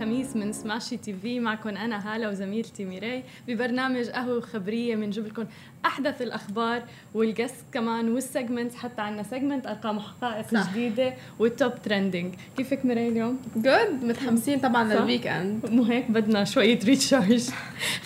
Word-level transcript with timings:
الخميس 0.00 0.36
من 0.36 0.52
Smashi 0.52 0.96
TV 0.96 1.40
معكم 1.40 1.68
أنا 1.68 2.14
هالة 2.14 2.28
وزميلتي 2.28 2.84
ميراي 2.84 3.22
ببرنامج 3.48 4.08
قهوة 4.08 4.40
خبريه 4.40 4.96
بنجيب 4.96 5.26
لكم 5.26 5.44
أحدث 5.86 6.22
الأخبار 6.22 6.82
وال 7.14 7.26
guests 7.26 7.64
كمان 7.72 8.08
وال 8.08 8.23
segment 8.23 8.74
حتى 8.74 9.02
عندنا 9.02 9.22
segment 9.22 9.66
أرقام 9.66 9.96
وحقائق 9.96 10.46
صح. 10.48 10.70
جديدة 10.70 11.14
وال 11.38 11.56
top 11.56 11.82
trending 11.82 12.34
كيفك 12.56 12.84
ميراي 12.84 13.08
اليوم؟ 13.08 13.38
good 13.56 14.04
متحمسين 14.04 14.58
طبعا 14.58 14.94
لل 14.94 15.26
weekend 15.26 15.70
مو 15.70 15.82
هيك؟ 15.82 16.10
بدنا 16.10 16.44
شوية 16.44 16.78
recharge 16.84 17.50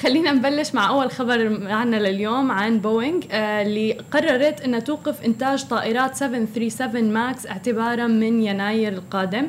خلينا 0.01 0.33
نبلش 0.33 0.75
مع 0.75 0.89
أول 0.89 1.11
خبر 1.11 1.49
معنا 1.49 1.97
لليوم 1.97 2.51
عن 2.51 2.79
بوينغ 2.79 3.21
آه 3.31 3.63
اللي 3.63 3.93
قررت 3.93 4.61
إنها 4.61 4.81
توقف 4.81 5.25
إنتاج 5.25 5.65
طائرات 5.65 6.15
737 6.15 7.13
ماكس 7.13 7.47
اعتبارا 7.47 8.07
من 8.07 8.43
يناير 8.43 8.93
القادم. 8.93 9.49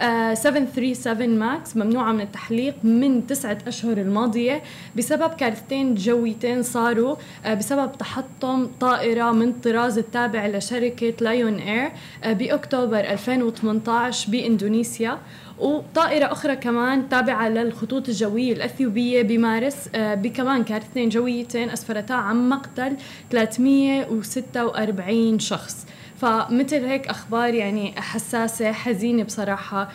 737 0.00 1.22
آه، 1.22 1.26
ماكس 1.26 1.76
ممنوعة 1.76 2.12
من 2.12 2.20
التحليق 2.20 2.74
من 2.84 3.26
تسعة 3.26 3.58
أشهر 3.66 3.98
الماضية 3.98 4.62
بسبب 4.96 5.34
كارثتين 5.34 5.94
جويتين 5.94 6.62
صاروا 6.62 7.16
آه، 7.44 7.54
بسبب 7.54 7.92
تحطم 7.98 8.66
طائرة 8.80 9.32
من 9.32 9.52
طراز 9.52 9.98
التابع 9.98 10.46
لشركة 10.46 11.14
Lion 11.20 11.54
Air 11.54 11.92
آه، 12.24 12.32
بأكتوبر 12.32 13.00
2018 13.00 14.30
بإندونيسيا. 14.30 15.18
وطائرة 15.58 16.32
أخرى 16.32 16.56
كمان 16.56 17.08
تابعة 17.08 17.48
للخطوط 17.48 18.08
الجوية 18.08 18.52
الأثيوبية 18.52 19.22
بمارس 19.22 19.88
بكمان 19.94 20.64
كارثتين 20.64 21.08
جويتين 21.08 21.70
أسفرتا 21.70 22.12
عن 22.12 22.48
مقتل 22.48 22.96
346 23.30 25.38
شخص. 25.38 25.86
فمثل 26.20 26.84
هيك 26.84 27.08
أخبار 27.08 27.54
يعني 27.54 28.00
حساسة 28.00 28.72
حزينة 28.72 29.22
بصراحة. 29.22 29.88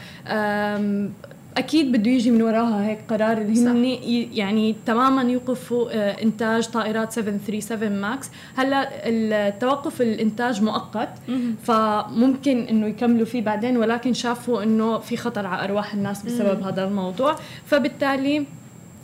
أكيد 1.57 1.91
بده 1.91 2.11
يجي 2.11 2.31
من 2.31 2.41
وراها 2.41 2.87
هيك 2.87 2.99
قرار. 3.09 3.37
اللي 3.37 3.59
هن 3.59 3.85
يعني 4.33 4.75
تماما 4.85 5.21
يوقفوا 5.21 6.21
إنتاج 6.21 6.67
طائرات 6.67 7.11
737 7.11 8.01
ماكس. 8.01 8.29
هلأ 8.55 8.89
التوقف 9.05 10.01
الإنتاج 10.01 10.63
مؤقت. 10.63 11.09
فممكن 11.63 12.61
إنه 12.61 12.87
يكملوا 12.87 13.25
فيه 13.25 13.41
بعدين 13.41 13.77
ولكن 13.77 14.13
شافوا 14.13 14.63
إنه 14.63 14.97
في 14.97 15.17
خطر 15.17 15.45
على 15.47 15.63
أرواح 15.63 15.93
الناس 15.93 16.23
بسبب 16.23 16.63
هذا 16.63 16.83
الموضوع. 16.83 17.35
فبالتالي 17.65 18.45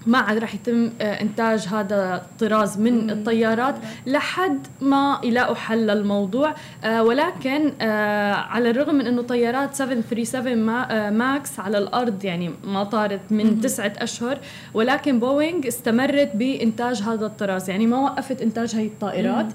ما 0.08 0.17
عاد 0.17 0.38
راح 0.38 0.56
يتم 0.56 0.89
آه، 1.02 1.22
إنتاج 1.22 1.67
هذا 1.67 2.16
الطراز 2.16 2.80
من 2.80 3.09
الطيارات 3.09 3.75
لحد 4.06 4.67
ما 4.81 5.20
يلاقوا 5.23 5.56
حل 5.56 5.88
للموضوع 5.88 6.53
آه، 6.84 7.03
ولكن 7.03 7.73
آه، 7.81 8.34
على 8.34 8.70
الرغم 8.70 8.95
من 8.95 9.08
إنه 9.08 9.22
طيارات 9.22 9.75
737 9.75 11.14
ماكس 11.14 11.59
على 11.59 11.78
الأرض 11.78 12.25
يعني 12.25 12.52
ما 12.64 12.84
طارت 12.84 13.31
من 13.31 13.62
تسعة 13.62 13.94
أشهر 13.97 14.38
ولكن 14.73 15.20
بوينغ 15.20 15.67
استمرت 15.67 16.36
بإنتاج 16.36 17.02
هذا 17.02 17.25
الطراز. 17.25 17.69
يعني 17.69 17.88
ما 17.88 17.97
وقفت 17.97 18.42
إنتاج 18.42 18.75
هي 18.75 18.86
الطائرات 18.86 19.47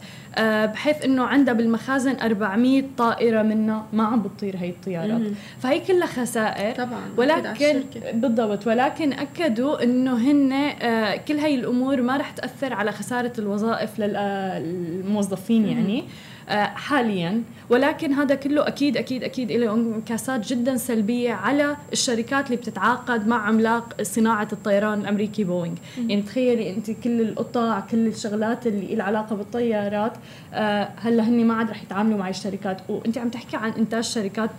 بحيث 0.73 1.05
إنه 1.05 1.25
عندها 1.25 1.55
بالمخازن 1.55 2.17
400 2.23 2.85
طائرة 2.99 3.43
منها 3.43 3.87
ما 3.93 4.05
عم 4.05 4.23
بتطير 4.23 4.57
هي 4.57 4.71
الطيارات. 4.71 5.23
فهي 5.59 5.81
كلها 5.81 6.07
خسائر 6.07 6.75
طبعا 6.75 7.01
ولكن 7.17 7.83
بالضبط 8.15 8.67
ولكن 8.67 9.13
أكدوا 9.13 9.83
إنه 9.83 10.17
هن 10.17 10.40
هن 10.41 10.53
آه، 10.53 11.17
كل 11.17 11.39
هاي 11.39 11.55
الأمور 11.55 12.03
ما 12.03 12.17
رح 12.17 12.31
تأثر 12.31 12.73
على 12.73 12.93
خسارة 12.93 13.33
الوظائف 13.39 13.99
للموظفين 14.01 15.67
يعني. 15.69 16.05
آه، 16.49 16.65
حاليا. 16.65 17.43
ولكن 17.71 18.13
هذا 18.13 18.35
كله 18.35 18.69
أكيد 18.69 18.97
أكيد 18.97 19.25
أكيد 19.25 19.53
له 19.53 19.75
إنعكاسات 19.75 20.49
جدا 20.53 20.77
سلبية 20.77 21.33
على 21.33 21.77
الشركات 21.93 22.47
اللي 22.47 22.57
بتتعاقد 22.57 23.27
مع 23.29 23.47
عملاق 23.47 24.03
صناعة 24.03 24.49
الطيران 24.53 25.01
الأمريكي 25.01 25.45
بوينغ. 25.45 25.77
يعني 26.09 26.23
تخيلي 26.23 26.71
أنت 26.71 26.91
كل 26.91 27.21
القطع 27.21 27.81
كل 27.81 28.07
الشغلات 28.07 28.67
اللي 28.67 28.95
لها 28.95 29.05
علاقة 29.05 29.37
بالطيارات 29.37 30.13
آه 30.55 30.89
هلأ 30.97 31.23
هن 31.23 31.45
ما 31.45 31.55
عاد 31.55 31.71
رح 31.71 31.83
يتعاملوا 31.83 32.19
مع 32.19 32.29
الشركات. 32.29 32.81
وأنت 32.89 33.19
عم 33.19 33.29
تحكي 33.29 33.57
عن 33.57 33.71
إنتاج 33.71 34.05
شركات 34.05 34.51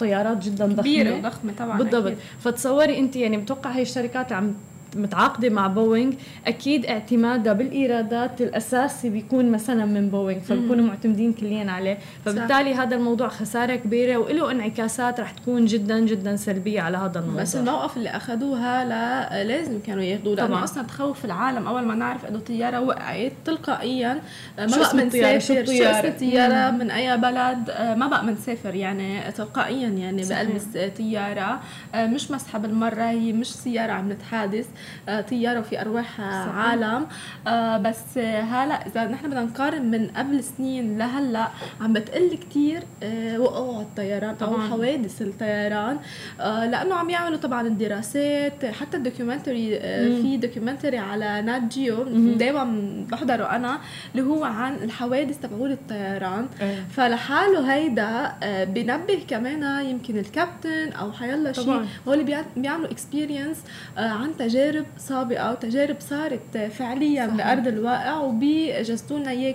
طيارات 0.00 0.44
جدا 0.44 0.66
ضخمة. 0.66 0.82
كبيره 0.82 1.16
وضخمة 1.16 1.52
طبعا 1.58 1.78
بالضبط. 1.78 2.06
أكيد. 2.06 2.18
فتصوري 2.40 2.98
أنت 2.98 3.16
يعني 3.16 3.36
متوقع 3.36 3.70
هي 3.70 3.82
الشركات 3.82 4.32
عم 4.32 4.54
متعاقدة 4.96 5.48
مع 5.50 5.66
بوينغ 5.66 6.12
أكيد 6.46 6.86
اعتمادها 6.86 7.52
بالإيرادات 7.52 8.40
الأساسي 8.40 9.10
بيكون 9.10 9.52
مثلا 9.52 9.84
من 9.84 10.08
بوينغ 10.08 10.40
فبيكونوا 10.40 10.84
معتمدين 10.84 11.32
كليا 11.32 11.70
عليه. 11.70 11.98
فبالتالي 12.24 12.74
صح. 12.74 12.80
هذا 12.80 12.96
الموضوع 12.96 13.28
خسارة 13.28 13.74
كبيرة 13.76 14.16
وله 14.16 14.50
انعكاسات 14.50 15.20
رح 15.20 15.30
تكون 15.30 15.64
جدا 15.66 16.00
جدا 16.00 16.36
سلبية 16.36 16.80
على 16.80 16.96
هذا 16.98 17.18
الموضوع. 17.20 17.42
بس 17.42 17.56
الموقف 17.56 17.96
اللي 17.96 18.08
أخذوها 18.08 18.84
لا 18.84 19.44
لازم 19.44 19.80
كانوا 19.86 20.02
ياخذوه 20.02 20.34
لأنه 20.36 20.64
أصلا 20.64 20.82
تخوف 20.82 21.24
العالم 21.24 21.66
أول 21.66 21.82
ما 21.82 21.94
نعرف 21.94 22.26
إنه 22.26 22.38
طيارة 22.38 22.80
وقعت 22.80 23.32
تلقائيا 23.44 24.20
ما 24.58 24.66
بقى 24.66 24.96
منسافر 24.96 25.40
شو 25.40 25.52
اسم 25.52 26.06
الطيارة 26.06 26.70
من 26.70 26.90
أي 26.90 27.16
بلد؟ 27.16 27.70
ما 27.96 28.06
بقى 28.06 28.24
منسافر 28.24 28.74
يعني 28.74 29.32
تلقائيا 29.32 29.88
يعني 29.88 30.22
بقلب 30.22 30.60
الطياره 30.76 31.60
مش 31.96 32.30
مزحة 32.30 32.58
بالمرة 32.58 33.02
هي 33.04 33.32
مش 33.32 33.54
سيارة 33.54 33.92
عم 33.92 34.12
نتحادث. 34.12 34.66
آه، 34.66 34.81
طيارة 35.30 35.60
وفي 35.60 35.80
أرواح 35.80 36.16
صحيح. 36.16 36.56
عالم. 36.56 37.06
آه، 37.46 37.78
بس 37.78 38.18
هلا 38.18 38.86
إذا 38.86 39.04
نحن 39.04 39.26
بدنا 39.28 39.42
نقارن 39.42 39.90
من 39.90 40.08
قبل 40.16 40.44
سنين 40.44 40.98
لهلأ 40.98 41.48
عم 41.80 41.92
بتقل 41.92 42.38
كثير 42.50 42.82
آه، 43.02 43.40
وقوع 43.40 43.80
الطيران 43.80 44.36
أو 44.42 44.60
حوادث 44.60 45.22
الطيران. 45.22 45.98
لأنه 46.38 46.94
عم 46.94 47.10
يعملوا 47.10 47.38
طبعا 47.38 47.66
الدراسات 47.66 48.64
حتى 48.64 48.96
ال 48.96 49.03
documentary 49.03 49.78
في 50.22 50.36
documentary 50.36 50.98
على 50.98 51.42
Nat 51.42 51.62
Geo 51.62 52.02
دائما 52.36 52.82
بحضره 53.10 53.44
أنا 53.44 53.78
اللي 54.14 54.26
هو 54.26 54.44
عن 54.44 54.74
الحوادث 54.74 55.38
تبعول 55.40 55.72
الطيران. 55.72 56.46
إيه. 56.60 56.84
فلحاله 56.90 57.74
هيدا 57.74 58.32
بنبه 58.64 59.22
كمان 59.28 59.86
يمكن 59.86 60.18
الكابتن 60.18 60.92
أو 61.00 61.12
حيلا 61.12 61.52
شيء 61.52 61.86
هو 62.08 62.12
اللي 62.14 62.44
بيعملوا 62.56 62.90
experience 62.90 63.56
عن 63.96 64.36
تجارب 64.38 64.71
تجارب 64.72 64.86
سابقه 64.98 65.52
وتجارب 65.52 65.96
صارت 66.00 66.56
فعليا 66.56 67.26
صحيح. 67.26 67.36
بأرض 67.36 67.66
الواقع 67.66 68.16
وبيجسدوا 68.18 69.18
لنا 69.18 69.30
إياه 69.30 69.52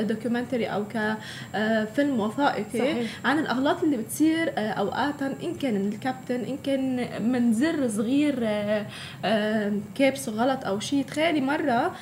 ك 0.00 0.06
documentary 0.06 0.66
أو 0.66 0.84
كفيلم 0.88 2.20
وثائقي 2.20 2.78
صحيح. 2.78 3.10
عن 3.24 3.38
الأغلاط 3.38 3.82
اللي 3.82 3.96
بتصير 3.96 4.52
آه، 4.58 4.70
اوقاتا 4.70 5.34
إن 5.42 5.54
كان 5.54 5.76
الكابتن 5.76 6.40
إن 6.40 6.58
كان 6.64 7.08
من 7.32 7.52
زر 7.52 7.88
صغير 7.88 8.38
آه، 8.42 8.86
آه، 9.24 9.72
كابسه 9.94 10.32
غلط 10.32 10.64
أو 10.64 10.80
شيء 10.80 11.04
تخيلي 11.04 11.40
مرة 11.40 11.92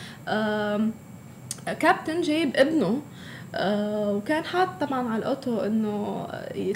كابتن 1.80 2.20
جايب 2.20 2.56
ابنه 2.56 3.00
آه 3.54 4.12
وكان 4.16 4.44
حاط 4.44 4.68
طبعا 4.80 5.08
على 5.08 5.18
ال 5.18 5.26
auto 5.26 5.58
إنه 5.60 6.26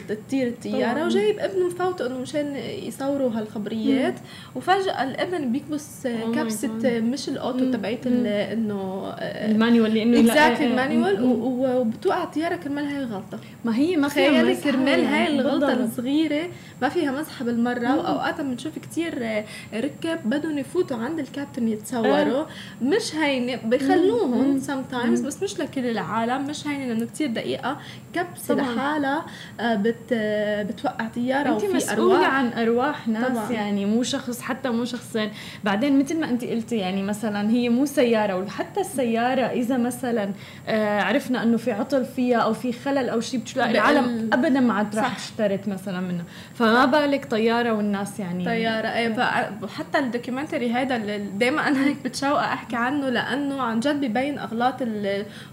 تطير 0.08 0.46
الطياره 0.46 1.04
وجايب 1.06 1.38
ابنه 1.38 1.66
مفوته 1.66 2.06
إنه 2.06 2.18
مشان 2.18 2.56
يصوروا 2.56 3.30
هالخبريات. 3.30 4.14
وفجأة 4.54 5.02
الابن 5.02 5.52
بيكبس 5.52 6.06
كبسة 6.34 7.00
مش 7.00 7.28
ال 7.28 7.37
auto 7.37 7.70
تبعت 7.72 8.06
إنه 8.06 9.06
آه، 9.18 9.50
ال 9.50 9.56
manual 9.56 9.94
لأنه 9.94 10.20
exactly 10.20 10.66
ال 10.66 10.73
manual. 10.73 11.22
وبتوقع 11.24 12.22
الطياره 12.24 12.56
كرمال 12.56 12.84
هاي 12.84 12.98
الغلطه 12.98 13.38
ما 13.64 13.76
هي 13.76 13.96
ما 13.96 14.08
فيها 14.08 14.54
كرمال 14.54 15.04
هاي 15.04 15.40
الغلطة 15.40 15.72
الصغيرة. 15.72 16.48
ما 16.82 16.88
فيها 16.88 17.10
مزحة 17.10 17.44
بالمرة 17.44 17.96
واوقات 17.96 18.40
بنشوف 18.40 18.78
كثير 18.78 19.44
ركاب 19.74 20.18
بدهم 20.24 20.58
يفوتوا 20.58 20.96
عند 20.96 21.18
الكابتن 21.18 21.68
يتصوروا. 21.68 22.40
آه. 22.40 22.46
مش 22.82 23.14
هينة 23.14 23.56
بخلوهم 23.64 24.58
سم 24.58 24.82
تايمز 24.82 25.20
بس 25.20 25.42
مش 25.42 25.58
لكل 25.60 25.86
العالم. 25.86 26.44
مش 26.44 26.66
هينة 26.66 26.86
لأنه 26.86 27.06
كثير 27.06 27.28
دقيقة. 27.28 27.76
كبسة 28.14 28.54
لحالها 28.54 29.26
آه، 29.60 29.74
بت 29.74 30.14
بتوقع 30.68 31.08
طيارة 31.08 31.48
انت 31.54 31.64
مسؤولة 31.64 32.16
أرواح. 32.16 32.34
عن 32.34 32.52
أرواح 32.52 33.08
ناس 33.08 33.32
طبعا. 33.32 33.52
يعني 33.52 33.86
مو 33.86 34.02
شخص 34.02 34.40
حتى 34.40 34.70
مو 34.70 34.84
شخصين. 34.84 35.30
بعدين 35.64 35.98
مثل 35.98 36.20
ما 36.20 36.30
انت 36.30 36.44
قلتي 36.44 36.76
يعني 36.76 37.02
مثلا 37.02 37.50
هي 37.50 37.68
مو 37.68 37.86
سيارة 37.86 38.36
وحتى 38.36 38.80
السيارة 38.80 39.42
إذا 39.42 39.76
مثلا 39.76 40.32
آه 40.68 41.00
عرفنا 41.00 41.42
إنه 41.42 41.56
في 41.56 41.72
عطل 41.72 42.04
فيها 42.04 42.38
أو 42.38 42.52
في 42.52 42.72
خلل 42.72 43.08
أو 43.08 43.20
شيء 43.20 43.40
بتلاقي 43.40 43.70
العالم 43.70 44.30
ابدا 44.32 44.60
ما 44.60 44.74
عاد 44.74 44.96
راح 44.96 45.18
تشترط 45.18 45.68
مثلا 45.68 46.00
منه 46.00 46.24
فما 46.72 46.84
بالك 46.84 47.24
طيارة 47.24 47.72
والناس 47.72 48.20
يعني 48.20 48.44
طيارة. 48.44 48.88
إيه 48.88 49.14
حتى 49.78 49.98
الدوكيومنتري 49.98 50.72
هذا 50.72 50.96
اللي 50.96 51.18
دائما 51.18 51.68
أنا 51.68 51.84
هيك 51.84 51.96
بتشوق 52.04 52.38
أحكي 52.38 52.76
عنه 52.76 53.08
لأنه 53.08 53.62
عن 53.62 53.80
جد 53.80 54.00
ببين 54.00 54.38
أغلاط 54.38 54.82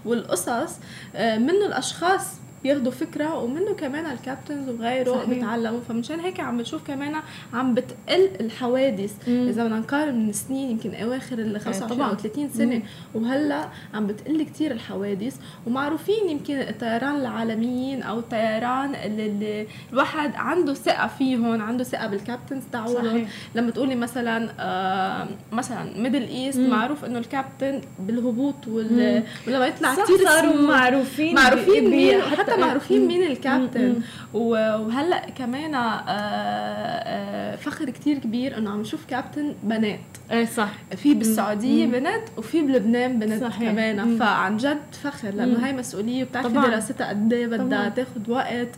والقصص 0.04 0.78
آه، 1.16 1.38
منه 1.38 1.66
الأشخاص 1.66 2.36
بياخدوا 2.62 2.92
فكرة 2.92 3.38
ومنه 3.38 3.72
كمان 3.72 4.06
الكابتنز 4.06 4.68
وغيره 4.68 5.12
صحيح. 5.12 5.28
بيتعلموا. 5.28 5.80
فمشان 5.88 6.20
هيك 6.20 6.40
عم 6.40 6.58
بنشوف 6.58 6.86
كمان 6.86 7.14
عم 7.54 7.74
بتقل 7.74 8.30
الحوادث. 8.40 9.28
مم. 9.28 9.48
إذا 9.48 9.64
بدنا 9.64 9.78
نقارن 9.78 10.26
من 10.26 10.32
سنين 10.32 10.70
يمكن 10.70 10.94
أواخر 10.94 11.38
ال 11.38 11.60
25 11.60 12.02
أو 12.02 12.14
30 12.14 12.48
سنة. 12.48 12.76
مم. 12.76 12.82
وهلأ 13.14 13.68
عم 13.94 14.06
بتقل 14.06 14.42
كثير 14.42 14.70
الحوادث. 14.72 15.36
ومعروفين 15.66 16.30
يمكن 16.30 16.56
الطيران 16.56 17.16
العالميين 17.16 18.02
أو 18.02 18.18
الطيران 18.18 18.94
اللي, 18.94 19.66
الواحد 19.92 20.34
عنده 20.34 20.74
ثقة 20.74 21.06
فيهم 21.06 21.62
عنده 21.62 21.84
ثقة 21.84 22.06
بال 22.06 22.17
captains 22.17 22.62
تاعولهم 22.72 23.26
لما 23.54 23.70
تقولي 23.70 23.94
مثلا 23.94 24.50
آه 24.60 25.28
مثلا 25.52 25.98
Middle 25.98 26.22
East 26.22 26.58
معروف 26.58 27.04
إنه 27.04 27.18
الكابتن 27.18 27.80
بالهبوط 27.98 28.68
وال... 28.68 29.22
ولما 29.46 29.66
يطلع 29.66 29.94
كثير 29.94 30.24
صاروا 30.24 30.62
معروفين 30.62 31.34
معروفين 31.34 31.90
مين؟ 31.90 32.20
حتى 32.52 32.60
معروفين 32.60 33.06
مين 33.06 33.22
الكابتن. 33.22 34.00
وهلأ 34.34 35.30
كمان 35.38 35.74
آه، 35.74 36.02
آه، 36.08 37.56
فخر 37.56 37.90
كتير 37.90 38.18
كبير 38.18 38.58
إنه 38.58 38.70
عم 38.70 38.80
نشوف 38.80 39.04
كابتن 39.06 39.54
بنات. 39.62 40.00
إيه 40.30 40.44
صح. 40.44 40.68
في 40.96 41.14
بالسعودية. 41.14 41.86
بنات 41.86 42.22
وفي 42.38 42.62
بلبنان 42.62 43.18
بنات 43.18 43.40
صحيح. 43.40 43.70
كمان. 43.72 44.18
فعن 44.18 44.56
جد 44.56 44.78
فخر 45.02 45.30
لأنه 45.30 45.66
هاي 45.66 45.72
مسؤولية 45.72 46.22
وبتعرفي 46.24 46.54
دراستها 46.54 47.08
قد 47.08 47.32
إيه 47.32 47.46
بدها 47.46 47.88
تاخذ 47.88 48.30
وقت. 48.30 48.68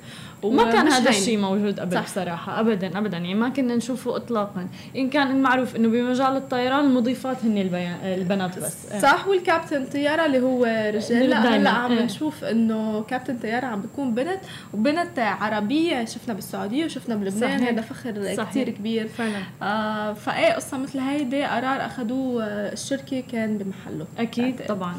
وما 0.42 0.72
كان 0.72 0.88
هذا 0.88 1.10
الشيء 1.10 1.38
موجود 1.38 1.80
قبل 1.80 1.94
صح. 1.94 2.04
بصراحة. 2.04 2.60
أبدا 2.60 2.98
أبدا. 2.98 3.16
يعني 3.16 3.34
ما 3.34 3.48
كنا 3.48 3.76
نشوفه 3.76 4.16
إطلاقا. 4.16 4.68
إن 4.96 5.10
كان 5.10 5.30
المعروف 5.30 5.76
إنه 5.76 5.88
بمجال 5.88 6.36
الطيران 6.36 6.84
المضيفات 6.84 7.44
هن 7.44 7.58
البنات 8.04 8.58
بس. 8.58 8.86
صح 9.02 9.28
والكابتن 9.28 9.86
طيارة 9.86 10.26
اللي 10.26 10.40
هو 10.40 10.64
رجال. 10.94 11.30
لا 11.30 11.56
هلا 11.56 11.70
عم 11.70 11.92
إيه. 11.92 12.04
نشوف 12.04 12.44
إنه 12.44 13.02
كابتن 13.02 13.38
طيارة 13.38 13.66
عم 13.66 13.80
بتكون 13.80 14.14
بنت 14.14 14.40
وبنت 14.74 15.18
عربية 15.18 16.04
شفنا 16.04 16.34
بالسعودية 16.34 16.84
وشفنا 16.84 17.14
بلبنان. 17.14 17.62
هذا 17.62 17.82
فخر 17.82 18.22
صحيح. 18.36 18.50
كثير 18.50 18.70
كبير. 18.70 19.08
فعلا. 19.08 19.42
آه 19.62 20.12
فإيه 20.12 20.52
قصة 20.52 20.78
مثل 20.78 20.98
هيدي 20.98 21.44
قرار 21.44 21.86
أخذوه 21.86 22.44
الشركة 22.44 23.22
كان 23.32 23.58
بمحله. 23.58 24.06
أكيد 24.18 24.60
طبعا. 24.68 24.94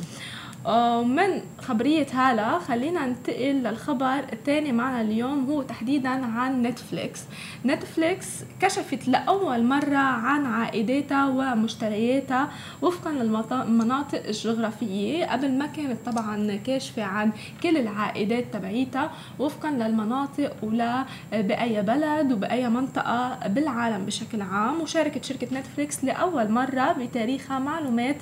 ومن 0.66 1.42
خبرية 1.62 2.08
هالة 2.14 2.60
خلينا 2.60 3.06
ننتقل 3.06 3.54
للخبر 3.64 4.20
الثاني 4.34 4.72
معنا 4.72 5.02
اليوم 5.02 5.46
هو 5.50 5.62
تحديدا 5.62 6.10
عن 6.10 6.62
نتفليكس. 6.62 7.22
نتفليكس 7.66 8.28
كشفت 8.60 9.08
لأول 9.08 9.64
مرة 9.64 9.98
عن 9.98 10.46
عائداتها 10.46 11.26
ومشتركيها 11.28 12.50
وفقا 12.82 13.12
للمناطق 13.12 14.24
الجغرافية. 14.28 15.26
قبل 15.26 15.52
ما 15.52 15.66
كانت 15.66 15.98
طبعا 16.06 16.56
كاشفة 16.56 17.04
عن 17.04 17.32
كل 17.64 17.78
العائدات 17.78 18.46
تبعيتها 18.54 19.12
وفقا 19.40 19.72
للمناطق 19.72 20.56
ولا 20.64 21.06
بأي 21.32 21.82
بلد 21.82 22.32
وبأي 22.32 22.70
منطقة 22.70 23.48
بالعالم 23.48 24.06
بشكل 24.06 24.42
عام 24.42 24.82
وشاركت 24.82 25.26
شركة 25.26 25.48
نتفليكس 25.60 26.04
لأول 26.04 26.52
مرة 26.52 26.92
بتاريخها 26.94 27.60
معلومات 27.60 28.18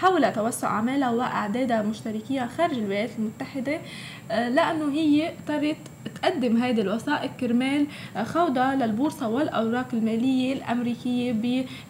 حول 0.00 0.32
توسع 0.32 0.68
أعمالها 0.68 1.10
وأعدادها 1.10 1.83
مشتركيها 1.84 2.46
خارج 2.46 2.74
الولايات 2.78 3.10
المتحدة 3.18 3.80
لأنه 4.30 4.92
هي 4.92 5.28
اضطرت 5.32 5.76
تقدم 6.22 6.56
هذه 6.56 6.80
الوثائق 6.80 7.30
كرمال 7.40 7.86
خوضها 8.24 8.74
للبورصة 8.74 9.28
والأوراق 9.28 9.86
المالية 9.92 10.52
الأمريكية 10.52 11.32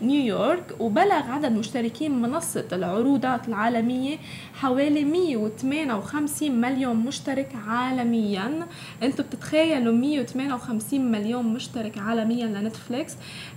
بنيويورك 0.01 0.77
وبلغ 0.81 1.31
عدد 1.31 1.53
مشتركين 1.53 2.23
منصة 2.23 2.65
العروضات 2.73 3.49
العالمية 3.49 4.17
حوالي 4.55 5.05
158 5.05 6.61
مليون 6.61 6.97
مشترك 6.97 7.49
عالميا. 7.69 8.67
أنتم 9.03 9.25
بتتخيلوا 9.25 9.95
158 9.95 11.13
مليون 11.13 11.47
مشترك 11.47 11.99
عالميا 11.99 12.47
لنتفليكس. 12.47 13.13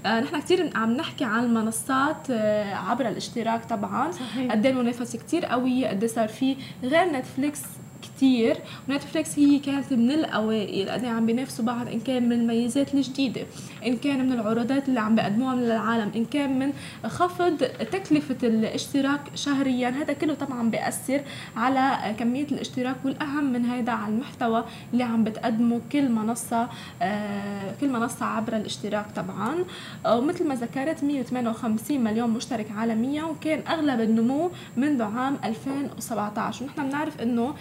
آه 0.05 0.19
نحن 0.19 0.39
كثير 0.41 0.69
عم 0.75 0.93
نحكي 0.93 1.23
عن 1.25 1.43
المنصات 1.45 2.31
آه 2.31 2.75
عبر 2.75 3.07
الاشتراك 3.09 3.65
طبعا. 3.65 4.11
قد 4.51 4.65
إيه 4.65 4.73
المنافسة 4.73 5.19
كثير 5.19 5.45
قوية 5.45 5.87
قد 5.87 6.05
صار 6.05 6.27
في 6.27 6.55
غير 6.83 7.05
نتفليكس 7.13 7.61
كتير 8.17 8.57
ونتفليكس 8.89 9.39
هي 9.39 9.59
كانت 9.59 9.93
من 9.93 10.11
الأوائل. 10.11 10.89
قد 10.89 11.05
عم 11.05 11.25
بينافسوا 11.25 11.65
بعض 11.65 11.87
إن 11.87 11.99
كان 11.99 12.29
من 12.29 12.31
الميزات 12.31 12.93
الجديدة 12.93 13.41
إن 13.85 13.97
كان 13.97 14.25
من 14.25 14.31
العروضات 14.33 14.89
اللي 14.89 14.99
عم 14.99 15.15
بيقدموها 15.15 15.55
من 15.55 15.63
العالم 15.63 16.11
إن 16.15 16.25
كان 16.25 16.59
من 16.59 16.73
خفض 17.05 17.57
تكلفة 17.91 18.47
الاشتراك 18.47 19.21
شهريا. 19.35 19.89
هذا 19.89 20.13
كله 20.13 20.33
طبعا 20.33 20.69
بيأثر 20.69 21.21
على 21.55 22.15
كمية 22.19 22.45
الاشتراك 22.51 22.95
والأهم 23.05 23.43
من 23.53 23.65
هذا 23.65 23.91
على 23.91 24.13
المحتوى 24.13 24.63
اللي 24.93 25.03
عم 25.03 25.23
بتقدمه 25.23 25.81
كل 25.91 26.09
منصة 26.09 26.69
آه 27.01 27.73
كل 27.81 27.89
منصة 27.89 28.25
عبر 28.25 28.55
الاشتراك 28.57 29.05
طبعا. 29.15 29.55
ومثل 30.07 30.47
ما 30.47 30.55
ذكرت 30.55 31.03
158 31.03 32.03
مليون 32.03 32.29
مشترك 32.29 32.71
عالميا 32.71 33.23
وكان 33.23 33.59
أغلب 33.67 34.01
النمو 34.01 34.51
منذ 34.77 35.01
عام 35.01 35.37
2017 35.43 36.63
ونحن 36.65 36.89
بنعرف 36.89 37.21
إنه 37.21 37.53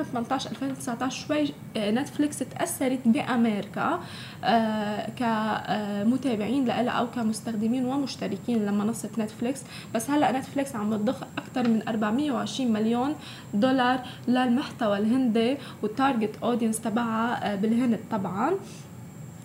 2018 0.00 0.50
2019 0.50 1.26
شوي 1.26 1.52
آه، 1.76 1.90
نتفليكس 1.90 2.38
تأثرت 2.38 2.98
بأمريكا 3.04 4.00
آه، 4.44 5.10
كمتابعين 5.10 6.64
لها 6.64 6.90
أو 6.90 7.10
كمستخدمين 7.10 7.84
ومشتركين 7.84 8.66
لمنصة 8.66 9.10
نتفليكس. 9.18 9.60
بس 9.94 10.10
هلأ 10.10 10.38
نتفليكس 10.38 10.76
عم 10.76 10.90
بتضخ 10.90 11.22
أكثر 11.38 11.68
من 11.68 11.88
420 11.88 12.72
مليون 12.72 13.14
دولار 13.54 14.00
للمحتوى 14.28 14.98
الهندي 14.98 15.56
وال 15.82 15.96
target 15.96 16.36
audience 16.42 16.80
تبعها 16.80 17.52
آه، 17.52 17.56
بالهند 17.56 17.98
طبعا. 18.10 18.52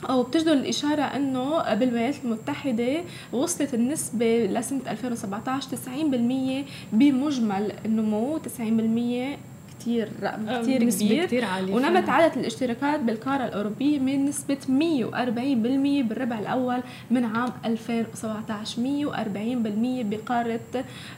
أو 0.10 0.24
بتجدر 0.24 0.54
الإشارة 0.54 1.02
أنه 1.02 1.74
بالولايات 1.74 2.16
المتحدة 2.26 3.02
وصلت 3.34 3.74
النسبة 3.74 4.46
لسنة 4.46 4.82
2017 4.92 5.70
90% 5.70 6.66
بمجمل 6.94 7.72
النمو 7.86 8.38
90% 8.38 9.38
كتير 9.86 10.10
رقم 10.24 10.62
كتير 10.62 10.90
كبير. 10.90 11.26
كتير 11.26 11.46
عالي 11.46 11.74
ونمت 11.74 12.10
عدد 12.10 12.38
الاشتراكات 12.38 13.00
بالقارة 13.00 13.46
الأوروبية 13.46 14.00
من 14.00 14.26
نسبة 14.26 14.58
140% 14.68 16.08
بالربع 16.10 16.40
الأول 16.40 16.80
من 17.12 17.26
عام 17.26 17.50
2017 17.66 18.82
140% 18.82 20.04
بقارة 20.04 20.60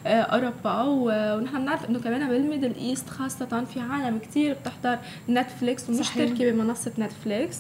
آه، 0.06 0.22
أوروبا. 0.22 0.82
ونحن 0.82 1.62
بنعرف 1.62 1.90
إنه 1.90 2.00
كمان 2.00 2.30
بال 2.30 2.41
Middle 2.41 2.76
East 2.76 3.10
خاصة 3.10 3.66
في 3.74 3.80
عالم 3.80 4.18
كتير 4.18 4.54
بتحضر 4.62 4.98
نتفليكس 5.30 5.90
ومشتركة 5.90 6.52
بمنصة 6.52 6.92
نتفليكس. 7.00 7.58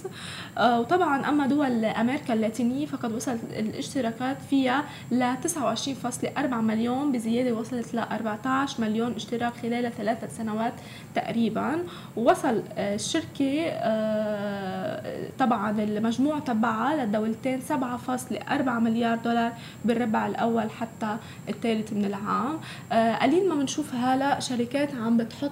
آه، 0.57 0.79
وطبعا 0.79 1.29
أما 1.29 1.47
دول 1.47 1.85
أمريكا 1.85 2.33
اللاتينية 2.33 2.85
فقد 2.85 3.11
وصلت 3.11 3.41
الاشتراكات 3.59 4.37
فيها 4.49 4.83
ل 5.11 5.33
29.4 5.43 6.61
مليون 6.61 7.11
بزيادة 7.11 7.53
وصلت 7.55 7.93
ل 7.93 7.99
14 7.99 8.81
مليون 8.81 9.13
اشتراك 9.13 9.53
خلال 9.53 9.91
ثلاثة 9.97 10.27
سنوات. 10.27 10.73
تقريبا. 11.15 11.77
ووصل 12.17 12.63
آه، 12.77 12.95
الشركة 12.95 13.61
آه، 13.67 15.27
طبعا 15.39 15.81
المجموع 15.83 16.39
تبعها 16.39 16.95
للدولتين 16.95 17.61
7.4 17.61 18.79
مليار 18.79 19.17
دولار 19.17 19.51
بالربع 19.85 20.27
الأول 20.27 20.69
حتى 20.69 21.17
الثالث 21.49 21.93
من 21.93 22.05
العام. 22.05 22.59
آه، 22.91 23.15
قليل 23.15 23.49
ما 23.49 23.55
بنشوف 23.55 23.95
هلا 23.95 24.39
شركات 24.39 24.89
عم 24.95 25.17
بتحط 25.17 25.51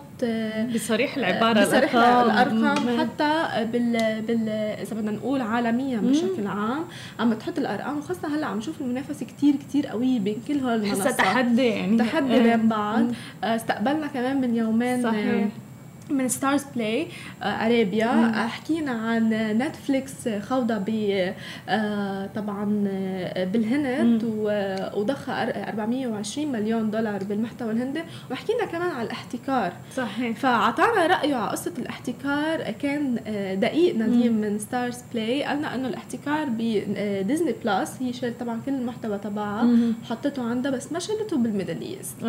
بصريح 0.76 1.18
العبارة 1.18 1.62
بصريح 1.66 1.96
الأرقام. 1.96 3.00
حتى 3.00 3.46
بال, 3.72 4.22
بال 4.22 4.50
إذا 4.50 4.96
بدنا 4.96 5.12
نقول 5.12 5.42
عالميا 5.42 5.98
بشكل 5.98 6.48
عام 6.48 6.84
عم 7.20 7.30
بتحط 7.30 7.58
الأرقام. 7.58 7.98
وخاصة 7.98 8.36
هلا 8.36 8.46
عم 8.46 8.58
نشوف 8.58 8.82
المنافسة 8.82 9.26
كتير 9.26 9.56
كتير 9.56 9.88
قوية 9.88 10.20
بين 10.20 10.38
كل 10.48 10.60
هول 10.60 10.74
المنصات. 10.74 11.18
تحدي 11.18 11.66
يعني. 11.66 11.98
تحدي 11.98 12.40
بين 12.40 12.68
بعض. 12.70 13.06
استقبلنا 13.44 14.08
كمان 14.08 14.42
من 14.42 14.56
يومين 14.56 15.04
صحيح. 15.04 15.35
زوم. 15.36 15.65
من 16.10 16.28
ستارز 16.28 16.64
بلاي 16.76 17.08
أرابيا. 17.44 18.32
حكينا 18.48 18.92
عن 18.92 19.30
نتفليكس 19.58 20.30
خوضة 20.30 20.78
ب 20.78 20.90
آه، 21.70 22.30
طبعا 22.36 22.84
آه، 22.88 23.44
بالهند. 23.44 24.24
وضخ 24.96 25.30
420 25.30 26.52
مليون 26.52 26.92
دولار 26.92 27.24
بالمحتوى 27.24 27.72
الهندي. 27.72 28.02
وحكينا 28.32 28.66
كمان 28.66 28.90
على 28.90 29.06
الاحتكار. 29.06 29.74
صحيح. 29.96 30.38
فاعطانا 30.38 31.08
رأيه 31.08 31.36
على 31.36 31.52
قصة 31.52 31.74
الاحتكار. 31.78 32.72
كان 32.72 33.20
آه، 33.28 33.56
دقيق 33.56 33.96
نديم 33.96 34.34
من 34.34 34.60
ستارز 34.60 34.98
بلاي 35.14 35.44
قالنا 35.44 35.76
إنه 35.76 35.88
الاحتكار 35.88 36.46
بديزني 36.50 37.56
بلس 37.66 37.96
هي 38.02 38.14
شالت 38.14 38.40
طبعا 38.40 38.62
كل 38.66 38.74
المحتوى 38.74 39.18
تبعها. 39.18 39.68
وحطته 40.04 40.50
عندها 40.50 40.72
بس 40.72 40.92
ما 40.92 41.00
شالته 41.00 41.38
بال 41.38 41.49
Middle 41.49 41.82
East. 41.82 42.24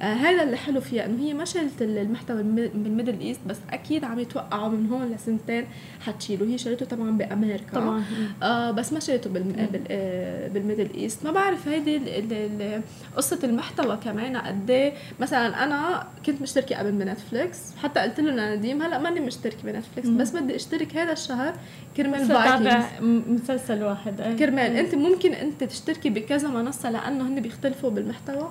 هذا 0.00 0.42
اللي 0.42 0.56
حلو 0.56 0.80
فيها 0.80 1.06
إنه 1.06 1.22
هي 1.22 1.34
ما 1.34 1.44
شالت 1.44 1.82
المحتوى 1.82 2.42
بال 2.42 2.61
Middle 2.61 3.19
بال 3.20 3.21
Middle 3.21 3.26
East 3.26 3.40
بس 3.46 3.56
أكيد 3.72 4.04
عم 4.04 4.18
يتوقعوا 4.18 4.68
من 4.68 4.90
هون 4.90 5.12
لسنتين 5.12 5.66
حتشيلوا. 6.00 6.46
هي 6.46 6.58
شريته 6.58 6.86
طبعا 6.86 7.10
بأمريكا. 7.10 7.72
طبعا 7.72 8.04
آه 8.42 8.70
بس 8.70 8.92
ما 8.92 9.00
شريته 9.00 9.30
بال 9.30 9.82
آه 9.90 10.48
بال 10.48 10.58
Middle 10.58 10.88
East. 10.94 11.24
ما 11.24 11.32
بعرف 11.32 11.68
هيدي 11.68 12.00
قصة 13.16 13.38
المحتوى 13.44 13.96
كمان 13.96 14.36
قد 14.36 14.70
إيه. 14.70 14.92
مثلا 15.20 15.64
أنا 15.64 16.06
كنت 16.26 16.42
مشتركة 16.42 16.78
قبل 16.78 16.92
بنتفليكس. 16.92 17.58
حتى 17.82 18.00
قلت 18.00 18.20
له 18.20 18.30
لنديم 18.30 18.82
هلأ 18.82 18.98
ماني 18.98 19.20
مشتركة 19.20 19.62
بنتفليكس. 19.64 20.08
بس 20.08 20.36
بدي 20.36 20.56
أشترك 20.56 20.96
هذا 20.96 21.12
الشهر 21.12 21.54
كرمال 21.96 22.24
Vikings 22.24 22.84
مسلسل 23.28 23.82
واحد 23.82 24.20
إيه. 24.20 24.36
كرمال. 24.36 24.76
أنت 24.76 24.94
ممكن 24.94 25.32
أنت 25.32 25.64
تشتركي 25.64 26.10
بكذا 26.10 26.48
منصة 26.48 26.90
لأنه 26.90 27.28
هن 27.28 27.40
بيختلفوا 27.40 27.90
بالمحتوى. 27.90 28.50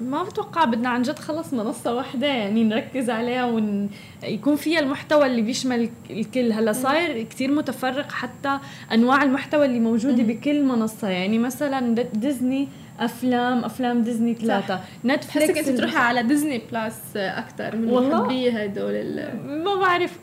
ما 0.00 0.22
بتوقع 0.24 0.64
بدنا 0.64 0.88
عن 0.88 1.02
جد 1.02 1.18
خلص 1.18 1.54
منصه 1.54 1.94
واحدة 1.94 2.26
يعني 2.26 2.64
نركز 2.64 3.10
عليها 3.10 3.44
ويكون 3.44 4.56
فيها 4.56 4.80
المحتوى 4.80 5.26
اللي 5.26 5.42
بيشمل 5.42 5.88
الكل. 6.10 6.52
هلأ 6.52 6.72
صاير 6.72 7.22
كتير 7.22 7.50
متفرق 7.50 8.10
حتى 8.10 8.58
أنواع 8.92 9.22
المحتوى 9.22 9.66
اللي 9.66 9.80
موجودة 9.80 10.22
بكل 10.22 10.64
منصة. 10.64 11.08
يعني 11.08 11.38
مثلا 11.38 12.02
ديزني 12.14 12.68
أفلام 13.00 13.64
أفلام 13.64 14.02
ديزني 14.02 14.34
ثلاثة. 14.34 14.80
نتفليكس 15.04 15.68
أنت 15.68 15.78
تروحي 15.78 15.96
على 15.96 16.22
ديزني 16.22 16.62
بلس 16.72 17.00
أكثر 17.16 17.76
من 17.76 18.10
محبي 18.10 18.50
هدول 18.50 19.22
ما 19.44 19.74
بعرف 19.74 20.18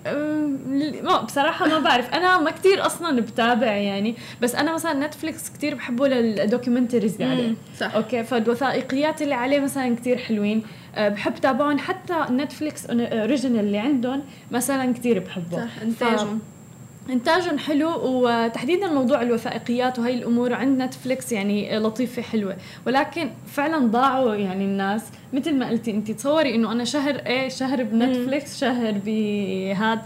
ما 1.04 1.22
بصراحة 1.22 1.68
ما 1.68 1.80
بعرف. 1.80 2.14
أنا 2.14 2.38
ما 2.38 2.52
كثير 2.52 2.86
أصلا 2.86 3.22
بتابع 3.22 3.72
يعني. 3.72 4.16
بس 4.42 4.56
أنا 4.56 4.74
مثلا 4.74 5.08
نتفليكس 5.08 5.50
كثير 5.50 5.76
بحبه 5.76 6.08
لل 6.08 6.23
documentaries 6.23 7.22
يعني. 7.22 7.56
صح. 7.78 7.96
okay 7.96 8.24
فالوثائقيات 8.24 9.22
اللي 9.22 9.34
عليه 9.34 9.60
مثلا 9.60 9.96
كثير 9.96 10.18
حلوين. 10.18 10.64
أه، 10.96 11.10
بحب 11.10 11.36
تابعهم 11.36 11.78
حتى 11.78 12.26
نتفليكس 12.32 12.86
Original 12.86 13.60
اللي 13.60 13.78
عندهم 13.78 14.22
مثلا 14.52 14.94
كثير 14.94 15.20
بحبه. 15.20 15.58
صح 15.58 15.82
انتاجهم. 15.82 16.40
انتاجهم 17.10 17.58
حلو 17.58 17.90
وتحديدا 18.04 18.88
موضوع 18.88 19.22
الوثائقيات 19.22 20.00
وهي 20.00 20.14
الأمور 20.14 20.54
عند 20.54 20.82
نتفليكس 20.82 21.32
يعني 21.32 21.80
لطيفة 21.80 22.22
حلوة. 22.22 22.58
ولكن 22.88 23.30
فعلا 23.48 23.88
ضاعوا 23.88 24.36
يعني 24.36 24.66
الناس. 24.66 25.04
مثل 25.34 25.56
ما 25.56 25.70
قلتي 25.70 25.92
انت 25.92 26.12
تصوري 26.12 26.56
إنه 26.56 26.72
أنا 26.72 26.84
شهر 26.84 27.16
إيه؟ 27.16 27.50
شهر 27.50 27.84
بنتفليكس 27.84 28.60
شهر 28.60 28.96
بهذا 29.06 30.02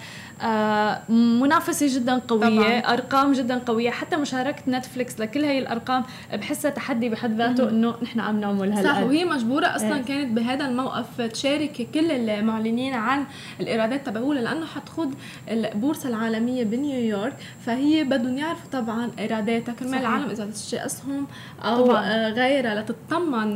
منافسة 1.09 1.88
جدا 2.00 2.19
قوية 2.27 2.79
طبعا. 2.79 2.93
أرقام 2.93 3.31
جدا 3.31 3.57
قوية 3.57 3.89
حتى 3.89 4.15
مشاركة 4.15 4.63
نتفليكس 4.67 5.19
لكل 5.19 5.45
هاي 5.45 5.59
الأرقام 5.59 6.03
بحسها 6.33 6.71
تحدي 6.71 7.09
بحد 7.09 7.38
ذاته 7.38 7.69
إنه 7.69 7.95
نحن 8.03 8.19
عم 8.19 8.39
نعمل 8.39 8.71
هالقد. 8.71 8.83
صح 8.83 9.03
وهي 9.03 9.25
مجبورة 9.25 9.65
أصلا 9.65 9.95
إيه. 9.95 10.01
كانت 10.01 10.31
بهذا 10.31 10.65
الموقف 10.65 11.21
تشارك 11.21 11.88
كل 11.93 12.12
المعلنين 12.12 12.93
عن 12.93 13.25
الإيرادات 13.59 14.05
تبعولها 14.05 14.41
لأنه 14.41 14.65
حتخوض 14.65 15.13
البورصة 15.50 16.09
العالمية 16.09 16.63
بنيويورك 16.63 17.33
فهي 17.65 18.03
بدهم 18.03 18.38
يعرفوا 18.38 18.69
طبعا 18.71 19.12
إيراداتها. 19.19 19.73
كرمال 19.73 20.00
العالم 20.00 20.29
إذا 20.29 20.45
تشتري 20.45 20.85
أسهم 20.85 21.27
أو 21.62 21.85
طبعا. 21.85 22.29
غيرها 22.29 22.81
لتطمن 22.81 23.53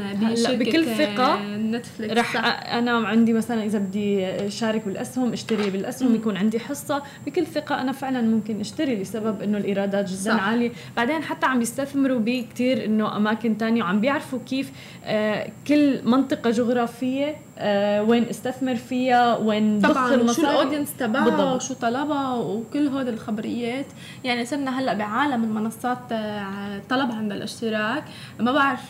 بكل 0.49 0.85
ثقة 0.85 1.39
نتفليكس. 1.57 2.17
رح 2.17 2.35
أنا 2.73 3.07
عندي 3.07 3.33
مثلا 3.33 3.63
إذا 3.63 3.79
بدي 3.79 4.25
أشارك 4.27 4.85
بالأسهم 4.85 5.33
أشتري 5.33 5.69
بالأسهم 5.69 6.15
يكون 6.15 6.37
عندي 6.37 6.59
حصة 6.59 6.76
القصة 6.77 7.03
بكل 7.25 7.45
ثقة 7.45 7.81
أنا 7.81 7.91
فعلا 7.91 8.21
ممكن 8.21 8.59
أشتري 8.59 8.95
لسبب 8.95 9.41
إنه 9.41 9.57
الإيرادات 9.57 10.05
جدا 10.09 10.37
صح. 10.37 10.43
عالية 10.47 10.71
بعدين 10.97 11.23
حتى 11.23 11.45
عم 11.45 11.59
بيستثمروا 11.59 12.19
بكثير 12.19 12.85
إنه 12.85 13.17
أماكن 13.17 13.57
تانية 13.57 13.83
وعم 13.83 14.01
بيعرفوا 14.01 14.39
كيف 14.45 14.71
آه 15.05 15.49
كل 15.67 15.99
منطقة 16.03 16.49
جغرافية 16.49 17.35
آه 17.59 18.03
وين 18.03 18.23
استثمر 18.23 18.75
فيها 18.75 19.37
وين 19.37 19.81
طبعا 19.81 20.15
ضخ 20.15 20.31
شو 20.35 20.41
ال 20.41 20.48
audience 20.48 20.97
تبعها 20.97 21.53
وشو 21.53 21.73
طلبها 21.73 22.35
وكل 22.35 22.87
هول 22.87 23.09
الخبريات. 23.09 23.85
يعني 24.23 24.45
صرنا 24.45 24.79
هلأ 24.79 24.93
بعالم 24.93 25.43
المنصات 25.43 26.11
آه 26.11 26.81
طلب 26.89 27.11
عند 27.11 27.31
الاشتراك. 27.31 28.03
ما 28.39 28.51
بعرف 28.51 28.81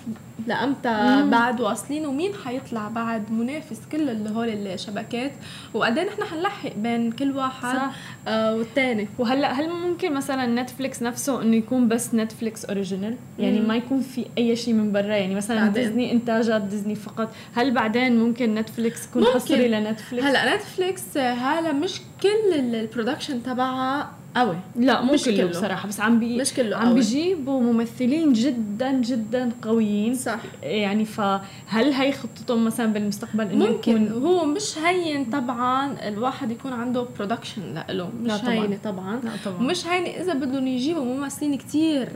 لامتى 0.47 1.23
بعد 1.31 1.61
واصلين 1.61 2.05
ومين 2.05 2.31
حيطلع 2.45 2.87
بعد 2.87 3.31
منافس 3.31 3.81
كل 3.91 4.09
اللي 4.09 4.29
هول 4.29 4.49
الشبكات. 4.49 5.31
وقد 5.73 5.99
نحن 5.99 6.23
حنلحق 6.23 6.73
بين 6.77 7.11
كل 7.11 7.31
واحد 7.31 7.75
صح. 7.75 7.91
آه 8.27 8.55
والثاني 8.55 9.07
وهلأ 9.19 9.51
هل 9.51 9.69
ممكن 9.69 10.13
مثلا 10.13 10.61
نتفليكس 10.61 11.03
نفسه 11.03 11.41
إنه 11.41 11.55
يكون 11.55 11.87
بس 11.87 12.15
نتفليكس 12.15 12.65
Original 12.65 13.15
يعني. 13.39 13.59
ما 13.59 13.75
يكون 13.75 14.01
في 14.01 14.25
أي 14.37 14.55
شيء 14.55 14.73
من 14.73 14.91
برا. 14.91 15.15
يعني 15.15 15.35
مثلا 15.35 15.65
بعدين. 15.65 15.83
ديزني 15.83 16.11
إنتاجات 16.11 16.61
ديزني 16.61 16.95
فقط. 16.95 17.29
هل 17.55 17.71
بعدين 17.71 18.19
ممكن 18.19 18.56
نتفليكس 18.61 19.05
يكون 19.05 19.25
حصري 19.25 19.67
لنتفليكس. 19.67 20.27
هلا 20.27 20.55
نتفليكس 20.55 21.17
هلا 21.17 21.71
مش 21.71 22.01
كل 22.23 22.53
ال 22.53 22.62
production 22.62 23.43
تبعها 23.43 24.11
قوي. 24.35 24.57
لا 24.75 25.01
مو 25.01 25.15
كله 25.25 25.45
بصراحة 25.45 25.87
بس 25.87 25.99
عم 25.99 26.19
بي 26.19 26.37
مش 26.37 26.53
كله 26.53 26.77
عم 26.77 26.93
بيجيبوا 26.93 27.61
ممثلين 27.61 28.33
جدا 28.33 28.91
جدا 28.91 29.51
قويين. 29.61 30.15
صح. 30.15 30.39
يعني 30.63 31.05
فهل 31.05 31.93
هي 31.93 32.11
خطتهم 32.11 32.65
مثلا 32.65 32.93
بالمستقبل 32.93 33.47
إنه 33.47 33.65
ممكن. 33.65 34.05
يكون 34.05 34.23
هو 34.23 34.45
مش 34.45 34.77
هين 34.77 35.25
طبعا 35.25 36.07
الواحد 36.07 36.51
يكون 36.51 36.73
عنده 36.73 37.07
production 37.17 37.83
له 37.89 38.09
مش 38.21 38.31
لا 38.31 38.37
طبعا. 38.37 38.53
هينة 38.53 38.77
طبعا. 38.83 39.19
لا 39.23 39.31
طبعا. 39.45 39.61
مش 39.61 39.87
هينة 39.87 40.09
إذا 40.09 40.33
بدهم 40.33 40.67
يجيبوا 40.67 41.05
ممثلين 41.05 41.57
كتير 41.57 42.09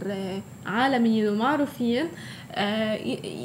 عالميين 0.66 1.30
ومعروفين. 1.30 2.06
آه، 2.06 2.10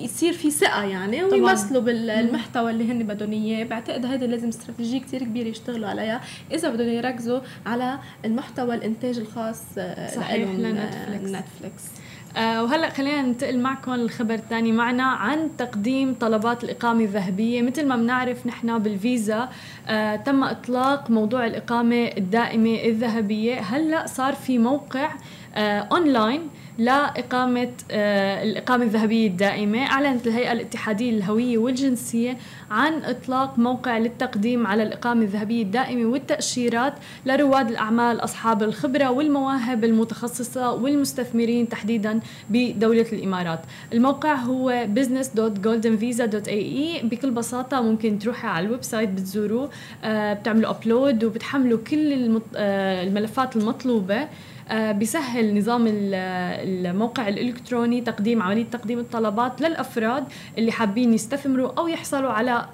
يصير 0.02 0.32
في 0.32 0.50
ثقة 0.50 0.84
يعني 0.84 1.24
ويمثلوا 1.24 1.82
بالمحتوى 1.82 2.70
اللي 2.70 2.92
هن 2.92 2.98
بدهم 2.98 3.32
إياه. 3.32 3.64
بعتقد 3.64 4.06
هذا 4.06 4.26
لازم 4.26 4.48
استراتيجية 4.48 5.00
كثير 5.00 5.22
كبيرة 5.22 5.48
يشتغلوا 5.48 5.88
عليها. 5.88 6.20
إذا 6.52 6.68
بدهم 6.68 6.88
يركزوا 6.88 7.40
على 7.66 7.98
المحتوى 8.24 8.74
الإنتاج 8.74 9.18
الخاص 9.18 9.62
آه، 9.78 10.16
صحيح 10.16 10.48
لنتفليكس. 10.50 11.30
نتفليكس 11.30 11.82
آه 12.36 12.64
وهلأ 12.64 12.90
خلينا 12.90 13.22
ننتقل 13.22 13.58
معكم 13.58 13.92
الخبر 13.92 14.34
الثاني 14.34 14.72
معنا 14.72 15.02
عن 15.02 15.50
تقديم 15.58 16.14
طلبات 16.14 16.64
الإقامة 16.64 17.04
الذهبية. 17.04 17.62
مثل 17.62 17.86
ما 17.86 17.96
بنعرف 17.96 18.46
نحن 18.46 18.78
بالفيزا 18.78 19.48
آه 19.88 20.16
تم 20.16 20.44
إطلاق 20.44 21.10
موضوع 21.10 21.46
الإقامة 21.46 22.04
الدائمة 22.16 22.84
الذهبية. 22.84 23.60
هلأ 23.60 24.06
صار 24.06 24.34
في 24.34 24.58
موقع 24.58 25.10
آه 25.54 25.80
أونلاين 25.80 26.40
لإقامة 26.78 27.68
آه، 27.90 28.42
الإقامة 28.42 28.84
الذهبية 28.84 29.26
الدائمة. 29.26 29.86
أعلنت 29.86 30.26
الهيئة 30.26 30.52
الاتحادية 30.52 31.10
للهوية 31.10 31.58
والجنسية 31.58 32.36
عن 32.70 32.92
إطلاق 33.04 33.58
موقع 33.58 33.98
للتقديم 33.98 34.66
على 34.66 34.82
الإقامة 34.82 35.22
الذهبية 35.22 35.62
الدائمة 35.62 36.10
والتأشيرات 36.10 36.94
لرواد 37.26 37.70
الأعمال 37.70 38.24
أصحاب 38.24 38.62
الخبرة 38.62 39.10
والمواهب 39.10 39.84
المتخصصة 39.84 40.72
والمستثمرين 40.72 41.68
تحديدا 41.68 42.20
بدولة 42.50 43.06
الإمارات. 43.12 43.60
الموقع 43.92 44.34
هو 44.34 44.86
business.goldenvisa.ae 44.96 47.04
بكل 47.04 47.30
بساطة 47.30 47.80
ممكن 47.80 48.18
تروحوا 48.18 48.50
على 48.50 48.66
ال 48.66 48.82
website 48.82 49.08
بتزوروه 49.10 49.70
آه، 50.04 50.32
بتعملوا 50.34 50.70
upload 50.70 51.24
وبتحملوا 51.24 51.78
كل 51.90 52.40
آه، 52.56 53.02
الملفات 53.02 53.56
المطلوبة. 53.56 54.28
بيسهل 54.72 55.58
نظام 55.58 55.84
الموقع 55.88 57.28
الإلكتروني 57.28 58.00
تقديم 58.00 58.42
عملية 58.42 58.64
تقديم 58.64 58.98
الطلبات 58.98 59.60
للأفراد 59.60 60.24
اللي 60.58 60.72
حابين 60.72 61.14
يستثمروا 61.14 61.70
أو 61.78 61.88
يحصلوا 61.88 62.30
على 62.30 62.66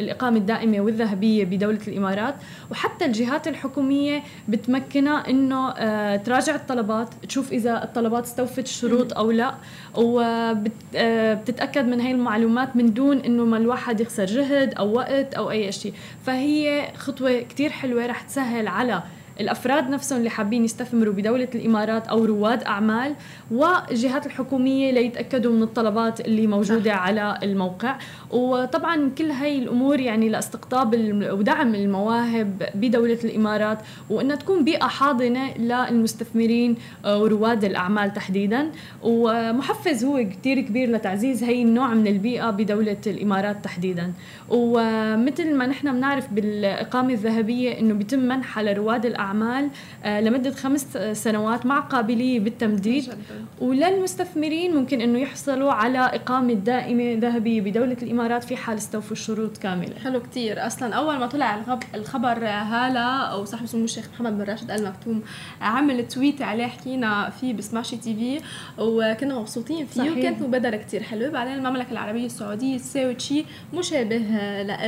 الإقامة 0.00 0.36
الدائمة 0.36 0.80
والذهبية 0.80 1.44
بدولة 1.44 1.78
الإمارات. 1.88 2.34
وحتى 2.70 3.04
الجهات 3.04 3.48
الحكومية 3.48 4.22
بتمكنها 4.48 5.30
إنه 5.30 5.70
آه، 5.70 6.16
تراجع 6.16 6.54
الطلبات 6.54 7.08
تشوف 7.28 7.52
إذا 7.52 7.84
الطلبات 7.84 8.24
استوفت 8.24 8.64
الشروط 8.64 9.12
أو 9.12 9.30
لا. 9.30 9.54
وبتتاكد 9.94 11.78
آه، 11.84 11.90
من 11.90 12.00
هاي 12.00 12.12
المعلومات 12.12 12.76
من 12.76 12.94
دون 12.94 13.18
إنه 13.18 13.44
ما 13.44 13.56
الواحد 13.56 14.00
يخسر 14.00 14.24
جهد 14.24 14.74
أو 14.74 14.92
وقت 14.92 15.34
أو 15.34 15.50
أي 15.50 15.72
شيء. 15.72 15.92
فهي 16.26 16.88
خطوة 16.96 17.40
كتير 17.40 17.70
حلوة 17.70 18.06
رح 18.06 18.22
تسهل 18.22 18.68
على 18.68 19.02
الأفراد 19.40 19.90
نفسهم 19.90 20.18
اللي 20.18 20.30
حابين 20.30 20.64
يستثمروا 20.64 21.12
بدولة 21.14 21.48
الإمارات 21.54 22.06
أو 22.06 22.24
رواد 22.24 22.62
أعمال 22.62 23.14
والجهات 23.50 24.26
الحكومية 24.26 24.92
ليتأكدوا 24.92 25.52
من 25.52 25.62
الطلبات 25.62 26.20
اللي 26.20 26.46
موجودة 26.46 26.90
صح. 26.90 26.98
على 26.98 27.38
الموقع. 27.42 27.98
وطبعا 28.30 29.10
كل 29.18 29.30
هاي 29.30 29.58
الأمور 29.58 30.00
يعني 30.00 30.28
لاستقطاب 30.28 30.94
ودعم 31.32 31.74
المواهب 31.74 32.68
بدولة 32.74 33.18
الإمارات 33.24 33.78
وإنها 34.10 34.36
تكون 34.36 34.64
بيئة 34.64 34.86
حاضنة 34.86 35.54
للمستثمرين 35.56 36.76
آه، 37.04 37.18
ورواد 37.18 37.64
الأعمال 37.64 38.12
تحديدا. 38.12 38.70
ومحفز 39.02 40.04
هو 40.04 40.24
كثير 40.30 40.60
كبير 40.60 40.90
لتعزيز 40.90 41.44
هي 41.44 41.62
النوع 41.62 41.94
من 41.94 42.06
البيئة 42.06 42.50
بدولة 42.50 42.96
الإمارات 43.06 43.64
تحديدا. 43.64 44.12
ومثل 44.48 45.54
ما 45.54 45.66
نحن 45.66 45.92
بنعرف 45.92 46.32
بالإقامة 46.32 47.12
الذهبية 47.12 47.80
إنه 47.80 47.94
بيتم 47.94 48.18
منحها 48.18 48.62
لرواد 48.62 49.06
الأعمال 49.06 49.23
الاعمال 49.24 49.70
آه، 50.04 50.20
لمدة 50.20 50.50
خمس 50.50 50.98
سنوات 51.12 51.66
مع 51.66 51.80
قابلية 51.80 52.40
بالتمديد. 52.40 53.14
وللمستثمرين 53.60 54.74
ممكن 54.76 55.00
إنه 55.00 55.18
يحصلوا 55.18 55.72
على 55.72 55.98
إقامة 55.98 56.52
دائمة 56.52 57.18
ذهبية 57.20 57.60
بدولة 57.60 57.96
الإمارات 58.02 58.44
في 58.44 58.56
حال 58.56 58.76
استوفوا 58.76 59.12
الشروط 59.12 59.56
كاملة. 59.56 59.94
حلو 60.04 60.20
كتير. 60.20 60.66
أصلا 60.66 60.94
أول 60.94 61.18
ما 61.18 61.26
طلع 61.26 61.64
الخبر 61.94 62.44
هالا 62.46 63.16
أو 63.16 63.44
صاحب 63.44 63.66
سمو 63.66 63.84
الشيخ 63.84 64.08
محمد 64.14 64.38
بن 64.38 64.44
راشد 64.44 64.70
ال 64.70 64.84
مكتوم 64.84 65.22
عمل 65.60 66.08
تويت 66.08 66.42
عليه 66.42 66.66
حكينا 66.66 67.30
فيه 67.40 67.54
بسماشي 67.54 67.96
تي 67.96 68.14
في 68.14 68.40
وكنا 68.78 69.38
مبسوطين 69.38 69.86
فيه 69.86 70.00
صحيح. 70.00 70.18
وكانت 70.18 70.42
مبادرة 70.42 70.76
كتير 70.76 71.02
حلوة. 71.02 71.28
بعدين 71.30 71.54
المملكة 71.54 71.92
العربية 71.92 72.26
السعودية 72.26 72.78
تساوي 72.78 73.18
شيء 73.18 73.46
مشابه 73.74 74.16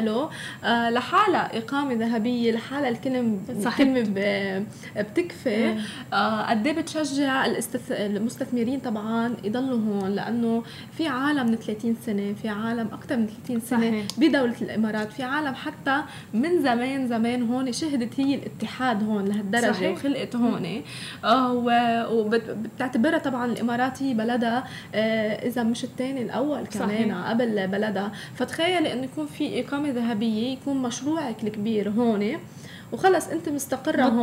له 0.01 0.31
آه، 0.65 0.91
لحالها 0.91 1.59
إقامة 1.59 1.95
ذهبية 1.95 2.53
لحالها 2.53 2.89
الكلمة 2.89 3.39
الكلمة 3.49 4.01
بتكفي 4.97 5.75
آه، 6.13 6.43
قد 6.51 6.67
إيه 6.67 6.75
بتشجع 6.75 7.47
المستثمرين 7.91 8.81
طبعا 8.81 9.35
يضلوا 9.45 9.79
هون 9.79 10.11
لأنه 10.11 10.63
في 10.97 11.07
عالم 11.09 11.47
من 11.47 11.57
30 11.57 11.97
سنة 12.07 12.33
في 12.43 12.49
عالم 12.49 12.89
أكثر 12.93 13.17
من 13.17 13.27
30 13.47 13.61
سنة 13.61 13.79
صحيح. 13.81 14.05
بدولة 14.19 14.55
الإمارات 14.63 15.13
في 15.13 15.23
عالم 15.23 15.55
حتى 15.55 16.03
من 16.35 16.63
زمان 16.63 17.09
زمان 17.09 17.43
هون 17.53 17.73
شهدت 17.73 18.21
هي 18.21 18.35
الاتحاد 18.35 19.05
هون 19.05 19.25
لهالدرجة 19.25 19.73
صحيح. 19.73 19.93
وخلقت 19.93 20.37
هون 20.37 20.83
آه 21.25 21.53
وبتعتبرها 22.13 23.19
طبعا 23.19 23.47
الإمارات 23.47 24.03
هي 24.03 24.15
بلدها 24.15 24.65
آه 24.95 25.47
إذا 25.47 25.63
مش 25.63 25.85
الثاني 25.85 26.23
الأول 26.23 26.67
كمان 26.67 26.89
صحيح. 26.89 27.29
قبل 27.31 27.67
بلدها 27.69 28.13
فتخيلي 28.35 28.93
إنه 28.93 29.03
يكون 29.05 29.27
في 29.27 29.61
إقامة 29.61 29.89
ذهبية 29.91 30.53
يكون 30.53 30.83
مشروعك 30.83 31.45
الكبير 31.45 31.91
هون 31.91 32.37
وخلص 32.93 33.29
انت 33.29 33.49
مستقرة 33.49 34.03
هون. 34.03 34.17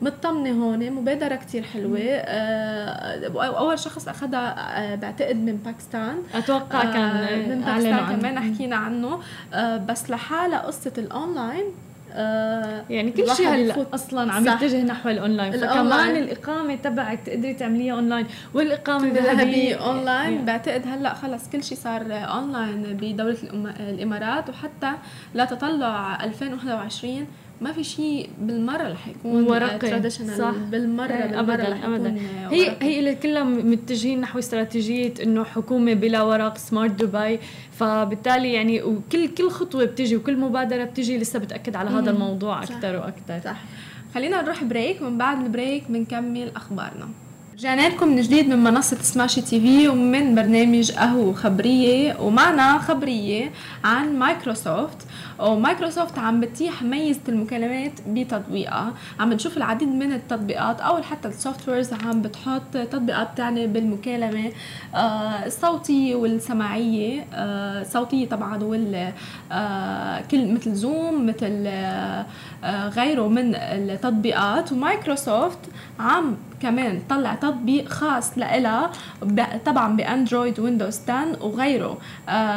مطمنة. 0.00 0.50
هون. 0.50 0.90
مبادرة 0.90 1.36
كتير 1.36 1.62
حلوة. 1.62 1.98
آه 2.00 3.30
أول 3.58 3.78
شخص 3.78 4.08
اخذها 4.08 4.54
آه 4.92 4.94
بعتقد 4.94 5.36
من 5.36 5.56
باكستان. 5.56 6.16
أتوقع 6.34 6.82
آه 6.82 6.92
كان 6.92 7.48
من 7.48 7.60
باكستان 7.60 8.16
كمان 8.16 8.40
حكينا 8.40 8.76
عنه. 8.76 9.20
آه 9.54 9.76
بس 9.76 10.10
لحالها 10.10 10.58
قصة 10.58 10.92
الأونلاين 10.98 11.64
آه 12.12 12.84
يعني 12.90 13.10
كل 13.10 13.30
شيء 13.36 13.48
هلا 13.48 13.86
أصلا 13.94 14.32
عم 14.32 14.46
يتجه 14.46 14.82
نحو 14.82 15.08
الأونلاين. 15.08 15.52
فكمان 15.52 16.16
الإقامة 16.16 16.74
تبعك 16.74 17.20
تقدري 17.26 17.54
تعمليها 17.54 17.94
أونلاين 17.94 18.26
والإقامة 18.54 19.08
الذهبية. 19.08 19.76
اونلاين 19.76 20.32
يعني. 20.32 20.46
بعتقد 20.46 20.82
هلا 20.86 21.14
خلص 21.14 21.48
كل 21.50 21.64
شيء 21.64 21.78
صار 21.78 22.02
أونلاين 22.10 22.82
بدولة 22.82 23.36
الإمارات. 23.80 24.50
وحتى 24.50 24.92
لا 25.34 25.44
تطلع 25.44 26.24
2021 26.24 27.26
ما 27.60 27.72
في 27.72 27.84
شيء 27.84 28.30
بالمرة 28.40 28.92
رح 28.92 29.08
يكون 29.08 29.42
ورقي 29.42 30.10
صح. 30.10 30.50
بالمرة 30.50 30.60
بالمرة 30.70 31.12
ابدا 31.40 31.86
ابدا. 31.86 32.16
هي 32.50 32.76
هي 32.82 33.14
كلها 33.14 33.44
متجهين 33.44 34.20
نحو 34.20 34.38
استراتيجية 34.38 35.14
إنه 35.22 35.44
حكومة 35.44 35.94
بلا 35.94 36.22
ورق 36.22 36.58
Smart 36.58 36.90
Dubai 37.04 37.40
فبالتالي 37.78 38.52
يعني 38.52 38.82
وكل 38.82 39.28
كل 39.28 39.50
خطوة 39.50 39.84
بتجي 39.84 40.16
وكل 40.16 40.36
مبادرة 40.36 40.84
بتجي 40.84 41.18
لسه 41.18 41.38
بتأكد 41.38 41.76
على 41.76 41.90
هذا 41.90 42.10
الموضوع 42.10 42.62
أكثر 42.62 42.96
وأكثر 42.96 43.40
صح. 43.44 43.60
خلينا 44.14 44.42
نروح 44.42 44.64
break 44.64 45.00
ومن 45.02 45.18
بعد 45.18 45.42
ال 45.44 45.51
break 45.51 45.84
بنكمل 45.88 46.50
أخبارنا. 46.56 47.08
رجعنا 47.54 47.88
لكم 47.88 48.08
من 48.08 48.20
جديد 48.20 48.48
من 48.48 48.58
منصة 48.64 48.96
سماشي 48.96 49.40
TV 49.42 49.88
ومن 49.88 50.34
برنامج 50.34 50.92
قهوة 50.92 51.32
خبرية 51.32 52.16
ومعنا 52.20 52.78
خبرية 52.78 53.50
عن 53.84 54.18
مايكروسوفت 54.18 54.96
ومايكروسوفت 55.38 56.18
عم 56.18 56.40
بتيح 56.40 56.82
ميزة 56.82 57.20
المكالمات 57.28 57.92
بتطبيقها. 58.08 58.92
عم 59.20 59.30
بنشوف 59.30 59.56
العديد 59.56 59.88
من 59.88 60.12
التطبيقات 60.12 60.80
أو 60.80 61.02
حتى 61.02 61.28
ال 61.28 61.68
softwares 61.68 61.92
عم 61.92 62.22
بتحط 62.22 62.72
تطبيقات 62.72 63.28
تعني 63.36 63.66
بالمكالمة 63.66 64.52
آه، 64.94 65.46
الصوتية 65.46 66.14
والسماعية 66.14 67.26
آه، 67.34 67.80
الصوتية 67.80 68.28
طبعا 68.28 68.62
وال 68.64 69.12
آه، 69.52 70.20
كل 70.30 70.54
مثل 70.54 70.74
زوم 70.74 71.26
مثل 71.26 71.68
غيره 72.96 73.28
من 73.28 73.54
التطبيقات. 73.54 74.72
ومايكروسوفت 74.72 75.58
عم 76.00 76.36
كمان 76.60 77.00
طلع 77.08 77.34
تطبيق 77.34 77.88
خاص 77.88 78.38
لإلها 78.38 78.90
طبعا 79.66 79.96
بأندرويد 79.96 80.60
ويندوز 80.60 81.00
10 81.08 81.44
وغيره 81.44 81.98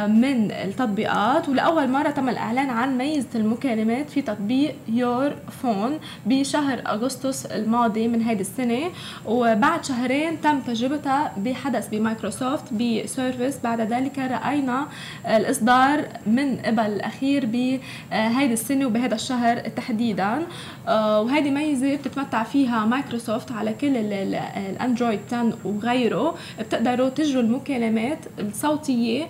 من 0.06 0.50
التطبيقات. 0.50 1.48
ولأول 1.48 1.90
مرة 1.90 2.10
تم 2.10 2.28
الإعلان 2.28 2.70
عن 2.72 2.98
ميزة 2.98 3.28
المكالمات 3.34 4.10
في 4.10 4.22
تطبيق 4.22 4.74
Your 4.88 5.32
Phone 5.62 5.98
بشهر 6.26 6.82
أغسطس 6.86 7.46
الماضي 7.46 8.08
من 8.08 8.22
هيدي 8.22 8.40
السنة 8.40 8.90
وبعد 9.26 9.84
شهرين 9.84 10.40
تم 10.40 10.60
تجربتها 10.60 11.32
بحدث 11.36 11.88
بمايكروسوفت 11.88 12.72
ب 12.72 12.82
Surface. 12.82 13.58
بعد 13.64 13.80
ذلك 13.80 14.18
رأينا 14.18 14.86
الإصدار 15.26 16.04
من 16.26 16.56
قبل 16.56 16.80
الأخير 16.80 17.46
بهيدي 17.46 18.52
السنة 18.52 18.86
وبهذا 18.86 19.14
الشهر 19.14 19.58
تحديدا. 19.58 20.42
وهذه 20.88 21.50
ميزة 21.50 21.96
بتتمتع 21.96 22.42
فيها 22.42 22.84
مايكروسوفت 22.86 23.52
على 23.52 23.72
كل 23.72 23.96
ال 23.96 24.12
Android 24.12 25.20
10 25.32 25.58
وغيره. 25.64 26.34
بتقدروا 26.60 27.08
تجروا 27.08 27.42
المكالمات 27.42 28.18
الصوتية 28.38 29.26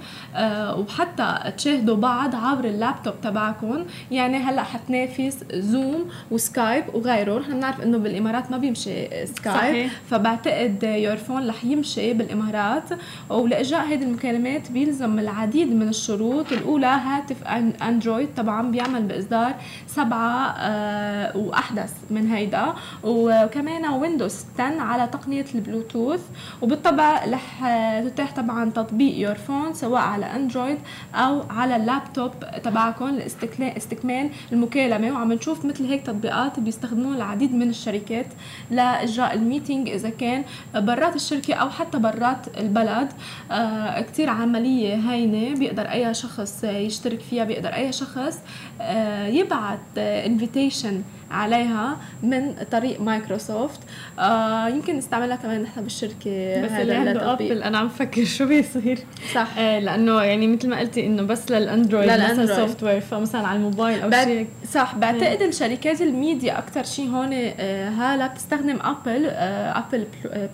وحتى 0.78 1.52
تشاهدوا 1.56 1.96
بعض 1.96 2.34
عبر 2.34 2.64
اللابتوب 2.64 3.14
تبعكم. 3.32 3.84
يعني 4.10 4.36
هلأ 4.36 4.62
حتنافس 4.62 5.44
زوم 5.52 6.08
وسكايب 6.30 6.84
وغيره. 6.94 7.38
نحن 7.38 7.52
بنعرف 7.52 7.80
إنه 7.82 7.98
بالإمارات 7.98 8.50
ما 8.50 8.56
بيمشي 8.56 9.26
سكايب 9.26 9.56
صحيح. 9.56 9.92
فبعتقد 10.10 10.82
Your 10.82 11.16
Phone 11.16 11.48
رح 11.48 11.64
يمشي 11.64 12.12
بالإمارات. 12.12 12.88
ولإجراء 13.28 13.84
هذه 13.86 14.02
المكالمات 14.02 14.70
بيلزم 14.70 15.18
العديد 15.18 15.72
من 15.72 15.88
الشروط. 15.88 16.52
الأولى 16.52 16.86
هاتف 16.86 17.36
Android 17.82 18.28
طبعا 18.36 18.70
بيعمل 18.70 19.02
بإصدار 19.02 19.54
سبعة 19.86 20.54
آه 20.58 21.36
وأحدث 21.36 21.92
من 22.10 22.30
هيدا. 22.30 22.74
وكمان 23.04 23.86
ويندوز 23.86 24.44
10 24.58 24.80
على 24.80 25.06
تقنية 25.06 25.46
البلوتوث. 25.54 26.20
وبالطبع 26.62 27.24
رح 27.24 27.64
تتاح 28.04 28.32
طبعا 28.34 28.70
تطبيق 28.70 29.18
Your 29.18 29.34
Phone 29.34 29.74
سواء 29.74 30.02
على 30.02 30.26
Android 30.26 30.78
أو 31.14 31.42
على 31.50 31.76
اللابتوب 31.76 32.32
تبعكم. 32.64 33.18
لاستكمال 33.58 34.30
المكالمة. 34.52 35.12
وعم 35.12 35.32
نشوف 35.32 35.64
مثل 35.64 35.86
هيك 35.86 36.06
تطبيقات 36.06 36.60
بيستخدموها 36.60 37.16
العديد 37.16 37.54
من 37.54 37.68
الشركات 37.70 38.26
لإجراء 38.70 39.34
ال 39.34 39.41
meeting 39.41 39.88
إذا 39.88 40.10
كان 40.10 40.44
برات 40.74 41.16
الشركة 41.16 41.54
أو 41.54 41.70
حتى 41.70 41.98
برات 41.98 42.58
البلد. 42.58 43.08
آه 43.50 44.00
كثير 44.00 44.30
عملية 44.30 44.94
هينة 44.94 45.58
بيقدر 45.58 45.82
أي 45.82 46.14
شخص 46.14 46.64
يشترك 46.64 47.20
فيها 47.20 47.44
بيقدر 47.44 47.68
أي 47.68 47.92
شخص 47.92 48.38
آه 48.80 49.26
يبعث 49.26 49.78
invitation 49.98 51.02
عليها 51.32 51.96
من 52.22 52.54
طريق 52.70 53.00
مايكروسوفت. 53.00 53.80
آه 54.18 54.68
يمكن 54.68 54.96
نستعملها 54.96 55.36
كمان 55.36 55.62
نحن 55.62 55.82
بالشركة 55.82 56.62
بس 56.62 56.70
اللي 56.70 56.94
عنده 56.94 57.32
ابل 57.32 57.62
أنا 57.62 57.78
عم 57.78 57.88
فكر 57.88 58.24
شو 58.24 58.46
بيصير. 58.46 58.98
صح. 59.34 59.48
آه 59.58 59.78
لأنه 59.78 60.22
يعني 60.22 60.46
مثل 60.46 60.68
ما 60.68 60.78
قلتي 60.78 61.06
إنه 61.06 61.22
بس 61.22 61.50
لل 61.50 61.62
Android 61.62 62.04
لل 62.10 62.19
Android. 62.19 62.52
software 62.52 63.00
فمثلا 63.00 63.46
على 63.46 63.56
الموبايل 63.56 64.02
أو 64.02 64.10
شيء. 64.24 64.46
صح. 64.72 64.94
بعتقد 64.94 65.42
الشركات 65.42 66.02
الميديا 66.02 66.58
أكثر 66.58 66.84
شيء 66.84 67.08
هون 67.10 67.30
آه 67.32 67.88
هلا 67.88 68.26
بتستخدم 68.26 68.78
ابل 68.82 69.26
آه 69.26 69.78
Apple 69.78 70.06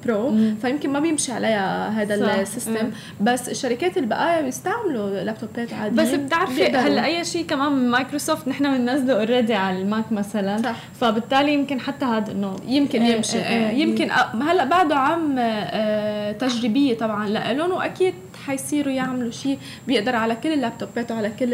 Pro 0.07 0.31
مم. 0.31 0.57
فيمكن 0.63 0.91
ما 0.91 1.01
بيمشي 1.01 1.33
عليها 1.33 1.89
هذا 1.89 2.41
ال 2.41 2.47
system. 2.47 2.91
بس 3.21 3.49
الشركات 3.49 3.97
البقايا 3.99 4.43
بيستعملوا 4.43 5.11
لابتوبات 5.11 5.73
عادية. 5.73 6.03
بس 6.03 6.15
بتعرفي 6.15 6.67
هلا 6.67 7.05
أي 7.05 7.25
شيء 7.25 7.47
كمان 7.47 7.91
مايكروسوفت 7.91 8.49
نحن 8.49 8.79
بننزله 8.79 9.15
already 9.15 9.55
على 9.55 9.83
الماك 9.83 10.13
مثلا. 10.13 10.57
صح. 10.73 10.79
فبالتالي 11.01 11.55
يمكن 11.55 11.81
حتى 11.81 12.05
هذا 12.05 12.33
إنه 12.33 12.57
يمكن 12.67 13.03
إيه، 13.03 13.17
يمشي 13.17 13.39
آه 13.39 13.43
آه 13.43 13.71
يمكن 13.71 14.11
هلأ 14.43 14.65
بعده 14.65 14.97
آه 15.39 16.33
تجريبية 16.33 16.99
طبعا 16.99 17.29
لهم 17.29 17.71
وأكيد 17.73 18.15
حيصيروا 18.49 18.93
يعملوا 18.93 19.31
شيء 19.31 19.59
بيقدر 19.87 20.17
على 20.17 20.37
كل 20.37 20.53
اللابتوبات 20.53 21.13
وعلى 21.13 21.31
كل 21.31 21.49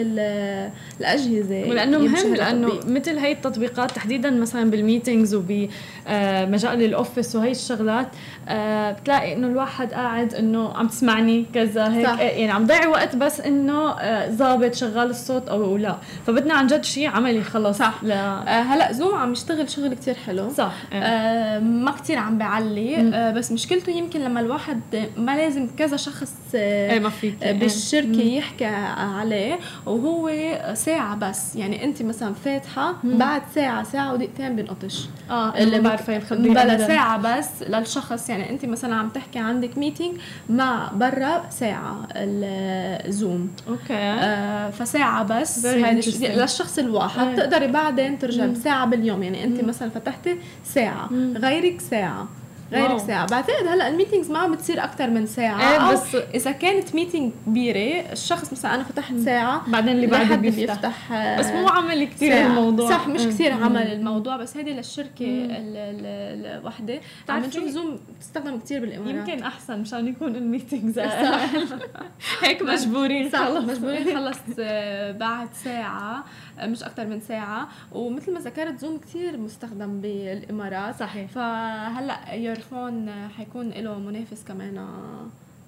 الأجهزة 1.00 1.70
ولأنه 1.70 1.98
مهم 1.98 2.34
لأنه 2.34 2.68
مثل 2.86 3.18
هي 3.18 3.32
التطبيقات 3.32 3.90
تحديدا 3.90 4.30
مثلا 4.30 4.70
بال 4.70 4.83
meetings 4.83 5.34
وبمجال 5.34 6.82
ال 6.82 6.90
office 6.90 7.36
وهي 7.36 7.50
الشغلات 7.50 8.08
آه، 8.48 8.92
بتلاقي 8.92 9.32
إنه 9.32 9.46
الواحد 9.46 9.92
قاعد 9.92 10.34
إنه 10.34 10.72
عم 10.74 10.88
تسمعني 10.88 11.46
كذا 11.54 11.92
هيك. 11.92 12.06
صح. 12.06 12.20
يعني 12.20 12.50
عم 12.50 12.66
ضيع 12.66 12.86
وقت 12.88 13.16
بس 13.16 13.40
إنه 13.40 13.90
آه، 13.90 14.30
زابط 14.30 14.74
شغال 14.74 15.10
الصوت 15.10 15.48
أو 15.48 15.76
لا. 15.76 15.96
فبدنا 16.26 16.54
عن 16.54 16.66
جد 16.66 16.84
شيء 16.84 17.08
عملي 17.08 17.42
خلص. 17.42 17.78
صح. 17.78 17.94
لا. 18.02 18.14
آه 18.14 18.62
هلأ 18.62 18.92
زوم 18.92 19.14
عم 19.14 19.32
يشتغل 19.32 19.70
شغل 19.70 19.94
كتير 19.94 20.14
حلو. 20.14 20.50
صح. 20.50 20.74
آه 20.92 21.58
ما 21.58 21.90
كتير 21.90 22.18
عم 22.18 22.38
بيعلي 22.38 22.96
آه 22.96 23.30
بس 23.30 23.52
مشكلته 23.52 23.90
يمكن 23.92 24.20
لما 24.20 24.40
الواحد 24.40 24.80
ما 25.16 25.36
لازم 25.36 25.68
كذا 25.78 25.96
شخص 25.96 26.34
آه 26.54 26.83
ما 26.98 27.08
فيك 27.08 27.42
إيه. 27.42 27.52
بالشركة 27.52 28.20
يحكي 28.22 28.64
عليه 28.64 29.58
وهو 29.86 30.30
ساعة 30.74 31.16
بس. 31.16 31.56
يعني 31.56 31.84
أنت 31.84 32.02
مثلا 32.02 32.34
فاتحة 32.34 32.94
بعد 33.04 33.42
ساعة 33.54 33.82
ساعة 33.82 34.12
ودقيقتين 34.12 34.56
بنقطش. 34.56 35.08
آه 35.30 35.58
اللي 35.58 35.80
بعرفه 35.80 36.18
بلا 36.36 36.86
ساعة 36.86 37.38
بس 37.38 37.62
للشخص. 37.62 38.28
يعني 38.30 38.50
أنت 38.50 38.64
مثلا 38.64 38.94
عم 38.94 39.08
تحكي 39.08 39.38
عندك 39.38 39.78
meeting 39.78 40.16
مع 40.48 40.90
برا 40.94 41.42
ساعة 41.50 42.06
الزوم. 42.14 43.50
okay. 43.68 43.94
آه 43.94 44.70
فساعة 44.70 45.24
بس. 45.24 45.66
للشخص 45.66 46.78
الواحد. 46.78 47.26
بتقدري 47.32 47.66
بعدين 47.66 48.18
ترجعي 48.18 48.54
ساعه 48.54 48.86
باليوم. 48.86 49.22
يعني 49.22 49.44
أنت 49.44 49.60
مثلا 49.64 49.90
فتحتي 49.90 50.36
ساعة. 50.64 51.10
غيرك 51.36 51.80
ساعة. 51.80 52.28
غيرك. 52.72 52.98
ساعة. 52.98 53.26
بعتقد 53.26 53.66
هلأ 53.66 53.88
ال 53.88 53.93
meetings 53.93 54.30
ما 54.30 54.38
عم 54.38 54.52
بتصير 54.54 54.84
أكثر 54.84 55.10
من 55.10 55.26
ساعة. 55.26 55.72
إيه 55.72 55.92
بس 55.92 56.16
إذا 56.34 56.50
كانت 56.52 56.94
meeting 56.94 57.32
كبيرة 57.46 58.12
الشخص 58.12 58.52
مثلا 58.52 58.74
أنا 58.74 58.82
فتحت 58.82 59.14
ساعة 59.16 59.70
بعدين 59.70 59.92
اللي 59.92 60.06
بعده 60.06 60.36
بيفتح, 60.36 60.60
بيفتح 60.60 61.12
بس 61.38 61.46
مو 61.46 61.68
عملي 61.68 62.04
كثير 62.04 62.46
الموضوع. 62.46 62.90
صح 62.90 63.08
مش 63.08 63.20
كثير 63.20 63.52
عملي 63.52 63.82
الموضوع 63.82 64.36
بس 64.36 64.56
هيدي 64.56 64.72
للشركة 64.72 65.10
الوحدة. 65.20 67.00
عم 67.28 67.44
نشوف 67.44 67.64
زوم 67.64 67.98
بتستخدم 68.18 68.58
كثير 68.58 68.80
بالإمارات. 68.80 69.28
يمكن 69.28 69.42
أحسن 69.42 69.80
مشان 69.80 70.08
يكون 70.08 70.36
ال 70.36 70.42
meetings. 70.42 70.98
هيك 72.42 72.62
مجبورين 72.62 73.30
صح 73.30 73.48
مجبورين. 73.48 74.08
نخلص 74.08 74.38
آه، 74.58 75.12
بعد 75.12 75.48
ساعة. 75.64 76.14
آه، 76.14 76.24
مش 76.58 76.82
أكثر 76.82 77.06
من 77.06 77.20
ساعة. 77.20 77.68
ومثل 77.92 78.32
ما 78.32 78.40
ذكرت 78.40 78.78
زوم 78.78 78.98
كثير 78.98 79.36
مستخدم 79.36 80.00
بالإمارات. 80.00 80.94
صحيح. 80.94 81.30
فهلأ 81.30 82.34
يورفون 82.34 83.10
حيكون 83.36 83.70
له 83.70 83.98
منافس 83.98 84.44
كمان 84.44 84.86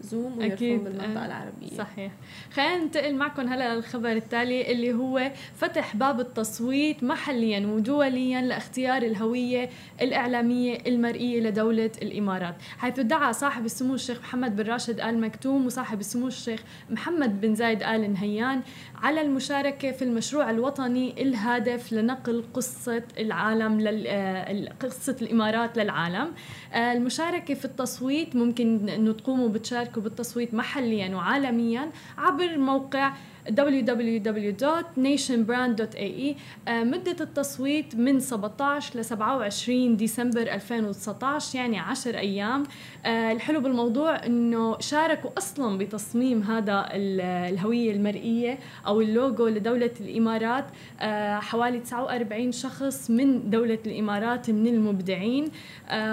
زوم 0.00 0.40
أكيد. 0.40 0.84
بالمنطقة 0.84 1.26
العربية. 1.26 1.76
صحيح. 1.78 2.12
خلينا 2.52 2.78
ننتقل 2.78 3.14
معكم 3.14 3.48
هلأ 3.48 3.74
للخبر 3.74 4.12
التالي 4.12 4.72
اللي 4.72 4.92
هو 4.92 5.30
فتح 5.56 5.96
باب 5.96 6.20
التصويت 6.20 7.04
محليا 7.04 7.66
ودوليا 7.66 8.40
لاختيار 8.40 9.02
الهوية 9.02 9.70
الإعلامية 10.00 10.78
المرئية 10.86 11.40
لدولة 11.40 11.90
الإمارات. 12.02 12.54
حيث 12.78 13.00
دعا 13.00 13.32
صاحب 13.32 13.64
السمو 13.64 13.94
الشيخ 13.94 14.20
محمد 14.20 14.56
بن 14.56 14.64
راشد 14.70 15.00
آل 15.00 15.20
مكتوم 15.20 15.66
وصاحب 15.66 16.00
السمو 16.00 16.26
الشيخ 16.26 16.62
محمد 16.90 17.40
بن 17.40 17.54
زايد 17.54 17.82
آل 17.82 18.12
نهيان 18.12 18.60
على 19.02 19.20
المشاركة 19.20 19.92
في 19.92 20.02
المشروع 20.02 20.50
الوطني 20.50 21.22
الهادف 21.22 21.92
لنقل 21.92 22.44
قصة 22.54 23.02
العالم 23.18 23.80
لل... 23.80 24.06
آه، 24.06 24.68
قصة 24.80 25.16
الإمارات 25.22 25.78
للعالم. 25.78 26.32
آه، 26.72 26.92
المشاركة 26.92 27.54
في 27.54 27.64
التصويت 27.64 28.36
ممكن 28.36 28.88
انه 28.88 29.12
تقوموا 29.12 29.48
بتشاركوا 29.48 30.02
بالتصويت 30.02 30.54
محليا 30.54 31.16
وعالميا 31.16 31.90
عبر 32.18 32.58
موقع 32.58 33.12
www.nationbrand.ae 33.50 36.34
آه، 36.68 36.84
مدة 36.84 37.16
التصويت 37.20 37.94
من 37.94 38.20
17 38.20 38.98
ل 38.98 39.04
27 39.04 39.96
ديسمبر 39.96 40.42
2019 40.42 41.58
يعني 41.58 41.78
10 41.78 42.18
أيام. 42.18 42.64
آه، 43.06 43.32
الحلو 43.32 43.60
بالموضوع 43.60 44.26
أنه 44.26 44.78
شاركوا 44.78 45.30
أصلا 45.38 45.78
بتصميم 45.78 46.42
هذا 46.42 46.88
الهوية 46.92 47.92
المرئية 47.92 48.58
أو 48.86 49.00
اللوجو 49.00 49.48
لدولة 49.48 49.90
الإمارات. 50.00 50.64
آه، 51.00 51.38
حوالي 51.38 51.80
49 51.80 52.52
شخص 52.52 53.10
من 53.10 53.50
دولة 53.50 53.78
الإمارات 53.86 54.50
من 54.50 54.66
المبدعين. 54.66 55.50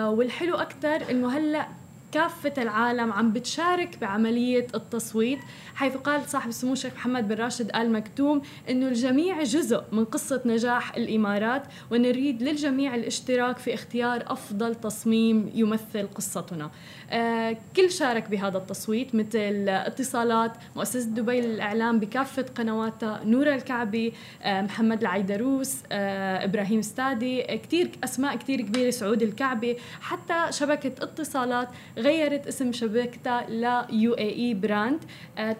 والحلو 0.03 0.55
أكثر 0.55 1.11
أنه 1.11 1.37
هلأ 1.37 1.67
كافة 2.13 2.53
العالم 2.57 3.13
عم 3.13 3.33
بتشارك 3.33 3.97
بعملية 4.01 4.67
التصويت. 4.75 5.39
حيث 5.75 5.97
قال 5.97 6.29
صاحب 6.29 6.49
السمو 6.49 6.73
الشيخ 6.73 6.93
محمد 6.93 7.27
بن 7.27 7.35
راشد 7.35 7.75
آل 7.75 7.91
مكتوم 7.91 8.41
أنه 8.69 8.87
الجميع 8.87 9.43
جزء 9.43 9.83
من 9.91 10.05
قصة 10.05 10.41
نجاح 10.45 10.95
الإمارات 10.95 11.63
ونريد 11.91 12.43
للجميع 12.43 12.95
الاشتراك 12.95 13.57
في 13.57 13.73
اختيار 13.73 14.23
أفضل 14.27 14.75
تصميم 14.75 15.51
يمثل 15.55 16.07
قصتنا. 16.15 16.71
آه 17.11 17.57
كل 17.75 17.91
شارك 17.91 18.29
بهذا 18.29 18.57
التصويت 18.57 19.15
مثل 19.15 19.69
اتصالات 19.69 20.51
مؤسسة 20.75 21.09
دبي 21.09 21.41
للإعلام 21.41 21.99
بكافة 21.99 22.45
قنواتها 22.55 23.21
نور 23.25 23.53
الكعبي 23.53 24.13
آه 24.43 24.61
محمد 24.61 25.01
العيدروس 25.01 25.75
آه 25.91 26.45
إبراهيم 26.45 26.81
ستادي 26.81 27.41
كتير 27.43 27.91
أسماء 28.03 28.35
كتير 28.35 28.61
كبيرة 28.61 28.89
سعود 28.89 29.21
الكعبي 29.21 29.77
حتى 30.01 30.33
شبكة 30.49 31.03
اتصالات 31.03 31.69
غيرت 31.97 32.47
اسم 32.47 32.71
شبكتها 32.71 33.49
ل 33.49 33.65
اي 34.19 34.53
براند 34.53 34.99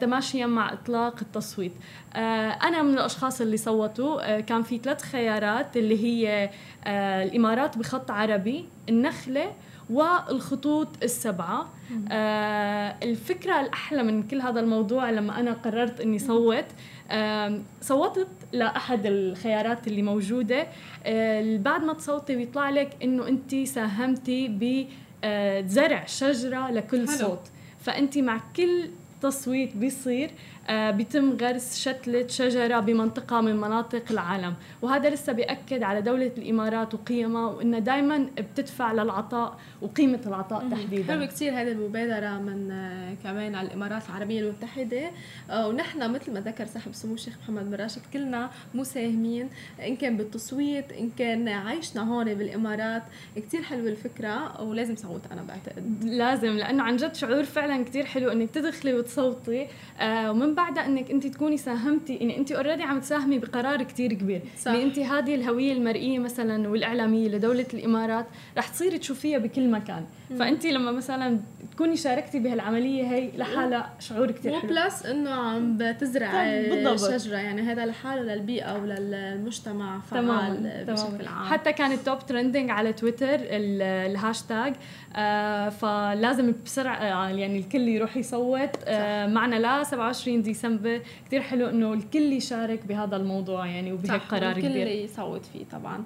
تماشيا 0.07 0.45
مع 0.45 0.73
إطلاق 0.73 1.15
التصويت. 1.21 1.71
آه، 2.13 2.19
أنا 2.49 2.81
من 2.81 2.93
الأشخاص 2.93 3.41
اللي 3.41 3.57
صوتوا. 3.57 4.35
آه، 4.37 4.39
كان 4.39 4.63
في 4.63 4.77
ثلاث 4.77 5.01
خيارات 5.01 5.77
اللي 5.77 6.03
هي 6.03 6.49
آه، 6.85 7.23
الإمارات 7.23 7.77
بخط 7.77 8.11
عربي 8.11 8.65
النخلة 8.89 9.51
والخطوط 9.89 10.87
السبعة. 11.03 11.69
آه 12.11 12.95
الفكرة 13.03 13.61
الأحلى 13.61 14.03
من 14.03 14.23
كل 14.23 14.41
هذا 14.41 14.59
الموضوع 14.59 15.09
لما 15.09 15.39
أنا 15.39 15.53
قررت 15.53 16.01
أني 16.01 16.19
صوت 16.19 16.65
آه 17.11 17.59
صوتت 17.81 18.27
لأحد 18.53 19.05
الخيارات 19.05 19.87
اللي 19.87 20.01
موجودة. 20.01 20.67
آه 21.05 21.57
بعد 21.57 21.83
ما 21.83 21.93
تصوتي 21.93 22.35
بيطلع 22.35 22.69
لك 22.69 22.97
أنه 23.03 23.27
أنت 23.27 23.55
ساهمتي 23.55 24.47
بزرع 24.47 26.05
شجرة 26.05 26.71
لكل 26.71 27.07
حلو. 27.07 27.17
صوت. 27.17 27.41
فأنت 27.79 28.17
مع 28.17 28.39
كل 28.55 28.89
تصويت 29.23 29.77
بيصير. 29.77 30.29
بيتم 30.69 31.38
غرس 31.41 31.80
شتلة 31.80 32.28
شجرة 32.28 32.80
بمنطقة 32.80 33.41
من 33.41 33.56
مناطق 33.56 34.04
العالم. 34.12 34.54
وهذا 34.82 35.10
لسه 35.10 35.34
بيأكد 35.34 35.84
على 35.84 36.02
دولة 36.02 36.32
الإمارات 36.38 36.93
وقيمها 36.93 37.47
وإنها 37.47 37.80
دائما 37.80 38.28
بتدفع 38.38 38.93
للعطاء 38.93 39.60
وقيمة 39.82 40.19
العطاء 40.26 40.69
تحديدا. 40.69 41.13
حلو 41.13 41.26
كثير 41.26 41.54
هذه 41.54 41.71
المبادرة 41.71 42.30
من 42.30 42.71
آه، 42.71 43.15
كمان 43.23 43.56
على 43.56 43.67
الإمارات 43.67 44.04
العربية 44.10 44.41
المتحدة. 44.41 45.12
آه، 45.49 45.67
ونحن 45.67 46.12
مثل 46.12 46.34
ما 46.34 46.39
ذكر 46.39 46.65
صاحب 46.65 46.93
سمو 46.93 47.13
الشيخ 47.13 47.38
محمد 47.43 47.69
بن 47.69 47.76
راشد 47.76 48.02
كلنا 48.13 48.49
مساهمين 48.73 49.49
إن 49.88 49.95
كان 49.95 50.17
بالتصويت 50.17 50.91
إن 50.91 51.10
كان 51.17 51.47
عايشنا 51.47 52.02
هون 52.02 52.34
بالإمارات. 52.34 53.04
كثير 53.36 53.62
حلوة 53.62 53.89
الفكرة 53.89 54.62
ولازم 54.62 54.95
صوت 54.95 55.21
أنا 55.32 55.43
بعتقد. 55.43 56.04
لازم 56.04 56.58
لأنه 56.58 56.84
عن 56.84 56.95
جد 56.95 57.15
شعور 57.15 57.43
فعلا 57.43 57.84
كثير 57.84 58.06
حلو 58.06 58.32
إنك 58.32 58.49
تدخلي 58.49 58.93
وتصوتي. 58.93 59.67
ومن 60.04 60.52
بعدها 60.55 60.85
إنك 60.85 61.11
أنت 61.11 61.27
تكوني 61.27 61.57
ساهمتي 61.57 62.15
يعني 62.15 62.37
أنت 62.37 62.51
already 62.51 62.84
عم 62.83 62.99
تساهمي 62.99 63.39
بقرار 63.39 63.83
كتير 63.83 64.13
كبير. 64.13 64.41
صح. 64.59 64.71
يعني 64.71 64.83
أنت 64.83 64.99
هذه 64.99 65.35
الهوية 65.35 65.73
المرئية 65.73 66.19
مثلا 66.19 66.69
والإعلامية 66.69 67.27
لدولة 67.27 67.65
الإمارات 67.73 68.25
رح 68.57 68.67
تصيري 68.67 68.97
تشوفيها 68.97 69.37
بكل 69.37 69.69
مكان. 69.69 70.05
فأنت 70.39 70.65
لما 70.65 70.91
مثلا 70.91 71.39
تكوني 71.71 71.95
شاركتي 71.95 72.39
بهالعملية 72.39 73.03
هي 73.03 73.29
لحالها 73.37 73.93
شعور 73.99 74.31
كثير 74.31 74.59
حلو. 74.59 74.69
plus 74.69 75.06
إنه 75.05 75.29
عم 75.29 75.77
بتزرع 75.77 76.61
شجرة 76.95 77.37
يعني 77.37 77.61
هذا 77.61 77.85
لحاله 77.85 78.35
للبيئة 78.35 78.81
وللمجتمع 78.81 79.99
فعال 79.99 80.85
بشكل 80.87 81.27
عام. 81.27 81.45
حتى 81.45 81.73
كان 81.73 81.91
ال 81.91 82.00
top 82.00 82.25
trending 82.25 82.69
على 82.69 82.93
تويتر 82.93 83.37
الهاشتاج 83.41 84.73
آه 85.15 85.69
فلازم 85.69 86.54
بسرعة 86.65 86.95
آه، 86.95 87.30
يعني 87.30 87.60
الكل 87.60 87.88
يروح 87.88 88.17
يصوت. 88.17 88.69
آه 88.86 89.28
معنا 89.28 89.56
لا 89.56 89.84
27 89.84 90.41
ديسمبر. 90.41 91.02
كثير 91.28 91.41
حلو 91.41 91.69
إنه 91.69 91.93
الكل 91.93 92.34
يشارك 92.34 92.86
بهذا 92.86 93.15
الموضوع 93.15 93.65
يعني 93.65 93.91
وبهيك 93.93 94.21
قرار 94.21 94.54
كبير. 94.54 94.65
الكل 94.71 94.88
يصوت 94.91 95.45
فيه 95.45 95.65
طبعا. 95.71 96.04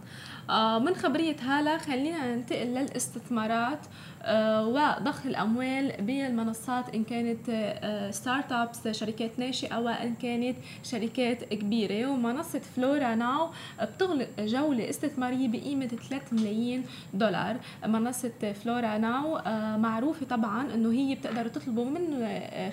آه 0.50 0.80
من 0.80 0.96
خبرية 0.96 1.36
هالة 1.42 1.78
خلينا 1.78 2.36
ننتقل 2.36 2.68
للاستثمارات. 2.68 3.80
وضخ 4.68 5.26
الأموال 5.26 5.94
بالمنصات 6.00 6.96
إن 6.96 7.04
كانت 7.04 7.46
start 8.14 8.52
آه، 8.52 8.64
ups 8.64 8.88
شركات 8.88 9.40
ناشئة 9.40 9.78
وان 9.80 10.16
كانت 10.16 10.58
شركات 10.84 11.44
كبيرة. 11.44 12.08
ومنصة 12.10 12.60
فلورا 12.60 13.16
ناو 13.16 13.50
بتغلق 13.82 14.28
جولة 14.40 14.90
استثمارية 14.90 15.48
بقيمة 15.48 15.88
3 15.88 16.22
ملايين 16.32 16.84
دولار. 17.14 17.58
منصة 17.86 18.54
فلورا 18.64 18.98
ناو 18.98 19.38
آه، 19.38 19.78
معروفة 19.78 20.26
طبعا 20.26 20.74
إنه 20.74 20.92
هي 20.92 21.16
بتقدروا 21.16 21.48
تطلبوا 21.50 21.86
من 21.86 22.28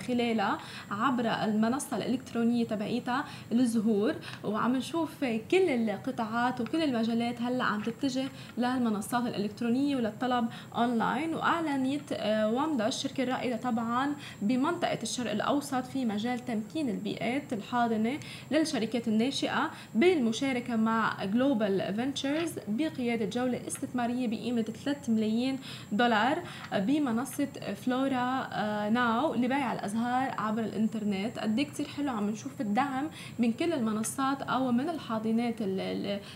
خلالها 0.08 0.58
عبر 0.90 1.26
المنصة 1.26 1.96
الإلكترونية 1.96 2.64
تبعيتها 2.66 3.24
الزهور 3.52 4.14
وعم 4.44 4.76
نشوف 4.76 5.24
كل 5.50 5.68
القطاعات 5.90 6.60
وكل 6.60 6.82
المجالات 6.82 7.42
هلأ 7.42 7.64
عم 7.64 7.80
تتجه 7.82 8.28
للمنصات 8.58 9.26
الإلكترونية 9.26 9.96
وللطلب 9.96 10.48
اونلاين 10.76 11.34
واعلنت 11.44 12.12
آه، 12.12 12.50
وامدا 12.50 12.88
الشركة 12.88 13.22
الرائدة 13.22 13.56
طبعا 13.56 14.14
بمنطقة 14.42 14.98
الشرق 15.02 15.30
الأوسط 15.30 15.84
في 15.84 16.04
مجال 16.04 16.44
تمكين 16.44 16.88
البيئات 16.88 17.52
الحاضنة 17.52 18.18
للشركات 18.50 19.08
الناشئة 19.08 19.70
بالمشاركة 19.94 20.76
مع 20.76 21.24
Global 21.24 21.94
Ventures 21.94 22.52
بقيادة 22.68 23.24
جولة 23.24 23.60
استثمارية 23.66 24.28
بقيمة 24.28 24.62
3 24.62 25.12
ملايين 25.12 25.58
دولار 25.92 26.38
بمنصة 26.72 27.48
فلورا 27.84 28.48
ناو 28.88 29.34
لبيع 29.34 29.72
الأزهار 29.72 30.34
عبر 30.38 30.62
الإنترنت. 30.62 31.38
قد 31.38 31.60
كثير 31.60 31.86
حلو 31.88 32.10
عم 32.10 32.30
نشوف 32.30 32.60
الدعم 32.60 33.06
من 33.38 33.52
كل 33.52 33.72
المنصات 33.72 34.42
أو 34.42 34.72
من 34.72 34.88
الحاضنات 34.88 35.62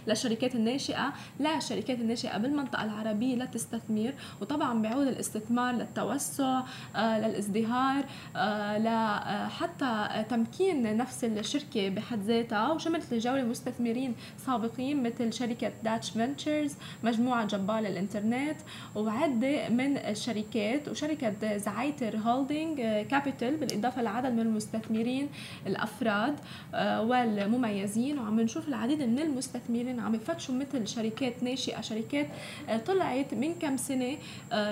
للشركات 0.07 0.55
الناشئة 0.55 1.13
للشركات 1.41 2.01
الناشئة 2.01 2.39
بالمنطقة 2.39 2.85
العربية 2.85 3.37
لتستثمر. 3.37 4.13
وطبعا 4.41 4.83
بيعود 4.99 5.15
الاستثمار 5.15 5.75
للتوسع 5.75 6.63
آه، 6.97 7.19
للازدهار 7.19 8.05
آه، 8.37 8.79
لحتى 8.79 10.25
تمكين 10.31 10.97
نفس 10.97 11.25
الشركة 11.25 11.89
بحد 11.89 12.23
ذاتها. 12.23 12.73
وشملت 12.73 13.13
الجوله 13.13 13.43
مستثمرين 13.43 14.15
سابقين 14.47 15.03
مثل 15.03 15.33
شركة 15.33 15.73
داتش 15.85 16.11
فينتشرز 16.11 16.75
مجموعة 17.03 17.47
جبال 17.47 17.87
الانترنت 17.87 18.57
وعدة 18.95 19.69
من 19.69 19.97
الشركات. 19.97 20.89
وشركة 20.89 21.57
زعيتر 21.57 22.17
Holding 22.17 22.77
Capital 23.11 23.57
بالإضافة 23.57 24.03
لعدد 24.03 24.33
من 24.33 24.41
المستثمرين 24.41 25.29
الأفراد 25.67 26.35
آه، 26.75 27.03
والمميزين. 27.03 28.19
وعم 28.19 28.41
نشوف 28.41 28.69
العديد 28.69 29.03
من 29.03 29.19
المستثمرين 29.19 30.01
عم 30.01 30.15
يفتشوا 30.15 30.55
مثل 30.55 30.89
شركات 30.89 31.43
ناشئة 31.43 31.81
شركات 31.81 32.27
آه، 32.69 32.77
طلعت 32.77 33.35
من 33.35 33.55
كم 33.55 33.77
سنة 33.77 34.17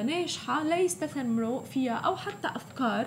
آه، 0.07 0.19
ناجحه 0.19 0.65
ليستثمروا 0.65 1.61
فيها 1.63 1.95
أو 1.95 2.17
حتى 2.17 2.49
أفكار 2.49 3.07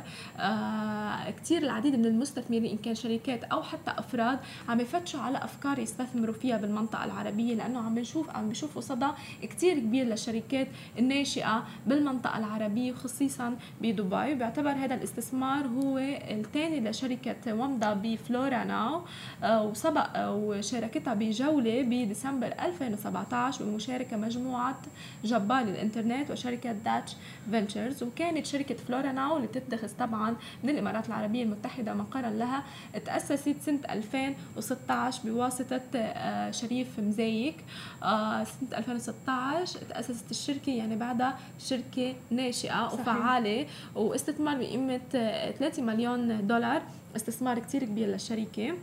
كثير 1.31 1.61
العديد 1.61 1.95
من 1.95 2.05
المستثمرين 2.05 2.65
إن 2.65 2.77
كان 2.77 2.95
شركات 2.95 3.43
أو 3.43 3.63
حتى 3.63 3.91
أفراد 3.97 4.39
عم 4.69 4.79
يفتشوا 4.79 5.19
على 5.19 5.37
أفكار 5.37 5.79
يستثمروا 5.79 6.33
فيها 6.33 6.57
بالمنطقة 6.57 7.05
العربية 7.05 7.55
لأنه 7.55 7.79
عم 7.79 7.99
نشوف 7.99 8.29
عم 8.29 8.49
بيشوفوا 8.49 8.81
صدى 8.81 9.07
كثير 9.41 9.79
كبير 9.79 10.05
للشركات 10.05 10.67
الناشئة 10.99 11.63
بالمنطقة 11.87 12.37
العربية 12.37 12.93
خصيصا 12.93 13.57
بدبي. 13.81 14.33
بيعتبر 14.33 14.71
هذا 14.71 14.95
الاستثمار 14.95 15.67
هو 15.67 15.97
الثاني 15.97 16.89
لشركة 16.89 17.53
ومدا 17.53 17.93
بفلورا 17.93 18.63
ناو 18.63 19.01
آه، 19.43 19.63
وسبق 19.63 20.17
آه، 20.17 20.35
وشاركتها 20.35 21.13
بجولة 21.13 21.81
بديسمبر 21.81 22.47
2017 22.47 23.65
بمشاركة 23.65 24.17
مجموعة 24.17 24.81
جبال 25.23 25.69
الإنترنت 25.69 26.31
وشركة 26.31 26.71
داتش 26.89 27.15
فينتشرز 27.51 28.03
وكانت 28.03 28.45
شركة 28.45 28.75
فلورا 28.75 29.11
ناو 29.11 29.37
اللي 29.37 29.47
تتخذ 29.47 29.89
طبعا 29.99 30.35
من 30.63 30.69
الإمارات 30.69 31.07
العربية 31.07 31.43
المتحدة 31.43 31.93
مقرا 31.93 32.29
لها 32.29 32.63
تأسست 33.05 33.55
سنة 33.61 33.79
2016 33.89 35.21
بواسطة 35.29 35.81
آه، 35.95 36.51
شريف 36.51 36.99
مزيك. 36.99 37.55
سنة 38.01 38.77
2016 38.77 39.79
تأسست 39.89 40.31
الشركة 40.31 40.69
يعني 40.71 40.95
بعدها 40.95 41.37
شركة 41.59 42.13
ناشئة 42.31 42.87
صحيح. 42.87 42.99
وفعالة 42.99 43.65
واستثمار 43.95 44.57
بقيمة 44.57 44.99
3 45.11 45.81
مليون 45.81 46.47
دولار. 46.47 46.81
استثمار 47.15 47.59
كتير 47.59 47.83
كبير 47.83 48.07
للشركة. 48.07 48.73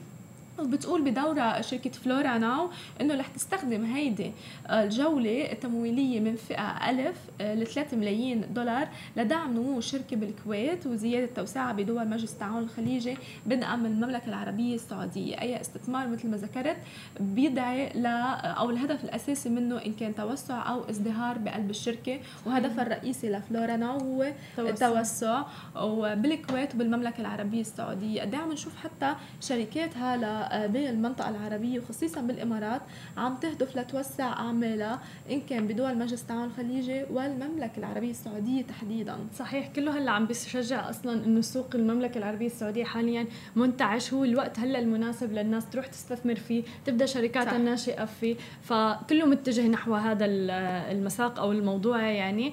وبتقول 0.59 1.03
بدورة 1.03 1.61
شركة 1.61 1.91
فلورا 1.91 2.39
ناو 2.39 2.71
إنه 3.01 3.15
رح 3.15 3.27
تستخدم 3.27 3.85
هيدي 3.85 4.33
الجولة 4.71 5.53
التمويلية 5.53 6.21
من 6.21 6.37
فئة 6.37 6.91
ألف 6.91 7.17
آه، 7.41 7.55
ل 7.55 7.67
3 7.67 7.97
ملايين 7.97 8.45
دولار 8.55 8.89
لدعم 9.17 9.53
نمو 9.55 9.79
الشركة 9.79 10.17
بالكويت 10.17 10.87
وزيادة 10.87 11.29
توسعها 11.35 11.73
بدول 11.73 12.09
مجلس 12.09 12.33
التعاون 12.33 12.63
الخليجي 12.63 13.17
بدءا 13.47 13.77
من 13.77 13.87
المملكة 13.87 14.29
العربية 14.29 14.75
السعودية. 14.75 15.41
أي 15.41 15.61
استثمار 15.61 16.09
مثل 16.09 16.29
ما 16.29 16.37
ذكرت 16.37 16.77
بيدعي 17.21 17.89
ل 17.95 18.07
أو 18.07 18.71
الهدف 18.71 19.05
الأساسي 19.05 19.49
منه 19.49 19.85
إن 19.87 19.93
كان 19.93 20.15
توسع 20.15 20.73
أو 20.73 20.91
ازدهار 20.91 21.39
بقلب 21.39 21.71
الشركة. 21.71 22.21
وهدفها 22.47 22.83
الرئيسي 22.83 23.31
لفلورا 23.31 23.77
ناو 23.77 23.99
هو 23.99 24.33
التوسع 24.59 25.43
وبالكويت 25.77 26.75
وبالمملكة 26.75 27.21
العربية 27.21 27.61
السعودية. 27.61 28.21
قد 28.21 28.35
إيه 28.35 28.41
عم 28.41 28.53
نشوف 28.53 28.77
حتى 28.77 29.15
شركات 29.41 29.97
هلا 29.97 30.46
بالمنطقة 30.55 31.31
العربية 31.31 31.81
وخصيصا 31.81 32.21
بالإمارات 32.21 32.81
عم 33.17 33.37
تهدف 33.37 33.77
لتوسع 33.77 34.33
أعمالها 34.33 35.01
إن 35.31 35.41
كان 35.41 35.67
بدول 35.67 35.99
مجلس 35.99 36.23
التعاون 36.23 36.45
الخليجي 36.45 37.05
والمملكة 37.11 37.79
العربية 37.79 38.11
السعودية 38.11 38.63
تحديدا. 38.63 39.17
صحيح 39.39 39.69
كله 39.69 39.99
هلا 39.99 40.11
عم 40.11 40.27
بيشجع 40.27 40.91
أصلا 40.91 41.25
إنه 41.25 41.41
سوق 41.41 41.75
المملكة 41.75 42.19
العربية 42.19 42.47
السعودية 42.47 42.85
حاليا 42.85 43.27
منتعش. 43.57 44.15
هو 44.15 44.25
الوقت 44.25 44.59
هلا 44.59 44.79
المناسب 44.79 45.33
للناس 45.33 45.71
تروح 45.71 45.87
تستثمر 45.87 46.35
فيه 46.35 46.63
تبدأ 46.85 47.07
شركاتها 47.07 47.57
الناشئة 47.57 48.05
فيه. 48.05 48.37
فكله 48.63 49.27
متجه 49.27 49.69
نحو 49.69 49.95
هذا 49.95 50.25
المساق 50.27 51.39
أو 51.39 51.53
الموضوع 51.53 52.03
يعني. 52.03 52.53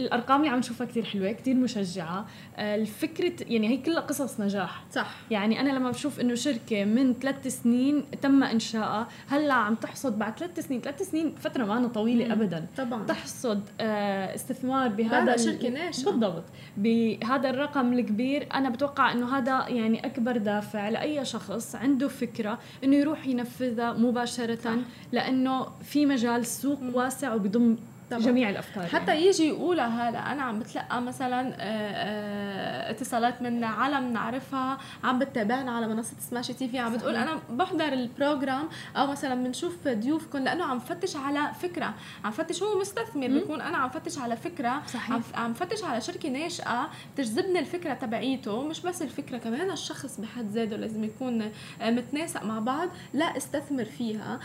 الأرقام 0.00 0.40
اللي 0.40 0.50
عم 0.50 0.58
نشوفها 0.58 0.86
كثير 0.86 1.04
حلوة 1.04 1.32
كثير 1.32 1.54
مشجعة. 1.54 2.26
آه، 2.56 2.76
الفكرة 2.76 3.32
يعني 3.48 3.68
هي 3.68 3.76
كلها 3.76 4.00
قصص 4.00 4.40
نجاح. 4.40 4.84
صح. 4.92 5.16
يعني 5.30 5.60
أنا 5.60 5.70
لما 5.78 5.90
بشوف 5.90 6.20
إنه 6.20 6.34
شركة 6.34 6.84
من 6.84 7.14
ثلاث 7.14 7.48
سنين 7.62 8.04
تم 8.22 8.42
إنشائها 8.44 9.08
هلأ 9.28 9.54
عم 9.54 9.74
تحصد 9.74 10.18
بعد 10.18 10.38
ثلاث 10.38 10.60
سنين 10.66 10.80
ثلاث 10.80 11.02
سنين 11.10 11.34
فترة 11.34 11.64
ما 11.64 11.88
طويلة 11.88 12.24
مم. 12.24 12.32
ابدا. 12.32 12.66
طبعا. 12.76 13.04
تحصد 13.04 13.62
آه، 13.80 14.34
استثمار 14.34 14.88
بهذا 14.88 15.36
شركة 15.36 15.68
ناشئه 15.68 16.04
بالضبط. 16.04 16.44
بهذا 16.76 17.50
الرقم 17.50 17.92
الكبير 17.92 18.48
أنا 18.54 18.68
بتوقع 18.70 19.12
إنه 19.12 19.36
هذا 19.38 19.68
يعني 19.68 20.06
أكبر 20.06 20.36
دافع 20.36 20.88
لأي 20.88 21.24
شخص 21.24 21.74
عنده 21.74 22.08
فكرة 22.08 22.58
إنه 22.84 22.96
يروح 22.96 23.26
ينفذها 23.26 23.92
مباشرة. 23.92 24.54
صح. 24.54 24.70
لأنه 25.12 25.66
في 25.82 26.06
مجال 26.06 26.46
سوق 26.46 26.78
واسع 26.94 27.34
وبضم 27.34 27.76
طبعا. 28.10 28.22
جميع 28.22 28.50
الأفكار 28.50 28.86
حتى 28.86 29.12
يعني. 29.12 29.26
يجي 29.26 29.48
يقولها 29.48 30.10
هلا 30.10 30.32
أنا 30.32 30.42
عم 30.42 30.58
بتلقى 30.58 31.02
مثلا 31.02 31.48
آه، 31.48 31.54
آه، 31.60 32.90
اتصالات 32.90 33.42
من 33.42 33.64
عالم 33.64 34.12
نعرفها 34.12 34.78
عم 35.04 35.18
بتتابعنا 35.18 35.72
على 35.76 35.88
منصة 35.88 36.16
سماشي 36.30 36.52
تي 36.52 36.68
في 36.68 36.78
عم 36.78 36.96
بتقول 36.96 37.16
أنا 37.16 37.38
بحضر 37.50 37.92
ال 37.92 38.01
program 38.01 38.68
أو 38.96 39.06
مثلا 39.06 39.34
بنشوف 39.44 39.88
ضيوفكم 39.88 40.38
لأنه 40.38 40.64
عم 40.64 40.78
فتش 40.78 41.16
على 41.16 41.50
فكرة 41.62 41.94
عم 42.24 42.30
فتش 42.30 42.62
هو 42.62 42.80
مستثمر 42.80 43.26
بيكون 43.26 43.60
أنا 43.60 43.76
عم 43.76 43.88
فتش 43.88 44.18
على 44.18 44.36
فكرة 44.36 44.82
صحيح. 44.86 45.20
عم 45.34 45.52
فتش 45.52 45.84
على 45.84 46.00
شركة 46.00 46.28
ناشئة 46.28 46.90
تجذبني 47.16 47.58
الفكرة 47.58 47.94
تبعيته 47.94 48.62
مش 48.62 48.80
بس 48.80 49.02
الفكرة 49.02 49.38
كمان 49.38 49.70
الشخص 49.70 50.20
بحد 50.20 50.50
ذاته 50.50 50.76
لازم 50.76 51.04
يكون 51.04 51.50
آه، 51.82 51.90
متناسق 51.90 52.44
مع 52.44 52.58
بعض 52.58 52.88
لا 53.14 53.36
استثمر 53.36 53.84
فيها 53.84 54.40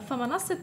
فمنصة 0.00 0.58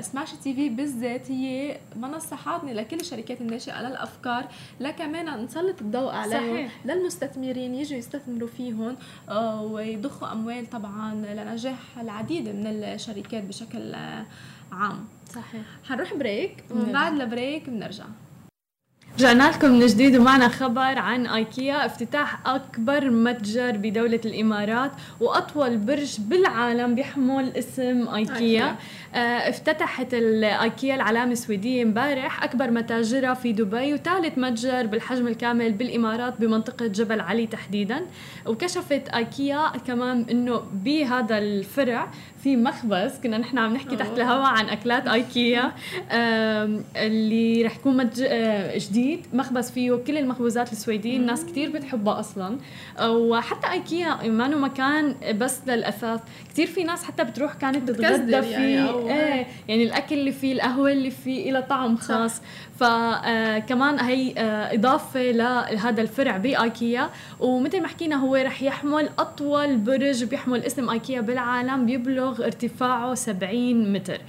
سماشي 0.00 0.36
تي 0.36 0.54
في 0.54 0.68
بالذات 0.68 1.30
هي 1.30 1.73
منصه 1.96 2.36
حاضنه 2.36 2.72
لكل 2.72 3.00
الشركات 3.00 3.40
الناشئة 3.40 3.82
للافكار 3.82 4.44
لكمان 4.80 5.44
نسلط 5.44 5.80
الضوء 5.80 6.12
عليهم. 6.12 6.68
للمستثمرين 6.84 7.74
يجوا 7.74 7.98
يستثمروا 7.98 8.48
فيهم 8.48 8.96
آه، 9.28 9.62
ويضخوا 9.62 10.32
أموال 10.32 10.70
طبعا 10.70 11.14
لنجاح 11.14 11.78
العديد 12.00 12.48
من 12.48 12.66
الشركات 12.66 13.44
بشكل 13.44 13.94
عام. 14.72 15.04
صحيح. 15.34 15.62
حنروح 15.88 16.14
break 16.14 16.64
ومن 16.70 16.92
بعد 16.92 17.20
ال 17.20 17.28
break 17.28 17.70
بنرجع. 17.70 18.04
رجعنا 19.18 19.50
لكم 19.50 19.70
من 19.70 19.86
جديد 19.86 20.16
ومعنا 20.16 20.48
خبر 20.48 20.98
عن 20.98 21.26
آيكيا 21.26 21.86
افتتاح 21.86 22.46
أكبر 22.46 23.10
متجر 23.10 23.76
بدولة 23.76 24.20
الإمارات 24.24 24.92
وأطول 25.20 25.76
برج 25.76 26.20
بالعالم 26.20 26.94
بيحمل 26.94 27.56
اسم 27.56 28.08
آيكيا. 28.08 28.64
آه 28.70 28.76
افتتحت 29.14 30.14
الايكيا 30.14 30.94
العلامة 30.94 31.32
السويدية 31.32 31.82
امبارح 31.82 32.42
أكبر 32.42 32.70
متاجرها 32.70 33.34
في 33.34 33.52
دبي 33.52 33.94
وثالث 33.94 34.38
متجر 34.38 34.86
بالحجم 34.86 35.28
الكامل 35.28 35.72
بالإمارات 35.72 36.40
بمنطقة 36.40 36.86
جبل 36.86 37.20
علي 37.20 37.46
تحديدا. 37.46 38.00
وكشفت 38.46 39.08
آيكيا 39.08 39.72
كمان 39.86 40.26
إنه 40.30 40.62
بهذا 40.72 41.38
الفرع 41.38 42.10
في 42.42 42.56
مخبز 42.56 43.12
كنا 43.22 43.38
نحن 43.38 43.58
عم 43.58 43.74
نحكي 43.74 43.96
تحت 43.96 44.18
الهواء 44.18 44.46
عن 44.46 44.68
أكلات 44.68 45.06
آيكيا. 45.06 45.72
اللي 46.96 47.62
رح 47.62 47.76
يكون 47.76 47.96
متج... 47.96 48.22
آه، 48.26 48.78
جديد 48.78 49.26
مخبز 49.32 49.70
فيه 49.70 49.94
كل 49.94 50.18
المخبوزات 50.18 50.72
السويدية 50.72 51.16
الناس 51.16 51.44
كثير 51.44 51.70
بتحبها 51.70 52.20
أصلا. 52.20 52.58
وحتى 53.02 53.72
آيكيا 53.72 54.28
ما 54.28 54.48
مكان 54.48 55.14
بس 55.38 55.60
للاثاث 55.66 56.20
كثير 56.48 56.66
في 56.66 56.84
ناس 56.84 57.04
حتى 57.04 57.24
بتروح 57.24 57.54
كانت 57.54 57.90
تتغدى 57.90 58.42
فيه 58.42 58.56
يعني, 58.56 59.03
إيه 59.10 59.46
يعني 59.68 59.84
الأكل 59.84 60.18
اللي 60.18 60.32
فيه 60.32 60.52
القهوة 60.52 60.92
اللي 60.92 61.10
فيه 61.10 61.52
له 61.52 61.60
طعم 61.60 61.96
خاص. 61.96 62.40
فكمان 62.76 64.00
هي 64.00 64.34
آه، 64.38 64.74
إضافة 64.74 65.20
لهذا 65.30 66.02
الفرع 66.02 66.36
بآيكيا. 66.36 67.10
ومثل 67.40 67.82
ما 67.82 67.88
حكينا 67.88 68.16
هو 68.16 68.36
رح 68.36 68.62
يحمل 68.62 69.08
أطول 69.18 69.76
برج 69.76 70.24
بيحمل 70.24 70.62
اسم 70.62 70.90
آيكيا 70.90 71.20
بالعالم 71.20 71.86
بيبلغ 71.86 72.44
ارتفاعه 72.44 73.14
70 73.14 73.92
متر. 73.92 74.20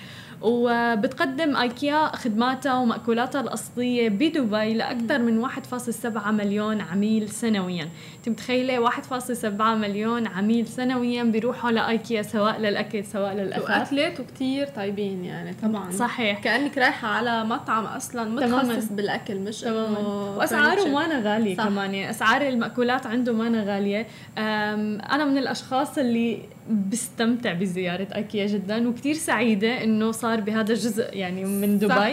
وبتقدم 0.47 1.57
ايكيا 1.57 2.15
خدماتها 2.15 2.73
ومأكولاتها 2.73 3.41
الأصلية 3.41 4.09
بدبي 4.09 4.73
لأكثر 4.73 5.19
من 5.19 5.47
1.7 5.49 6.27
مليون 6.27 6.81
عميل 6.81 7.29
سنويا. 7.29 7.89
انت 8.17 8.29
متخيلة 8.29 8.89
1.7 8.89 9.45
مليون 9.61 10.27
عميل 10.27 10.67
سنويا 10.67 11.23
بيروحوا 11.23 11.71
لأيكيا 11.71 12.21
سواء 12.21 12.59
للأكل 12.59 13.05
سواء 13.05 13.33
للأثاث 13.33 13.69
وأكلات 13.69 14.21
كتير 14.21 14.67
طيبين 14.67 15.25
يعني 15.25 15.53
طبعا. 15.63 15.91
صحيح. 15.91 16.39
كأنك 16.39 16.77
رايحة 16.77 17.07
على 17.07 17.45
مطعم 17.45 17.85
أصلا 17.85 18.23
متخصص 18.23 18.91
بالأكل 18.91 19.35
مش 19.35 19.61
تماما. 19.61 19.99
وأسعاره 20.37 20.87
ما 20.87 21.21
غالية 21.23 21.57
صح. 21.57 21.63
كمان 21.63 21.93
يعني 21.93 22.09
أسعار 22.09 22.41
المأكولات 22.41 23.05
عنده 23.05 23.33
ما 23.33 23.63
غالية. 23.63 24.07
أنا 24.37 25.25
من 25.25 25.37
الأشخاص 25.37 25.97
اللي 25.97 26.39
بستمتع 26.69 27.53
بزيارة 27.53 28.07
أيكيا 28.15 28.45
جدا 28.47 28.89
وكتير 28.89 29.13
سعيدة 29.13 29.83
إنه 29.83 30.11
صار 30.11 30.41
بهذا 30.41 30.73
الجزء 30.73 31.15
يعني 31.15 31.45
من 31.45 31.79
دبي 31.79 31.89
صح. 31.89 32.11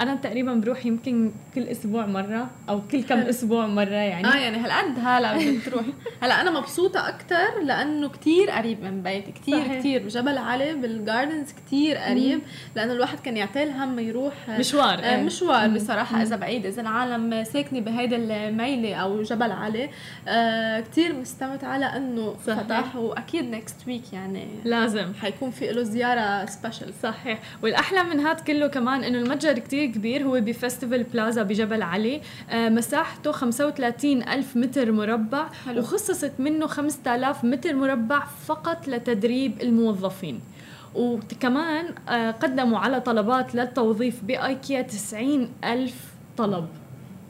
أنا 0.00 0.14
تقريبا 0.22 0.54
بروح 0.54 0.86
يمكن 0.86 1.32
كل 1.54 1.62
أسبوع 1.62 2.06
مرة 2.06 2.50
أو 2.68 2.80
كل 2.90 3.02
كم 3.02 3.18
أسبوع 3.18 3.66
مرة 3.66 3.84
يعني. 3.94 4.26
آه 4.28 4.36
يعني 4.36 4.56
هالقد 4.56 4.98
هلا 4.98 5.58
بتروح 5.58 5.84
هلا 6.22 6.40
أنا 6.40 6.50
مبسوطة 6.50 7.08
أكثر 7.08 7.60
لأنه 7.62 8.08
كتير 8.08 8.50
قريب 8.50 8.82
من 8.84 9.02
بيتي 9.02 9.32
كتير 9.32 9.58
صحيح. 9.58 9.78
كتير. 9.78 10.02
بجبل 10.02 10.38
علي 10.38 10.74
بالجاردنز 10.74 11.52
كتير 11.52 11.96
قريب 11.96 12.40
لأنه 12.76 12.92
الواحد 12.92 13.20
كان 13.20 13.36
يعتل 13.36 13.68
هم 13.70 13.98
يروح 13.98 14.34
مشوار 14.58 14.98
آه 15.04 15.22
مشوار 15.22 15.68
بصراحة 15.68 16.22
إذا 16.22 16.36
بعيد 16.36 16.66
إذا 16.66 16.82
العالم 16.82 17.44
ساكنة 17.44 17.80
بهيدا 17.80 18.16
الميلة 18.16 18.94
أو 18.94 19.22
جبل 19.22 19.52
علي. 19.52 19.90
آه 20.28 20.80
كتير 20.80 21.12
مستمتعة 21.12 21.78
لأنه 21.78 22.34
فتح 22.34 22.96
وأكيد 22.96 23.50
next 23.50 23.86
week 23.86 24.12
يعني 24.12 24.46
لازم. 24.64 25.14
حيكون 25.14 25.50
في 25.50 25.72
له 25.72 25.82
زيارة 25.82 26.44
special 26.46 26.94
صحيح. 27.02 27.38
والأحلى 27.62 28.02
من 28.02 28.20
هذا 28.20 28.42
كله 28.44 28.66
كمان 28.66 29.04
إنه 29.04 29.25
المتجر 29.26 29.58
كتير 29.58 29.86
كبير 29.86 30.24
هو 30.24 30.40
بفستيفال 30.40 31.02
بلازا 31.02 31.42
بجبل 31.42 31.82
علي. 31.82 32.20
آه 32.50 32.68
مساحته 32.68 33.32
35 33.32 34.22
ألف 34.22 34.56
متر 34.56 34.92
مربع 34.92 35.46
حلو. 35.66 35.78
وخصصت 35.80 36.32
منه 36.38 36.66
5000 36.66 37.44
متر 37.44 37.74
مربع 37.74 38.26
فقط 38.46 38.88
لتدريب 38.88 39.62
الموظفين. 39.62 40.40
وكمان 40.94 41.94
آه 42.08 42.30
قدموا 42.30 42.78
على 42.78 43.00
طلبات 43.00 43.54
للتوظيف 43.54 44.24
بأيكيا 44.24 44.82
90 44.82 45.48
ألف 45.64 46.04
طلب. 46.36 46.66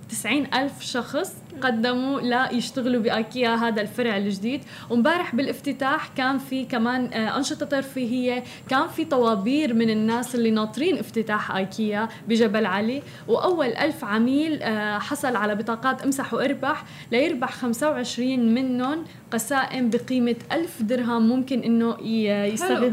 90 0.08 0.46
ألف 0.54 0.82
شخص 0.82 1.34
قدموا 1.62 2.20
ليشتغلوا 2.20 3.02
بايكيا 3.02 3.54
هذا 3.54 3.82
الفرع 3.82 4.16
الجديد. 4.16 4.60
ومبارح 4.90 5.34
بالافتتاح 5.34 6.08
كان 6.16 6.38
في 6.38 6.64
كمان 6.64 7.12
آه، 7.12 7.36
أنشطة 7.36 7.66
ترفيهية 7.66 8.44
كان 8.68 8.88
في 8.88 9.04
طوابير 9.04 9.74
من 9.74 9.90
الناس 9.90 10.34
اللي 10.34 10.50
ناطرين 10.50 10.98
افتتاح 10.98 11.56
ايكيا 11.56 12.08
بجبل 12.28 12.66
علي. 12.66 13.02
وأول 13.28 13.66
ألف 13.66 14.04
عميل 14.04 14.62
آه، 14.62 14.98
حصل 14.98 15.36
على 15.36 15.54
بطاقات 15.54 16.02
امسح 16.02 16.34
واربح. 16.34 16.84
ليربح 17.12 17.52
25 17.52 18.54
منهم 18.54 19.04
قسائم 19.30 19.90
بقيمة 19.90 20.36
ألف 20.52 20.82
درهم 20.82 21.28
ممكن 21.28 21.60
إنه 21.62 21.96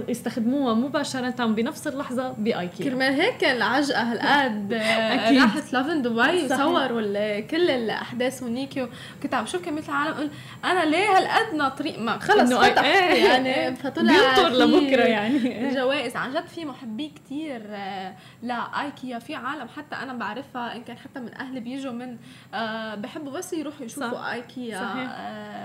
يستخدموها 0.09 0.73
مباشرة 0.73 1.45
بنفس 1.45 1.87
اللحظة 1.87 2.31
بأيكيا 2.31 2.85
كرمال 2.85 3.21
هيك 3.21 3.43
العجقة 3.43 4.01
هالقد 4.01 4.73
آه، 4.73 5.31
راحت 5.41 5.73
لافن 5.73 6.01
دبي 6.01 6.45
وصوروا 6.45 7.39
كل 7.39 7.69
الأحداث 7.69 8.43
ونيكي 8.53 8.87
كنت 9.23 9.33
عم 9.33 9.45
شوف 9.45 9.65
كمية 9.65 9.83
العالم 9.89 10.13
قول 10.13 10.29
أنا 10.65 10.85
ليه 10.85 11.17
هالقد 11.17 11.55
ناطرين؟ 11.55 12.05
ما 12.05 12.19
خلص 12.19 12.53
فتح. 12.53 12.83
إيه 12.83 13.25
يعني 13.25 13.75
فطلع 13.75 14.13
بينطر 14.13 14.49
لبكرة 14.49 15.03
يعني. 15.03 15.73
جوائز. 15.75 16.15
عن 16.15 16.33
جد 16.33 16.47
في 16.47 16.65
محبي 16.65 17.09
كتير 17.09 17.61
آه، 17.69 18.15
لايكيا 18.43 19.19
في 19.19 19.35
عالم 19.35 19.67
حتى 19.77 19.95
أنا 19.95 20.13
بعرفها 20.13 20.75
إن 20.75 20.83
كان 20.83 20.97
حتى 20.97 21.19
من 21.19 21.33
أهلي 21.33 21.59
بيجوا 21.59 21.91
من 21.91 22.17
آه، 22.53 22.95
بحبوا 22.95 23.31
بس 23.31 23.53
يروحوا 23.53 23.85
يشوفوا 23.85 24.33
آيكيا 24.33 24.79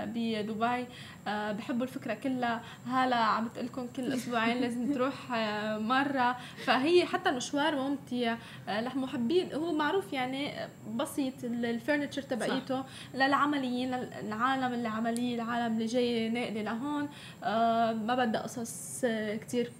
بدبي 0.05 0.41
دبي. 0.43 0.65
آه 0.65 0.87
بحبوا 1.27 1.83
الفكرة 1.83 2.13
كلها. 2.13 2.61
هلا 2.87 3.15
عم 3.15 3.47
بتقول 3.47 3.65
لكم 3.65 3.87
كل 3.95 4.13
أسبوعين 4.13 4.61
لازم 4.61 4.93
تروح 4.93 5.33
آه 5.33 5.77
مرة. 5.77 6.37
فهي 6.65 7.05
حتى 7.05 7.29
المشوار 7.29 7.75
ممتع. 7.75 8.37
آه 8.69 8.81
للمحبين 8.81 9.53
هو 9.53 9.73
معروف 9.73 10.13
يعني 10.13 10.51
بسيط 10.95 11.33
الفرنتشر 11.43 12.21
تبعيته 12.21 12.83
للعمليين 13.13 13.95
للعالم 13.95 14.73
اللي 14.73 14.87
عمليه 14.87 15.35
العالم 15.35 15.73
اللي 15.73 15.85
جاي 15.85 16.29
ناقله 16.29 16.61
لهون. 16.61 17.09
آه 17.43 17.93
ما 17.93 18.15
بدها 18.15 18.41
قصص 18.41 19.01
كثير 19.41 19.71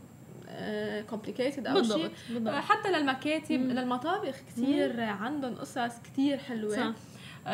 كومبليكيتد 1.10 1.68
أو 1.68 1.84
شيء 1.84 2.12
حتى 2.48 2.92
للمكاتب 2.92 3.60
مم. 3.60 3.72
للمطابخ 3.72 4.36
كثير 4.50 5.02
عندهم 5.02 5.56
قصص 5.56 6.00
كثير 6.04 6.38
حلوة. 6.38 6.76
صح. 6.76 6.94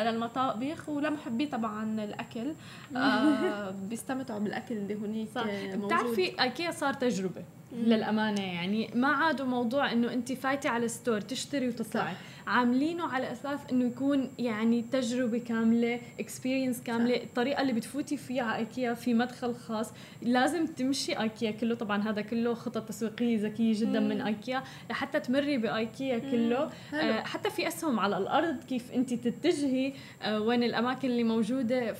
للمطابخ 0.04 0.88
ولمحبي 0.88 1.46
طبعا 1.46 2.04
الأكل. 2.04 2.54
آه 2.96 3.70
بيستمتعوا 3.90 4.38
بالأكل 4.40 4.74
اللي 4.76 4.94
هنيك 4.94 5.28
صح. 5.34 5.44
بتعرفي 5.86 6.32
أكيد 6.38 6.70
صار 6.70 6.94
تجربة 6.94 7.42
للأمانة 7.72 8.42
يعني 8.42 8.90
ما 8.94 9.08
عادوا 9.08 9.46
موضوع 9.46 9.92
إنه 9.92 10.12
انت 10.12 10.32
فايتة 10.32 10.70
على 10.70 10.88
store 10.88 11.20
تشتري 11.20 11.68
وتطلعي. 11.68 12.14
عاملينه 12.46 13.08
على 13.12 13.32
أساس 13.32 13.60
إنه 13.72 13.84
يكون 13.84 14.30
يعني 14.38 14.82
تجربة 14.82 15.38
كاملة 15.38 16.00
experience 16.20 16.82
كاملة 16.82 17.14
صح. 17.16 17.22
الطريقة 17.22 17.62
اللي 17.62 17.72
بتفوتي 17.72 18.16
فيها 18.16 18.42
على 18.44 18.56
إيكيا 18.58 18.94
في 18.94 19.14
مدخل 19.14 19.54
خاص. 19.54 19.90
لازم 20.22 20.66
تمشي 20.66 21.20
إيكيا 21.20 21.50
كله 21.50 21.74
طبعا 21.74 22.02
هذا 22.02 22.20
كله 22.20 22.54
خطط 22.54 22.88
تسويقية 22.88 23.38
ذكية 23.38 23.72
جدا 23.80 24.00
مم. 24.00 24.08
من 24.08 24.20
إيكيا. 24.20 24.62
لحتى 24.90 25.20
تمري 25.20 25.58
بإيكيا 25.58 26.18
كله 26.18 26.70
آه 26.94 27.22
حتى 27.22 27.50
في 27.50 27.68
أسهم 27.68 28.00
على 28.00 28.18
الأرض 28.18 28.64
كيف 28.64 28.92
انت 28.92 29.14
تتجهي 29.14 29.92
آه 30.22 30.40
وين 30.40 30.62
الأماكن 30.62 31.08
اللي 31.10 31.24
موجودة. 31.24 31.92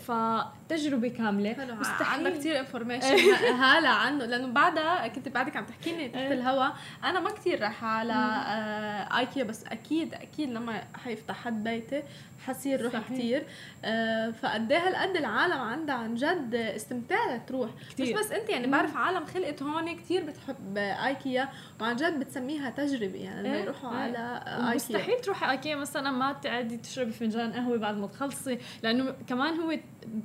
فتجربه 0.68 1.08
كاملة. 1.08 1.74
مستحيل. 1.74 2.06
عندك 2.26 2.38
كثير 2.38 2.60
انفورميشن 2.60 3.16
هلا 3.62 3.88
عنه 3.88 4.24
لأنه 4.24 4.46
بعدها 4.46 5.08
كنت 5.08 5.28
بعدك 5.28 5.56
عم 5.56 5.64
تحكي 5.66 5.96
لي 5.96 6.08
تحت 6.08 6.16
إيه. 6.16 6.32
الهواء 6.32 6.76
أنا 7.04 7.20
ما 7.20 7.30
كثير 7.30 7.60
رايحه 7.60 7.86
على 7.86 8.12
آه 8.12 9.18
ايكيا 9.18 9.44
بس 9.44 9.64
أكيد 9.64 10.14
أكيد 10.14 10.50
لما 10.50 10.84
حيفتح 11.04 11.34
حد 11.44 11.64
بيتي 11.64 12.02
حصير 12.38 12.82
روح 12.84 12.98
كثير 13.12 13.46
آه 13.84 14.30
فقد 14.30 14.72
إيه 14.72 14.78
هالقد 14.88 15.16
العالم 15.16 15.52
عندها 15.60 15.94
عن 15.94 16.14
جد 16.14 16.54
استمتاع 16.54 17.36
تروح. 17.36 17.70
كتير. 17.90 18.06
مش 18.06 18.12
بس 18.12 18.32
أنت 18.32 18.50
يعني 18.50 18.66
بعرف 18.66 18.96
عالم 18.96 19.24
خلقت 19.24 19.62
هون 19.62 19.96
كثير 19.96 20.24
بتحب 20.24 20.78
آيكيا 20.78 21.48
وعن 21.80 21.96
جد 21.96 22.18
بتسميها 22.20 22.70
تجربة. 22.70 23.18
يعني 23.18 23.48
لما 23.48 23.56
إيه، 23.56 23.62
يروحوا 23.62 23.90
إيه. 23.90 23.96
على 23.96 24.40
آيكيا. 24.46 24.74
مستحيل 24.74 25.20
تروحي 25.20 25.50
آيكيا. 25.50 25.76
مثلا 25.76 26.10
ما 26.10 26.32
تقعدي 26.32 26.76
تشربي 26.76 27.12
فنجان 27.12 27.52
قهوة 27.52 27.76
بعد 27.78 27.96
ما 27.96 28.06
تخلصي 28.06 28.58
لأنه 28.82 29.14
كمان 29.28 29.60
هو 29.60 29.78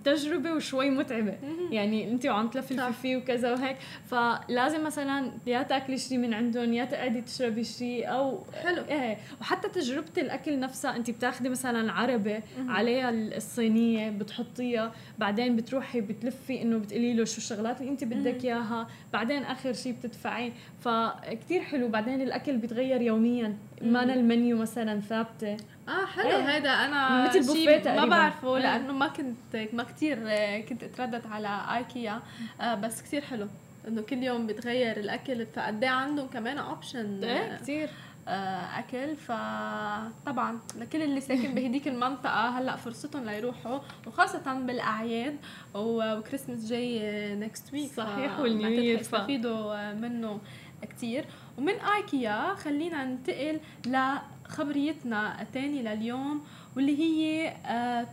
تجربة 0.04 0.54
وشوي 0.54 0.89
متعبة. 0.89 1.38
يعني 1.71 2.12
أنت 2.12 2.26
وعم 2.26 2.47
تلفلفي 2.47 2.93
فيه 3.02 3.17
وكذا 3.17 3.52
وهيك. 3.54 3.78
فلازم 4.06 4.84
مثلا 4.84 5.32
يا 5.47 5.63
تأكلي 5.63 5.97
شيء 5.97 6.17
من 6.17 6.34
عندهم 6.34 6.74
يا 6.74 6.86
تقعدي 6.86 7.21
تشربي 7.21 7.63
شيء 7.63 8.10
أو 8.12 8.43
حلو. 8.63 8.84
إيه. 8.89 9.17
وحتى 9.41 9.69
تجربة 9.69 10.12
الأكل 10.17 10.60
نفسها 10.60 10.95
أنت 10.95 11.10
بتاخذي 11.12 11.50
مثلا 11.50 11.91
عربة 12.02 12.44
عليها 12.68 13.10
الصينية 13.10 14.10
بتحطيها 14.10 14.92
بعدين 15.18 15.56
بتروحي 15.56 16.02
بتلفي 16.02 16.62
إنه 16.62 16.78
بتقولي 16.78 17.14
له 17.14 17.26
شو 17.26 17.38
الشغلات 17.38 17.82
اللي 17.82 17.92
أنت 17.92 18.04
بدك 18.04 18.46
إياها 18.46 18.88
بعدين 19.14 19.44
آخر 19.44 19.74
شيء 19.74 19.94
بتدفعي. 19.94 20.54
فكتير 20.82 21.62
حلو 21.62 21.88
بعدين 21.88 22.22
الأكل 22.22 22.58
بيتغير 22.58 23.02
يوميا. 23.02 23.58
ما 23.82 24.04
المنيو 24.04 24.58
مثلا 24.58 25.00
ثابتة. 25.00 25.58
آه 25.88 26.06
حلو. 26.06 26.30
إيه. 26.30 26.56
هيدا 26.56 26.70
أنا 26.70 27.28
مثل 27.28 27.96
ما 27.96 28.06
بعرفه 28.06 28.56
إيه. 28.58 28.64
لأنه 28.64 28.94
ما 28.94 29.08
كنت 29.08 29.68
ما 29.74 29.84
كثير 29.84 30.18
كنت 30.60 30.84
أتردد 30.84 31.28
على 31.28 31.62
ايكيا 31.78 32.22
آه 32.62 32.76
بس 32.76 33.02
كثير 33.02 33.22
حلو 33.22 33.48
إنه 33.88 34.02
كل 34.02 34.24
يوم 34.24 34.48
بتغير 34.48 34.98
الأكل. 34.98 35.46
فقد 35.46 35.84
إيه 35.84 35.90
عندهم 35.90 36.28
كمان 36.28 36.58
option 36.58 37.24
إيه 37.24 37.58
كثير 37.58 37.84
آه، 37.88 38.11
أكل. 38.28 39.16
فطبعا 39.16 40.60
لكل 40.78 41.02
اللي 41.02 41.22
ساكن 41.22 41.54
بهديك 41.54 41.88
المنطقة 41.88 42.50
هلأ 42.50 42.76
فرصتهم 42.76 43.26
ليروحوا 43.26 43.80
وخاصة 44.08 44.54
بالأعياد 44.54 45.38
وكريسماس 45.76 46.70
جاي 46.70 47.36
next 47.36 47.74
week 47.74 47.91
صحيح 47.92 48.40
وال 48.39 48.57
New 48.57 48.84
يستفيدوا 48.84 49.94
منه 49.94 50.40
كثير 50.82 51.26
ومن 51.58 51.74
ايكيا 51.74 52.54
خلينا 52.54 53.06
ننتقل 53.06 53.60
لخبريتنا 53.86 55.42
الثانية 55.42 55.82
لليوم 55.82 56.42
واللي 56.76 57.00
هي 57.00 57.48
آه 57.50 57.82
آه، 58.02 58.08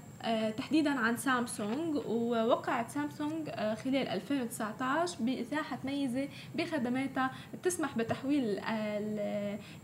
تحديدا 0.56 0.90
عن 0.90 1.16
سامسونج 1.16 1.96
ووقعت 2.06 2.90
سامسونج 2.90 3.48
آه، 3.50 3.74
خلال 3.74 4.08
2019 4.08 5.16
بإتاحة 5.20 5.78
ميزة 5.84 6.28
بخدماتها 6.54 7.30
بتسمح 7.54 7.98
بتحويل 7.98 8.60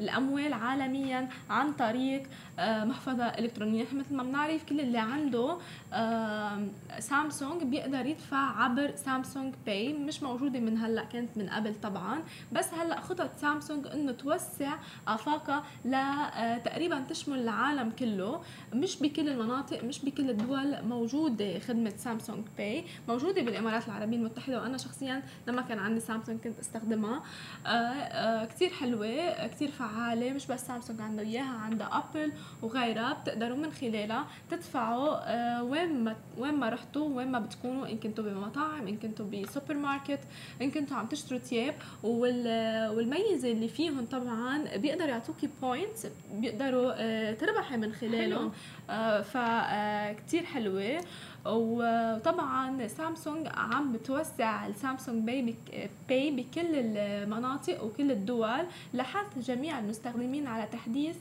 الأموال 0.01 0.53
عالميا 0.53 1.29
عن 1.51 1.73
طريق 1.73 2.23
آه، 2.54 2.54
محفظة 2.59 3.25
إلكترونية. 3.25 3.85
مثل 3.93 4.15
ما 4.15 4.23
بنعرف 4.23 4.65
كل 4.65 4.81
اللي 4.81 4.99
عنده 4.99 5.59
سامسونج 6.99 7.63
بيقدر 7.63 8.07
يدفع 8.07 8.63
عبر 8.63 8.93
سامسونج 8.97 9.55
باي. 9.67 9.93
مش 9.93 10.23
موجودة 10.23 10.61
من 10.61 10.79
هلأ 10.79 11.05
كانت 11.05 11.37
من 11.37 11.49
قبل 11.49 11.75
طبعا. 11.81 12.23
بس 12.53 12.75
هلأ 12.75 13.01
خطط 13.01 13.31
سامسونج 13.37 13.87
إنه 13.87 14.13
توسع 14.13 14.75
آفاقها 15.09 15.65
لتقريبا 15.85 16.97
آه، 16.99 17.05
تشمل 17.09 17.39
العالم 17.39 17.91
كله. 17.91 18.41
مش 18.75 19.03
بكل 19.03 19.29
المناطق 19.29 19.85
مش 19.85 20.05
بكل 20.05 20.31
الدول 20.31 20.83
موجودة 20.85 21.59
خدمة 21.59 21.93
سامسونج 21.97 22.45
باي. 22.59 22.85
موجودة 23.09 23.43
بالإمارات 23.43 23.87
العربية 23.87 24.17
المتحدة 24.17 24.63
وأنا 24.63 24.79
شخصيا 24.79 25.23
لما 25.49 25.63
كان 25.63 25.79
عندي 25.79 26.01
سامسونج 26.01 26.41
كنت 26.41 26.59
أستخدمها. 26.59 27.23
آه 27.67 27.69
آه 27.69 28.45
كثير 28.45 28.71
حلوة 28.71 29.47
كثير 29.47 29.71
فعالة. 29.71 30.33
مش 30.33 30.47
بس 30.47 30.67
سامسونج 30.67 31.01
عندها 31.01 31.25
إياها 31.25 31.59
عندها 31.59 32.05
ابل 32.11 32.33
وغيرها 32.63 33.13
بتقدروا 33.13 33.57
من 33.57 33.73
خلالها 33.73 34.27
تدفعوا 34.51 35.17
آه 35.35 35.63
وين 35.63 36.05
ما 36.05 36.17
وين 36.39 36.55
ما 36.55 36.69
رحتوا 36.69 37.09
وين 37.17 37.29
ما 37.33 37.39
بتكونوا 37.39 37.87
إن 37.89 37.99
كنتوا 37.99 38.25
بمطاعم 38.25 38.87
إن 38.87 38.97
كنتوا 38.97 39.27
بسوبر 39.27 39.75
ماركت 39.75 40.21
إن 40.63 40.71
كنتوا 40.71 40.97
عم 40.97 41.07
تشتروا 41.07 41.41
ثياب 41.41 41.75
والميزة 42.03 43.53
اللي 43.53 43.69
فيهم 43.69 44.07
طبعا 44.07 44.65
بيقدروا 44.77 45.09
يعطوكي 45.09 45.49
points 45.63 46.07
بيقدروا 46.35 46.93
آه 46.97 47.33
تربحي 47.33 47.77
من 47.77 47.93
خلالهم. 47.93 48.53
آه 48.91 49.21
فكتير 49.21 50.45
حلوة. 50.45 51.01
وطبعا 51.47 52.87
سامسونج 52.87 53.49
عم 53.55 53.93
بتوسع 53.93 54.67
السامسونج 54.67 55.25
باي 55.25 55.55
باي 56.09 56.31
بكل 56.31 56.75
المناطق 56.75 57.85
وكل 57.85 58.11
الدول 58.11 58.67
لحث 58.95 59.39
جميع 59.39 59.79
المستخدمين 59.79 60.47
على 60.47 60.67
تحديث 60.73 61.17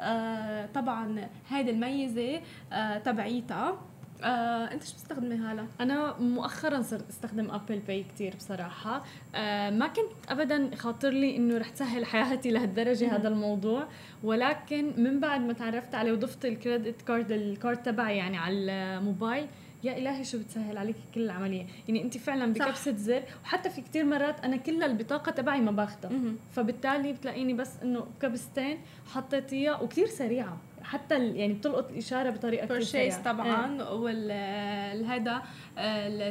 آه، 0.00 0.66
طبعا 0.74 1.28
هذه 1.50 1.70
الميزة 1.70 2.40
آه، 2.72 2.98
تبعيتها. 2.98 3.78
آه، 4.22 4.72
انت 4.72 4.84
شو 4.84 4.92
بتستخدمي 4.92 5.34
هلا؟ 5.34 5.66
أنا 5.80 6.18
مؤخرا 6.18 6.82
صرت 6.82 7.08
أستخدم 7.10 7.50
ابل 7.50 7.78
باي 7.78 8.04
كثير 8.14 8.36
بصراحة. 8.36 9.04
آه 9.34 9.70
ما 9.70 9.86
كنت 9.86 10.12
ابدا 10.28 10.76
خاطر 10.76 11.10
لي 11.10 11.36
إنه 11.36 11.58
رح 11.58 11.68
تسهل 11.70 12.04
حياتي 12.04 12.50
لهالدرجة 12.50 13.16
هذا 13.16 13.28
الموضوع. 13.28 13.86
ولكن 14.22 14.92
من 14.96 15.20
بعد 15.20 15.40
ما 15.40 15.52
تعرفت 15.52 15.94
عليه 15.94 16.12
وضفت 16.12 16.44
ال 16.44 16.52
credit 16.52 17.02
card 17.02 17.32
ال 17.32 17.42
card 17.42 17.82
تبعي 17.82 18.16
يعني 18.16 18.36
على 18.36 18.56
الموبايل 18.56 19.46
يا 19.84 19.98
إلهي 19.98 20.24
شو 20.24 20.38
بتسهل 20.38 20.78
عليك 20.78 20.96
كل 21.14 21.20
العملية. 21.20 21.66
يعني 21.88 22.02
انت 22.02 22.18
فعلا 22.18 22.52
بكبسة 22.52 22.96
زر. 22.96 23.22
وحتى 23.44 23.70
في 23.70 23.80
كتير 23.80 24.04
مرات 24.04 24.44
أنا 24.44 24.56
كل 24.56 24.82
البطاقة 24.82 25.32
تبعي 25.32 25.60
ما 25.60 25.70
باخذها 25.70 26.10
فبالتالي 26.52 27.12
بتلاقيني 27.12 27.54
بس 27.54 27.70
إنه 27.82 28.00
بكبستين 28.00 28.78
حطيتيها 29.06 29.80
وكتير 29.80 30.06
سريعة. 30.06 30.56
حتى 30.88 31.26
يعني 31.26 31.52
بتلقط 31.52 31.90
الاشاره 31.90 32.30
بطريقة 32.30 32.66
كثير 32.66 32.80
سريعة. 32.80 33.22
طبعا 33.22 33.82
إيه. 33.82 33.92
والهذا 33.92 35.42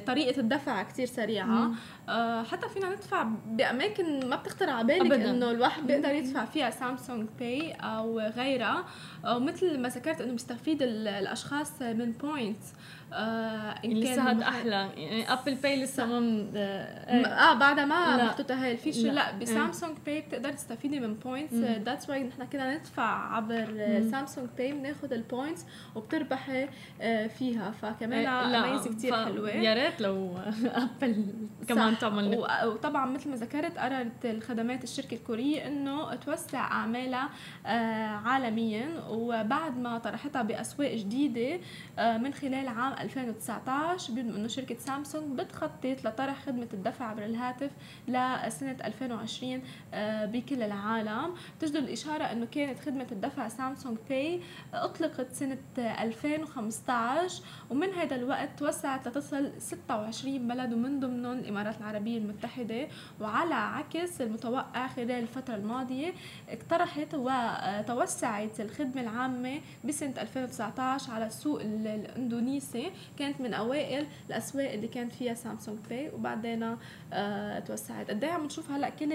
طريقة 0.07 0.39
الدفع 0.39 0.83
كثير 0.83 1.05
سريعة. 1.05 1.71
آه 2.09 2.43
حتى 2.43 2.69
فينا 2.69 2.89
ندفع 2.89 3.23
بأماكن 3.47 4.29
ما 4.29 4.35
بتخطر 4.35 4.69
على 4.69 4.87
بالك 4.87 5.11
إنه 5.11 5.51
الواحد 5.51 5.87
بيقدر 5.87 6.09
يدفع 6.09 6.45
فيها 6.45 6.69
سامسونج 6.69 7.27
باي 7.39 7.71
أو 7.71 8.19
غيرها. 8.19 8.85
ومثل 9.25 9.79
ما 9.79 9.89
ذكرت 9.89 10.21
إنه 10.21 10.31
بيستفيد 10.31 10.81
الأشخاص 10.81 11.81
من 11.81 12.11
points 12.11 12.73
آه 13.13 13.87
لسه 13.87 14.29
هاد 14.29 14.41
أحلى. 14.41 14.89
يعني 14.97 15.33
ابل 15.33 15.55
باي 15.55 15.83
لسه 15.83 16.05
ما 16.05 16.47
آه, 16.55 17.25
آه 17.25 17.53
بعدها 17.53 17.85
ما 17.85 18.25
محطوطة 18.25 18.55
هاي 18.63 18.71
ال 18.71 18.75
feature 18.75 19.01
لا, 19.01 19.11
لا 19.11 19.31
بسامسونج 19.31 19.97
باي 20.05 20.21
بتقدر 20.21 20.51
تستفيدي 20.51 20.99
من 20.99 21.13
points 21.13 21.53
that's 21.53 22.09
why 22.09 22.23
نحن 22.23 22.43
كنا 22.43 22.77
ندفع 22.77 23.35
عبر 23.35 23.65
سامسونج 24.11 24.47
باي 24.57 24.71
بناخذ 24.71 25.13
ال 25.13 25.21
points 25.21 25.65
وبتربحي 25.95 26.67
آه 27.01 27.27
فيها. 27.27 27.71
فكمان 27.81 28.25
آه، 28.25 28.71
ميزه 28.71 28.89
كثير 28.95 29.25
حلوة. 29.25 29.49
يا 29.49 29.73
ريت 29.73 30.01
لو 30.01 30.35
ابل 31.01 31.25
كمان 31.67 31.97
تعمل 31.97 32.37
وطبعا 32.65 33.05
مثل 33.05 33.29
ما 33.29 33.35
ذكرت 33.35 33.77
قررت 33.77 34.25
الخدمات 34.25 34.83
الشركة 34.83 35.15
الكورية 35.15 35.67
إنه 35.67 36.15
توسع 36.15 36.59
أعمالها 36.71 37.29
آه 37.65 38.05
عالميا. 38.07 38.87
وبعد 39.09 39.77
ما 39.77 39.97
طرحتها 39.97 40.41
بأسواق 40.41 40.93
جديدة 40.95 41.59
آه 41.99 42.17
من 42.17 42.33
خلال 42.33 42.67
عام 42.67 42.93
2019 43.01 44.13
بيقولوا 44.13 44.37
إنه 44.37 44.47
شركة 44.47 44.75
سامسونج 44.79 45.39
بتخطط 45.39 46.05
لطرح 46.05 46.45
خدمة 46.45 46.67
الدفع 46.73 47.05
عبر 47.05 47.25
الهاتف 47.25 47.71
لسنة 48.07 48.77
2020 48.85 49.61
آه، 49.93 50.25
بكل 50.25 50.63
العالم. 50.63 51.33
تجدر 51.59 51.79
الإشارة 51.79 52.23
إنه 52.23 52.45
كانت 52.45 52.79
خدمة 52.79 53.07
الدفع 53.11 53.47
سامسونج 53.47 53.97
باي 54.09 54.41
أطلقت 54.73 55.33
سنة 55.33 55.57
2015 55.77 57.43
ومن 57.69 57.89
هذا 57.93 58.15
الوقت 58.15 58.49
توسعت 58.59 59.07
لتصل 59.07 59.51
26 59.59 60.47
بلد 60.47 60.73
ومن 60.73 60.99
ضمنهم 60.99 61.39
الإمارات 61.39 61.77
العربية 61.77 62.17
المتحدة. 62.17 62.87
وعلى 63.21 63.55
عكس 63.55 64.21
المتوقع 64.21 64.87
خلال 64.87 65.11
الفترة 65.11 65.55
الماضية 65.55 66.13
اقترحت 66.49 67.13
وتوسعت 67.13 68.59
الخدمة 68.61 69.01
العامة 69.01 69.61
بسنة 69.85 70.13
2019 70.21 71.11
على 71.13 71.25
السوق 71.27 71.61
الإندونيسي. 71.61 72.86
كانت 73.19 73.41
من 73.41 73.53
أوائل 73.53 74.05
الأسواق 74.29 74.71
اللي 74.71 74.87
كانت 74.87 75.11
فيها 75.11 75.33
سامسونج 75.33 75.79
باي 75.89 76.09
وبعدين 76.09 76.77
آه 77.13 77.59
توسعت 77.59 78.09
قد 78.09 78.23
إيه 78.23 78.31
عم 78.31 78.45
نشوف 78.45 78.71
هلأ 78.71 78.89
كل 78.89 79.13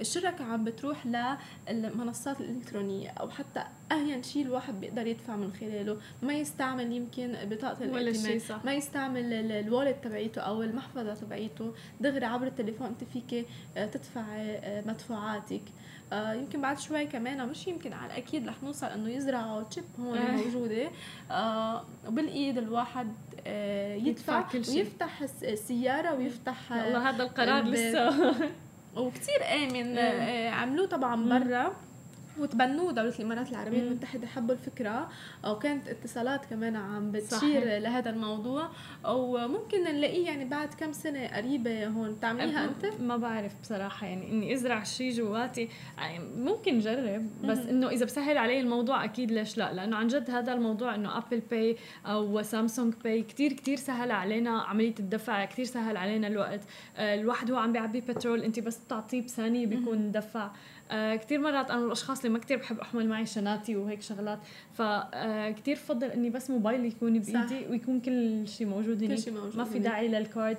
الشركة 0.00 0.44
عم 0.44 0.64
بتروح 0.64 1.06
للمنصات 1.70 2.40
الإلكترونية 2.40 3.08
أو 3.10 3.30
حتى 3.30 3.64
اهين 3.92 4.22
شيء 4.22 4.42
الواحد 4.42 4.80
بيقدر 4.80 5.06
يدفع 5.06 5.36
من 5.36 5.52
خلاله. 5.52 5.98
ما 6.22 6.34
يستعمل 6.34 6.92
يمكن 6.92 7.36
بطاقة 7.44 7.84
الائتمان 7.84 8.60
ما 8.64 8.72
يستعمل 8.74 9.32
الوالد 9.52 9.94
تبعيته 9.94 10.40
أو 10.40 10.62
المحفظة 10.62 11.14
تبعيته. 11.14 11.74
دغري 12.00 12.26
عبر 12.26 12.46
التليفون 12.46 12.86
أنت 12.86 13.04
فيك 13.04 13.46
آه، 13.76 13.86
تدفعي 13.86 14.56
آه، 14.56 14.82
مدفوعاتك. 14.86 15.62
آه 16.12 16.32
يمكن 16.32 16.60
بعد 16.60 16.78
شوي 16.78 17.06
كمان 17.06 17.48
مش 17.48 17.66
يمكن 17.68 17.92
على 17.92 18.06
الأكيد 18.12 18.48
رح 18.48 18.62
نوصل 18.62 18.86
إنه 18.86 19.10
يزرعوا 19.10 19.62
تشيب 19.62 19.84
هون 20.00 20.18
آه. 20.18 20.30
موجودة. 20.36 20.90
آه 21.30 21.84
وبالايد 22.06 22.58
الواحد 22.58 23.12
آه 23.46 23.94
يدفع, 23.94 24.42
كل 24.42 24.64
شيء. 24.64 24.76
ويفتح 24.76 25.22
السياره 25.42 26.14
ويفتح 26.14 26.72
والله 26.72 27.10
هذا 27.10 27.22
القرار 27.22 27.64
لسه. 27.64 28.34
وكثير 28.96 29.44
آمن. 29.54 29.98
آه. 29.98 30.50
عملوه 30.50 30.86
طبعا 30.86 31.38
برا. 31.38 31.72
وتبنوه 32.40 32.92
دولة 32.92 33.14
الإمارات 33.18 33.50
العربية 33.50 33.80
المتحدة 33.80 34.26
حبوا 34.26 34.54
الفكرة. 34.54 35.08
وكانت 35.46 35.88
اتصالات 35.88 36.44
كمان 36.44 36.76
عم 36.76 37.12
بتشير 37.12 37.38
صحيح. 37.38 37.64
لهذا 37.64 38.10
الموضوع. 38.10 38.68
وممكن 39.08 39.84
نلاقيه 39.84 40.26
يعني 40.26 40.44
بعد 40.44 40.74
كم 40.74 40.92
سنة 40.92 41.26
قريبة 41.26 41.86
هون. 41.86 42.20
تعمليها 42.20 42.64
أنت؟ 42.64 43.00
ما 43.00 43.16
بعرف 43.16 43.60
بصراحة 43.62 44.06
يعني 44.06 44.32
إني 44.32 44.54
أزرع 44.54 44.82
شيء 44.84 45.12
جواتي. 45.12 45.68
يعني 45.98 46.24
ممكن 46.36 46.78
جرب 46.78 47.26
بس 47.44 47.58
إنه 47.58 47.88
إذا 47.88 48.04
بسهل 48.04 48.38
علي 48.38 48.60
الموضوع 48.60 49.04
أكيد 49.04 49.30
ليش 49.30 49.58
لا؟ 49.58 49.72
لأنه 49.72 49.96
عن 49.96 50.06
جد 50.06 50.30
هذا 50.30 50.52
الموضوع 50.52 50.94
إنه 50.94 51.18
أبل 51.18 51.42
باي 51.50 51.76
أو 52.06 52.42
سامسونج 52.42 52.94
باي 53.04 53.22
كتير 53.22 53.52
كتير 53.52 53.76
سهل 53.76 54.10
علينا 54.10 54.50
عملية 54.50 54.94
الدفع 55.00 55.44
كتير 55.44 55.64
سهل 55.64 55.96
علينا 55.96 56.26
الوقت. 56.26 56.60
آه، 56.96 57.14
الواحد 57.14 57.50
هو 57.50 57.56
عم 57.56 57.72
بيعبي 57.72 58.00
بترول 58.00 58.42
أنت 58.42 58.60
بس 58.60 58.78
بتعطيه 58.78 59.22
بثانية 59.22 59.66
بيكون 59.66 60.12
دفع. 60.12 60.50
آه 60.90 61.16
كثير 61.16 61.40
مرات 61.40 61.70
أنا 61.70 61.84
الاشخاص 61.84 62.18
اللي 62.18 62.32
ما 62.32 62.38
كثير 62.38 62.56
بحب 62.58 62.78
أحمل 62.78 63.08
معي 63.08 63.26
شناتي 63.26 63.76
وهيك 63.76 64.02
شغلات 64.02 64.38
فكثير 64.72 65.76
آه 65.76 65.80
بفضل 65.80 66.06
إني 66.06 66.30
بس 66.30 66.50
موبايلي 66.50 66.88
يكون 66.88 67.18
بإيدي. 67.18 67.66
ويكون 67.70 68.00
كل 68.00 68.48
شيء 68.48 68.66
موجود 68.66 69.04
كل 69.04 69.18
شيء 69.18 69.32
موجود 69.32 69.56
ما 69.56 69.64
في 69.64 69.78
داعي 69.78 70.08
لل 70.08 70.25
card 70.25 70.58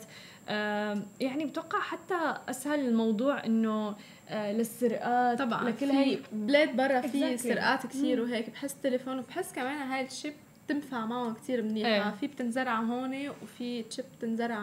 آه 0.49 1.01
يعني 1.19 1.45
بتوقع 1.45 1.79
حتى 1.79 2.35
أسهل 2.49 2.79
الموضوع 2.87 3.45
إنه 3.45 3.95
آه 4.29 4.51
للسرقات 4.51 5.39
طبعا 5.39 5.69
لكل 5.69 5.89
هي 5.89 6.19
بلاد 6.31 6.75
برا 6.75 7.01
في 7.01 7.37
سرقات 7.37 7.85
كثير 7.87 8.21
وهيك 8.21 8.49
بحس 8.49 8.75
تليفون 8.83 9.19
وبحس 9.19 9.53
كمان 9.53 9.77
هاي 9.77 10.05
ال 10.05 10.11
chip 10.11 10.33
بتنفع 10.71 11.05
معهم 11.05 11.33
كثير 11.33 11.61
منيحه 11.61 11.89
إيه. 11.89 12.11
في 12.19 12.27
بتنزرع 12.27 12.79
هون 12.79 13.29
وفي 13.43 13.83
تشيب 13.83 14.05
بتنزرع 14.17 14.59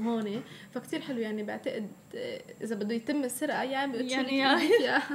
هون 0.00 0.42
فكتير 0.74 1.00
حلو 1.00 1.18
يعني 1.18 1.42
بعتقد 1.42 1.88
إذا 2.62 2.74
بده 2.74 2.94
يتم 2.94 3.24
السرقة 3.24 3.62
يعني 3.62 4.10
يعني, 4.10 4.38
يعني 4.38 4.68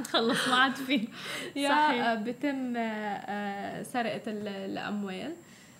خلص 0.12 0.48
ما 0.48 0.54
عاد 0.54 0.74
في. 0.74 1.08
يا 1.56 2.14
بتم 2.14 2.74
آه، 2.76 3.82
سرقة 3.82 4.22
الأموال. 4.26 5.32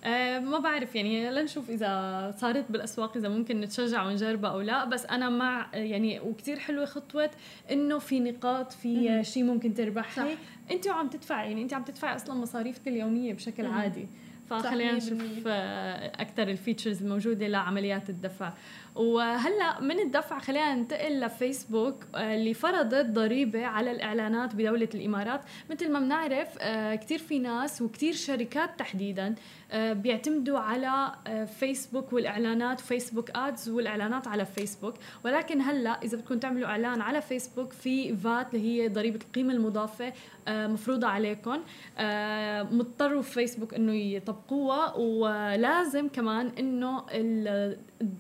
أه 0.04 0.38
ما 0.38 0.58
بعرف 0.58 0.94
يعني 0.94 1.30
لنشوف 1.30 1.70
إذا 1.70 2.34
صارت 2.38 2.64
بالأسواق 2.70 3.16
إذا 3.16 3.28
ممكن 3.28 3.60
نتشجع 3.60 4.06
ونجربها 4.06 4.50
أو 4.50 4.60
لا. 4.60 4.84
بس 4.84 5.06
أنا 5.06 5.28
مع 5.28 5.66
يعني 5.74 6.20
وكثير 6.20 6.58
حلوة 6.58 6.84
خطوة 6.84 7.30
إنه 7.70 7.98
في 7.98 8.20
نقاط 8.20 8.72
في 8.72 9.22
شيء 9.24 9.44
ممكن 9.44 9.74
تربحي. 9.74 10.36
انت 10.70 10.86
وعم 10.86 11.08
تدفعي 11.08 11.48
يعني 11.48 11.62
انت 11.62 11.74
عم 11.74 11.82
تدفعي 11.82 12.16
أصلا 12.16 12.34
مصاريفك 12.34 12.88
اليومية 12.88 13.32
بشكل 13.32 13.66
عادي. 13.66 14.06
فخلينا 14.50 14.92
نشوف 14.92 15.46
أكثر 15.46 16.42
ال 16.42 16.49
features 16.49 17.02
الموجوده 17.02 17.48
لعمليات 17.48 18.10
الدفع. 18.10 18.52
وهلأ 18.94 19.80
من 19.80 20.00
الدفع 20.00 20.38
خلينا 20.38 20.74
ننتقل 20.74 21.20
لفيسبوك 21.20 22.04
آه، 22.14 22.34
اللي 22.34 22.54
فرضت 22.54 23.06
ضريبة 23.06 23.66
على 23.66 23.90
الإعلانات 23.90 24.54
بدولة 24.54 24.88
الإمارات. 24.94 25.40
مثل 25.70 25.92
ما 25.92 26.00
بنعرف 26.00 26.48
آه، 26.60 26.94
كثير 26.94 27.18
في 27.18 27.38
ناس 27.38 27.82
وكثير 27.82 28.12
شركات 28.12 28.78
تحديدا 28.78 29.34
بيعتمدوا 29.74 30.58
على 30.58 31.12
فيسبوك 31.46 32.12
والإعلانات 32.12 32.80
فيسبوك 32.80 33.30
ads 33.36 33.68
والإعلانات 33.68 34.28
على 34.28 34.44
فيسبوك 34.44 34.94
ولكن 35.24 35.60
هلا 35.60 36.02
إذا 36.02 36.16
بدكم 36.16 36.38
تعملوا 36.38 36.68
إعلان 36.68 37.00
على 37.00 37.20
فيسبوك 37.20 37.72
في 37.72 38.16
VAT 38.16 38.54
اللي 38.54 38.82
هي 38.82 38.88
ضريبة 38.88 39.18
القيمة 39.26 39.52
المضافة 39.52 40.12
مفروضة 40.48 41.06
عليكم. 41.06 41.58
مضطروا 42.76 43.22
فيسبوك 43.22 43.74
إنه 43.74 43.94
يطبقوها. 43.94 44.94
ولازم 44.96 46.08
كمان 46.08 46.52
إنه 46.58 47.04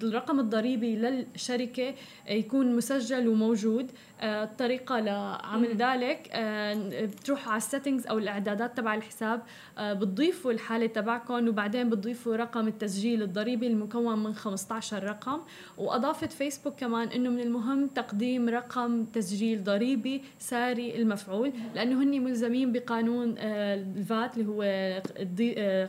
الرقم 0.02 0.40
الضريبي 0.40 0.96
للشركة 0.96 1.94
يكون 2.28 2.76
مسجل 2.76 3.28
وموجود. 3.28 3.90
آه، 4.20 4.44
الطريقة 4.44 5.00
لعمل 5.00 5.76
ذلك. 5.76 6.28
آه، 6.32 7.06
بتروحوا 7.06 7.52
على 7.52 7.58
ال 7.58 7.63
settings 7.63 8.06
أو 8.06 8.18
الإعدادات 8.18 8.76
تبع 8.76 8.94
الحساب. 8.94 9.42
آه، 9.78 9.92
بتضيفوا 9.92 10.52
الحالة 10.52 10.86
تبعكم 10.86 11.48
وبعدين 11.48 11.90
بتضيفوا 11.90 12.36
رقم 12.36 12.68
التسجيل 12.68 13.22
الضريبي 13.22 13.66
المكون 13.66 14.18
من 14.18 14.34
15 14.34 15.04
رقم. 15.04 15.40
وأضافت 15.78 16.32
فيسبوك 16.32 16.74
كمان 16.74 17.08
إنه 17.08 17.30
من 17.30 17.40
المهم 17.40 17.86
تقديم 17.86 18.48
رقم 18.48 19.04
تسجيل 19.04 19.64
ضريبي 19.64 20.22
ساري 20.38 20.96
المفعول 20.96 21.52
لأنه 21.74 22.02
هن 22.02 22.24
ملزمين 22.24 22.72
بقانون 22.72 23.34
ال 23.38 23.63
VAT 23.63 24.38
اللي 24.38 24.48
هو 24.48 24.62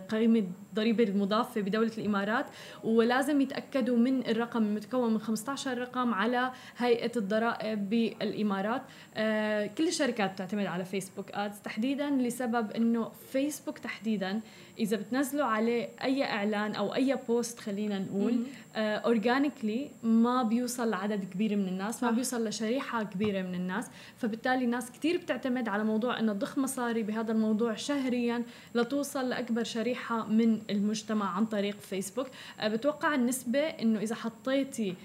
قيمة 0.10 0.48
الضريبه 0.76 1.04
المضافه 1.04 1.62
بدولة 1.62 1.92
الإمارات 1.98 2.46
ولازم 2.84 3.42
يتأكدوا 3.42 3.98
من 3.98 4.28
الرقم 4.28 4.64
المتكون 4.64 5.14
من 5.14 5.20
15 5.20 5.78
رقم 5.78 6.14
على 6.14 6.52
هيئة 6.78 7.12
الضرائب 7.18 7.90
بالإمارات. 7.90 8.82
آه 9.16 9.66
كل 9.68 9.88
الشركات 9.88 10.32
بتعتمد 10.34 10.66
على 10.66 10.86
فيسبوك 10.86 11.32
ads 11.32 11.60
تحديدا 11.60 12.10
لسبب 12.10 12.72
إنه 12.72 13.12
فيسبوك 13.32 13.78
تحديدا 13.78 14.42
إذا 14.80 14.98
بتنزلوا 14.98 15.46
عليه 15.46 15.90
أي 16.04 16.24
إعلان 16.24 16.76
أو 16.76 16.96
أي 16.96 17.18
post 17.28 17.60
خلينا 17.60 18.00
نقول 18.00 18.40
organically 18.76 19.86
آه 19.86 20.08
ما 20.08 20.44
بيوصل 20.44 20.90
لعدد 20.90 21.24
كبير 21.34 21.56
من 21.56 21.68
الناس 21.68 22.04
ما 22.04 22.12
بيوصل 22.12 22.48
لشريحة 22.48 23.04
كبيرة 23.04 23.42
من 23.42 23.56
الناس. 23.56 23.88
فبالتالي 24.18 24.66
ناس 24.66 24.92
كثير 24.92 25.18
بتعتمد 25.18 25.68
على 25.70 25.84
موضوع 25.84 26.20
إنه 26.20 26.34
تضخ 26.34 26.58
مصاري 26.58 27.04
بهذا 27.04 27.32
الموضوع 27.32 27.76
شهريا 27.76 28.44
لتوصل 28.76 29.30
لأكبر 29.30 29.64
شريحة 29.64 30.26
من 30.28 30.62
المجتمع 30.70 31.36
عن 31.36 31.46
طريق 31.46 31.80
فيسبوك 31.80 32.28
آه 32.60 32.68
بتوقع 32.68 33.16
النسبة 33.16 33.60
إنه 33.60 34.00
إذا 34.00 34.16
حطيتي 34.16 34.96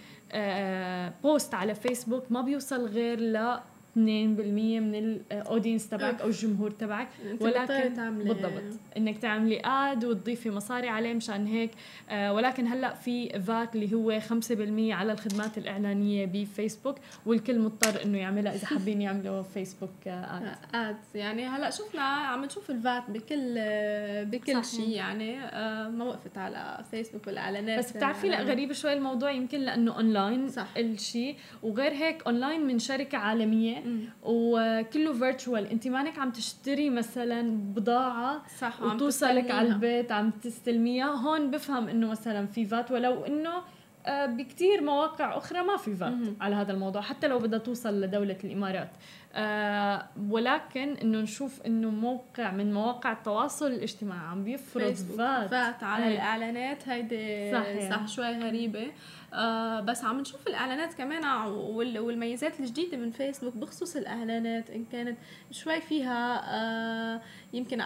post 1.23 1.55
على 1.55 1.75
فيسبوك 1.75 2.33
ما 2.33 2.41
بيوصل 2.41 2.87
غير 2.87 3.21
ل 3.21 3.61
2% 3.97 3.99
من 3.99 4.95
ال 5.33 5.39
audience 5.39 5.89
تبعك 5.89 6.21
أو 6.21 6.27
الجمهور 6.29 6.71
تبعك. 6.71 7.09
ولكن 7.41 8.11
بالضبط. 8.19 8.63
إنك 8.97 9.19
تعملي 9.19 9.61
ad 9.65 10.05
وتضيفي 10.05 10.51
مصاري 10.51 10.89
عليه 10.89 11.15
مشان 11.15 11.47
هيك. 11.47 11.71
آه 12.11 12.33
ولكن 12.33 12.67
هلأ 12.67 12.95
في 12.95 13.41
VAT 13.41 13.75
اللي 13.75 13.95
هو 13.95 14.21
5% 14.21 14.93
على 14.93 15.13
الخدمات 15.13 15.59
الإعلانية 15.59 16.27
بفيسبوك 16.27 16.97
والكل 17.27 17.59
مضطر 17.59 18.03
إنه 18.05 18.19
يعملها 18.19 18.55
إذا 18.55 18.67
حابين 18.67 19.03
يعملوا 19.03 19.43
فيسبوك 19.43 19.91
ad 20.07 20.55
ad 20.75 20.97
يعني 21.15 21.47
هلأ 21.47 21.71
شفنا 21.71 22.03
عم 22.03 22.45
نشوف 22.45 22.71
ال 22.71 22.79
VAT 22.79 23.03
بكل 23.11 23.55
بكل 24.25 24.65
شيء 24.65 24.89
يعني 24.89 25.39
آه 25.41 25.89
ما 25.89 26.05
وقفت 26.05 26.39
على 26.39 26.85
فيسبوك 26.91 27.27
والاعلانات 27.27 27.79
بس 27.79 27.93
بتعرفي 27.97 28.29
لأ 28.29 28.43
غريب 28.43 28.73
شوي 28.73 28.93
الموضوع 28.93 29.31
يمكن 29.31 29.61
لأنه 29.61 29.97
اونلاين 29.97 30.49
صح. 30.49 30.67
الشيء. 30.77 31.37
وغير 31.63 31.93
هيك 31.93 32.23
اونلاين 32.27 32.67
من 32.67 32.79
شركة 32.79 33.19
عالمية 33.19 33.80
وكله 34.23 35.13
virtual 35.13 35.67
انت 35.67 35.89
مانك 35.89 36.19
عم 36.19 36.31
تشتري 36.31 36.91
مثلا 36.91 37.43
بضاعة 37.75 38.43
صح 38.59 38.83
وتوصلك 38.83 39.51
على 39.51 39.69
البيت 39.69 40.13
عم 40.13 40.31
تستلميها. 40.31 41.07
هون 41.11 41.51
بفهم 41.51 41.89
إنه 41.89 42.09
مثلا 42.09 42.47
في 42.47 42.67
VAT 42.67 42.91
ولو 42.91 43.25
إنه 43.25 43.53
آه، 44.07 44.27
بكتير 44.27 44.83
مواقع 44.83 45.37
أخرى 45.37 45.63
ما 45.63 45.77
في 45.77 45.97
VAT 45.97 46.15
على 46.41 46.55
هذا 46.57 46.73
الموضوع 46.73 47.03
حتى 47.03 47.29
لو 47.29 47.39
بدها 47.39 47.59
توصل 47.59 48.01
لدولة 48.01 48.37
الإمارات. 48.45 48.91
آه 49.35 50.07
ولكن 50.31 50.97
إنه 51.03 51.19
نشوف 51.19 51.63
إنه 51.67 51.91
موقع 51.91 52.51
من 52.51 52.75
مواقع 52.75 53.13
التواصل 53.13 53.67
الاجتماعي 53.67 54.27
عم 54.27 54.45
بيفرض 54.45 54.95
فات 54.95 55.51
فات 55.51 55.83
على 55.83 56.05
هي. 56.05 56.13
الإعلانات 56.13 56.89
هيدي 56.89 57.53
صح. 57.53 57.97
صح 57.97 58.09
شوي 58.09 58.39
غريبة. 58.39 58.87
آه 59.35 59.81
بس 59.81 60.05
عم 60.05 60.21
نشوف 60.21 60.47
الإعلانات 60.47 60.95
كمان 60.95 61.25
والميزات 61.75 62.61
الجديدة 62.61 62.97
من 62.97 63.11
فيسبوك 63.11 63.57
بخصوص 63.57 63.97
الإعلانات 63.97 64.71
إن 64.71 64.85
كانت 64.85 65.19
شوي 65.51 65.81
فيها 65.81 66.43
آه 66.45 67.21
يمكن 67.53 67.81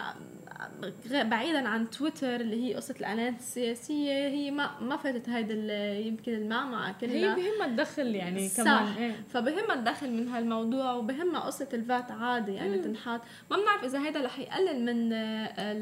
بعيدا 1.11 1.69
عن 1.69 1.89
تويتر 1.89 2.35
اللي 2.35 2.63
هي 2.63 2.75
قصة 2.75 2.95
الإعلانات 2.99 3.39
السياسية 3.39 4.27
هي 4.27 4.51
ما 4.51 4.79
ما 4.81 4.97
فاتت 4.97 5.29
هيدا 5.29 5.53
يمكن 5.97 6.33
المعمعة 6.33 6.95
كلها 7.01 7.13
هي 7.13 7.35
بهمها 7.35 7.67
تدخل 7.67 8.15
يعني 8.15 8.49
صح. 8.49 8.63
كمان 8.63 8.93
إيه؟ 8.97 9.15
فبهمها 9.29 9.75
تدخل 9.75 10.11
من 10.11 10.27
هالموضوع 10.27 10.93
وبهمها 10.93 11.39
قصة 11.39 11.67
ال 11.73 11.82
VAT 11.82 12.11
عادي 12.11 12.53
يعني 12.53 12.77
مم. 12.77 12.83
تنحط 12.83 13.21
ما 13.51 13.57
بنعرف 13.57 13.83
إذا 13.83 14.05
هيدا 14.05 14.21
رح 14.25 14.39
يقلل 14.39 14.85
من 14.85 15.13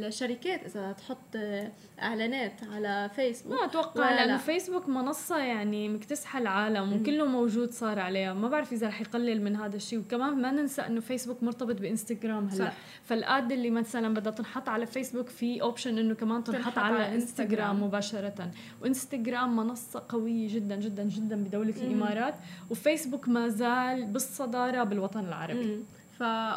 الشركات 0.05 0.65
إذا 0.65 0.91
تحط 0.91 1.35
إعلانات 2.01 2.63
على 2.73 3.09
فيسبوك 3.15 3.59
ما 3.59 3.65
أتوقع 3.65 4.11
لأنه 4.11 4.37
فيسبوك 4.37 4.89
منصة 4.89 5.37
يعني 5.37 5.89
مكتسحة 5.89 6.39
العالم 6.39 6.93
وكله 6.93 7.25
موجود 7.25 7.71
صار 7.71 7.99
عليها 7.99 8.33
ما 8.33 8.49
بعرف 8.49 8.73
إذا 8.73 8.87
رح 8.87 9.01
يقلل 9.01 9.41
من 9.41 9.55
هذا 9.55 9.75
الشيء 9.75 9.99
وكمان 9.99 10.41
ما 10.41 10.51
ننسى 10.51 10.81
إنه 10.81 11.01
فيسبوك 11.01 11.43
مرتبط 11.43 11.81
بإنستغرام 11.81 12.47
هلأ 12.47 12.65
صح. 12.65 12.73
فال 13.03 13.27
ad 13.27 13.51
اللي 13.51 13.69
مثلا 13.69 14.13
بدها 14.13 14.31
تنحط 14.31 14.69
على 14.73 14.85
فيسبوك 14.85 15.27
في 15.27 15.61
option 15.61 15.97
إنه 15.97 16.13
كمان 16.13 16.43
تنحط 16.43 16.77
على 16.77 17.15
انستغرام 17.15 17.83
مباشرة. 17.83 18.51
وإنستغرام 18.81 19.55
منصة 19.55 20.03
قوية 20.09 20.55
جدا 20.55 20.75
جدا 20.75 21.03
جدا 21.03 21.35
بدولة 21.43 21.73
مم. 21.77 21.81
الإمارات. 21.81 22.35
وفيسبوك 22.69 23.29
ما 23.29 23.47
زال 23.47 24.05
بالصدارة 24.05 24.83
بالوطن 24.83 25.25
العربي. 25.25 25.65
مم. 25.65 25.83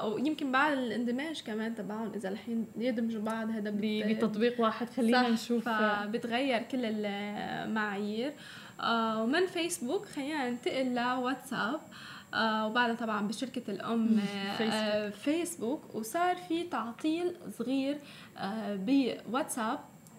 ويمكن 0.04 0.52
بعد 0.52 0.72
الاندماج 0.78 1.42
كمان 1.42 1.74
تبعهم 1.74 2.12
إذا 2.14 2.28
الحين 2.28 2.66
يدمجوا 2.78 3.22
بعض 3.22 3.50
هذا 3.50 3.72
بتطبيق 3.76 4.60
واحد. 4.60 4.90
خلينا 4.90 5.28
نشوف. 5.28 5.68
فبتغير 5.68 6.62
كل 6.62 6.84
المعايير. 6.84 8.32
آه 8.80 9.22
ومن 9.22 9.46
فيسبوك 9.46 10.06
خلينا 10.06 10.50
ننتقل 10.50 10.94
لواتساب. 10.94 11.58
آه 11.58 11.80
وبعدها 12.40 12.94
طبعا 12.94 13.28
بشركة 13.28 13.70
الأم 13.70 14.20
آه 14.60 15.08
فيسبوك 15.10 15.94
وصار 15.94 16.36
في 16.36 16.62
تعطيل 16.62 17.32
صغير 17.58 17.98
آه 18.38 18.76
بواتساب 18.76 19.78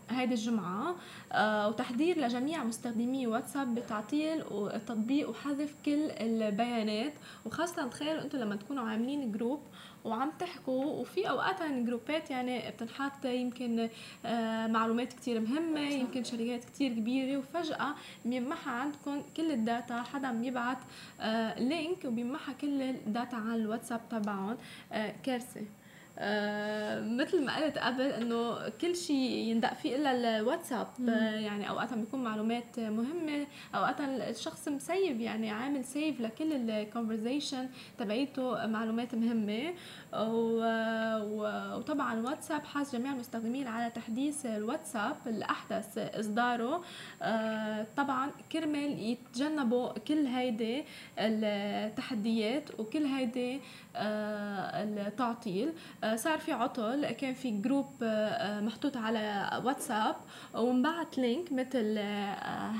هيدي 0.09 0.33
الجمعة 0.33 0.95
آه 1.31 1.67
وتحذير 1.69 2.19
لجميع 2.19 2.63
مستخدمي 2.63 3.27
واتساب 3.27 3.75
بتعطيل 3.75 4.43
التطبيق 4.51 5.29
وحذف 5.29 5.75
كل 5.85 6.09
البيانات. 6.11 7.13
وخاصة 7.45 7.87
تخيلوا 7.87 8.21
أنتم 8.21 8.37
لما 8.37 8.55
تكونوا 8.55 8.89
عاملين 8.89 9.31
group 9.31 9.59
وعم 10.07 10.31
تحكوا 10.39 10.83
وفي 10.85 11.29
أوقات 11.29 11.61
الجروبات 11.61 12.29
يعني 12.31 12.71
بتنحط 12.71 13.25
يمكن 13.25 13.89
آه 14.25 14.67
معلومات 14.67 15.13
كتير 15.13 15.39
مهمة 15.39 15.79
يمكن 15.79 16.23
شركات 16.23 16.65
كتير 16.65 16.93
كبيرة 16.93 17.37
وفجأة 17.37 17.95
بيمحى 18.25 18.71
عندكم 18.71 19.21
كل 19.37 19.51
ال 19.51 19.61
data 19.61 20.01
حدا 20.01 20.27
عم 20.27 20.43
يبعت 20.43 20.77
آه 21.21 21.59
link 21.59 22.05
وبيمحى 22.05 22.53
كل 22.53 22.81
ال 22.81 22.92
data 22.92 23.35
على 23.35 23.55
الواتساب 23.55 24.01
تبعهم 24.09 24.57
آه 24.91 25.13
كارثة. 25.23 25.61
آه 26.19 27.01
مثل 27.01 27.45
ما 27.45 27.55
قلت 27.57 27.77
قبل 27.77 28.01
إنه 28.01 28.69
كل 28.69 28.95
شيء 28.95 29.31
يندق 29.31 29.73
فيه 29.73 29.95
إلا 29.95 30.37
الواتساب. 30.39 30.87
آه 31.09 31.35
يعني 31.35 31.69
اوقات 31.69 31.93
بيكون 31.93 32.23
معلومات 32.23 32.79
مهمة 32.79 33.47
اوقات 33.75 34.01
الشخص 34.01 34.67
مسيب 34.67 35.21
يعني 35.21 35.51
عامل 35.51 35.85
سيف 35.85 36.21
لكل 36.21 36.69
الكونفرزيشن 36.69 37.69
تبعيته 37.97 38.65
معلومات 38.65 39.15
مهمة. 39.15 39.73
وطبعا 41.77 42.21
واتساب 42.21 42.65
حاز 42.65 42.95
جميع 42.95 43.11
المستخدمين 43.13 43.67
على 43.67 43.91
تحديث 43.91 44.45
الواتساب 44.45 45.15
الاحدث 45.27 45.97
إصداره. 45.97 46.83
آه 47.21 47.85
طبعا 47.97 48.31
كرمال 48.51 48.99
يتجنبوا 48.99 49.93
كل 49.99 50.25
هيدي 50.25 50.83
التحديات 51.19 52.79
وكل 52.79 53.05
هيدي 53.05 53.61
التعطيل. 53.97 55.73
آه 56.03 56.15
صار 56.15 56.37
في 56.39 56.51
عطل 56.51 57.11
كان 57.11 57.33
في 57.33 57.51
group 57.51 57.87
آه 58.03 58.61
محطوط 58.61 58.97
على 58.97 59.61
واتساب 59.65 60.15
وانبعت 60.53 61.17
link 61.17 61.51
مثل 61.51 61.97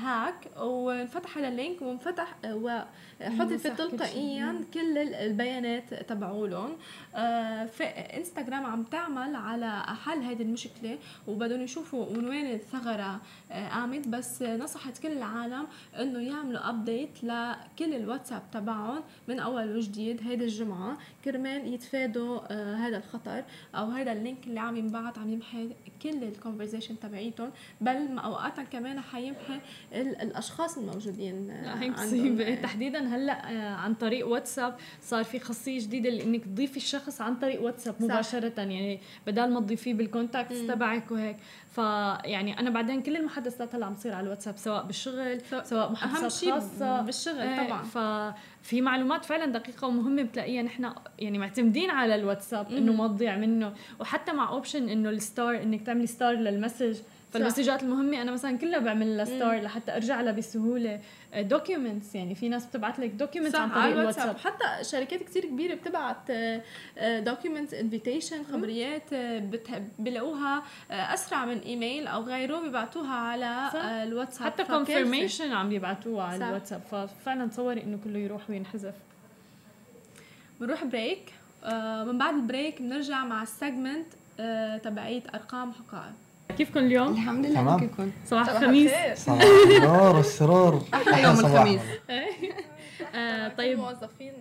هاك 0.04 0.34
وانفتح 0.56 1.38
هذا 1.38 1.48
ال 1.48 1.55
link 1.55 1.82
وانفتح 1.82 2.36
وحذفت 2.46 3.78
تلقائيا 3.78 4.64
كل 4.74 4.98
البيانات 4.98 5.94
تبعولهم. 5.94 6.76
انستغرام 7.14 8.66
عم 8.66 8.82
تعمل 8.82 9.36
على 9.36 9.82
حل 10.04 10.22
هذه 10.22 10.42
المشكلة 10.42 10.98
وبدهم 11.28 11.60
يشوفوا 11.60 12.12
من 12.12 12.28
وين 12.28 12.54
الثغرة 12.54 13.20
قامت. 13.50 14.08
بس 14.08 14.42
نصحت 14.42 14.98
كل 14.98 15.12
العالم 15.12 15.66
إنه 16.00 16.18
يعملوا 16.18 16.68
update 16.68 17.24
لكل 17.24 17.94
الواتساب 17.94 18.42
تبعهم 18.52 19.02
من 19.28 19.40
أول 19.40 19.76
وجديد 19.76 20.20
هيدي 20.22 20.44
الجمعة. 20.44 20.98
كرمال 21.24 21.74
يتفادوا 21.74 22.52
هذا 22.74 22.96
الخطر 22.96 23.44
أو 23.74 23.90
هذا 23.90 24.12
ال 24.12 24.19
link 24.19 24.46
اللي 24.46 24.60
عم 24.60 24.76
ينبعث 24.76 25.18
عم 25.18 25.32
يمحي 25.32 25.68
كل 26.02 26.24
ال 26.24 26.30
conversation 26.30 26.98
تبعيتهم 27.00 27.50
بل 27.80 28.18
اوقات 28.18 28.60
كمان 28.60 29.00
حيمحي 29.00 29.60
الأشخاص 29.92 30.78
الموجودين 30.78 31.50
هي 31.50 31.90
مصيبه 31.90 32.54
تحديدا 32.54 32.98
هلأ 33.16 33.52
آه، 33.52 33.74
عن 33.74 33.94
طريق 33.94 34.28
واتساب 34.28 34.76
صار 35.02 35.24
في 35.24 35.38
خاصية 35.38 35.80
جديدة 35.80 36.22
انك 36.24 36.44
تضيفي 36.44 36.76
الشخص 36.76 37.20
عن 37.20 37.36
طريق 37.36 37.62
واتساب 37.62 37.94
مباشرة 38.00 38.52
صح. 38.56 38.58
يعني 38.58 39.00
بدل 39.26 39.50
ما 39.50 39.60
تضيفيه 39.60 39.94
بال 39.94 40.08
contacts 40.08 40.66
تبعك 40.66 41.10
وهيك. 41.10 41.36
فيعني 41.70 42.60
أنا 42.60 42.70
بعدين 42.70 43.02
كل 43.02 43.16
المحادثات 43.16 43.74
هلأ 43.74 43.86
عم 43.86 43.94
تصير 43.94 44.14
على 44.14 44.24
الواتساب 44.24 44.56
سواء 44.56 44.82
بالشغل 44.82 45.40
سواء 45.64 45.92
محادثات 45.92 46.50
خاصة. 46.50 47.00
بالشغل 47.00 47.38
إيه، 47.40 47.66
طبعا. 47.66 48.34
ففي 48.68 48.80
معلومات 48.80 49.24
فعلا 49.24 49.46
دقيقة 49.46 49.88
ومهمه 49.88 50.22
بتلاقيها 50.22 50.62
نحن 50.62 50.90
يعني 51.18 51.38
معتمدين 51.38 51.90
على 51.90 52.14
الواتساب 52.14 52.72
إنه 52.72 52.92
ما 52.92 53.08
تضيع 53.08 53.36
منه 53.36 53.72
وحتى 54.00 54.32
مع 54.32 54.48
option 54.48 54.88
إنه 54.88 55.10
ال 55.10 55.20
star 55.20 55.62
إنك 55.62 55.82
تعملي 55.82 56.06
star 56.06 56.34
لل 56.34 56.48
message 56.48 56.98
فالمسجات 57.32 57.82
المهمة 57.82 58.22
أنا 58.22 58.32
مثلا 58.32 58.58
كلها 58.58 58.78
بعمل 58.78 59.16
لها 59.16 59.24
star 59.24 59.60
لحتى 59.60 59.96
أرجع 59.96 60.20
لها 60.20 60.32
بسهولة. 60.32 61.00
documents 61.36 62.14
يعني 62.14 62.34
في 62.34 62.48
ناس 62.48 62.66
بتبعت 62.66 62.98
لك 62.98 63.10
documents 63.10 63.54
عن 63.54 63.70
طريق 63.70 63.98
الواتساب. 63.98 64.36
حتى 64.36 64.84
شركات 64.84 65.22
كثير 65.22 65.44
كبيرة 65.44 65.74
بتبعت 65.74 66.30
documents 67.02 67.74
invitation 67.74 68.44
خبريات 68.44 69.14
بلاقوها 69.98 70.62
أسرع 70.90 71.44
من 71.44 71.58
ايميل 71.58 72.06
أو 72.06 72.22
غيره 72.22 72.60
بيبعتوها 72.60 73.14
على 73.14 73.70
الواتساب. 74.02 74.46
حتى 74.52 74.64
confirmation 74.64 75.52
عم 75.52 75.68
بيبعتوها 75.68 76.24
على 76.24 76.48
الواتساب. 76.48 76.80
ففعلا 76.90 77.46
تصوري 77.46 77.82
إنه 77.82 77.98
كله 78.04 78.18
يروح 78.18 78.50
وينحذف. 78.50 78.94
بنروح 80.60 80.84
break 80.84 81.32
من 82.06 82.18
بعد 82.18 82.34
ال 82.34 82.42
break 82.42 82.82
بنرجع 82.82 83.24
مع 83.24 83.42
ال 83.42 83.50
segment 83.50 84.06
تبعيت 84.84 85.34
أرقام 85.34 85.72
حقائق. 85.72 86.12
كيفكم 86.56 86.80
اليوم؟ 86.80 87.12
الحمد 87.12 87.46
لله 87.46 87.78
كيفكم؟ 87.80 88.10
صباح 88.26 88.48
الخميس. 88.48 88.92
صباح 89.14 89.42
النور 89.42 90.16
والسرور 90.16 90.82
أحلى 90.94 91.22
يوم 91.22 91.40
الخميس. 91.40 91.80
آه 93.14 93.48
طيب. 93.48 93.78
موظفين 93.78 94.32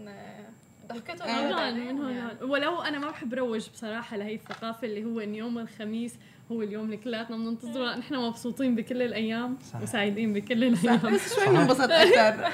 ضحكتهم 0.87 1.51
طبعا 1.51 1.71
من 1.71 1.97
هون. 2.01 2.49
ولو 2.49 2.81
أنا 2.81 2.99
ما 2.99 3.09
بحب 3.09 3.33
روج 3.33 3.69
بصراحة 3.69 4.17
لهي 4.17 4.35
الثقافة 4.35 4.87
اللي 4.87 5.05
هو 5.05 5.19
إن 5.19 5.35
يوم 5.35 5.57
الخميس 5.59 6.13
هو 6.51 6.61
اليوم 6.61 6.85
اللي 6.85 6.97
كلياتنا 6.97 7.37
بننتظره 7.37 7.95
نحن 7.95 8.15
مبسوطين 8.15 8.75
بكل 8.75 9.01
الأيام 9.01 9.57
صحيح. 9.71 9.81
وسعيدين 9.81 10.33
بكل 10.33 10.63
الأيام. 10.63 11.13
بس 11.13 11.35
شوي 11.35 11.47
بننبسط 11.47 11.89
أكثر. 11.91 12.49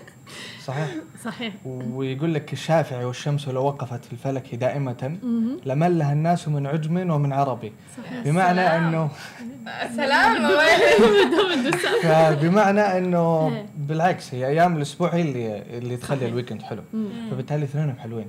صحيح. 0.66 0.88
صحيح. 1.24 1.54
ويقول 1.64 2.34
لك 2.34 2.52
الشافعي 2.52 3.04
والشمس 3.04 3.48
لو 3.48 3.64
وقفت 3.64 4.04
في 4.04 4.12
الفلك 4.12 4.54
دائمة 4.54 5.18
لملها 5.66 6.12
الناس 6.12 6.48
من 6.48 6.66
عجم 6.66 7.10
ومن 7.10 7.32
عربي. 7.32 7.72
صحيح. 7.96 8.24
بمعنى 8.24 8.60
إنه 8.60 9.10
سلام. 9.96 10.48
بمعنى 12.42 12.80
إنه 12.98 13.52
بالعكس 13.78 14.34
هي 14.34 14.46
أيام 14.46 14.76
الأسبوع 14.76 15.14
هي 15.14 15.22
اللي 15.22 15.62
اللي 15.78 15.96
تخلي 15.96 16.26
الويكند 16.28 16.62
حلو. 16.62 16.82
فبالتالي 17.30 17.64
اثنينهم 17.64 17.96
حلوين. 17.98 18.26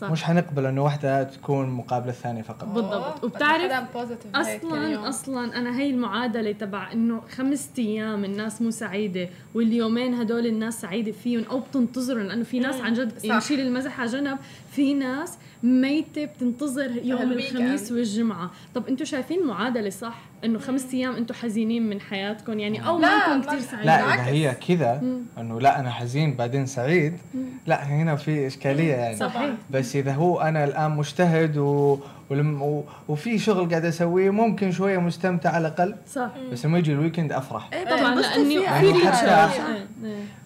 صح. 0.00 0.10
مش 0.10 0.24
حنقبل 0.24 0.66
إنه 0.66 0.84
واحدة 0.84 1.22
تكون 1.22 1.68
مقابلة 1.70 2.10
الثانية 2.10 2.42
فقط. 2.42 2.64
بالضبط. 2.64 3.24
وبتعرف 3.24 3.96
أصلا 4.34 5.08
أصلا 5.08 5.58
أنا 5.58 5.78
هي 5.78 5.90
المعادلة 5.90 6.52
تبع 6.52 6.92
إنه 6.92 7.20
خمس 7.36 7.70
أيام 7.78 8.24
الناس 8.24 8.62
مو 8.62 8.70
سعيدة 8.70 9.28
واليومين 9.54 10.14
هدول 10.14 10.46
الناس 10.46 10.80
سعيدة 10.80 11.12
فيهم 11.12 11.44
أو 11.50 11.60
بتنتظرهم 11.60 12.26
لأنه 12.26 12.44
في 12.44 12.58
ناس 12.58 12.80
عن 12.80 12.92
جد 12.94 13.26
نشيل 13.26 13.60
المزح 13.60 14.00
على 14.00 14.10
جنب 14.10 14.38
في 14.72 14.94
ناس 14.94 15.38
ميتة 15.62 16.24
بتنتظر 16.24 16.90
يوم 17.04 17.32
الخميس 17.32 17.92
والجمعة. 17.92 18.50
طب 18.74 18.86
أنتم 18.88 19.04
شايفين 19.04 19.40
المعادله 19.40 19.90
صح؟ 19.90 20.20
إنه 20.44 20.58
خمس 20.58 20.94
أيام 20.94 21.16
أنتم 21.16 21.34
حزينين 21.34 21.90
من 21.90 22.00
حياتكم 22.00 22.58
يعني 22.58 22.86
أو 22.86 22.98
ما 22.98 23.08
أنتم 23.08 23.48
كثير 23.48 23.60
سعيدين 23.60 23.86
لا 23.86 24.14
إذا 24.14 24.24
هي 24.24 24.54
كذا 24.68 25.02
إنه 25.38 25.60
لا 25.60 25.80
أنا 25.80 25.90
حزين 25.90 26.34
بعدين 26.34 26.66
سعيد. 26.66 27.18
لا 27.66 27.84
هنا 27.84 28.16
في 28.16 28.46
إشكالية 28.46 28.92
يعني. 28.92 29.16
صحيح. 29.16 29.54
بس 29.70 29.96
إذا 29.96 30.12
هو 30.12 30.40
أنا 30.40 30.64
الآن 30.64 30.90
مجتهد 30.90 31.56
و 31.56 31.98
ولم 32.30 32.82
وفي 33.08 33.38
شغل 33.38 33.70
قاعد 33.70 33.84
أسويه 33.84 34.30
ممكن 34.30 34.72
شوية 34.72 34.98
مستمتع 34.98 35.50
على 35.50 35.68
الأقل. 35.68 35.94
صح. 36.12 36.30
بس 36.52 36.66
لما 36.66 36.78
يجي 36.78 36.92
ال 36.92 36.97
weekend 36.97 37.32
أفرح. 37.32 37.70
إيه 37.72 37.84
طبعا 37.84 38.14
لأني 38.14 38.60
في 38.60 39.50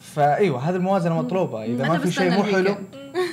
فأيوة 0.00 0.68
هذه 0.68 0.76
الموازنة 0.76 1.18
مطلوبة. 1.18 1.64
إذا 1.64 1.88
ما 1.88 1.98
في 1.98 2.12
شيء 2.12 2.30
مو 2.30 2.42
حلو 2.42 2.74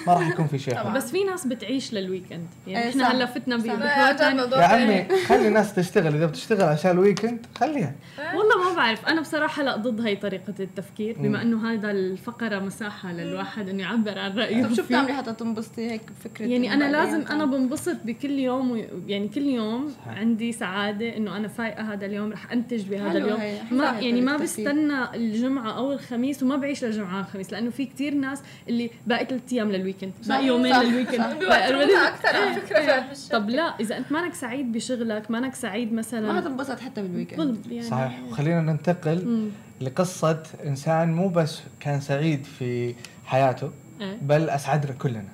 ما 0.08 0.14
راح 0.14 0.30
يكون 0.30 0.48
في 0.48 0.60
شيء 0.60 0.76
حلو 0.76 0.94
بس 0.94 1.12
في 1.12 1.24
ناس 1.24 1.48
بتعيش 1.48 1.94
لل 1.94 2.05
weekend. 2.05 2.48
يعني 2.68 2.90
إحنا 2.90 3.12
هلا 3.12 3.26
فتنا 3.26 3.66
يا 3.66 4.64
عمي 4.64 5.08
خلي 5.26 5.48
الناس 5.48 5.76
تشتغل. 5.76 6.16
إذا 6.16 6.26
بتشتغل 6.26 6.62
عشان 6.62 6.92
ال 6.92 6.99
weekend 6.99 7.46
خليها. 7.56 7.96
والله 8.36 8.70
ما 8.70 8.76
بعرف. 8.76 9.06
أنا 9.06 9.22
بصراحة 9.22 9.64
لا 9.64 9.76
ضد 9.76 10.02
هاي 10.02 10.16
طريقة 10.16 10.54
التفكير 10.60 11.16
بما 11.20 11.42
إنه 11.42 11.74
هذا 11.74 11.92
الفقرة 11.92 12.60
مساحة 12.60 13.12
للواحد 13.12 13.70
إنه 13.70 13.84
يعبر 13.84 14.20
عن 14.20 14.38
رأيه 14.38 14.64
طيب 14.64 14.74
شو 14.74 14.84
بتعملي 14.84 15.14
حتى 15.14 15.34
تنبسطي 15.34 15.92
هيك 15.92 16.02
بفكرة 16.20 16.46
يعني 16.46 16.74
أنا 16.74 16.92
لازم 16.92 17.22
أنا 17.32 17.46
بنبسط 17.46 17.98
بكل 18.06 18.40
يوم 18.40 18.72
و... 18.72 18.76
يعني 19.08 19.28
كل 19.28 19.42
يوم 19.42 19.90
صحيح. 19.90 20.18
عندي 20.18 20.52
سعادة 20.52 21.18
إنه 21.18 21.38
أنا 21.38 21.48
فايقة 21.48 21.94
هذا 21.94 22.06
اليوم 22.06 22.32
رح 22.32 22.52
أنتج 22.52 22.82
بهذا 22.82 23.18
اليوم. 23.18 23.40
ما 23.72 23.86
يعني 23.86 24.22
ما 24.22 24.38
بستنى 24.38 25.16
الجمعة 25.16 25.78
أو 25.78 25.92
الخميس 25.92 26.44
وما 26.44 26.56
بعيش 26.56 26.86
للجمعة 26.86 27.18
والخميس 27.18 27.52
لأنه 27.54 27.70
في 27.70 27.86
كتير 27.86 28.14
ناس 28.14 28.42
اللي 28.70 28.90
باقي 29.08 29.26
ثلاث 29.26 29.54
أيام 29.54 29.67
لل 29.72 29.81
weekend 29.81 30.14
باقي 30.28 30.46
يومين 30.46 30.76
لل 30.76 30.91
weekend 30.91 31.44
أكثر 31.44 32.28
على 32.28 32.62
فكرة. 32.62 33.06
طب 33.32 33.50
لا 33.50 33.62
إذا 33.80 33.98
أنت 33.98 34.12
مانك 34.12 34.34
سعيد 34.34 34.72
بشغلك 34.72 35.32
مانك 35.32 35.56
سعيد 35.56 35.94
مثلا. 35.94 36.34
ما 36.34 36.42
تنبسط 36.42 36.80
حتى 36.80 37.02
بال 37.02 37.16
weekend 37.16 37.66
يعني. 37.72 37.90
صحيح. 37.90 38.20
وخلينا 38.30 38.62
ننتقل 38.62 39.26
مم. 39.26 39.50
لقصة 39.82 40.44
إنسان 40.66 41.14
مو 41.14 41.30
بس 41.30 41.62
كان 41.80 42.02
سعيد 42.02 42.44
في 42.44 42.96
حياته 43.26 43.72
إيه. 44.02 44.18
بل 44.22 44.50
أسعدنا 44.50 44.94
كلنا. 44.94 45.30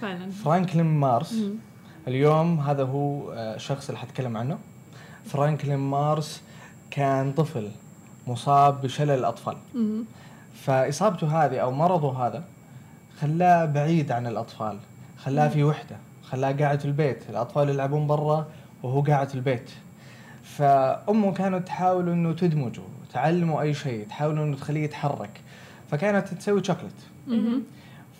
فعلا. 0.00 0.30
فرانكلين 0.30 0.86
مارس. 0.86 1.32
مم. 1.32 1.54
اليوم 2.08 2.60
هذا 2.60 2.82
هو 2.82 3.32
الشخص 3.32 3.88
اللي 3.88 3.98
حتكلم 3.98 4.36
عنه. 4.36 4.58
فرانكلين 5.26 5.78
مارس 5.78 6.42
كان 6.90 7.32
طفل 7.32 7.70
مصاب 8.26 8.82
بشلل 8.82 9.10
الأطفال. 9.10 9.56
فإصابته 10.54 11.44
هذه 11.44 11.58
أو 11.58 11.70
مرضه 11.70 12.26
هذا 12.26 12.44
خلاه 13.22 13.64
بعيد 13.64 14.12
عن 14.12 14.26
الأطفال 14.26 14.78
خلاه 15.18 15.48
في 15.48 15.64
وحدة 15.64 15.96
خلاه 16.24 16.52
قاعد 16.52 16.80
في 16.80 16.84
البيت 16.84 17.18
الأطفال 17.30 17.68
يلعبون 17.68 18.06
برا 18.06 18.46
وهو 18.82 19.00
قاعد 19.00 19.28
في 19.28 19.34
البيت. 19.34 19.70
فأمه 20.44 21.32
كانت 21.32 21.66
تحاول 21.66 22.08
إنه 22.08 22.32
تدمجه 22.32 22.82
تعلمه 23.12 23.62
أي 23.62 23.74
شيء 23.74 24.06
تحاول 24.06 24.38
إنه 24.38 24.56
تخليه 24.56 24.84
يتحرك. 24.84 25.40
فكانت 25.90 26.28
تسوي 26.28 26.64
شوكلت 26.64 26.94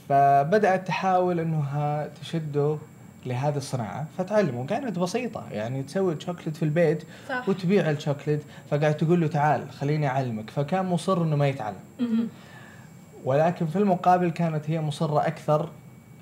فبدأت 0.08 0.86
تحاول 0.86 1.40
إنها 1.40 2.08
تشده 2.22 2.78
لهذه 3.26 3.56
الصناعة 3.56 4.06
فتعلمه. 4.18 4.66
كانت 4.66 4.98
بسيطة 4.98 5.44
يعني 5.50 5.82
تسوي 5.82 6.20
شوكلت 6.20 6.56
في 6.56 6.62
البيت 6.62 7.02
صح. 7.28 7.48
وتبيع 7.48 7.90
الشوكلت 7.90 8.42
فقاعد 8.70 8.96
تقول 8.96 9.20
له 9.20 9.26
تعال 9.26 9.70
خليني 9.70 10.06
أعلمك. 10.06 10.50
فكان 10.50 10.84
مصر 10.86 11.22
إنه 11.22 11.36
ما 11.36 11.48
يتعلم. 11.48 12.28
ولكن 13.24 13.66
في 13.66 13.76
المقابل 13.76 14.30
كانت 14.30 14.70
هي 14.70 14.80
مصرة 14.80 15.26
أكثر 15.26 15.68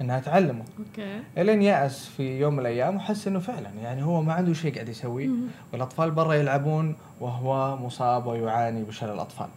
إنها 0.01 0.20
تعلمه. 0.20 0.64
أوكي. 0.78 1.20
إلين 1.38 1.62
يأس 1.62 2.07
في 2.07 2.40
يوم 2.40 2.53
من 2.53 2.61
الأيام 2.61 2.96
وحس 2.96 3.26
إنه 3.26 3.38
فعلا 3.38 3.70
يعني 3.82 4.03
هو 4.03 4.22
ما 4.22 4.32
عنده 4.32 4.53
شيء 4.53 4.74
قاعد 4.74 4.88
يسويه 4.88 5.28
والأطفال 5.72 6.11
برا 6.11 6.34
يلعبون 6.34 6.96
وهو 7.20 7.76
مصاب 7.76 8.26
ويعاني 8.26 8.82
بشلل 8.82 9.12
الأطفال. 9.12 9.48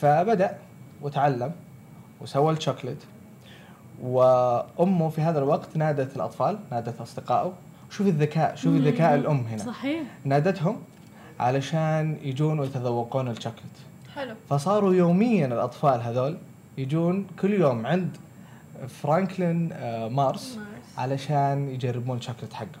فبدأ 0.00 0.58
وتعلم 1.02 1.52
وسوى 2.20 2.52
الشوكليت. 2.52 2.98
وأمه 4.02 5.08
في 5.08 5.20
هذا 5.20 5.38
الوقت 5.38 5.76
نادت 5.76 6.16
الأطفال 6.16 6.58
نادت 6.70 7.00
أصدقائه. 7.00 7.52
شوفي 7.90 8.10
الذكاء 8.10 8.54
شوفي 8.54 8.78
ذكاء 8.78 9.14
الأم 9.14 9.46
هنا. 9.50 9.58
صحيح. 9.58 10.02
نادتهم 10.24 10.76
علشان 11.40 12.16
يجون 12.22 12.60
ويتذوقون 12.60 13.28
الشوكليت. 13.28 13.76
حلو. 14.16 14.34
فصاروا 14.50 14.94
يوميا 14.94 15.46
الأطفال 15.46 16.00
هذول 16.02 16.38
يجون 16.78 17.26
كل 17.40 17.52
يوم 17.54 17.86
عند 17.86 18.16
فرانكلين 18.88 19.72
آه، 19.72 20.08
مارس, 20.08 20.56
مارس. 20.56 20.68
علشان 20.98 21.68
يجربون 21.68 22.16
الشوكليت 22.18 22.52
حقه 22.52 22.78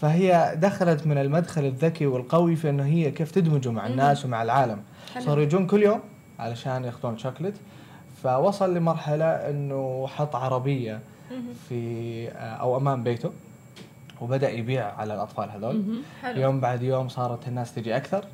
فهي 0.00 0.54
دخلت 0.56 1.06
من 1.06 1.18
المدخل 1.18 1.64
الذكي 1.64 2.06
والقوي 2.06 2.56
في 2.56 2.70
إنه 2.70 2.84
هي 2.84 3.10
كيف 3.10 3.30
تدمجه 3.30 3.70
مع 3.70 3.86
الناس 3.86 4.24
ومع 4.24 4.42
العالم. 4.42 4.78
صاروا 5.18 5.42
يجون 5.42 5.66
كل 5.66 5.82
يوم 5.82 6.00
علشان 6.38 6.84
ياخذون 6.84 7.18
شوكليت 7.18 7.54
فوصل 8.22 8.74
لمرحلة 8.74 9.24
إنه 9.24 10.06
حط 10.06 10.36
عربية 10.36 11.00
في 11.68 12.28
آه، 12.28 12.32
أو 12.54 12.76
أمام 12.76 13.02
بيته 13.02 13.30
وبدأ 14.20 14.50
يبيع 14.50 14.94
على 14.94 15.14
الأطفال 15.14 15.50
هذول. 15.50 15.84
يوم 16.42 16.60
بعد 16.60 16.82
يوم 16.82 17.08
صارت 17.08 17.48
الناس 17.48 17.74
تجي 17.74 17.96
أكثر. 17.96 18.24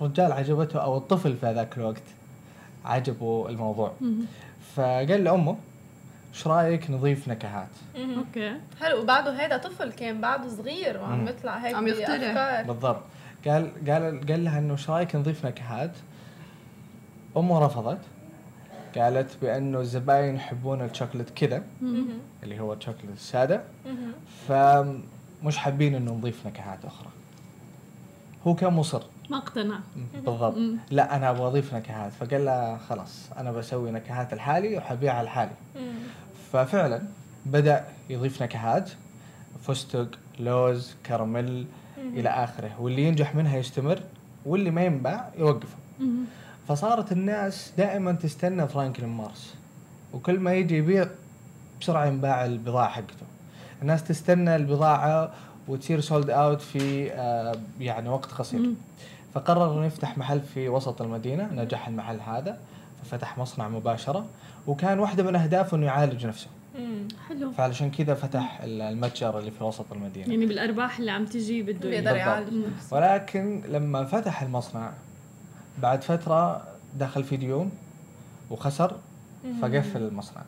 فالرجال 0.00 0.32
عجبته 0.32 0.78
أو 0.80 0.96
الطفل 0.96 1.36
في 1.36 1.52
ذاك 1.52 1.78
الوقت 1.78 2.02
عجبه 2.84 3.48
الموضوع. 3.48 3.92
فقال 4.76 5.24
لأمه 5.24 5.56
إيش 6.34 6.46
رأيك 6.46 6.90
نضيف 6.90 7.28
نكهات؟ 7.28 7.68
أوكي. 7.96 8.56
حلو. 8.80 9.00
وبعده 9.02 9.42
هيدا 9.42 9.56
طفل 9.56 9.92
كان 9.92 10.20
بعده 10.20 10.48
صغير 10.48 11.00
وعم 11.00 11.18
مم. 11.18 11.24
بيطلع 11.24 11.56
هيك 11.56 11.74
عم 11.74 11.88
يخترع. 11.88 12.62
بالضبط. 12.62 13.02
قال 13.46 13.70
قال 13.88 14.26
قال 14.28 14.44
لها 14.44 14.58
إنه 14.58 14.72
إيش 14.72 14.90
رأيك 14.90 15.16
نضيف 15.16 15.46
نكهات؟ 15.46 15.90
أمه 17.36 17.66
رفضت. 17.66 17.98
قالت 18.98 19.36
بأنه 19.42 19.80
الزباين 19.80 20.34
يحبون 20.34 20.82
الشوكلت 20.84 21.30
كذا. 21.30 21.62
اللي 22.42 22.60
هو 22.60 22.72
الشوكلت 22.72 23.12
السادة. 23.14 23.62
فمش 24.48 25.56
حابين 25.56 25.94
إنه 25.94 26.12
نضيف 26.12 26.46
نكهات 26.46 26.84
أخرى. 26.84 27.08
هو 28.46 28.54
كان 28.54 28.72
مصر. 28.72 29.02
ما 29.30 29.36
اقتنع. 29.36 29.78
بالضبط. 30.14 30.56
مم. 30.56 30.76
لا 30.90 31.16
أنا 31.16 31.30
أبغى 31.30 31.46
اضيف 31.46 31.74
نكهات. 31.74 32.12
فقال 32.12 32.44
لها 32.44 32.78
خلاص 32.88 33.30
أنا 33.38 33.52
بسوي 33.52 33.90
نكهات 33.90 34.34
لحالي 34.34 34.76
وحبيعها 34.76 35.22
لحالي. 35.22 35.50
ففعلا 36.52 37.02
بدأ 37.46 37.84
يضيف 38.10 38.42
نكهات 38.42 38.90
فستق 39.62 40.08
لوز 40.40 40.94
كراميل 41.06 41.66
إلى 41.98 42.28
آخره. 42.28 42.70
واللي 42.80 43.02
ينجح 43.02 43.34
منها 43.34 43.56
يستمر 43.56 44.00
واللي 44.46 44.70
ما 44.70 44.84
ينباع 44.84 45.30
يوقفه. 45.38 45.76
فصارت 46.68 47.12
الناس 47.12 47.72
دائما 47.78 48.12
تستنى 48.12 48.68
فرانكلين 48.68 49.08
مارس 49.08 49.54
وكل 50.14 50.38
ما 50.38 50.52
يجي 50.52 50.76
يبيع 50.76 51.08
بسرعة 51.80 52.06
ينباع 52.06 52.44
البضاعة 52.44 52.88
حقته. 52.88 53.26
الناس 53.82 54.04
تستنى 54.04 54.56
البضاعة 54.56 55.32
وتصير 55.68 56.00
sold 56.00 56.30
out 56.30 56.60
في 56.60 57.12
آه، 57.12 57.56
يعني 57.80 58.08
وقت 58.08 58.32
قصير. 58.32 58.70
فقرر 59.34 59.72
إنه 59.78 59.86
يفتح 59.86 60.18
محل 60.18 60.40
في 60.40 60.68
وسط 60.68 61.02
المدينة 61.02 61.48
نجح 61.52 61.88
المحل 61.88 62.20
هذا. 62.20 62.58
ففتح 63.04 63.38
مصنع 63.38 63.68
مباشرة. 63.68 64.26
وكان 64.66 64.98
واحدة 64.98 65.22
من 65.22 65.36
أهدافه 65.36 65.76
إنه 65.76 65.86
يعالج 65.86 66.26
نفسه. 66.26 66.46
حلو. 67.28 67.52
فعلشان 67.52 67.90
كذا 67.90 68.14
فتح 68.14 68.60
المتجر 68.64 69.38
اللي 69.38 69.50
في 69.50 69.64
وسط 69.64 69.92
المدينة. 69.92 70.28
يعني 70.30 70.46
بالأرباح 70.46 70.98
اللي 70.98 71.10
عم 71.10 71.24
تجي 71.24 71.62
بده 71.62 71.90
بالضبط. 71.90 72.14
يعالج 72.14 72.54
نفسه. 72.54 72.96
ولكن 72.96 73.62
لما 73.68 74.04
فتح 74.04 74.42
المصنع 74.42 74.90
بعد 75.82 76.02
فترة 76.02 76.62
دخل 76.98 77.24
في 77.24 77.36
ديون 77.36 77.70
وخسر 78.50 78.96
فقفل 79.62 80.02
المصنع. 80.02 80.42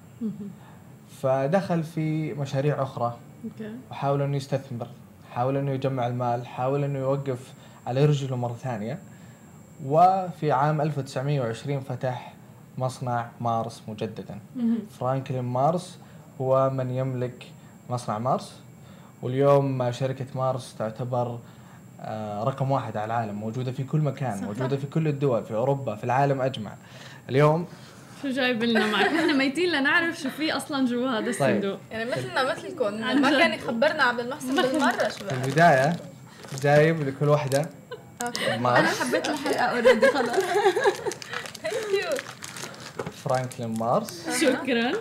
فدخل 1.23 1.83
في 1.83 2.35
مشاريع 2.35 2.83
أخرى. 2.83 3.17
أوكي. 3.45 3.73
وحاول 3.91 4.23
إنه 4.23 4.37
يستثمر. 4.37 4.87
حاول 5.35 5.57
إنه 5.57 5.70
يجمع 5.70 6.07
المال 6.07 6.47
حاول 6.47 6.85
إنه 6.85 6.99
يوقف 6.99 7.53
على 7.87 8.05
رجله 8.05 8.37
مرة 8.37 8.55
ثانية. 8.55 8.99
وفي 9.87 10.53
عام 10.53 10.80
1920 10.80 11.80
فتح 11.80 12.32
مصنع 12.78 13.26
مارس 13.41 13.82
مجددا. 13.89 14.39
فرانكلين 15.01 15.45
مارس 15.45 15.99
هو 16.41 16.70
من 16.70 16.91
يملك 16.91 17.47
مصنع 17.91 18.18
مارس. 18.18 18.61
واليوم 19.22 19.91
شركة 19.93 20.26
مارس 20.35 20.74
تعتبر 20.78 21.39
آه، 22.01 22.45
رقم 22.45 22.70
واحد 22.70 22.97
على 22.97 23.05
العالم 23.05 23.35
موجودة 23.35 23.72
في 23.72 23.85
كل 23.85 24.01
مكان 24.01 24.45
موجودة 24.45 24.76
في 24.76 24.87
كل 24.87 25.09
الدول 25.09 25.45
في 25.45 25.55
أوروبا 25.55 25.95
في 25.95 26.05
العالم 26.05 26.41
أجمع. 26.43 26.72
اليوم 27.28 27.66
شو 28.25 28.31
جايب 28.31 28.64
لنا 28.64 28.87
معك؟ 28.87 29.07
نحن 29.12 29.39
ميتين 29.39 29.68
لنعرف 29.72 30.20
شو 30.20 30.31
في 30.31 30.53
أصلا 30.53 30.87
جوا 30.87 31.09
هذا 31.11 31.31
الصندوق. 31.31 31.79
يعني 31.91 32.11
مثلنا 32.11 32.53
مثلكم 32.53 32.95
ما. 33.22 33.31
كان 33.39 33.53
يخبرنا 33.53 34.03
عبد 34.03 34.20
المحسن 34.20 34.55
بالمرة 34.62 35.09
شو 35.18 35.25
بقى؟ 35.25 35.35
البداية 35.35 35.97
جايب 36.62 37.09
لكل 37.09 37.29
واحدة 37.29 37.68
أوكي. 38.25 38.55
أنا 38.55 38.89
حبيت 38.91 39.29
الحلقة 39.29 39.61
already 39.64 40.07
خلص 40.09 40.31
thank 41.62 41.74
you 42.03 42.11
فرانكلين 43.25 43.79
مارس. 43.79 44.27
شكرا. 44.41 44.93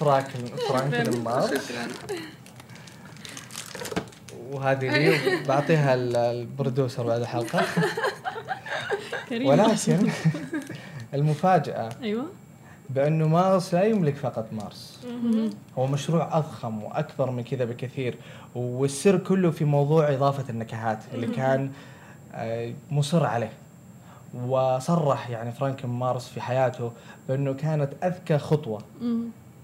فرانكلين 0.00 0.56
فرانكلين 0.68 1.24
مارس. 1.24 1.50
شكرا. 1.68 1.88
وهذه 4.50 4.88
لي 4.98 5.42
بعطيها 5.48 5.94
ال- 5.94 6.16
البرودوسر 6.16 7.02
بعد 7.02 7.20
الحلقة. 7.20 7.64
كريم. 9.28 9.46
ولكن 9.46 9.98
المفاجأة 11.16 11.88
أيوه 12.02 12.24
بأنه 12.90 13.28
مارس 13.28 13.74
لا 13.74 13.84
يملك 13.84 14.14
فقط 14.16 14.46
مارس. 14.52 15.00
هو 15.78 15.86
مشروع 15.86 16.38
أضخم 16.38 16.82
وأكبر 16.84 17.30
من 17.30 17.44
كذا 17.44 17.64
بكثير 17.64 18.16
والسر 18.54 19.18
كله 19.18 19.50
في 19.50 19.64
موضوع 19.64 20.12
إضافة 20.14 20.44
النكهات 20.50 20.98
اللي 21.14 21.26
كان 21.26 21.70
آه، 22.34 22.72
مصر 22.90 23.26
عليه 23.26 23.52
وصرح 24.46 25.30
يعني 25.30 25.52
فرانكن 25.52 25.88
مارس 25.88 26.28
في 26.28 26.40
حياته 26.40 26.92
بأنه 27.28 27.54
كانت 27.54 27.92
أذكى 28.04 28.38
خطوة. 28.38 28.80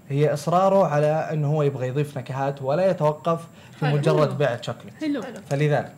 هي 0.09 0.33
إصراره 0.33 0.85
على 0.87 1.07
أنه 1.07 1.47
هو 1.47 1.63
يبغى 1.63 1.87
يضيف 1.87 2.17
نكهات 2.17 2.61
ولا 2.61 2.89
يتوقف 2.89 3.47
في. 3.79 3.85
مجرد 3.85 4.37
بيع 4.37 4.61
شوكليت 4.61 4.93
حلو 5.01 5.23
حلو. 5.23 5.35
فلذلك 5.49 5.93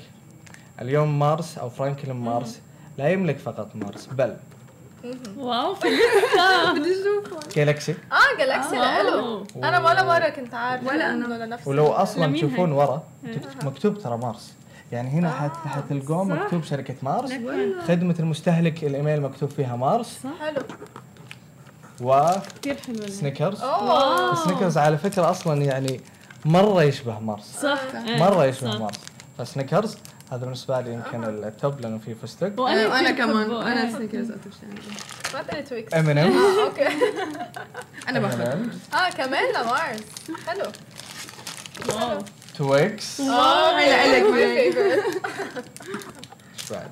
اليوم 0.81 1.19
مارس 1.19 1.57
أو 1.57 1.69
فرانكلين 1.69 2.15
مارس 2.15 2.59
لا 2.97 3.09
يملك 3.09 3.37
فقط 3.37 3.75
مارس 3.75 4.05
بل 4.05 4.35
واو. 5.37 5.75
في 5.75 5.87
لسه 5.87 7.39
Galaxy 7.55 7.91
آه 7.91 8.37
Galaxy 8.37 8.77
آه. 8.77 8.79
لإله 9.01 9.45
أنا 9.55 9.79
ولا 9.89 10.03
مرة 10.03 10.29
كنت 10.29 10.53
عارفة 10.53 10.87
ولا 10.87 11.09
أنا. 11.13 11.25
إنه 11.25 11.37
لنفس 11.45 11.67
ولو 11.67 11.87
أصلا 11.87 12.33
تشوفون؟ 12.33 12.71
ورا 12.71 13.03
تكت- 13.33 13.65
مكتوب 13.65 13.97
ترى 13.99 14.17
مارس. 14.17 14.53
يعني 14.91 15.09
هنا 15.09 15.31
حت 15.31 15.67
حتلقون 15.67 16.29
صح. 16.35 16.43
مكتوب 16.43 16.63
شركة 16.63 16.95
مارس. 17.01 17.31
لك 17.31 17.81
خدمة 17.87 18.15
المستهلك 18.19 18.83
الإيميل 18.83 19.21
مكتوب 19.21 19.49
فيها 19.49 19.75
مارس. 19.75 20.19
صح. 20.23 20.29
حلو. 20.45 20.61
و 22.01 22.14
Snickers 22.14 23.19
كثير 23.21 23.35
حلوة 23.35 23.63
أوه. 23.63 24.35
Snickers 24.35 24.77
على 24.77 24.97
فكرة 24.97 25.29
أصلا 25.31 25.61
يعني 25.61 26.01
مرة 26.45 26.83
يشبه 26.83 27.19
مارس. 27.19 27.57
صح. 27.61 27.79
إيه، 28.07 28.19
مرة 28.19 28.45
يشبه 28.45 28.71
صح. 28.71 28.79
مارس. 28.79 28.95
ف 29.37 29.44
Snickers 29.44 29.97
هذا 30.31 30.43
بالنسبة 30.45 30.81
لي 30.81 30.93
يمكن 30.93 31.23
ال 31.23 31.38
top 31.38 31.81
لأنه 31.81 31.97
فيه 31.97 32.13
فستق. 32.13 32.59
وأنا 32.59 32.87
وأنا 32.87 33.11
كثير 33.11 33.25
كمان. 33.25 33.51
أنا. 33.51 33.91
Snickers 33.91 34.31
أكثر 34.31 34.49
شيء 34.59 34.69
ما 35.33 35.41
تقولي 35.43 35.63
Twix 35.63 35.93
آه 35.93 36.63
أوكي 36.65 36.87
أنا 38.09 38.19
باخذ. 38.19 38.41
آه 38.41 39.09
كمان 39.17 39.53
لمارس 39.53 40.01
حلو. 40.47 40.65
Twix. 42.57 43.19
إيش 43.21 43.29
بعد 46.71 46.89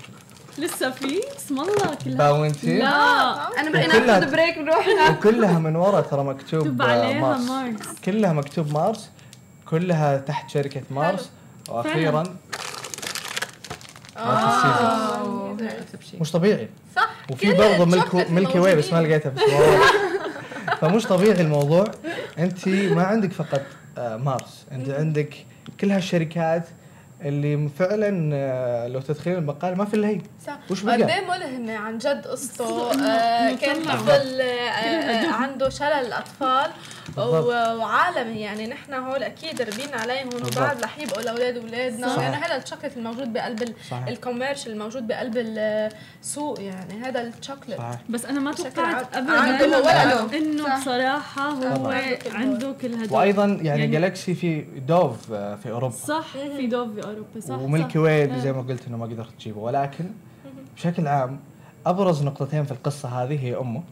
لسه 0.57 0.89
في؟ 0.91 1.21
اسم 1.37 1.59
الله 1.59 1.95
كلها. 2.05 2.17
Bounty 2.17 2.79
لا. 2.79 3.59
أنا 3.59 3.69
بدي 3.69 3.79
وكلها- 3.87 4.19
ناخذ 4.19 4.31
break 4.31 4.57
نروح. 4.57 4.87
وكلها 5.11 5.59
من 5.59 5.75
ورا 5.75 6.01
ترى 6.01 6.23
مكتوب 6.23 6.81
آه، 6.81 7.13
مارس. 7.13 7.75
كلها 8.05 8.33
مكتوب 8.33 8.71
مارس 8.73 9.09
كلها 9.69 10.17
تحت 10.17 10.49
شركة 10.49 10.81
مارس. 10.91 11.29
وأخيرا 11.69 12.23
مش 16.21 16.31
طبيعي. 16.31 16.69
صح 16.95 17.09
وفي 17.31 17.53
برضه 17.53 17.85
ملك 17.85 18.15
Milky 18.31 18.59
Way 18.59 18.75
بس 18.75 18.93
ما. 18.93 18.99
لقيتها 19.01 19.29
بس. 19.29 19.41
فمش 20.81 21.05
طبيعي 21.05 21.41
الموضوع. 21.41 21.85
انت 22.39 22.67
ما 22.67 23.03
عندك 23.03 23.31
فقط 23.31 23.61
آه، 23.97 24.17
مارس. 24.17 24.65
انت 24.71 24.89
عندك 24.89 25.35
كل 25.79 25.91
هالشركات 25.91 26.63
اللي 27.21 27.69
فعلا 27.79 28.29
آه، 28.33 28.87
لو 28.87 28.99
تدخلين 29.01 29.37
البقال 29.37 29.77
ما 29.77 29.85
في 29.85 29.93
إلا 29.93 30.07
هي. 30.07 30.21
صح. 30.47 30.57
وش 30.69 30.81
بقى؟ 30.81 30.97
ملهمة 30.97 31.75
عن 31.77 31.97
جد 31.97 32.27
قصته. 32.27 32.91
آه 33.09 33.55
كان. 33.55 33.83
طفل 33.83 34.41
آه 34.41 34.45
آه 34.45 35.31
عنده 35.41 35.69
شلل 35.69 36.13
اطفال 36.13 36.71
وعالمي 37.17 38.39
يعني 38.41 38.67
نحن 38.67 38.93
هول 38.93 39.23
أكيد 39.23 39.61
ربينا 39.61 39.97
عليهم 39.97 40.29
بالضبط. 40.29 40.57
وبعد 40.57 40.83
رح 40.83 40.99
يبقوا 40.99 41.21
لاولاد 41.21 41.57
أولادنا 41.57 42.15
صح. 42.15 42.21
يعني 42.21 42.35
هذا 42.35 42.55
الشوكليت 42.55 42.97
الموجود 42.97 43.33
بقلب 43.33 43.73
ال 44.07 44.14
commerce 44.14 44.67
الموجود 44.67 45.07
بقلب 45.07 45.37
السوق 45.37 46.61
يعني 46.61 46.93
هذا 46.93 47.21
الشوكليت 47.21 47.79
بس 48.09 48.25
أنا 48.25 48.39
ما 48.39 48.51
توقعت. 48.53 49.15
ابدا 49.15 50.37
انه. 50.37 50.79
بصراحة 50.81 51.49
هو 51.49 51.75
طبعاً. 51.75 52.01
عنده 52.33 52.71
كل 52.81 52.93
هدول 52.93 53.17
وأيضا 53.17 53.45
يعني, 53.45 53.67
يعني- 53.67 53.87
جالكسي 53.87 54.33
في 54.33 54.61
دوف 54.61 55.31
آه، 55.31 55.55
في 55.55 55.71
أوروبا 55.71 55.95
صح 55.95 56.27
في 56.57 56.67
دوف 56.67 56.93
في 56.93 57.03
أوروبا 57.03 57.39
صح 57.39 57.59
وملكي 57.59 57.89
صح. 57.93 57.95
واي 57.99 58.11
إيه. 58.23 58.37
زي 58.39 58.53
ما 58.53 58.61
قلت 58.61 58.87
إنه 58.87 58.97
ما 58.97 59.05
قدرت 59.05 59.29
تجيبه 59.39 59.59
ولكن 59.59 60.05
بشكل 60.75 61.07
عام 61.07 61.39
أبرز 61.85 62.23
نقطتين 62.23 62.63
في 62.65 62.71
القصة 62.71 63.09
هذه 63.09 63.45
هي 63.45 63.55
أمه. 63.57 63.83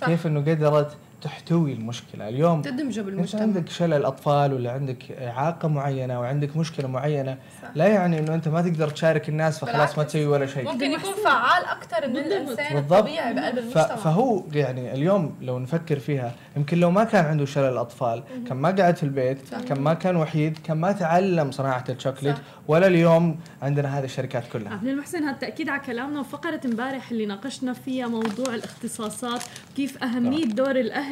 صح 0.00 0.06
كيف 0.06 0.26
إنه 0.26 0.40
قدرت 0.40 0.96
تحتوي 1.22 1.72
المشكلة. 1.72 2.28
اليوم 2.28 2.62
تدمجه 2.62 3.00
بالمجتمع. 3.00 3.44
انت 3.44 3.56
عندك 3.56 3.68
شلل 3.68 4.04
اطفال 4.04 4.52
ولا 4.52 4.72
عندك 4.72 5.12
إعاقة 5.12 5.68
معينة 5.68 6.20
وعندك 6.20 6.56
مشكلة 6.56 6.88
معينة 6.88 7.38
صح. 7.62 7.68
لا 7.74 7.86
يعني 7.86 8.18
إنه 8.18 8.34
أنت 8.34 8.48
ما 8.48 8.62
تقدر 8.62 8.88
تشارك 8.88 9.28
الناس 9.28 9.58
فخلاص 9.58 9.98
ما 9.98 10.04
تسوي 10.04 10.26
ولا 10.26 10.46
شيء. 10.46 10.64
ممكن 10.64 10.90
يكون 10.90 11.12
فعال 11.24 11.64
أكثر 11.64 12.08
من 12.08 12.16
الإنسان 12.16 12.76
الطبيعي 12.76 13.34
بقلب 13.34 13.58
المجتمع. 13.58 13.96
فهو 13.96 14.42
يعني 14.52 14.92
اليوم 14.92 15.34
لو 15.40 15.58
نفكر 15.58 15.98
فيها 15.98 16.34
يمكن 16.56 16.80
لو 16.80 16.90
ما 16.90 17.04
كان 17.04 17.24
عنده 17.24 17.44
شلل 17.44 17.78
اطفال 17.78 18.22
كان 18.48 18.56
ما 18.56 18.68
قعد 18.68 18.96
في 18.96 19.02
البيت 19.02 19.46
صح. 19.46 19.60
كان 19.60 19.80
ما 19.80 19.94
كان 19.94 20.16
وحيد 20.16 20.58
كان 20.58 20.76
ما 20.76 20.92
تعلم 20.92 21.50
صناعة 21.50 21.84
الشوكليت 21.88 22.36
ولا 22.68 22.86
اليوم 22.86 23.38
عندنا 23.62 23.98
هذه 23.98 24.04
الشركات 24.04 24.44
كلها. 24.52 24.72
عبد 24.72 24.86
المحسن 24.86 25.24
هذا 25.24 25.38
تأكيد 25.38 25.68
على 25.68 25.80
كلامنا 25.80 26.20
وفقرة 26.20 26.60
امبارح 26.64 27.10
اللي 27.10 27.26
ناقشنا 27.26 27.72
فيها 27.72 28.06
موضوع 28.06 28.54
الاختصاصات 28.54 29.42
كيف 29.76 30.04
أهمية 30.04 30.44
دور 30.44 30.70
الأهل 30.70 31.07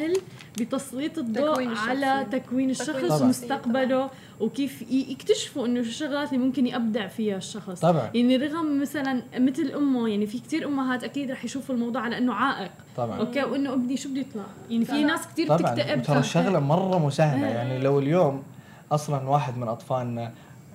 بتسليط 0.59 1.17
الضوء 1.17 1.53
تكوين 1.53 1.77
على 1.77 2.25
تكوين 2.31 2.69
الشخص 2.69 3.21
ومستقبله 3.21 4.09
وكيف 4.39 4.81
يكتشفوا 4.91 5.65
إنه 5.65 5.81
شو 5.81 5.89
الشغلات 5.89 6.33
اللي 6.33 6.45
ممكن 6.45 6.67
يبدع 6.67 7.07
فيها 7.07 7.37
الشخص. 7.37 7.79
طبعا. 7.79 8.09
يعني 8.13 8.37
رغم 8.37 8.81
مثلا 8.81 9.21
مثل 9.37 9.71
أمه 9.75 10.09
يعني 10.09 10.27
في 10.27 10.39
كثير 10.39 10.67
أمهات 10.67 11.03
أكيد 11.03 11.31
رح 11.31 11.45
يشوفوا 11.45 11.75
الموضوع 11.75 12.01
على 12.01 12.17
إنه 12.17 12.33
عائق. 12.33 12.71
طبعا. 12.97 13.19
أوكي؟ 13.19 13.43
وإنه 13.43 13.73
ابني 13.73 13.97
شو 13.97 14.09
بده 14.09 14.19
يطلع؟ 14.19 14.43
يعني 14.69 14.85
في 14.85 15.03
ناس 15.03 15.27
كثير 15.27 15.55
بتكتئب 15.55 16.03
ترى 16.03 16.19
الشغلة 16.19 16.59
مرة 16.59 16.99
مسهله 16.99 17.47
يعني 17.47 17.79
لو 17.79 17.99
اليوم 17.99 18.43
أصلا 18.91 19.29
واحد 19.29 19.57
من 19.57 19.67
أطفالنا 19.67 20.31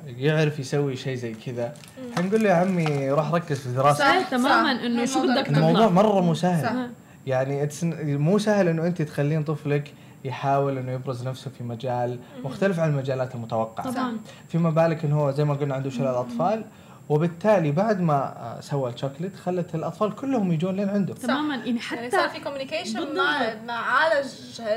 يعرف 0.06 0.58
يسوي 0.58 0.96
شيء 0.96 1.14
زي 1.14 1.34
كذا 1.46 1.74
حنقول 2.16 2.44
له 2.44 2.50
يا 2.50 2.54
عمي 2.54 3.10
روح 3.10 3.34
ركز 3.34 3.58
في 3.58 3.68
دراستك. 3.68 4.04
صحيح 4.04 4.28
تماما 4.28 4.86
إنه 4.86 5.04
شو 5.04 5.22
بدك 5.22 5.46
تطلع 5.46 5.58
الموضوع 5.58 5.88
مرة 5.88 6.20
مسهل 6.20 6.64
صح. 6.64 6.74
يعني 7.26 7.68
مو 8.02 8.38
سهل 8.38 8.68
إنه 8.68 8.86
أنت 8.86 9.02
تخلين 9.02 9.44
طفلك 9.44 9.94
يحاول 10.24 10.78
إنه 10.78 10.92
يبرز 10.92 11.28
نفسه 11.28 11.50
في 11.58 11.64
مجال 11.64 12.18
مختلف 12.44 12.80
عن 12.80 12.88
المجالات 12.88 13.34
المتوقعة. 13.34 13.90
طبعا. 13.92 14.16
فيما 14.48 14.70
بالك 14.70 15.04
إنه 15.04 15.20
هو 15.20 15.30
زي 15.30 15.44
ما 15.44 15.54
قلنا 15.54 15.74
عنده 15.74 15.90
شلل 15.90 16.06
اطفال 16.06 16.64
وبالتالي 17.08 17.72
بعد 17.72 18.00
ما 18.00 18.56
سوى 18.60 18.90
الشوكليت 18.92 19.36
خلت 19.36 19.74
الأطفال 19.74 20.14
كلهم 20.14 20.52
يجون 20.52 20.76
لين 20.76 20.88
عنده. 20.88 21.14
تماما. 21.14 21.54
يعني, 21.54 21.66
يعني 21.66 21.80
حتى 21.80 22.10
صار 22.10 22.28
في 22.28 22.40
كوميونيكيشن 22.40 23.16
مع 23.16 23.54
مع 23.66 23.74
عالج 23.74 24.26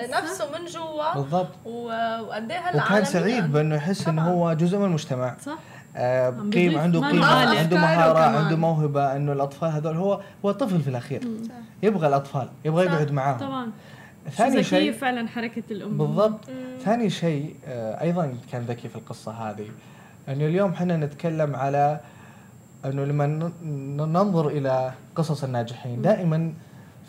نفسه 0.09 0.45
من 0.59 0.65
جوا. 0.65 1.13
بالضبط. 1.15 1.51
وقد 1.65 2.51
إيه 2.51 2.59
هلا 2.59 2.85
وكان 2.85 3.05
سعيد 3.05 3.51
بإنه 3.51 3.75
يحس 3.75 4.07
إنه 4.07 4.31
هو 4.31 4.53
جزء 4.53 4.77
من 4.77 4.85
المجتمع. 4.85 5.35
صح. 5.45 5.57
آه 5.95 6.29
قيم 6.53 6.77
عنده 6.77 7.07
قيمة 7.07 7.25
عنده 7.25 7.77
مهارة 7.77 8.19
عنده 8.19 8.55
موهبة 8.55 9.15
إنه 9.15 9.33
الأطفال 9.33 9.69
هذول 9.71 9.95
هو 9.97 10.21
هو 10.45 10.51
طفل 10.51 10.81
في 10.81 10.87
الأخير. 10.87 11.21
يبغى 11.83 12.07
الأطفال 12.07 12.47
يبغى 12.65 12.85
يقعد 12.85 13.11
معاهم. 13.11 13.37
طبعا. 13.37 13.71
ثاني 14.31 14.63
شيء 14.63 14.91
فعلا 14.91 15.27
حركة 15.27 15.63
الأم. 15.71 15.97
بالضبط. 15.97 16.39
ثاني 16.83 17.09
شيء 17.09 17.55
آه 17.67 18.01
أيضا 18.01 18.33
كان 18.51 18.61
ذكي 18.61 18.89
في 18.89 18.95
القصة 18.95 19.31
هذه 19.31 19.65
إنه 20.29 20.45
اليوم 20.45 20.71
إحنا 20.71 20.97
نتكلم 20.97 21.55
على 21.55 21.99
إنه 22.85 23.05
لما 23.05 23.51
ننظر 24.05 24.47
إلى 24.47 24.91
قصص 25.15 25.43
الناجحين 25.43 26.01
دائما 26.01 26.53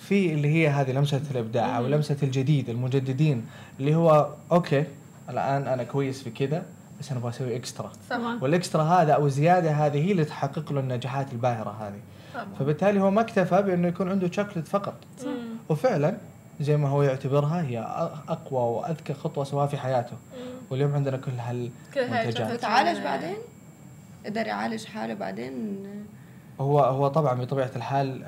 في 0.00 0.32
اللي 0.32 0.48
هي 0.48 0.68
هذه 0.68 0.92
لمسة 0.92 1.20
الإبداع 1.30 1.78
أو 1.78 1.86
لمسة 1.86 2.16
الجديد 2.22 2.68
المجددين 2.70 3.46
اللي 3.80 3.94
هو 3.94 4.28
أوكي 4.52 4.84
الآن 5.30 5.66
أنا 5.66 5.82
كويس 5.82 6.22
في 6.22 6.30
كذا 6.30 6.62
بس 7.00 7.10
أنا 7.10 7.20
أبغى 7.20 7.30
أسوي 7.30 7.56
extra 7.56 7.92
طبعا 8.10 8.38
وال 8.42 8.54
extra 8.54 8.82
هذا 8.82 9.12
أو 9.12 9.26
الزياده 9.26 9.70
هذه 9.70 10.06
هي 10.06 10.12
اللي 10.12 10.24
تحقق 10.24 10.72
له 10.72 10.80
النجاحات 10.80 11.32
الباهرة 11.32 11.70
هذه. 11.70 12.00
طبعا. 12.34 12.46
فبالتالي 12.58 13.00
هو 13.00 13.10
ما 13.10 13.20
اكتفى 13.20 13.62
بأنه 13.62 13.88
يكون 13.88 14.10
عنده 14.10 14.30
شوكليت 14.30 14.68
فقط. 14.68 14.94
صح. 15.18 15.28
وفعلا 15.68 16.16
زي 16.60 16.76
ما 16.76 16.88
هو 16.88 17.02
يعتبرها 17.02 17.62
هي 17.62 17.78
أقوى 18.28 18.60
وأذكى 18.60 19.14
خطوة 19.14 19.44
سواها 19.44 19.66
في 19.66 19.76
حياته. 19.76 20.12
مم. 20.12 20.46
واليوم 20.70 20.94
عندنا 20.94 21.16
كل 21.16 21.32
هالمنتجات. 21.38 22.60
تعالج 22.60 22.98
بعدين؟ 22.98 23.36
قدر 24.26 24.46
يعالج 24.46 24.84
حاله 24.84 25.14
بعدين 25.14 25.76
هو 26.60 26.80
هو 26.80 27.08
طبعا 27.08 27.40
بطبيعة 27.40 27.70
الحال 27.76 28.22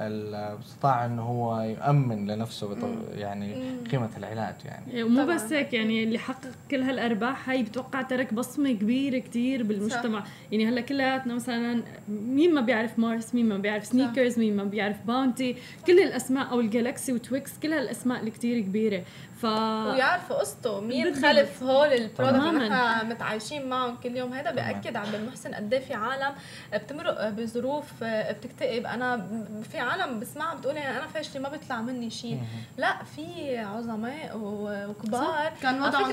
استطاع 0.64 1.06
انه 1.06 1.22
هو 1.22 1.60
يامن 1.60 2.26
لنفسه 2.26 2.76
يعني 3.14 3.76
قيمة 3.90 4.10
العلاج 4.16 4.54
يعني. 4.64 5.02
ومو 5.02 5.26
بس 5.26 5.52
هيك 5.52 5.72
يعني 5.72 6.04
اللي 6.04 6.18
حقق 6.18 6.50
كل 6.70 6.82
هالأرباح 6.82 7.50
هاي 7.50 7.62
بتوقع 7.62 8.02
ترك 8.02 8.34
بصمة 8.34 8.72
كبيرة 8.72 9.18
كتير 9.18 9.62
بالمجتمع. 9.62 10.20
صح. 10.20 10.26
يعني 10.52 10.68
هلأ 10.68 10.80
كلياتنا 10.80 11.34
مثلا 11.34 11.82
مين 12.08 12.54
ما 12.54 12.60
بيعرف 12.60 12.98
مارس 12.98 13.34
مين 13.34 13.48
ما 13.48 13.58
بيعرف 13.58 13.84
Snickers 13.84 14.38
مين 14.38 14.56
ما 14.56 14.64
بيعرف 14.64 14.96
Bounty 15.06 15.56
كل 15.86 15.98
الأسماء 15.98 16.50
أو 16.50 16.60
ال 16.60 16.68
Galaxy 16.68 17.12
و 17.12 17.21
Twix 17.21 17.58
كل 17.58 17.72
هالأسماء 17.72 18.20
اللي 18.20 18.30
كتير 18.30 18.60
كبيرة. 18.60 19.02
ف 19.40 19.44
ويعرفوا 19.44 20.36
قصته 20.36 20.80
مين 20.80 21.14
خلف 21.14 21.62
هول 21.62 21.86
ال 21.86 21.92
product 21.92 22.34
اللي 22.36 22.68
نحن 22.68 23.06
متعايشين 23.08 23.68
معهم 23.68 23.96
كل 23.96 24.16
يوم. 24.16 24.32
هذا 24.32 24.50
بيأكد 24.50 24.96
عبد 24.96 25.14
المحسن 25.14 25.54
قد 25.54 25.74
إيه 25.74 25.80
في 25.80 25.94
عالم 25.94 26.34
بتمرق 26.74 27.28
بظروف 27.28 27.84
بتكتئب. 28.02 28.86
أنا 28.86 29.28
في 29.70 29.78
عالم 29.78 30.20
بسمعها 30.20 30.54
بتقول 30.54 30.76
يعني 30.76 30.98
أنا 30.98 31.06
فاشلة 31.06 31.42
ما 31.42 31.48
بيطلع 31.48 31.80
مني 31.80 32.10
شيء 32.10 32.42
لا 32.76 33.04
في 33.16 33.58
عظماء 33.58 34.30
وكبار. 34.34 35.52
كان 35.62 35.82
وضعهم 35.82 36.12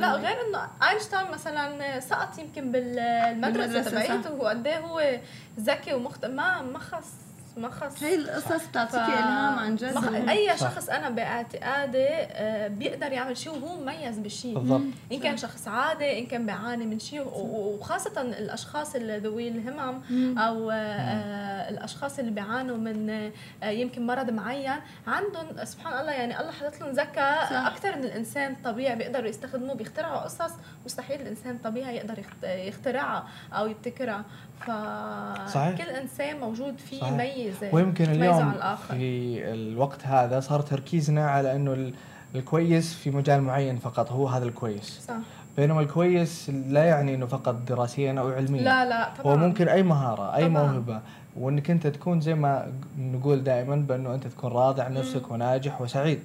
لا 0.00 0.12
غير 0.14 0.36
إنه 0.48 0.68
أينشتاين 0.90 1.30
مثلا 1.30 2.00
سقط 2.00 2.38
يمكن 2.38 2.72
بالمدرسة 2.72 3.82
تبعيته 3.82 4.32
وقد 4.32 4.66
إيه 4.66 4.78
هو 4.78 5.18
ذكي 5.60 5.94
ومخت 5.94 6.24
ما 6.24 6.62
ما 6.62 6.78
خص 6.78 7.12
ما 7.56 7.70
خص 7.70 8.02
هي 8.02 8.14
القصص 8.14 8.66
بتعطيكي 8.68 9.04
ف... 9.04 9.08
إلهام 9.08 9.58
عن 9.58 9.76
جد. 9.76 9.94
مخ... 9.94 10.28
أي 10.28 10.58
شخص 10.58 10.88
أنا 10.88 11.10
باعتقادي 11.10 12.08
آه، 12.08 12.68
بيقدر 12.68 13.12
يعمل 13.12 13.36
شيء 13.36 13.52
وهو 13.52 13.76
مميز 13.80 14.18
بالشيء. 14.18 14.58
بالضبط. 14.58 14.80
إن 15.12 15.20
كان 15.20 15.36
شخص 15.36 15.68
عادي 15.68 16.18
إن 16.18 16.26
كان 16.26 16.46
بيعاني 16.46 16.86
من 16.86 16.98
شيء 16.98 17.22
وخاصة 17.34 18.20
الأشخاص 18.20 18.96
ذوي 18.96 19.48
الهمم 19.48 20.02
أو 20.38 20.70
آه، 20.70 21.70
الأشخاص 21.70 22.18
اللي 22.18 22.30
بيعانوا 22.30 22.76
من 22.76 23.30
آه، 23.62 23.70
يمكن 23.70 24.06
مرض 24.06 24.30
معين 24.30 24.80
عندهم 25.06 25.64
سبحان 25.64 26.00
الله 26.00 26.12
يعني 26.12 26.40
الله 26.40 26.52
حاطط 26.52 26.80
لهم 26.80 26.90
ذكاء 26.90 27.66
أكثر 27.66 27.96
من 27.96 28.04
الإنسان 28.04 28.52
الطبيعي 28.52 28.96
بيقدروا 28.96 29.28
يستخدموه 29.28 29.74
بيخترعوا 29.74 30.20
قصص 30.20 30.52
مستحيل 30.84 31.20
الإنسان 31.20 31.54
الطبيعي 31.56 31.96
يقدر 31.96 32.24
يخترعها 32.42 33.28
أو 33.52 33.66
يبتكرها. 33.66 34.24
فكل 34.60 35.90
إنسان 36.02 36.40
موجود 36.40 36.78
فيه 36.78 37.04
يميز 37.04 37.54
ويمكن 37.72 38.04
اليوم 38.04 38.52
في 38.88 39.44
الوقت 39.52 40.06
هذا 40.06 40.40
صار 40.40 40.60
تركيزنا 40.60 41.30
على 41.30 41.56
إنه 41.56 41.92
الكويس 42.34 42.94
في 42.94 43.10
مجال 43.10 43.42
معين 43.42 43.76
فقط 43.76 44.12
هو 44.12 44.28
هذا 44.28 44.44
الكويس. 44.44 45.00
صح. 45.08 45.14
بينما 45.56 45.80
الكويس 45.80 46.50
لا 46.68 46.84
يعني 46.84 47.14
إنه 47.14 47.26
فقط 47.26 47.54
دراسيا 47.54 48.20
أو 48.20 48.28
علميا. 48.28 48.62
لا 48.62 48.84
لا 48.84 49.08
طبعا. 49.18 49.32
هو 49.32 49.36
ممكن 49.36 49.68
أي 49.68 49.82
مهارة 49.82 50.36
أي 50.36 50.48
طبعا. 50.48 50.66
موهبة. 50.66 51.00
وإنك 51.36 51.70
أنت 51.70 51.86
تكون 51.86 52.20
زي 52.20 52.34
ما 52.34 52.72
نقول 52.98 53.44
دائما 53.44 53.76
بأنه 53.76 54.14
أنت 54.14 54.26
تكون 54.26 54.52
راضي 54.52 54.82
عن 54.82 54.94
نفسك 54.94 55.30
وناجح 55.30 55.80
وسعيد. 55.80 56.20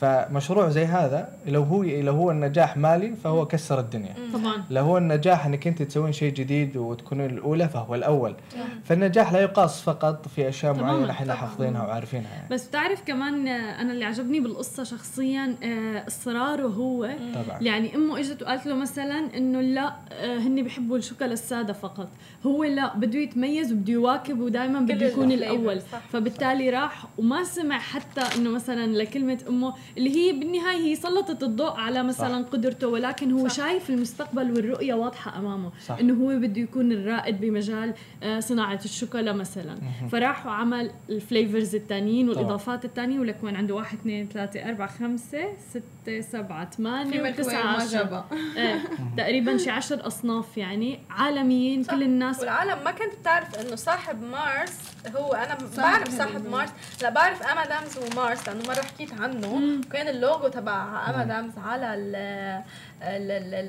فمشروع 0.00 0.68
زي 0.68 0.84
هذا 0.84 1.28
لو 1.46 1.62
هو 1.62 1.82
لو 1.82 2.12
هو 2.12 2.30
النجاح 2.30 2.76
مالي 2.76 3.16
فهو 3.24 3.46
كسر 3.46 3.80
الدنيا. 3.80 4.14
طبعا. 4.32 4.64
لو 4.70 4.84
هو 4.84 4.98
النجاح 4.98 5.46
إنك 5.46 5.66
أنت 5.66 5.82
تسوين 5.82 6.12
شيء 6.12 6.32
جديد 6.32 6.76
وتكونين 6.76 7.30
الأولى 7.30 7.68
فهو 7.68 7.94
الأول. 7.94 8.34
فالنجاح 8.84 9.32
لا 9.32 9.40
يقاس 9.40 9.82
فقط 9.82 10.28
في 10.28 10.48
أشياء 10.48 10.74
معينة 10.74 11.10
إحنا 11.10 11.34
حافظينها 11.34 11.82
وعارفينها. 11.82 12.30
يعني. 12.30 12.48
بس 12.50 12.66
بتعرف 12.68 13.02
كمان 13.06 13.48
أنا 13.48 13.92
اللي 13.92 14.04
عجبني 14.04 14.40
بالقصة 14.40 14.84
شخصيا 14.84 15.56
آه، 15.62 16.06
إصراره 16.08 16.66
هو. 16.66 17.10
طبعا. 17.34 17.58
يعني 17.62 17.94
أمه 17.94 18.18
إجت 18.18 18.42
وقالت 18.42 18.66
له 18.66 18.74
مثلا 18.74 19.36
إنه 19.36 19.60
لا 19.60 19.92
آه، 20.12 20.38
هن 20.38 20.62
بيحبوا 20.62 20.96
الشوكولا 20.96 21.32
الساده 21.32 21.72
فقط. 21.72 22.08
هو 22.46 22.64
لا 22.64 22.96
بده 22.96 23.18
يتميز 23.18 23.72
وبده 23.72 23.92
يواكب 23.92 24.40
ودائما 24.40 24.80
بده 24.80 25.06
يكون 25.06 25.32
الأول. 25.32 25.80
صح. 25.80 26.00
فبالتالي 26.12 26.70
راح 26.70 27.06
وما 27.18 27.44
سمع 27.44 27.78
حتى 27.78 28.22
إنه 28.36 28.50
مثلا 28.50 28.86
لكلمة 28.86 29.38
أمه 29.48 29.74
اللي 29.98 30.16
هي 30.16 30.32
بالنهاية 30.32 30.76
هي 30.76 30.94
سلطت 30.94 31.42
الضوء 31.42 31.70
على 31.70 32.02
مثلا 32.02 32.42
صح. 32.42 32.48
قدرته 32.48 32.88
ولكن 32.88 33.32
هو 33.32 33.48
صح. 33.48 33.54
شايف 33.54 33.90
المستقبل 33.90 34.52
والرؤية 34.52 34.94
واضحة 34.94 35.38
أمامه 35.38 35.70
صح. 35.86 35.98
إنه 35.98 36.14
هو 36.14 36.38
بده 36.38 36.60
يكون 36.60 36.92
الرائد 36.92 37.40
بمجال 37.40 37.94
آه، 38.22 38.40
صناعة 38.40 38.80
الشوكولا 38.84 39.32
مثلا 39.32 39.78
فراح 40.12 40.46
وعمل 40.46 40.90
ال 41.10 41.18
flavors 41.18 41.74
الثانيين 41.74 42.28
والإضافات 42.28 42.84
الثانية 42.84 43.20
ولك 43.20 43.36
وين 43.42 43.56
عنده 43.56 43.74
واحد 43.74 43.98
اثنين 43.98 44.28
ثلاثة 44.28 44.68
أربعة 44.68 44.88
خمسة 44.88 45.56
ستة 45.70 46.20
سبعة 46.20 46.70
ثمانية 46.70 47.22
وتسعه 47.22 47.66
عشر 47.66 48.24
إيه 48.56 48.80
تقريبا 49.18 49.56
شي 49.56 49.70
عشر 49.70 50.06
أصناف 50.06 50.58
يعني 50.58 50.98
عالميين 51.10 51.84
كل 51.84 52.02
الناس 52.02 52.40
والعالم 52.40 52.84
ما 52.84 52.90
كنت 52.90 53.14
بتعرف 53.20 53.58
إنه 53.58 53.76
صاحب 53.76 54.22
مارس 54.22 54.78
هو 55.16 55.32
أنا 55.32 55.58
بعرف 55.76 56.18
صاحب 56.18 56.46
مارس. 56.46 56.70
لا 57.02 57.10
بعرف 57.10 57.42
M&M's 57.42 57.98
و 57.98 58.08
Mars 58.08 58.48
لأنه 58.48 58.60
مرة 58.68 58.82
حكيت 58.82 59.20
عنه. 59.20 59.60
كان 59.92 60.08
اللوجو 60.08 60.48
تبع 60.48 61.10
M&M's 61.10 61.52
على 61.58 61.94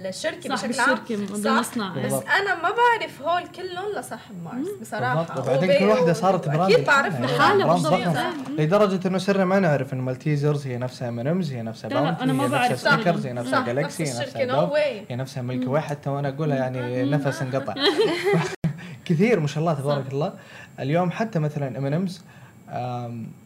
الشركة 0.10 0.50
بشكل 0.54 0.80
عام. 0.80 0.94
الشركة 0.94 1.36
صح؟ 1.36 1.60
بس 1.98 2.14
أنا 2.14 2.56
ما 2.56 2.70
بعرف 2.70 3.22
هول 3.22 3.48
كلهم 3.48 4.00
لصاحب 4.00 4.44
مارس 4.44 4.68
بصراحة. 4.82 5.40
وبعدين 5.40 5.80
كل 5.80 5.86
وحده 5.86 6.14
صارت 6.14 6.50
brand 6.50 6.72
أكيد 6.72 6.86
بعرف 6.86 7.22
لحالها 7.22 8.34
لدرجة 8.50 9.08
إنه 9.08 9.18
صرنا 9.18 9.46
ما 9.46 9.60
نعرف 9.60 9.94
إنه 9.94 10.02
Maltesers 10.02 10.68
هي 10.68 10.78
نفسها 10.78 11.10
M&M's 11.10 11.52
هي 11.54 11.62
نفسها 11.62 11.90
Bounty 11.90 12.24
أنا 12.24 12.34
ما 12.34 12.48
بعرف 12.48 12.80
Snickers 12.80 13.26
هي 13.26 13.34
نفسها 13.34 13.66
Galaxy 13.66 14.04
هي 14.04 14.20
نفسها 14.20 14.72
هي 15.10 15.16
نفسها 15.16 15.44
Milky 15.44 15.68
Way 15.68 15.82
حتى 15.82 16.10
وأنا 16.10 16.30
أقولها 16.30 16.58
يعني 16.58 17.04
نفس 17.04 17.42
انقطع 17.42 17.74
كثير 19.06 19.40
ما 19.40 19.48
شاء 19.48 19.60
الله 19.60 19.74
تبارك 19.74 20.14
الله. 20.14 20.34
اليوم 20.82 21.12
حتى 21.12 21.40
مثلا 21.40 21.78
M&M's 21.78 22.22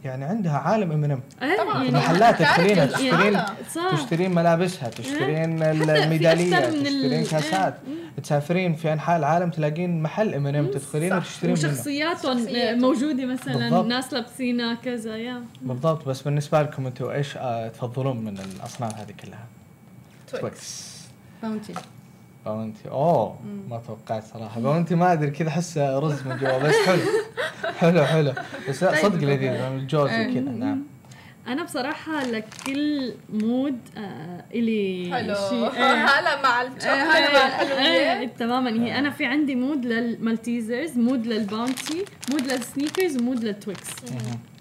يعني 0.04 0.26
عندها 0.26 0.58
عالم 0.58 0.92
ام 0.92 1.04
ان 1.04 1.12
ام 1.12 1.22
طبعا. 1.58 1.84
محلات 1.92 2.42
تشترينها 2.42 2.86
تشترين 2.86 3.40
تشترين 3.92 4.36
ملابسها 4.36 4.90
تشترين 4.90 5.64
الميدالية 5.64 6.60
تشترين 6.60 7.26
كاسات. 7.26 7.76
تسافرين 8.24 8.76
في 8.76 8.94
أنحاء 8.94 9.18
العالم 9.18 9.50
تلاقين 9.50 10.02
محل 10.02 10.34
ام 10.34 10.48
ان 10.48 10.56
ام 10.56 10.68
تدخلين 10.68 11.14
وتشترين 11.14 11.54
وشخصياتهم 11.54 12.38
موجودة 12.82 13.26
مثلا 13.26 13.82
ناس 13.84 14.14
لابسينها 14.14 14.76
كذا 14.76 15.18
يا. 15.18 15.44
بالضبط. 15.62 16.08
بس 16.08 16.22
بالنسبة 16.22 16.62
لكم 16.62 16.86
أنتم 16.86 17.10
إيش 17.10 17.38
آه، 17.38 17.68
تفضلون 17.68 18.18
من 18.18 18.38
الأصناف 18.40 18.98
هذه 19.00 19.14
كلها؟ 19.24 19.46
Twix 20.32 20.96
باونتي 21.44 21.74
باونتي 22.46 22.90
أوه 22.90 23.40
ما 23.70 23.82
توقعت 23.88 24.24
صراحة. 24.24 24.62
Bounty 24.62 24.96
ما 24.96 25.14
أدري 25.14 25.32
كذا 25.32 25.48
أحس 25.50 25.78
رز 25.78 26.28
من 26.28 26.38
جوا 26.38 26.58
بس 26.58 26.76
حلو. 26.86 27.02
حلو 27.80 28.06
حلو. 28.06 28.34
بس 28.70 28.84
لا 28.84 28.92
طيب. 28.92 29.00
صدق 29.02 29.24
لذيذ. 29.24 29.52
الجوز 29.52 30.10
وكذا 30.10 30.26
إيه. 30.26 30.40
نعم 30.40 30.84
أنا 31.48 31.64
بصراحة 31.64 32.24
لكل 32.24 33.14
mood 33.30 33.78
آه 33.98 34.44
إلي 34.54 35.10
حلو. 35.14 35.36
شيء. 35.50 35.70
هلا 36.10 36.42
مع 36.42 36.62
الحلويات 36.62 38.40
تماما. 38.40 38.70
هي 38.86 39.00
أنا 39.00 39.10
في 39.10 39.26
عندي 39.26 39.56
مود 39.56 39.86
للمالتيزرز 39.86 40.98
مود 40.98 41.28
للباونتي 41.28 42.06
مود 42.32 42.42
للسنيكرز 42.42 43.18
ومود 43.18 43.44
للتويكس 43.44 43.88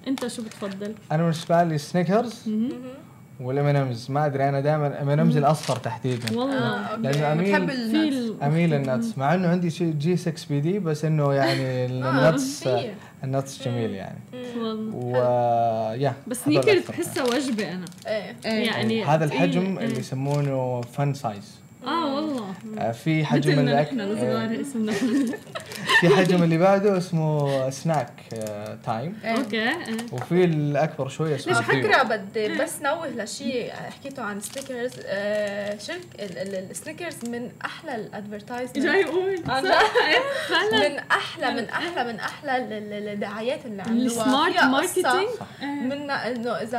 أنت 0.08 0.26
شو 0.26 0.42
بتفضل؟ 0.42 0.94
أنا 1.12 1.22
بالنسبة 1.22 1.62
لي 1.62 1.78
Snickers 1.78 2.50
وال 3.40 3.66
M&M's 3.66 4.10
ما 4.10 4.26
أدري 4.26 4.48
أنا 4.48 4.60
دائما 4.60 5.02
M&M's 5.02 5.36
الأصفر 5.36 5.76
تحديدا. 5.76 6.38
والله. 6.38 6.54
آه، 6.56 6.96
لأنه 6.96 7.32
أميل 7.32 8.34
أميل 8.42 8.74
ال 8.74 8.83
nuts 8.83 9.18
مع 9.18 9.34
إنه 9.34 9.48
عندي 9.48 9.70
شيء 9.70 9.90
G6PD 9.92 10.78
بس 10.78 11.04
إنه 11.04 11.34
يعني 11.34 11.86
ال 11.86 12.03
nuts 12.03 12.68
ال 13.24 13.33
nuts 13.33 13.68
جميل. 13.68 13.90
يعني. 13.90 14.18
و 14.92 15.16
يا 15.94 16.12
بس 16.26 16.44
Snickers 16.44 16.80
تحسها 16.80 17.22
وجبة 17.24 17.72
أنا. 17.72 17.84
إيه. 18.06 18.36
يعني 18.44 19.04
هذا 19.04 19.24
الحجم 19.24 19.78
اللي 19.78 19.98
يسمونه 19.98 20.80
fun 20.80 21.14
size 21.14 21.63
آه 21.86 22.14
والله. 22.14 22.54
آه 22.78 22.92
في 22.92 23.24
حجم 23.24 23.58
اللي 23.58 23.82
إحنا 23.82 24.04
الصغار 24.04 24.60
اسمنا؟ 24.60 24.92
في 26.00 26.08
حجم 26.08 26.42
اللي 26.42 26.58
بعده 26.58 26.98
اسمه 26.98 27.70
سناك 27.70 28.10
آه 28.34 28.78
time 28.86 29.18
okay 29.24 29.70
وفي 30.12 30.44
الأكبر 30.44 31.08
شوية 31.08 31.34
اسمه 31.34 31.58
مش 31.60 31.64
فكره 31.66 32.02
بدي 32.02 32.48
بس 32.48 32.82
نوه 32.82 33.08
لشيء 33.08 33.72
حكيته 33.72 34.22
عن 34.22 34.40
Snickers 34.40 34.92
آه 35.06 35.78
شركة 35.78 36.00
ال 36.70 36.75
Snickers 36.75 37.14
من 37.28 37.50
أحلى 37.64 37.94
ال 37.94 38.00
advertisement 38.00 38.78
جاي 38.78 39.00
يقول. 39.00 39.36
من 39.36 40.98
أحلى 41.10 41.50
من 41.54 41.64
أحلى 41.68 42.04
من 42.12 42.20
أحلى 42.20 42.56
الدعايات 43.12 43.66
اللي 43.66 43.82
عملوها. 43.82 44.06
ال 44.06 44.16
smart 44.16 44.64
marketing 44.64 45.28
من 45.62 46.10
إنه 46.10 46.50
اذا 46.50 46.78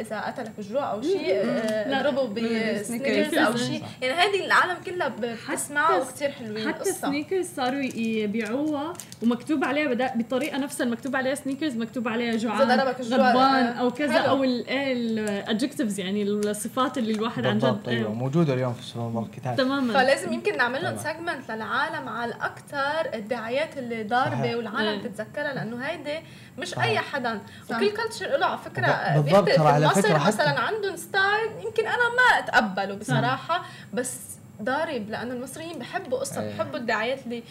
إذا 0.00 0.20
قتلك 0.20 0.52
جوع 0.70 0.90
أو 0.92 1.02
شيء 1.02 1.40
اضربوا 1.44 2.26
ب 2.28 2.40
Snickers 2.40 3.34
أو 3.34 3.56
شيء. 3.56 3.82
يعني 4.06 4.20
هذه 4.20 4.44
العالم 4.46 4.76
كلها 4.86 5.08
بتسمعها 5.08 5.96
وكثير 5.96 6.30
حلوين 6.30 6.68
حتى 6.68 6.90
ال 6.90 6.96
Snickers 6.96 7.46
صاروا 7.56 7.80
يبيعوها 7.94 8.92
ومكتوب 9.22 9.64
عليها 9.64 10.14
بطريقة 10.14 10.58
نفسها 10.58 10.84
المكتوب 10.86 11.16
عليها 11.16 11.34
Snickers 11.34 11.76
مكتوب 11.76 12.08
عليها 12.08 12.36
جوعان 12.36 12.80
غضبان 13.00 13.66
أو 13.66 13.90
كذا 13.90 14.18
أو 14.18 14.44
ال 14.44 14.58
adjectives 14.58 16.00
يعني 16.00 16.22
الصفات 16.22 16.98
اللي 16.98 17.12
الواحد 17.12 17.46
عن 17.46 17.58
جد 17.58 17.80
أيوه 17.88 18.12
موجودة 18.14 18.54
اليوم 18.54 18.72
في 18.72 18.80
السوبر 18.80 19.08
ماركتات 19.20 19.58
تماما. 19.58 19.94
فلازم 19.94 20.32
يمكن 20.32 20.56
نعمل 20.56 20.82
لهم 20.82 20.96
segment 20.96 21.50
للعالم 21.50 22.08
على 22.08 22.34
أكثر 22.40 23.14
الدعايات 23.14 23.78
اللي 23.78 24.02
ضاربة 24.02 24.56
والعالم 24.56 25.02
تتذكرها 25.02 25.54
لأنه 25.54 25.76
هيدي 25.86 26.18
مش 26.58 26.68
صحيح. 26.68 26.84
أي 26.84 26.98
حدا. 26.98 27.40
صح. 27.68 27.76
وكل 27.76 27.90
culture 27.90 28.26
له 28.36 28.46
على 28.46 28.58
فكرة. 28.58 29.20
بالضبط 29.20 29.60
على 29.60 29.88
فكرة 29.88 30.26
مثلا 30.26 30.60
عندهم 30.60 30.96
style 30.96 31.50
يمكن 31.64 31.86
أنا 31.86 31.96
ما 32.16 32.38
أتقبله 32.38 32.94
بصراحة 32.94 33.62
بس 33.94 34.20
ضارب 34.62 35.10
لأنه 35.10 35.32
المصريين 35.34 35.78
بحبوا 35.78 36.18
قصة 36.18 36.42
أيه. 36.42 36.56
بحبوا 36.56 36.78
الدعايات 36.78 37.18
اللي 37.26 37.42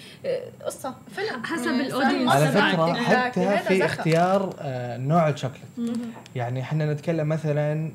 قصة 0.66 0.95
فيلم. 1.16 1.43
حسب 1.43 1.68
ال 1.67 1.74
audience. 1.74 2.32
على 2.32 2.47
فكرة 2.47 2.93
حتى 2.93 3.58
في 3.58 3.86
اختيار 3.86 4.56
آه، 4.62 4.97
نوع 4.97 5.30
الشوكليت. 5.30 5.97
يعني 6.36 6.62
إحنا 6.62 6.93
نتكلم 6.93 7.30
مثلا 7.30 7.91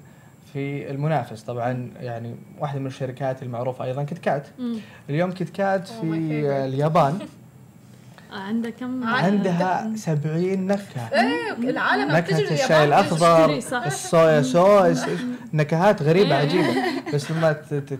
في 0.52 0.90
المنافس. 0.90 1.42
طبعا 1.42 1.90
يعني 2.00 2.36
واحدة 2.58 2.80
من 2.80 2.86
الشركات 2.86 3.42
المعروفة 3.42 3.84
أيضا 3.84 4.02
KitKat. 4.04 4.46
اليوم 5.10 5.32
KitKat 5.32 5.88
في 5.88 6.06
اليابان. 6.64 7.18
عندها 8.32 8.70
كم 8.70 9.04
عندها 9.04 9.92
70 9.96 10.66
نكهة. 10.66 11.10
إيه 11.12 11.70
العالم 11.70 12.16
نكهة 12.16 12.52
الشاي 12.54 12.84
الأخضر 12.84 13.58
الصويا 13.86 14.42
صوص 14.42 15.04
نكهات 15.52 16.02
غريبة 16.02 16.34
عجيبة. 16.34 16.74
بس 17.14 17.30
لما 17.30 17.52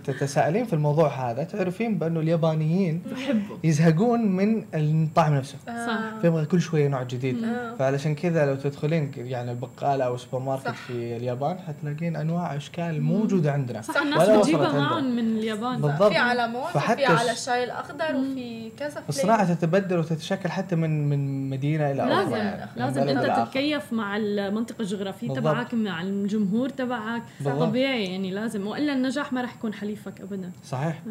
تتساءلين 0.04 0.64
في 0.64 0.72
الموضوع 0.72 1.30
هذا 1.30 1.42
تعرفين 1.42 1.98
بأنه 1.98 2.20
اليابانيين 2.20 3.02
يحبوا 3.12 3.56
يزهقون 3.64 4.36
من 4.36 4.64
الطعم 4.74 5.34
نفسه. 5.34 5.58
صح. 5.66 6.20
فيبغى 6.22 6.44
كل 6.46 6.60
شوية 6.60 6.88
نوع 6.88 7.02
جديد. 7.02 7.36
فعلشان 7.78 8.14
كذا 8.14 8.46
لو 8.46 8.54
تدخلين 8.54 9.12
يعني 9.16 9.50
البقالة 9.50 10.04
أو 10.04 10.16
سوبر 10.16 10.38
ماركت. 10.38 10.68
في 10.68 11.16
اليابان 11.16 11.58
حتلاقين 11.58 12.16
أنواع 12.16 12.56
أشكال 12.56 13.02
موجودة 13.02 13.52
عندنا. 13.52 13.82
صح 13.82 13.96
الناس 13.96 14.28
بتجيبها 14.28 14.72
معهم 14.72 15.16
من 15.16 15.36
اليابان. 15.36 15.80
بالضبط. 15.80 16.12
في 16.12 16.18
على 16.18 16.48
موز 16.48 16.76
وفي 16.76 17.04
على 17.04 17.30
الشاي 17.32 17.64
الأخضر 17.64 18.16
وفي 18.16 18.70
كذا. 18.78 19.02
الصناعة 19.08 19.54
تتبدل 19.54 19.98
وتتشكل 20.20 20.48
حتى 20.48 20.76
من 20.76 21.08
من 21.08 21.50
مدينة 21.50 21.90
إلى 21.90 22.02
أخرى 22.02 22.14
لازم 22.14 22.36
يعني 22.36 22.70
لازم 22.76 23.08
أنت 23.08 23.48
تتكيف 23.48 23.92
مع 23.92 24.16
المنطقة 24.16 24.82
الجغرافية 24.82 25.28
تبعك 25.28 25.74
مع 25.74 26.02
الجمهور 26.02 26.68
تبعك. 26.68 27.22
طبيعي 27.44 28.04
يعني 28.04 28.30
لازم. 28.30 28.66
وإلا 28.66 28.92
النجاح 28.92 29.32
ما 29.32 29.40
راح 29.40 29.54
يكون 29.54 29.74
حليفك 29.74 30.20
ابدا. 30.20 30.50
صحيح. 30.64 31.02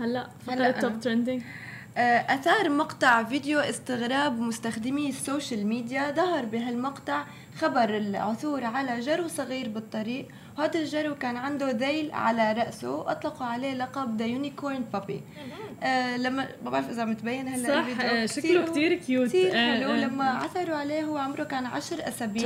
هلأ 0.00 0.26
فقرة 0.46 0.70
top 0.70 1.00
trending 1.00 1.42
أثار 1.98 2.68
مقطع 2.68 3.24
فيديو 3.24 3.58
استغراب 3.58 4.40
مستخدمي 4.40 5.08
ال 5.08 5.16
social 5.16 5.66
media 5.66 6.10
ظهر 6.10 6.44
بهالمقطع 6.44 7.24
خبر 7.58 7.96
العثور 7.96 8.64
على 8.64 9.00
جرو 9.00 9.28
صغير 9.28 9.68
بالطريق 9.68 10.28
هذا 10.58 10.80
الجرو 10.80 11.14
كان 11.14 11.36
عنده 11.36 11.70
ذيل 11.70 12.12
على 12.12 12.52
رأسه 12.52 13.10
أطلقوا 13.10 13.46
عليه 13.46 13.74
لقب 13.74 14.16
the 14.18 14.26
unicorn 14.26 14.84
puppy 14.92 15.22
آه 15.82 16.16
لما 16.16 16.48
ما 16.64 16.70
بعرف 16.70 16.90
إذا 16.90 17.04
متبين 17.04 17.48
هلا 17.48 17.68
صح 17.68 18.04
آه 18.04 18.26
شكله 18.26 18.64
كثير 18.64 18.94
cute 18.94 19.28
كثير 19.28 19.50
آه 19.50 19.74
حلو. 19.76 19.90
آه 19.92 19.96
لما 19.96 20.24
عثروا 20.24 20.76
عليه 20.76 21.04
هو 21.04 21.16
عمره 21.16 21.44
كان 21.44 21.66
10 21.66 22.08
أسابيع. 22.08 22.42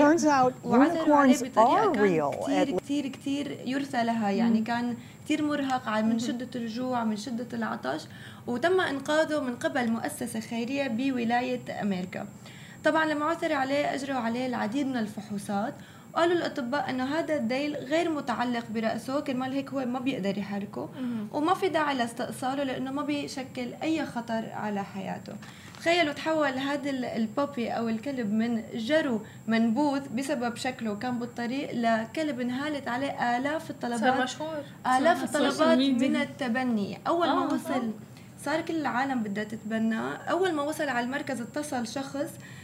وعثروا 0.65 1.17
عليه 1.17 1.35
بطريقة 1.39 1.93
كان 1.93 2.79
كثير 2.79 2.79
كثير 2.79 3.09
كثير 3.09 3.59
يرثى 3.65 4.05
لها. 4.05 4.31
يعني 4.31 4.61
كان 4.61 4.97
كثير 5.25 5.43
مرهق 5.43 5.89
من 6.01 6.19
شدة 6.19 6.49
الجوع 6.55 7.05
من 7.05 7.17
شدة 7.17 7.47
العطش. 7.53 8.03
وتم 8.47 8.81
إنقاذه 8.81 9.41
من 9.41 9.57
قبل 9.57 9.91
مؤسسة 9.91 10.41
خيرية 10.41 10.89
بولاية 10.89 11.83
أمريكا. 11.83 12.27
طبعا 12.85 13.05
لما 13.05 13.25
عثر 13.25 13.53
عليه 13.53 13.95
أجروا 13.95 14.19
عليه 14.19 14.47
العديد 14.47 14.87
من 14.87 14.97
الفحوصات. 14.97 15.75
قالوا 16.15 16.37
الأطباء 16.37 16.91
إنه 16.91 17.05
هذا 17.05 17.35
الديل 17.37 17.77
غير 17.77 18.11
متعلق 18.11 18.65
برأسه 18.71 19.21
كرمال 19.21 19.53
هيك 19.53 19.71
هو 19.71 19.85
ما 19.85 19.99
بيقدر 19.99 20.39
يحركه 20.39 20.91
وما 21.33 21.55
في 21.55 21.69
داعي 21.69 21.95
لاستئصاله 21.95 22.63
لأنه 22.65 22.91
ما 22.91 23.03
بيشكل 23.03 23.75
أي 23.83 24.07
خطر 24.07 24.45
على 24.53 24.85
حياته. 24.85 25.33
تخيلوا 25.81 26.13
تحول 26.13 26.59
هذا 26.59 26.91
ال 26.91 27.04
puppy 27.04 27.71
أو 27.71 27.89
الكلب 27.89 28.33
من 28.33 28.63
جرو 28.75 29.21
منبوذ 29.47 30.09
بسبب 30.09 30.57
شكله 30.57 30.95
كان 30.95 31.19
بالطريق 31.19 31.71
لكلب 31.75 32.41
انهالت 32.41 32.89
عليه 32.89 33.37
آلاف 33.37 33.71
الطلبات. 33.71 34.01
صار 34.01 34.23
مشهور. 34.23 34.63
آلاف 34.99 35.25
الطلبات 35.25 35.79
من 35.79 36.17
التبني. 36.17 36.99
أول 37.07 37.29
ما 37.29 37.45
آه، 37.45 37.55
وصل 37.55 37.73
آه. 37.73 37.91
صار 38.45 38.61
كل 38.61 38.77
العالم 38.77 39.23
بدها 39.23 39.45
تتبناه 39.45 40.17
أول 40.17 40.53
ما 40.53 40.63
وصل 40.63 40.89
على 40.89 41.07
المركز 41.07 41.41
اتصل 41.41 41.87
شخص 41.87 42.17
آه، 42.17 42.60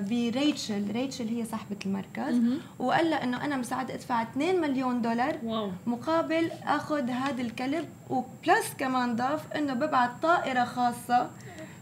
بريتشل. 0.00 0.90
ريتشل 0.92 1.28
هي 1.28 1.44
صاحبة 1.44 1.76
المركز. 1.86 2.34
وقال 2.78 3.10
لها 3.10 3.24
إنه 3.24 3.44
أنا 3.44 3.56
مستعد 3.56 3.90
أدفع 3.90 4.22
2 4.22 4.60
مليون 4.60 5.02
دولار 5.02 5.38
wow. 5.44 5.70
مقابل 5.86 6.50
آخذ 6.66 7.10
هذا 7.10 7.42
الكلب 7.42 7.88
و 8.10 8.23
plus 8.23 8.74
كمان 8.78 9.16
ضاف 9.16 9.52
إنه 9.52 9.74
ببعث 9.74 10.10
طائرة 10.22 10.64
خاصة 10.64 11.30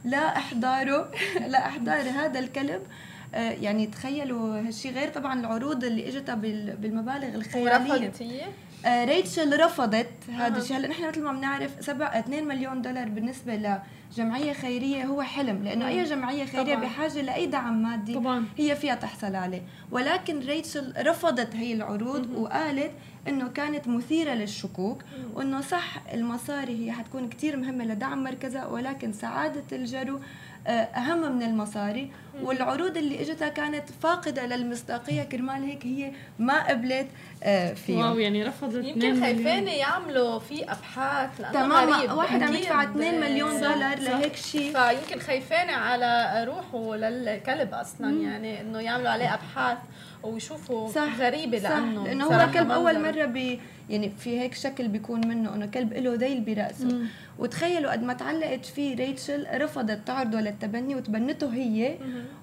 لإحضاره 0.05 1.11
لإحضار 1.53 2.11
هذا 2.11 2.39
الكلب. 2.39 2.83
آه، 3.35 3.51
يعني 3.51 3.87
تخيلوا 3.87 4.59
هالشيء 4.61 4.93
غير 4.93 5.09
طبعا 5.09 5.41
العروض 5.41 5.85
اللي 5.85 6.09
إجتها 6.09 6.35
بالمبالغ 6.35 7.35
الخيالية؟ 7.35 7.69
آه 8.21 8.49
ريتشل 8.87 9.61
رفضت 9.61 10.09
هذا 10.37 10.59
الشيء 10.59 10.77
هلا 10.77 10.89
نحن 10.89 11.09
مثل 11.09 11.23
ما 11.23 11.33
بنعرف 11.33 11.71
7 11.81 12.19
2 12.19 12.45
مليون 12.45 12.83
دولار 12.83 13.09
بالنسبة 13.09 13.79
لجمعية 14.13 14.53
خيرية 14.53 15.05
هو 15.05 15.23
حلم 15.23 15.65
لأنه 15.65 15.89
أي 15.89 16.05
جمعية 16.05 16.45
خيرية 16.45 16.75
طبعاً. 16.75 16.85
بحاجة 16.85 17.21
لأي 17.23 17.47
دعم 17.47 17.83
مادي 17.83 18.15
طبعاً. 18.15 18.45
هي 18.59 18.77
فيها 18.77 18.95
تحصل 18.95 19.35
عليه 19.35 19.63
ولكن 19.91 20.39
ريتشل 20.41 20.93
رفضت 21.07 21.57
هي 21.57 21.73
العروض 21.73 22.31
مم. 22.31 22.43
وقالت 22.43 22.91
إنه 23.29 23.49
كانت 23.49 23.89
مثيرة 23.89 24.35
للشكوك 24.35 25.03
وإنه 25.35 25.61
صح 25.61 26.03
المصاري 26.15 26.87
هي 26.87 26.93
حتكون 26.93 27.29
كثير 27.29 27.57
مهمة 27.57 27.85
لدعم 27.85 28.25
مركزها 28.25 28.67
ولكن 28.67 29.13
سعادة 29.13 29.63
الجرو 29.73 30.17
آه، 30.17 30.21
أهم 30.67 31.37
من 31.37 31.43
المصاري. 31.43 32.11
والعروض 32.43 32.97
اللي 32.97 33.21
إجتها 33.21 33.49
كانت 33.49 33.85
فاقدة 34.03 34.47
للمصداقية. 34.47 35.23
كرمال 35.23 35.63
هيك 35.63 35.87
هي 35.87 36.13
ما 36.39 36.69
قبلت 36.69 37.07
آه، 37.43 37.75
فيه 37.75 37.99
واو 37.99 38.19
يعني 38.19 38.43
رفضت 38.45 38.85
يمكن 38.85 39.21
خايفين 39.21 39.69
يعملوا 39.69 40.39
في 40.39 40.65
أبحاث 40.65 41.31
تمام 41.53 42.19
واحد 42.19 42.43
عم 42.43 42.55
يدفع 42.55 42.83
2 42.83 43.21
مليون 43.21 43.61
دولار 43.61 43.99
لهيك 43.99 44.37
شيء. 44.37 44.73
فيمكن 44.73 45.21
خايفين 45.21 45.71
على 45.71 46.45
روحه 46.49 46.97
للكلب 46.97 47.75
أصلا 47.75 48.11
يعني 48.23 48.61
إنه 48.61 48.81
يعملوا 48.81 49.11
عليه 49.11 49.35
أبحاث 49.35 49.79
ويشوفوا 50.23 50.89
صح 50.89 51.19
غريبة 51.19 51.59
لأنه 51.59 52.05
لأنه 52.05 52.25
هو 52.25 52.51
كلب 52.53 52.71
أول 52.71 53.03
مرة 53.03 53.25
بي 53.25 53.61
يعني 53.91 54.11
في 54.11 54.41
هيك 54.41 54.55
شكل 54.55 54.89
بيكون 54.89 55.29
منه 55.29 55.55
إنه 55.55 55.67
كلب 55.67 55.93
له 55.93 56.15
ذيل 56.15 56.41
برأسه. 56.41 57.01
وتخيلوا 57.39 57.93
قد 57.93 58.03
ما 58.03 58.13
تعلقت 58.13 58.65
فيه 58.65 58.97
ريتشل 58.97 59.47
رفضت 59.55 60.07
تعرضه 60.07 60.41
للتبني 60.41 60.95
وتبنته 60.95 61.55
هي. 61.55 61.97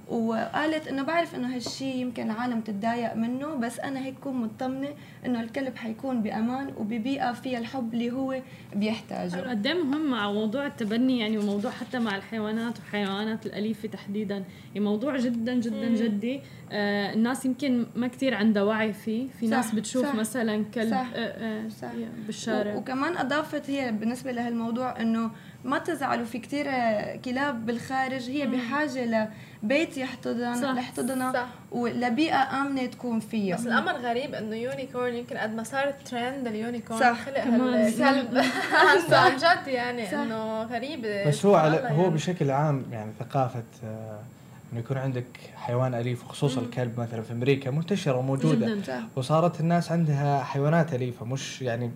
وقالت 0.10 0.88
إنه 0.88 1.04
بعرف 1.04 1.36
إنه 1.36 1.56
هالشيء 1.56 1.96
يمكن 1.96 2.32
العالم 2.32 2.62
تتضايق 2.62 3.16
منه 3.16 3.56
بس 3.56 3.80
أنا 3.80 4.06
هيك 4.06 4.16
كون 4.24 4.36
مطمنة 4.36 4.90
إنه 5.26 5.42
الكلب 5.42 5.76
حيكون 5.76 6.22
بأمان 6.22 6.74
وببيئة 6.78 7.34
فيها 7.34 7.60
الحب 7.60 7.94
اللي 7.94 8.12
هو 8.12 8.42
بيحتاجه. 8.76 9.50
قد 9.50 9.68
إيه 9.68 9.84
مهم 9.84 10.12
مع 10.12 10.32
موضوع 10.32 10.68
التبني 10.68 11.20
يعني 11.20 11.38
وموضوع 11.38 11.72
حتى 11.72 12.00
مع 12.00 12.16
الحيوانات 12.16 12.78
والحيوانات 12.80 13.46
الأليفة 13.46 13.88
تحديدا. 13.88 14.44
يعني 14.76 14.86
موضوع 14.86 15.18
جدا 15.18 15.54
جدا 15.54 15.90
جدي. 15.90 16.42
آه 16.72 17.14
الناس 17.14 17.46
يمكن 17.46 17.86
ما 17.96 18.08
كثير 18.08 18.36
عندها 18.36 18.64
وعي 18.64 18.94
فيه. 18.94 19.28
في 19.40 19.48
صح 19.48 19.56
ناس 19.58 19.76
بتشوف 19.76 20.06
صح. 20.06 20.16
مثلا 20.16 20.66
كلب 20.74 20.92
صح. 20.92 21.08
آه 21.16 21.29
صح. 21.82 21.88
بالشارع. 22.26 22.76
وكمان 22.76 23.18
أضافت 23.18 23.70
هي 23.70 23.92
بالنسبة 23.92 24.32
لهالموضوع 24.32 25.02
إنه 25.02 25.32
ما 25.64 25.78
تزعلوا 25.78 26.26
في 26.26 26.40
كثير 26.40 26.66
كلاب 27.26 27.66
بالخارج 27.66 28.30
هي 28.30 28.48
بحاجة 28.48 29.30
لبيت 29.64 29.98
يحتضن 29.98 30.78
يحتضنها 30.78 31.48
ولبيئة 31.72 32.62
آمنة 32.62 32.86
تكون 32.86 33.20
فيها. 33.20 33.56
بس 33.56 33.68
الأمر 33.68 33.92
غريب 33.92 34.36
إنه 34.36 34.56
يونيكورن 34.56 35.14
يمكن 35.14 35.38
قد 35.38 35.56
ما 35.56 35.64
صار 35.64 35.92
ترند 35.92 36.48
اليونيكورن 36.48 37.00
صح. 37.00 37.26
خلق 37.26 37.38
هالكلب 37.38 38.44
عن 39.14 39.38
جد 39.38 39.68
يعني 39.68 40.16
إنه 40.16 40.64
غريبه 40.64 41.28
بس 41.28 41.46
هو 41.46 41.56
على 41.56 41.76
يعني. 41.78 41.98
هو 41.98 42.10
بشكل 42.10 42.52
عام 42.52 42.86
يعني 42.92 43.12
ثقافة 43.20 43.64
آه 43.84 44.20
إنه 44.72 44.80
يكون 44.80 44.98
عندك 44.98 45.26
حيوان 45.56 45.94
أليف 45.94 46.24
وخصوصا 46.26 46.62
الكلب 46.62 47.00
مثلا 47.00 47.22
في 47.22 47.34
أمريكا 47.34 47.72
منتشرة 47.72 48.18
وموجودة. 48.18 48.68
جدا. 48.76 49.04
وصارت 49.16 49.60
الناس 49.60 49.92
عندها 49.92 50.44
حيوانات 50.44 50.94
أليفة 50.94 51.26
مش 51.26 51.62
يعني 51.62 51.92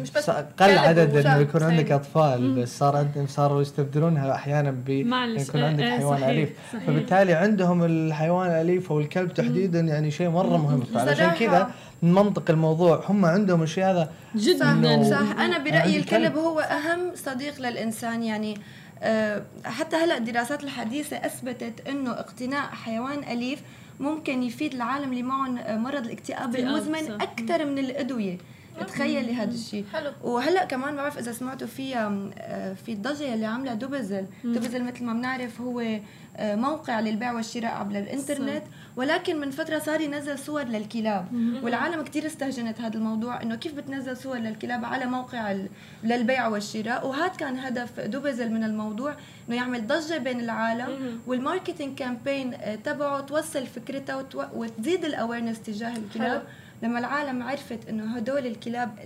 مش 0.00 0.10
بس 0.10 0.30
قل 0.30 0.78
عدد 0.78 1.16
إنه 1.16 1.36
يكون 1.36 1.62
عندك 1.62 1.92
أطفال 1.92 2.42
مم. 2.42 2.62
بس 2.62 2.78
صار 2.78 2.96
عندهم 2.96 3.26
صاروا 3.26 3.62
يستبدلونها 3.62 4.34
أحيانا 4.34 4.70
ب 4.70 4.88
يكون 4.88 5.60
عندك 5.62 5.82
آه 5.84 5.98
حيوان 5.98 6.16
صحيح 6.18 6.28
أليف. 6.28 6.50
صحيح. 6.72 6.84
فبالتالي 6.86 7.32
عندهم 7.32 7.84
الحيوان 7.84 8.50
الاليف 8.50 8.92
أو 8.92 9.00
الكلب 9.00 9.34
تحديدا 9.34 9.80
يعني 9.80 10.10
شيء 10.10 10.28
مرة 10.28 10.56
مهم. 10.56 10.80
فعشان 10.80 11.30
كذا 11.30 11.70
من 12.02 12.12
منطق 12.14 12.50
الموضوع. 12.50 13.04
هم 13.08 13.24
عندهم 13.24 13.62
الشيء 13.62 13.84
هذا 13.84 14.10
جدا 14.36 15.02
صح. 15.10 15.40
أنا 15.40 15.58
برأيي 15.58 15.98
الكلب 15.98 16.36
هو 16.36 16.60
أهم 16.60 17.00
صديق 17.14 17.60
للإنسان 17.60 18.22
يعني 18.22 18.54
حتى 19.64 19.96
هلا 19.96 20.16
الدراسات 20.16 20.64
الحديثة 20.64 21.16
أثبتت 21.16 21.88
إنه 21.88 22.10
اقتناء 22.10 22.66
حيوان 22.70 23.18
أليف 23.18 23.62
ممكن 24.00 24.42
يفيد 24.42 24.74
العالم 24.74 25.10
اللي 25.10 25.22
معهم 25.22 25.82
مرض 25.82 26.04
الاكتئاب 26.04 26.56
المزمن 26.56 27.10
أكثر 27.20 27.64
من 27.64 27.78
الأدوية. 27.78 28.38
تخيلي 28.84 29.34
هذا 29.34 29.50
الشيء 29.54 29.84
حلو. 29.92 30.12
وهلأ 30.22 30.64
كمان 30.64 30.94
ما 30.94 31.02
بعرف 31.02 31.18
إذا 31.18 31.32
سمعتوا 31.32 31.66
في 31.66 31.96
آه، 31.96 32.74
في 32.74 32.92
الضجة 32.92 33.34
اللي 33.34 33.46
عاملة 33.46 33.74
دوبزل. 33.74 34.26
دوبزل 34.44 34.84
مثل 34.84 35.04
ما 35.04 35.12
بنعرف 35.12 35.60
هو 35.60 35.80
آه، 36.36 36.54
موقع 36.54 37.00
للبيع 37.00 37.32
والشراء 37.32 37.70
عبر 37.70 37.98
الإنترنت. 37.98 38.62
ولكن 38.96 39.40
من 39.40 39.50
فترة 39.50 39.78
صار 39.78 40.00
ينزل 40.00 40.38
صور 40.38 40.62
للكلاب. 40.62 41.26
والعالم 41.62 42.02
كثير 42.02 42.26
استهجنت 42.26 42.80
هذا 42.80 42.96
الموضوع 42.96 43.42
إنه 43.42 43.54
كيف 43.54 43.74
بتنزل 43.74 44.16
صور 44.16 44.36
للكلاب 44.36 44.84
على 44.84 45.06
موقع 45.06 45.56
للبيع 46.04 46.46
والشراء. 46.48 47.06
وهذا 47.06 47.28
كان 47.28 47.58
هدف 47.58 48.00
دوبزل 48.00 48.52
من 48.52 48.64
الموضوع 48.64 49.14
إنه 49.48 49.56
يعمل 49.56 49.86
ضجة 49.86 50.18
بين 50.18 50.40
العالم 50.40 51.20
وال 51.26 51.39
marketing 51.39 51.98
campaign 51.98 52.54
آه، 52.54 52.74
تبعه 52.74 53.20
توصل 53.20 53.66
فكرتها 53.66 54.26
وتزيد 54.54 55.04
ال 55.04 55.10
awareness 55.10 55.60
تجاه 55.60 55.96
الكلاب. 55.96 56.42
لما 56.82 56.98
العالم 56.98 57.42
عرفت 57.42 57.88
إنه 57.88 58.16
هدول 58.16 58.46
الكلاب 58.46 58.98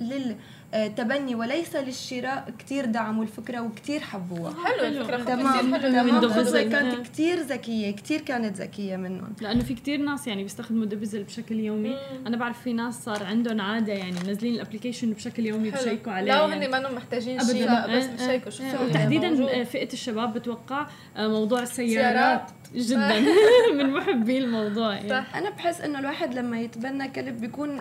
للتبني 0.75 1.35
وليس 1.35 1.77
للشراء. 1.77 2.45
كثير 2.59 2.85
دعموا 2.85 3.22
الفكرة 3.22 3.61
وكثير 3.61 4.01
حبوها. 4.01 4.55
حلو 4.64 4.87
الفكرة. 4.87 5.25
تمام. 5.25 5.77
تمام. 5.77 6.70
كانت 6.70 7.07
كثير 7.07 7.39
ذكية 7.41 7.91
كثير 7.91 8.20
كانت 8.20 8.57
ذكية 8.57 8.97
منهم. 8.97 9.33
لأنه 9.41 9.64
في 9.64 9.75
كثير 9.75 9.99
ناس 10.01 10.27
يعني 10.27 10.43
بيستخدموا 10.43 10.85
دبزل 10.85 11.22
بشكل 11.22 11.61
يومي. 11.61 11.89
مم. 11.89 12.27
أنا 12.27 12.37
بعرف 12.37 12.62
في 12.62 12.72
ناس 12.72 13.05
صار 13.05 13.25
عندهم 13.25 13.61
عادة 13.61 13.93
يعني 13.93 14.16
منزلين 14.27 14.55
الابلكيشن 14.55 15.12
بشكل 15.12 15.47
يومي 15.47 15.70
بشيكوا 15.70 16.12
عليه 16.12 16.33
لا 16.33 16.39
يعني. 16.39 16.66
هن 16.66 16.70
ما 16.70 16.91
محتاجين 16.91 17.41
شيء 17.41 17.97
بس 17.97 18.05
بشيكوا. 18.07 18.51
شو 18.51 18.64
وتحديدا 18.85 19.64
فئة 19.64 19.93
الشباب 19.93 20.35
بتوقع 20.35 20.87
آه، 21.16 21.29
موضوع 21.29 21.62
السيارات 21.62 22.51
جدا. 22.75 23.20
من 23.79 23.91
محبي 23.91 24.39
الموضوع 24.39 24.95
يعني. 24.95 25.27
أنا 25.35 25.51
بحس 25.51 25.81
إنه 25.81 25.99
الواحد 25.99 26.35
لما 26.35 26.61
يتبنى 26.61 27.09
كلب 27.09 27.41
بيكون 27.41 27.81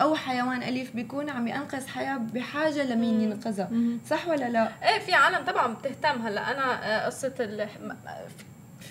أو 0.00 0.14
حيوان 0.14 0.62
أليف 0.62 0.96
بيكون 0.96 1.30
عم 1.30 1.48
ينقذ 1.48 1.86
حياة 1.88 2.16
بحاجة 2.16 2.84
لمين 2.84 3.20
ينقذها. 3.20 3.70
صح 4.10 4.28
ولا 4.28 4.48
لا؟ 4.48 4.68
إيه 4.88 4.98
في 4.98 5.14
عالم 5.14 5.44
طبعا 5.44 5.74
بتهتم 5.74 6.26
هلأ. 6.26 6.50
أنا 6.50 6.96
آه، 7.04 7.06
قصة 7.06 7.28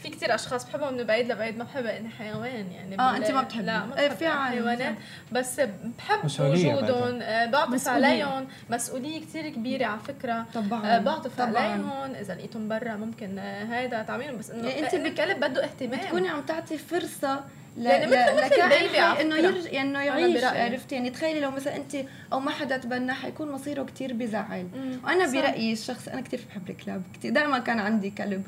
في 0.03 0.09
كثير 0.09 0.35
أشخاص 0.35 0.65
بحبهم 0.65 0.93
من 0.93 1.03
بعيد 1.03 1.31
لبعيد 1.31 1.57
ما 1.57 1.63
بحب 1.63 1.85
إني 1.85 2.09
حيوان 2.09 2.71
يعني. 2.71 2.99
آه 2.99 3.17
أنت 3.17 3.31
ما 3.31 3.41
بتحبي. 3.41 3.63
لا 3.63 3.85
ما 3.85 3.99
إيه، 3.99 4.07
بحب 4.07 4.17
في 4.17 4.29
حيوانات. 4.29 4.95
بس 5.31 5.59
بحب 5.97 6.25
وجودهم. 6.39 7.21
آه، 7.21 7.45
بعطف 7.45 7.87
عليهم. 7.87 8.47
مسؤولية 8.69 9.21
كثير 9.21 9.49
كبيرة 9.49 9.85
على 9.85 9.99
فكرة. 9.99 10.45
طبعا 10.53 10.95
آه، 10.95 10.97
بعطف 10.99 11.41
عليهم. 11.41 12.15
إذا 12.19 12.35
لقيتهم 12.35 12.67
برا 12.67 12.95
ممكن 12.95 13.39
هذا 13.39 14.03
تعملهم 14.03 14.37
بس 14.37 14.51
إنه 14.51 14.67
يعني 14.69 14.85
أنت 14.85 14.93
الكلب 14.93 15.37
بده 15.39 15.63
اهتمام. 15.63 15.99
بتكوني 15.99 16.29
عم 16.29 16.41
تعطي 16.41 16.77
فرصة 16.77 17.43
يعني 17.77 18.05
مثل 18.05 18.45
مثل 18.45 18.61
البيبي 18.61 18.99
إنه 19.21 19.35
يرجع 19.35 19.81
إنه 19.81 20.01
يعيش 20.01 20.43
عرفتي؟ 20.43 20.95
يعني 20.95 21.09
تخيلي 21.09 21.39
لو 21.39 21.51
مثلا 21.51 21.75
انت 21.75 21.95
أو 22.33 22.39
ما 22.39 22.51
حدا 22.51 22.77
تبنى 22.77 23.13
حيكون 23.13 23.51
مصيره 23.51 23.83
كثير 23.83 24.13
بزعل. 24.13 24.67
وأنا 25.03 25.31
برأيي 25.31 25.73
الشخص 25.73 26.07
أنا 26.07 26.21
كثير 26.21 26.39
بحب 26.49 26.69
الكلاب 26.69 27.03
كثير 27.13 27.31
دائما 27.31 27.59
كان 27.59 27.79
عندي 27.79 28.09
كلب. 28.09 28.43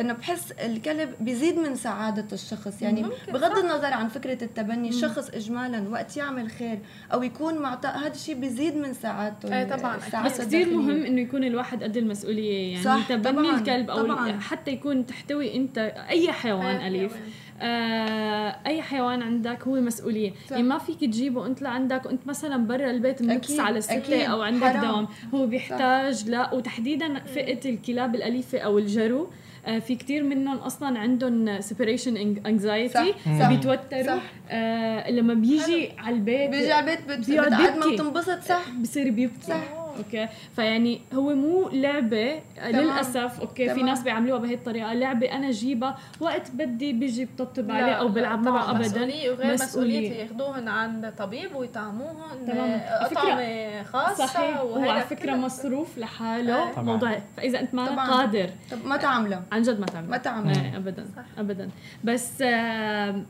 إنه 0.00 0.12
بحس 0.12 0.52
الكلب 0.52 1.14
بيزيد 1.20 1.58
من 1.58 1.76
سعادة 1.76 2.26
الشخص. 2.32 2.82
يعني 2.82 3.04
بغض 3.28 3.58
النظر 3.58 3.92
عن 3.92 4.08
فكرة 4.08 4.44
التبني 4.44 4.88
الشخص 4.88 5.30
اجمالا 5.30 5.88
وقت 5.88 6.16
يعمل 6.16 6.50
خير 6.50 6.78
أو 7.12 7.22
يكون 7.22 7.58
معطاء 7.58 7.98
هذا 7.98 8.14
الشيء 8.14 8.34
بيزيد 8.34 8.76
من 8.76 8.94
سعادته 8.94 9.58
إيه 9.58 9.64
طبعا 9.64 9.96
بس 10.24 10.40
كثير 10.40 10.70
مهم 10.70 11.04
إنه 11.04 11.20
يكون 11.20 11.44
الواحد 11.44 11.82
قد 11.82 11.96
المسؤولية 11.96 12.72
يعني 12.72 12.84
صح 12.84 13.08
تبني 13.08 13.32
طبعاً 13.32 13.58
الكلب 13.58 13.90
أو 13.90 14.06
طبعاً. 14.06 14.40
حتى 14.40 14.70
يكون 14.70 15.06
تحتوي 15.06 15.56
أنت 15.56 15.78
أي 16.08 16.32
حيوان. 16.32 16.86
أليف. 16.86 17.12
آه 17.60 18.56
أي 18.66 18.82
حيوان 18.82 19.22
عندك 19.22 19.62
هو 19.62 19.74
مسؤولية. 19.74 20.30
صح. 20.30 20.52
يعني 20.52 20.62
ما 20.62 20.78
فيك 20.78 21.00
تجيبه 21.00 21.46
أنت 21.46 21.62
لعندك 21.62 22.06
وانت 22.06 22.26
مثلا 22.26 22.66
برا 22.66 22.90
البيت 22.90 23.22
من 23.22 23.40
9 23.40 23.64
على 23.64 23.80
6 23.80 24.24
أو 24.24 24.42
عندك 24.42 24.64
حرام. 24.64 24.84
دوام. 24.84 25.06
هو 25.34 25.46
بيحتاج 25.46 26.14
صح. 26.14 26.26
لا 26.28 26.54
وتحديدا 26.54 27.18
فئة 27.18 27.70
الكلاب 27.70 28.14
الأليفة 28.14 28.58
أو 28.58 28.78
الجرو. 28.78 29.30
آه 29.66 29.78
في 29.78 29.94
كثير 29.94 30.22
منهم 30.24 30.56
أصلا 30.56 30.98
عندهم 30.98 31.60
separation 31.60 32.16
anxiety 32.16 33.14
بيتوتروا. 33.26 34.18
آه 34.50 35.10
لما 35.10 35.34
بيجي 35.34 35.92
على 35.98 36.16
البيت 36.16 36.50
بيجي 36.50 36.72
على 36.72 36.92
البيت 36.92 37.30
بعد 37.40 37.76
ما 37.78 37.96
تنبسط 37.96 38.40
صح. 38.42 38.70
بصير 38.82 39.10
بيبكي. 39.10 39.46
صح. 39.46 39.83
okay؟ 39.98 40.28
فيعني 40.56 41.00
هو 41.14 41.34
مو 41.34 41.68
لعبة 41.68 42.40
تمام. 42.56 42.76
للأسف 42.76 43.40
okay 43.40 43.64
تمام. 43.64 43.76
في 43.78 43.82
ناس 43.82 44.02
بيعملوها 44.02 44.38
بهي 44.38 44.54
الطريقة. 44.54 44.92
لعبة 44.92 45.32
أنا 45.32 45.50
جيبها 45.50 45.98
وقت 46.20 46.50
بدي 46.50 46.92
بيجي 46.92 47.24
بطبطب 47.24 47.70
عليه 47.70 47.92
أو 47.92 48.08
بلعب 48.08 48.48
معه 48.48 48.70
ابدا. 48.70 48.80
مسؤولية 48.80 49.30
وغير 49.30 49.52
مسؤولية. 49.52 50.12
ياخذوهن 50.12 50.68
عند 50.68 51.12
طبيب 51.18 51.54
ويطعموهن 51.54 52.46
تمام. 52.46 52.80
اطعمه 52.84 53.82
خاصة 53.82 54.26
صحيح. 54.26 54.62
وعلى 54.62 55.00
فكرة 55.00 55.32
مصروف 55.34 55.98
لحاله. 55.98 56.72
طبعا. 56.72 56.84
موضوع 56.84 57.18
فإذا 57.36 57.60
أنت 57.60 57.74
ما 57.74 58.10
قادر. 58.10 58.50
طب 58.70 58.86
ما 58.86 58.96
تعمله. 58.96 59.42
عن 59.52 59.62
جد 59.62 59.80
ما 59.80 59.86
تعمله. 59.86 60.10
ما 60.10 60.16
تعمله. 60.16 60.64
إيه 60.64 60.76
ابدا. 60.76 61.04
صح. 61.16 61.22
ابدا. 61.38 61.70
بس 62.04 62.42
آه 62.42 63.22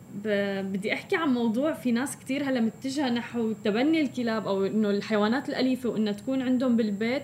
بدي 0.62 0.92
أحكي 0.92 1.16
عن 1.16 1.28
موضوع 1.28 1.72
في 1.72 1.92
ناس 1.92 2.18
كثير 2.18 2.44
هلا 2.44 2.60
متجهة 2.60 3.10
نحو 3.10 3.52
تبني 3.64 4.00
الكلاب 4.00 4.46
أو 4.48 4.66
إنه 4.66 4.90
الحيوانات 4.90 5.48
الأليفة 5.48 5.88
وإنها 5.88 6.12
تكون 6.12 6.42
عندهم 6.54 6.76
بالبيت. 6.76 7.22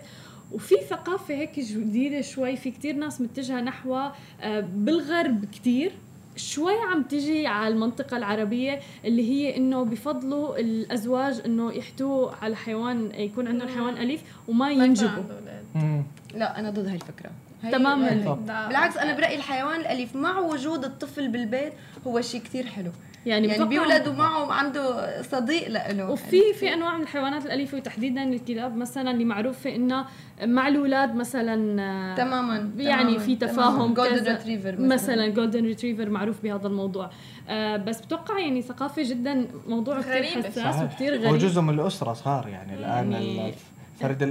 وفي 0.52 0.74
ثقافة 0.90 1.34
هيك 1.34 1.60
جديدة 1.60 2.20
شوي 2.20 2.56
في 2.56 2.70
كتير 2.70 2.94
ناس 2.94 3.20
متجهة 3.20 3.60
نحوها 3.60 4.14
آه، 4.40 4.60
بالغرب 4.60 5.44
كتير. 5.44 5.92
شوي 6.36 6.74
عم 6.92 7.02
تجي 7.02 7.46
على 7.46 7.74
المنطقة 7.74 8.16
العربية 8.16 8.80
اللي 9.04 9.30
هي 9.30 9.56
إنه 9.56 9.82
بفضلوا 9.84 10.58
الأزواج 10.58 11.40
إنه 11.46 11.72
يحتووا 11.72 12.30
على 12.42 12.56
حيوان 12.56 13.10
يكون 13.14 13.48
عندهم 13.48 13.68
حيوان 13.68 13.96
أليف 13.96 14.22
وما 14.48 14.70
ينجبوا. 14.70 15.22
لا 16.34 16.58
أنا 16.58 16.70
ضد 16.70 16.86
هاي 16.86 16.94
الفكرة. 16.94 17.30
تماما. 17.72 18.34
بالعكس 18.68 18.96
أنا 18.96 19.16
برأيي 19.16 19.36
الحيوان 19.36 19.80
الأليف 19.80 20.16
مع 20.16 20.38
وجود 20.38 20.84
الطفل 20.84 21.28
بالبيت 21.28 21.72
هو 22.06 22.20
شيء 22.20 22.40
كثير 22.40 22.66
حلو. 22.66 22.90
يعني, 23.26 23.48
يعني 23.48 23.64
بيولدوا 23.64 24.12
معه 24.12 24.52
عنده 24.52 25.22
صديق 25.22 25.68
له 25.68 26.10
وفي 26.10 26.40
في 26.54 26.74
أنواع 26.74 26.96
من 26.96 27.02
الحيوانات 27.02 27.46
الأليفة 27.46 27.78
وتحديدا 27.78 28.22
الكلاب 28.22 28.76
مثلا 28.76 29.10
اللي 29.10 29.24
معروفه 29.24 29.74
إنه 29.74 30.04
مع 30.44 30.68
الأولاد 30.68 31.14
مثلا 31.14 31.56
تماما 32.16 32.70
يعني 32.76 33.02
تماماً 33.02 33.18
في 33.18 33.36
تفاهم 33.36 33.94
golden 33.94 34.32
retriever 34.32 34.72
مثلا, 34.72 34.86
مثلاً 34.86 35.28
golden 35.28 35.64
retriever 35.64 36.10
معروف 36.10 36.42
بهذا 36.42 36.66
الموضوع. 36.66 37.10
آه 37.48 37.76
بس 37.76 38.00
بتوقع 38.00 38.38
يعني 38.38 38.62
ثقافه 38.62 39.02
جدا 39.02 39.46
موضوع 39.66 40.00
كثير 40.00 40.24
حساس 40.24 40.82
وكثير 40.82 41.12
غريب 41.14 41.26
هو 41.26 41.36
جزء 41.36 41.60
من 41.60 41.80
الأسرة 41.80 42.12
صار 42.12 42.48
يعني 42.48 42.74
الآن 42.74 43.52
فرد 44.00 44.22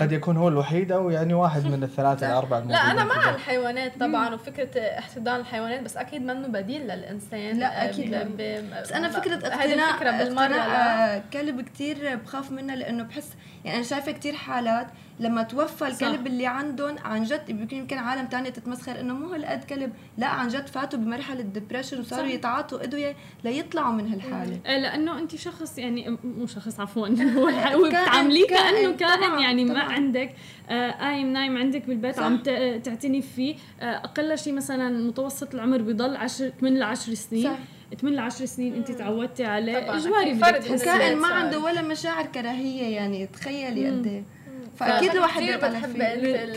قد 0.00 0.12
يكون 0.12 0.36
هو 0.36 0.48
الوحيد 0.48 0.92
أو 0.92 1.10
يعني 1.10 1.34
واحد 1.34 1.66
من 1.66 1.82
الثلاثة 1.82 2.26
الأربعة 2.26 2.60
لا 2.60 2.90
أنا 2.90 3.04
مع 3.04 3.30
الحيوانات 3.30 4.00
طبعا 4.00 4.34
وفكرة 4.34 4.80
احتضان 4.80 5.40
الحيوانات 5.40 5.82
بس 5.82 5.96
أكيد 5.96 6.22
منه 6.22 6.48
بديل 6.48 6.82
للإنسان. 6.82 7.58
لا 7.58 7.84
أكيد 7.84 8.10
لا. 8.10 8.80
بس 8.80 8.92
أنا 8.92 9.08
فكرة 9.08 9.34
اقتناء 9.34 9.94
الفكرة 9.94 10.10
بالمرة 10.10 11.22
كلب 11.32 11.60
كثير 11.60 12.16
بخاف 12.16 12.50
منها 12.50 12.76
لأنه 12.76 13.02
بحس 13.02 13.28
يعني 13.64 13.76
أنا 13.76 13.84
شايفة 13.84 14.12
كثير 14.12 14.34
حالات 14.34 14.86
لما 15.20 15.42
توفى 15.42 15.86
الكلب 15.86 16.20
صح. 16.20 16.26
اللي 16.26 16.46
عندهم 16.46 16.98
عن 16.98 17.24
جد 17.24 17.72
يمكن 17.72 17.98
عالم 17.98 18.26
تانية 18.26 18.50
تتمسخر 18.50 19.00
إنه 19.00 19.14
مو 19.14 19.26
هالقد 19.26 19.64
كلب. 19.64 19.92
لا 20.18 20.26
عن 20.26 20.48
جد 20.48 20.66
فاتوا 20.66 20.98
بمرحلة 20.98 21.40
ديبرشن 21.42 22.00
وصاروا 22.00 22.28
صح. 22.28 22.34
يتعاطوا 22.34 22.82
ادويه 22.82 23.16
ليطلعوا 23.44 23.92
من 23.92 24.12
هالحالة. 24.12 24.60
إيه 24.66 24.78
لأنه 24.78 25.18
أنت 25.18 25.36
شخص 25.36 25.78
يعني 25.78 26.18
مو 26.24 26.46
شخص 26.46 26.80
عفوا. 26.80 27.08
هو 27.36 27.88
بتعامليه 27.88 28.46
كأنه 28.46 28.92
كائن 28.92 29.38
يعني 29.38 29.64
ما 29.64 29.80
عندك 29.80 30.34
آه 30.70 30.90
قايم 30.90 31.32
نايم 31.32 31.56
عندك 31.56 31.86
بالبيت 31.86 32.16
صح. 32.16 32.22
عم 32.22 32.36
تعتني 32.82 33.22
فيه. 33.22 33.54
آه 33.80 33.84
أقل 33.84 34.38
شيء 34.38 34.52
مثلا 34.52 35.06
متوسط 35.06 35.54
العمر 35.54 35.82
بيضل 35.82 36.16
10 36.16 36.52
8 36.60 36.78
ل 36.78 36.82
10 36.82 37.14
سنين. 37.14 37.44
صح. 37.44 37.58
8 38.00 38.16
ل 38.16 38.20
10 38.20 38.46
سنين 38.46 38.74
أنت 38.74 38.90
تعودتي 38.90 39.44
عليه. 39.44 39.96
إجباري 39.96 40.34
بدك 40.34 40.84
كائن 40.84 41.18
ما 41.18 41.28
عنده 41.28 41.58
ولا 41.58 41.82
مشاعر 41.82 42.26
كراهية 42.26 42.96
يعني 42.96 43.26
تخيلي 43.26 43.90
قد 43.90 44.06
إيه. 44.06 44.39
فأكيد 44.80 45.10
الواحد 45.10 45.42
بتحب 45.42 46.02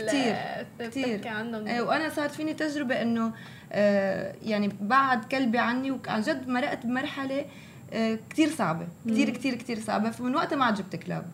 كثير 0.06 0.36
كثير 0.78 1.20
إيه 1.66 1.80
وأنا 1.80 2.08
صارت 2.08 2.30
فيني 2.30 2.54
تجربة 2.54 3.02
إنه 3.02 3.32
آه 3.72 4.34
يعني 4.42 4.72
بعد 4.80 5.24
كلبي 5.24 5.58
عني 5.58 5.90
وعن 5.90 6.20
جد 6.20 6.48
مرقت 6.48 6.86
بمرحلة 6.86 7.44
آه 7.92 8.18
كثير 8.30 8.48
صعبة. 8.48 8.86
كثير 9.08 9.30
كثير 9.30 9.54
كثير 9.54 9.78
صعبة. 9.80 10.10
فمن 10.10 10.34
وقتها 10.34 10.56
ما 10.56 10.64
عاد 10.64 10.74
جبت 10.74 10.96
كلاب 10.96 11.26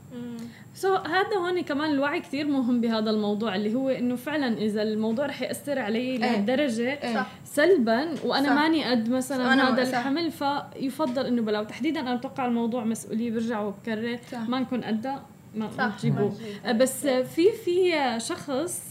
سو 0.75 0.97
so, 0.97 1.07
هذا 1.07 1.37
هون 1.37 1.61
كمان 1.61 1.91
الوعي 1.91 2.21
كثير 2.21 2.47
مهم 2.47 2.81
بهذا 2.81 3.11
الموضوع 3.11 3.57
اللي 3.57 3.75
هو 3.75 3.89
إنه 3.89 4.17
فعلا 4.17 4.59
إذا 4.59 4.83
الموضوع 4.83 5.27
رح 5.27 5.43
يأثر 5.43 5.79
علي 5.79 5.99
إيه. 5.99 6.19
لهالدرجة 6.19 6.93
إيه. 6.93 7.27
سلبا 7.45 8.15
وأنا 8.25 8.49
صح. 8.49 8.55
ماني 8.55 8.85
قد 8.85 9.09
مثلا 9.09 9.69
هذا 9.69 9.83
الحمل 9.83 10.31
فيفضل 10.31 11.27
إنه 11.27 11.43
بلا 11.43 11.61
وتحديدا 11.61 12.01
أنا 12.01 12.15
أتوقع 12.15 12.47
الموضوع 12.47 12.85
مسؤولية 12.85 13.31
برجع 13.31 13.61
وبكرر. 13.61 14.19
ما 14.49 14.61
نكون 14.61 14.85
قدها. 14.85 15.23
ما 15.55 15.93
تجيبوه 15.99 16.33
بس 16.73 17.07
في 17.07 17.53
في 17.65 17.93
شخص 18.21 18.90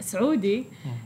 سعودي. 0.00 0.64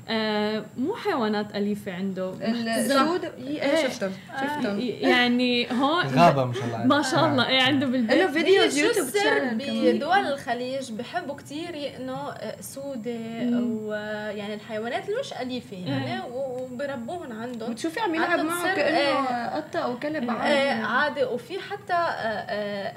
آه، 0.09 0.65
مو 0.77 0.95
حيوانات 0.95 1.57
أليفة 1.57 1.93
عنده. 1.93 2.33
السعودي 2.79 3.25
إيه 3.25 3.89
شفتهم 3.89 4.13
شفتهم. 4.43 4.81
يعني 4.81 5.71
هون 5.73 6.05
غابة 6.19 6.45
ما 6.45 6.53
شاء 6.53 6.65
الله 6.65 6.85
ما 6.87 7.03
شاء 7.03 7.25
الله 7.27 7.49
إيه 7.49 7.63
عنده 7.63 7.87
بالبيت. 7.87 8.19
له 8.19 8.33
videos 8.33 8.79
يوتيوب 8.79 9.07
بدول 9.55 10.33
الخليج 10.33 10.93
بحبوا 10.93 11.35
كثير 11.37 11.75
آه، 12.09 12.57
أسودة 12.61 13.19
ويعني 13.63 14.55
الحيوانات 14.55 15.09
اللي 15.09 15.21
مش 15.21 15.33
أليفة 15.33 15.77
يعني 15.77 16.23
وبربوهم 16.33 17.33
عندهم. 17.43 17.73
بتشوفي 17.73 18.01
عم 18.01 18.15
يلعب 18.15 18.39
معه 18.41 18.75
كأنه 18.75 19.47
قطة 19.57 19.79
أو 19.79 19.99
كلب 19.99 20.31
عادي. 20.31 20.69
عادي. 20.83 21.25
وفي 21.25 21.59
حتى 21.61 21.95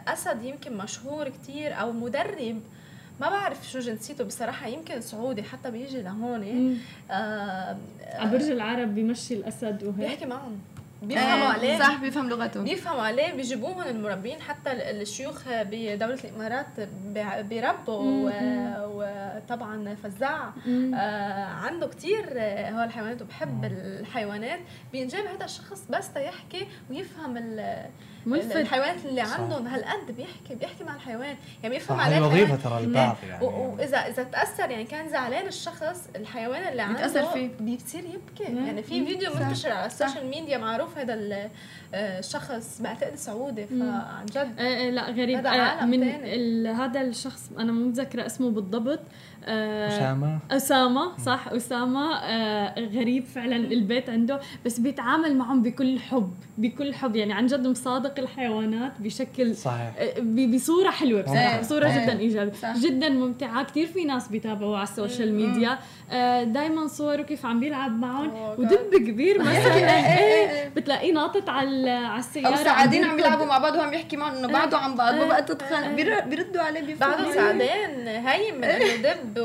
أسد 0.07 0.43
يمكن 0.43 0.77
مشهور 0.77 1.29
كثير 1.29 1.73
أو 1.81 1.91
مدرب 1.91 2.61
ما 3.21 3.29
بعرف 3.29 3.69
شو 3.69 3.79
جنسيته 3.79 4.23
بصراحة 4.23 4.67
يمكن 4.67 5.01
سعودي 5.01 5.43
حتى 5.43 5.71
بيجي 5.71 6.01
لهون 6.01 6.77
آه 7.11 7.77
على 8.13 8.31
برج 8.31 8.49
العرب 8.51 8.95
بيمشي 8.95 9.33
الأسد 9.33 9.83
وهيك. 9.83 9.97
بيحكي 10.09 10.25
معهم. 10.25 10.59
بيفهموا 11.03 11.47
آه 11.47 11.53
عليه. 11.53 11.79
صح 11.79 12.01
بيفهم 12.01 12.29
لغته 12.29 12.63
بيفهموا 12.63 13.01
عليه 13.01 13.33
بيجيبوهم 13.33 13.81
المربين 13.81 14.41
حتى 14.41 14.71
الشيوخ 14.71 15.41
بدولة 15.47 16.19
الإمارات 16.23 16.65
بيربوا 17.45 18.29
وطبعا 18.85 19.95
فزاع. 20.03 20.51
آه 20.95 21.43
عنده 21.45 21.87
كتير 21.87 22.23
هو 22.73 22.83
الحيوانات 22.83 23.21
وبحب 23.21 23.65
الحيوانات. 23.65 24.59
بينجاب 24.91 25.25
هذا 25.25 25.45
الشخص 25.45 25.85
بس 25.89 26.09
يحكي 26.15 26.67
ويفهم 26.89 27.37
ملفت 28.27 28.55
الحيوانات 28.55 29.05
اللي 29.05 29.21
عندهم 29.21 29.67
هالقد 29.67 30.11
بيحكي 30.17 30.55
بيحكي 30.55 30.83
مع 30.83 30.95
الحيوان. 30.95 31.35
يعني 31.63 31.75
بيفهم 31.75 31.99
عليه 31.99 32.21
وظيفه 32.21 32.55
ترى 32.55 32.79
البعض 32.79 33.15
يعني. 33.29 33.45
واذا 33.45 33.97
اذا 33.97 34.23
تأثر 34.23 34.69
يعني 34.69 34.83
كان 34.83 35.09
زعلان 35.09 35.47
الشخص 35.47 36.09
الحيوان 36.15 36.67
اللي 36.67 36.81
عنده 36.81 37.31
فيه. 37.33 37.49
بيصير 37.59 38.03
يبكي. 38.03 38.43
يعني 38.65 38.83
في 38.83 39.05
فيديو 39.05 39.33
منتشر 39.33 39.71
على 39.71 39.85
ال 39.85 39.91
social 39.91 40.25
media 40.25 40.57
معروف 40.57 40.97
هذا 40.97 41.49
آه، 41.93 42.19
الشخص 42.19 42.81
بعتقد 42.81 43.15
سعودي 43.15 43.65
فعن 43.67 44.25
جد. 44.25 44.59
آه 44.59 44.89
لا 44.89 45.09
غريب. 45.09 45.37
هذا 45.37 45.49
آه 45.49 45.85
من 45.85 46.03
هذا 46.67 47.01
الشخص 47.01 47.49
أنا 47.59 47.71
مو 47.71 47.85
متذكرة 47.85 48.25
اسمه 48.25 48.49
بالضبط. 48.49 48.99
آه 49.45 49.87
أسامة. 49.87 50.39
أسامة 50.51 51.17
صح 51.17 51.47
أسامة. 51.47 52.15
آه 52.15 52.79
غريب 52.79 53.23
فعلا 53.23 53.55
البيت 53.55 54.09
عنده. 54.09 54.39
بس 54.65 54.79
بيتعامل 54.79 55.35
معهم 55.35 55.61
بكل 55.61 55.99
حب 55.99 56.33
بكل 56.57 56.93
حب. 56.93 57.15
يعني 57.15 57.33
عن 57.33 57.45
جد 57.45 57.67
مصادق 57.67 58.19
الحيوانات 58.19 58.91
بشكل 58.99 59.55
صحيح. 59.55 59.93
بصورة 60.53 60.89
حلوة 60.89 61.21
بصراحة. 61.21 61.59
بصورة 61.59 61.87
جدا 61.87 62.19
إيجابية. 62.19 62.53
جدا 62.81 63.09
ممتعة. 63.09 63.63
كثير 63.63 63.87
في 63.87 64.03
ناس 64.05 64.27
بيتابعوا 64.27 64.75
على 64.77 64.83
ال 64.83 64.90
social 64.90 65.33
media. 65.33 65.79
آه 66.11 66.43
دائما 66.43 66.87
صوره 66.87 67.21
كيف 67.21 67.45
عم 67.45 67.59
بيلعب 67.59 67.91
معهم. 67.91 68.31
ودب 68.59 68.95
كبير 69.07 69.39
مثلا. 69.43 70.17
إيه. 70.19 70.69
بتلاقيه 70.69 71.13
ناطط 71.13 71.49
على 71.49 71.76
على 71.85 72.19
السيارة 72.19 72.47
أو 72.47 72.63
سعادين 72.63 73.03
عم 73.03 73.15
بيلعبوا 73.15 73.45
مع 73.45 73.57
بعض 73.57 73.75
وهم 73.75 73.93
يحكي 73.93 74.17
معهم 74.17 74.35
إنه 74.35 74.47
بعدوا 74.47 74.79
عن 74.79 74.95
بعض 74.95 75.15
بقى 75.15 75.43
تتخانق. 75.43 75.95
بيردوا 76.25 76.61
عليه 76.61 76.81
بيفهموا 76.81 77.15
بعدوا 77.15 77.33
سعدان 77.33 78.07
هاي 78.07 78.51
من 78.51 78.63
إنه 78.63 78.95
دب 78.95 79.37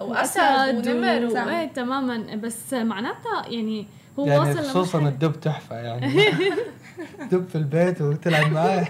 وأسد 0.00 0.88
ونمر. 0.88 1.46
و... 1.46 1.48
إيه 1.48 1.68
تماما. 1.68 2.36
بس 2.36 2.74
معناتها 2.74 3.46
يعني 3.48 3.86
هو 4.18 4.26
يعني 4.26 4.40
واصل 4.40 4.62
خصوصا 4.62 4.98
الدب 4.98 5.40
تحفة 5.40 5.76
يعني. 5.76 6.24
دب 7.32 7.48
في 7.48 7.54
البيت 7.54 8.00
وتلعب 8.02 8.52
معاه. 8.52 8.86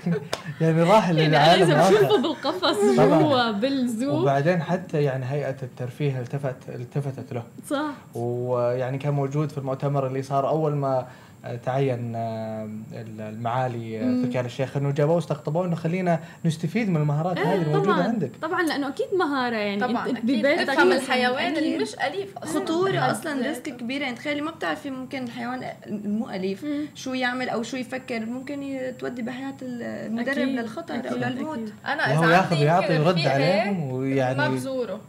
يعني 0.60 0.82
راح 0.82 1.10
للعالم 1.10 1.70
يعني 1.70 1.97
تشوفه 1.97 2.23
بالقفص 2.23 2.77
جوا 2.97 3.51
بالزو. 3.51 4.20
وبعدين 4.20 4.62
حتى 4.62 5.02
يعني 5.02 5.24
هيئة 5.24 5.56
الترفيه 5.62 6.20
التفت 6.20 6.56
التفتت 6.68 7.32
له. 7.32 7.43
صح. 7.70 7.90
ويعني 8.14 8.98
كان 8.98 9.12
موجود 9.12 9.51
في 9.51 9.59
المؤتمر 9.59 10.06
اللي 10.06 10.23
صار 10.23 10.48
أول 10.48 10.74
ما 10.74 11.06
تعين 11.55 12.12
آه، 12.16 12.70
المعالي 12.93 14.01
آه، 14.01 14.31
في 14.31 14.40
الشيخ 14.40 14.77
إنه 14.77 14.90
جابوه 14.90 15.14
واستقطبوه 15.14 15.66
إنه 15.66 15.77
خلينا 15.77 16.20
نستفيد 16.44 16.90
من 16.90 16.97
المهارات 16.97 17.39
هذه 17.39 17.62
الموجودة 17.62 18.02
عندك. 18.02 18.31
طبعا 18.43 18.62
لأنه 18.62 18.89
أكيد 18.89 19.06
مهارة 19.18 19.56
يعني. 19.56 19.81
طبعا 19.81 20.10
أنت 20.10 20.18
ببيتك 20.20 20.66
تفهم 20.66 20.93
الحيوان 20.93 21.56
اللي 21.56 21.78
مش 21.78 21.94
أليف. 21.94 22.39
أصلاً. 22.39 22.60
خطورة 22.60 23.10
أصلا 23.10 23.47
risk 23.49 23.62
كبير 23.77 24.01
يعني 24.01 24.16
تخيلي 24.16 24.40
ما 24.40 24.51
بتعرفي 24.51 24.90
ممكن 24.90 25.24
الحيوان 25.24 25.64
المو 25.86 26.31
أليف. 26.31 26.66
شو 26.94 27.14
يعمل 27.14 27.48
أو 27.48 27.62
شو 27.62 27.77
يفكر. 27.77 28.27
ممكن 28.27 28.78
تودي 28.98 29.23
بحياة 29.23 29.55
المدرب 29.62 30.28
أكيد. 30.39 30.48
للخطر 30.48 30.94
أكيد. 30.94 31.06
أو 31.06 31.31
للموت 31.31 31.73
أنا 31.86 32.24
إذا 32.24 32.32
ياخذ 32.36 32.56
يعطي 32.56 32.94
يرد 32.94 33.27
عليهم 33.27 33.93
ويعني 33.93 34.39
ما 34.39 34.48
بزوره. 34.48 35.01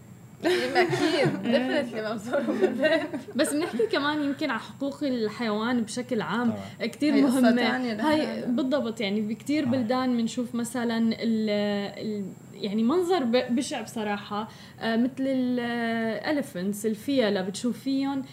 أكيد 0.46 1.44
definitely 1.44 2.12
مبسوطه 2.12 3.08
بس 3.36 3.54
بنحكي 3.54 3.88
كمان 3.92 4.24
يمكن 4.24 4.50
على 4.50 4.60
حقوق 4.60 5.04
الحيوان 5.04 5.82
بشكل 5.82 6.22
عام 6.22 6.54
كثير 6.82 7.14
مهمة. 7.14 7.50
هاي 8.10 8.42
بالضبط 8.48 9.02
يعني 9.02 9.22
بكثير 9.22 9.66
بلدان 9.66 10.18
بنشوف 10.18 10.56
مثلا 10.56 10.98
ال 10.98 11.50
ال 12.00 12.26
يعني 12.54 12.84
منظر 12.84 13.24
بشع 13.50 13.82
بصراحة. 13.82 14.48
آه، 14.80 14.96
مثل 14.96 15.14
الاليفنتس 15.20 16.86
الفيلة 16.86 17.42
بتشوفيهم 17.42 18.24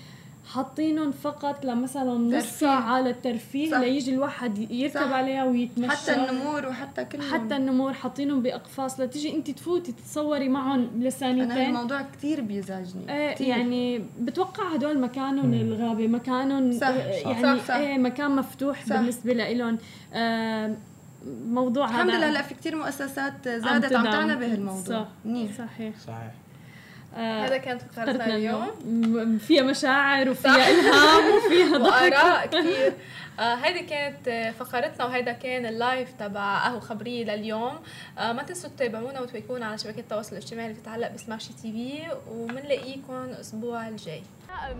حاطينهم 0.55 1.11
فقط 1.11 1.65
لمثلا 1.65 2.15
نص 2.19 2.45
ساعة 2.45 3.01
للترفيه 3.01 3.71
صح. 3.71 3.79
ليجي 3.79 4.15
الواحد 4.15 4.71
يركب 4.71 4.95
صح. 5.01 5.13
عليها 5.13 5.45
ويتمشى 5.45 5.91
حتى 5.91 6.15
النمور 6.15 6.67
وحتى 6.67 7.05
كلهم 7.05 7.33
حتى 7.35 7.57
النمور 7.57 7.93
حاطينهم 7.93 8.43
بأقفاص 8.43 9.01
لتيجي 9.01 9.37
أنت 9.37 9.51
تفوتي 9.51 9.93
تتصوري 9.93 10.49
معهم 10.49 10.91
لثانيتين 10.99 11.51
أنا 11.51 11.69
الموضوع 11.69 12.03
كثير 12.03 12.41
بيزعجني 12.41 13.13
إيه 13.17 13.35
كتير. 13.35 13.47
يعني 13.47 14.05
بتوقع 14.21 14.75
هدول 14.75 15.01
مكانهم 15.01 15.55
الغابة 15.55 16.09
مكانهم 16.09 16.73
صح. 16.73 16.89
يعني 16.89 17.43
صح. 17.43 17.65
صح. 17.69 17.75
إيه 17.75 17.99
مكان 17.99 18.37
مفتوح 18.37 18.87
صح. 18.87 18.97
بالنسبة 18.97 19.33
لهم 19.33 19.79
آه 20.15 20.75
موضوع 21.47 21.85
الحمد 21.85 22.11
لله 22.11 22.31
هلا 22.31 22.43
في 22.43 22.55
كثير 22.55 22.77
مؤسسات 22.77 23.49
زادت 23.49 23.93
عم 23.93 24.05
تعنى 24.05 24.37
بهالموضوع 24.37 24.83
صح. 24.83 25.09
صحيح 25.59 25.99
صحيح 25.99 26.33
آه 27.17 27.47
هذا 27.47 27.57
كانت 27.57 27.83
فقرتنا 27.83 28.27
اليوم. 28.27 29.39
فيها 29.39 29.63
مشاعر 29.63 30.29
وفيها 30.31 30.69
إلهام 30.71 31.37
وفيها 31.37 31.79
ضحك. 31.89 32.13
وآراء 32.13 32.47
كثير. 32.61 32.93
آه 33.41 33.55
هيدي 33.55 33.81
كانت 33.87 34.53
فقرتنا 34.59 35.05
وهيدا 35.07 35.33
كان 35.33 35.67
ال 35.67 35.76
live 35.76 36.13
تبع 36.19 36.59
قهوة 36.65 36.81
خبرية 36.81 37.25
لليوم. 37.25 37.79
آه 38.19 38.33
ما 38.33 38.43
تنسوا 38.43 38.71
تتابعونا 38.71 39.21
وتواكبونا 39.21 39.67
على 39.67 39.79
شبكات 39.79 39.99
التواصل 39.99 40.33
الاجتماعي 40.37 40.67
اللي 40.69 40.79
بتتعلق 40.81 41.11
بسماشي 41.13 41.53
تي 41.53 41.73
في 41.73 42.03
وبنلاقيكم 42.31 43.25
الأسبوع 43.25 43.89
الجاي. 43.89 44.23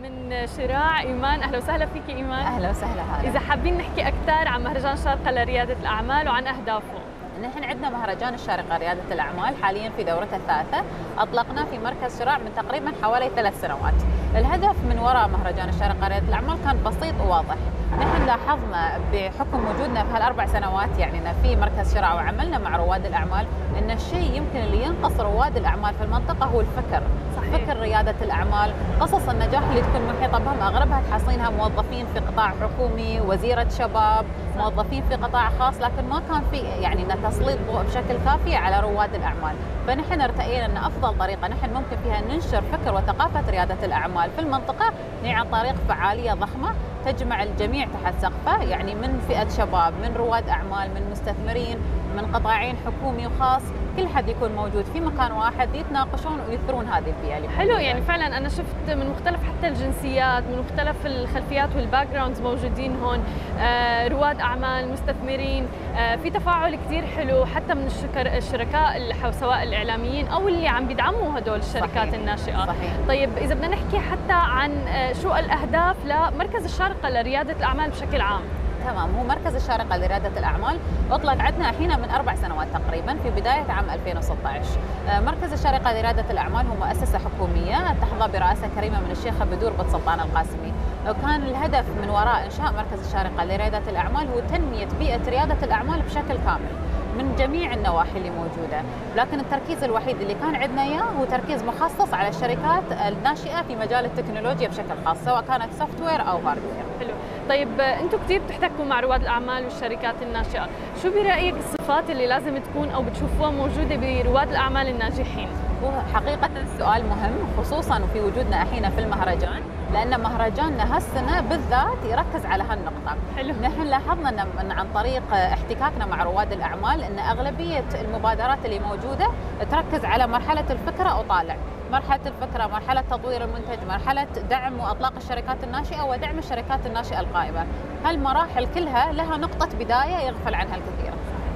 من 0.03 0.47
شراع 0.57 1.01
إيمان. 1.01 1.43
أهلا 1.43 1.59
وسهلا 1.59 1.87
فيك 1.87 2.03
إيمان. 2.09 2.47
أهلا 2.47 2.71
وسهلا 2.71 3.03
هلا 3.03 3.31
إذا 3.31 3.39
حابين 3.39 3.79
نحكي 3.79 4.09
أكثر 4.09 4.49
عن 4.49 4.65
مهرجان 4.65 4.97
شارقه 4.97 5.31
لريادة 5.31 5.73
الأعمال 5.81 6.29
وعن 6.29 6.47
أهدافه. 6.47 6.99
نحن 7.45 7.65
عندنا 7.65 7.91
مهرجان 7.91 8.35
الشارقة 8.35 8.77
ريادة 8.77 9.01
الأعمال 9.13 9.63
حاليا 9.63 9.91
في 9.97 10.05
دورته 10.05 10.37
الثالثة. 10.37 10.85
أطلقنا 11.19 11.65
في 11.65 11.79
مركز 11.79 12.19
شراع 12.19 12.39
من 12.39 12.51
تقريبا 12.57 12.93
حوالي 13.03 13.31
ثلاث 13.37 13.61
سنوات. 13.61 13.95
الهدف 14.37 14.77
من 14.85 14.99
وراء 14.99 15.29
مهرجان 15.29 15.69
الشارقة 15.69 16.09
ريادة 16.09 16.29
الأعمال 16.29 16.59
كان 16.65 16.83
بسيط 16.83 17.15
وواضح. 17.21 17.57
نحن 17.99 18.27
لاحظنا 18.27 18.99
بحكم 19.13 19.65
وجودنا 19.69 20.05
في 20.05 20.11
هالأربع 20.15 20.47
سنوات 20.47 20.99
يعني 20.99 21.21
في 21.43 21.57
مركز 21.57 21.95
شراء 21.95 22.17
وعملنا 22.17 22.59
مع 22.59 22.77
رواد 22.77 23.07
الأعمال 23.07 23.47
إن 23.79 23.91
الشيء 23.91 24.37
يمكن 24.37 24.59
اللي 24.59 24.83
ينقص 24.83 25.21
رواد 25.21 25.57
الأعمال 25.57 25.95
في 25.95 26.05
المنطقة 26.05 26.47
هو 26.47 26.61
الفكر. 26.61 27.03
صحيح. 27.37 27.65
فكر 27.65 27.81
رياده 27.81 28.15
الأعمال 28.23 28.73
قصص 29.01 29.29
النجاح 29.29 29.63
اللي 29.63 29.81
تكون 29.81 30.15
محيطة 30.17 30.39
بهم 30.39 30.63
أغلبها 30.63 31.03
تحصلينها 31.11 31.51
موظفين 31.51 32.07
في 32.15 32.21
قطاع 32.21 32.53
حكومي 32.63 33.21
وزيرة 33.21 33.69
شباب 33.69 34.25
موظفين 34.57 35.03
في 35.09 35.15
قطاع 35.15 35.51
خاص 35.59 35.81
لكن 35.81 36.09
ما 36.09 36.23
كان 36.29 36.43
في 36.51 36.57
يعني 36.57 37.05
تسليط 37.05 37.59
ضوء 37.71 37.83
بشكل 37.83 38.19
كافي 38.25 38.57
على 38.57 38.81
رواد 38.81 39.15
الأعمال. 39.15 39.55
فنحن 39.87 40.21
ارتئينا 40.21 40.67
إن 40.67 40.77
أفضل 40.77 41.19
طريقة 41.19 41.49
نحن 41.49 41.75
ممكن 41.75 41.97
فيها 42.05 42.21
ننشر 42.21 42.63
فكر 42.63 42.95
وثقافة 42.95 43.51
ريادة 43.51 43.85
الأعمال. 43.85 44.31
في 44.31 44.41
المنطقة 44.41 44.93
هي 45.23 45.33
عن 45.33 45.47
طريق 45.49 45.75
فعالية 45.89 46.33
ضخمة 46.33 46.75
تجمع 47.07 47.43
الجميع 47.43 47.87
تحت 48.03 48.15
سقفه 48.23 48.63
يعني 48.63 48.95
من 48.95 49.21
فئة 49.29 49.49
شباب 49.49 49.95
من 50.03 50.15
رواد 50.17 50.49
أعمال 50.49 50.91
من 50.95 51.11
مستثمرين 51.11 51.77
من 52.17 52.35
قطاعين 52.35 52.77
حكومي 52.87 53.27
وخاص 53.27 53.63
كل 53.97 54.09
حد 54.09 54.29
يكون 54.29 54.53
موجود 54.53 54.85
في 54.85 55.01
مكان 55.01 55.33
واحد 55.33 55.75
يتناقشون 55.75 56.41
ويثرون 56.49 56.87
هذه 56.87 57.15
البيئه 57.19 57.37
اللي 57.37 57.49
حلو 57.49 57.77
يعني 57.77 58.03
فعلا 58.03 58.37
أنا 58.37 58.49
شفت 58.49 58.91
من 58.91 59.11
مختلف 59.11 59.41
حتى 59.45 59.69
الجنسيات 59.69 60.43
من 60.45 60.59
مختلف 60.59 61.07
الخلفيات 61.07 61.69
وال 61.77 62.09
backgrounds 62.13 62.41
موجودين 62.41 62.97
هون 63.03 63.25
آه 63.61 64.09
رواد 64.09 64.41
أعمال 64.41 64.93
مستثمرين 64.93 65.67
آه 65.97 66.17
في 66.17 66.31
تفاعل 66.31 66.75
كثير 66.77 67.07
حلو 67.07 67.45
حتى 67.47 67.75
من 67.75 67.87
الشكر 67.87 68.37
الشركاء 68.37 69.15
سواء 69.41 69.63
الإعلاميين 69.63 70.29
أو 70.29 70.49
اللي 70.49 70.69
عم 70.69 70.87
بيدعموا 70.87 71.39
هدول 71.39 71.59
الشركات 71.59 71.91
صحيح. 72.09 72.15
الناشئة 72.15 72.67
صحيح. 72.67 72.93
طيب 73.09 73.31
إذا 73.39 73.55
بدنا 73.55 73.69
نحكي 73.69 73.99
حتى 73.99 74.33
عن 74.33 74.71
آه 74.89 75.13
شو 75.13 75.35
الأهداف 75.35 75.97
لمركز 76.07 76.65
الشارقة 76.95 77.23
لريادة 77.23 77.53
الأعمال 77.53 77.91
بشكل 77.91 78.21
عام. 78.21 78.43
تمام 78.85 79.15
هو 79.17 79.25
مركز 79.25 79.55
الشارقة 79.55 79.97
لريادة 79.97 80.39
الأعمال. 80.39 80.79
أطلق 81.11 81.43
عندنا 81.43 81.71
الحين 81.71 82.01
من 82.01 82.11
أربع 82.11 82.35
سنوات 82.35 82.69
تقريبا 82.75 83.17
في 83.23 83.31
بداية 83.31 83.71
عام 83.71 83.91
2016 83.91 84.69
آه، 85.09 85.21
مركز 85.21 85.53
الشارقة 85.53 85.93
لريادة 85.93 86.25
الأعمال 86.31 86.67
هو 86.67 86.75
مؤسسة 86.87 87.19
حكومية 87.19 87.77
تحظى 87.77 88.33
برئاسة 88.33 88.69
كريمة 88.77 89.01
من 89.01 89.11
الشيخة 89.11 89.45
بدور 89.45 89.73
بن 89.73 89.89
سلطان 89.89 90.21
القاسمي. 90.21 90.73
وكان 91.09 91.43
الهدف 91.43 91.85
من 92.03 92.11
وراء 92.11 92.45
إنشاء 92.45 92.73
مركز 92.73 93.07
الشارقة 93.07 93.45
لريادة 93.45 93.83
الأعمال 93.91 94.29
هو 94.29 94.41
تنمية 94.41 94.89
بيئة 94.99 95.31
ريادة 95.31 95.57
الأعمال 95.63 96.03
بشكل 96.03 96.37
كامل. 96.47 96.73
من 97.19 97.35
جميع 97.39 97.75
النواحي 97.75 98.19
اللي 98.19 98.31
موجودة، 98.31 98.83
لكن 99.17 99.41
التركيز 99.41 99.85
الوحيد 99.85 100.21
اللي 100.21 100.35
كان 100.35 100.55
عندنا 100.55 100.83
إياه 100.83 101.03
هو 101.03 101.25
تركيز 101.25 101.63
مخصص 101.63 102.15
على 102.15 102.29
الشركات 102.29 102.83
الناشئة 103.09 103.63
في 103.63 103.77
مجال 103.77 104.05
التكنولوجيا 104.05 104.69
بشكل 104.69 104.95
خاص، 105.05 105.25
سواء 105.25 105.43
كانت 105.43 105.73
software 105.73 106.21
أو 106.21 106.37
hardware. 106.37 106.85
حلو، 107.01 107.15
طيب 107.49 107.81
أنتم 107.81 108.19
كثير 108.19 108.43
بتحتكوا 108.43 108.85
مع 108.85 109.01
رواد 109.01 109.21
الأعمال 109.21 109.65
والشركات 109.65 110.15
الناشئة، 110.23 110.69
شو 111.03 111.11
برأيك 111.11 111.55
الصفات 111.55 112.11
اللي 112.11 112.27
لازم 112.27 112.59
تكون 112.59 112.91
أو 112.91 113.03
بتشوفوها 113.03 113.51
موجودة 113.51 113.97
برواد 113.97 114.49
الأعمال 114.49 114.89
الناجحين؟ 114.89 115.49
هو 115.85 115.91
حقيقه 116.15 116.51
سؤال 116.79 117.09
مهم 117.09 117.35
خصوصا 117.59 118.03
وفي 118.03 118.21
وجودنا 118.21 118.63
الحين 118.63 118.91
في 118.91 119.01
المهرجان 119.01 119.63
لأن 119.93 120.21
مهرجاننا 120.21 120.97
هالسنة 120.97 121.41
بالذات 121.41 122.05
يركز 122.05 122.47
على 122.47 122.63
هالنقطة. 122.63 123.17
حلو. 123.37 123.55
نحن 123.63 123.83
لاحظنا 123.83 124.43
إن 124.61 124.73
عن 124.73 124.87
طريق 124.95 125.23
احتكاكنا 125.33 126.07
مع 126.07 126.23
رواد 126.23 126.53
الأعمال 126.53 127.03
إن 127.03 127.19
أغلبية 127.19 127.85
المبادرات 127.95 128.59
اللي 128.65 128.79
موجودة 128.79 129.29
تركز 129.71 130.05
على 130.05 130.27
مرحلة 130.27 130.65
الفكرة 130.71 131.19
وطالع. 131.19 131.57
مرحلة 131.93 132.21
الفكرة 132.27 132.67
مرحلة 132.67 133.01
تطوير 133.01 133.45
المنتج 133.45 133.79
مرحلة 133.89 134.27
دعم 134.51 134.81
وأطلاق 134.81 135.13
الشركات 135.17 135.65
الناشئة 135.65 136.03
ودعم 136.03 136.39
الشركات 136.39 136.87
الناشئة 136.87 137.21
القائمة. 137.21 137.67
هالمراحل 138.05 138.67
كلها 138.75 139.13
لها 139.13 139.37
نقطة 139.37 139.69
بداية 139.79 140.17
يغفل 140.27 140.55
عنها 140.55 140.77
الكثير. 140.77 141.13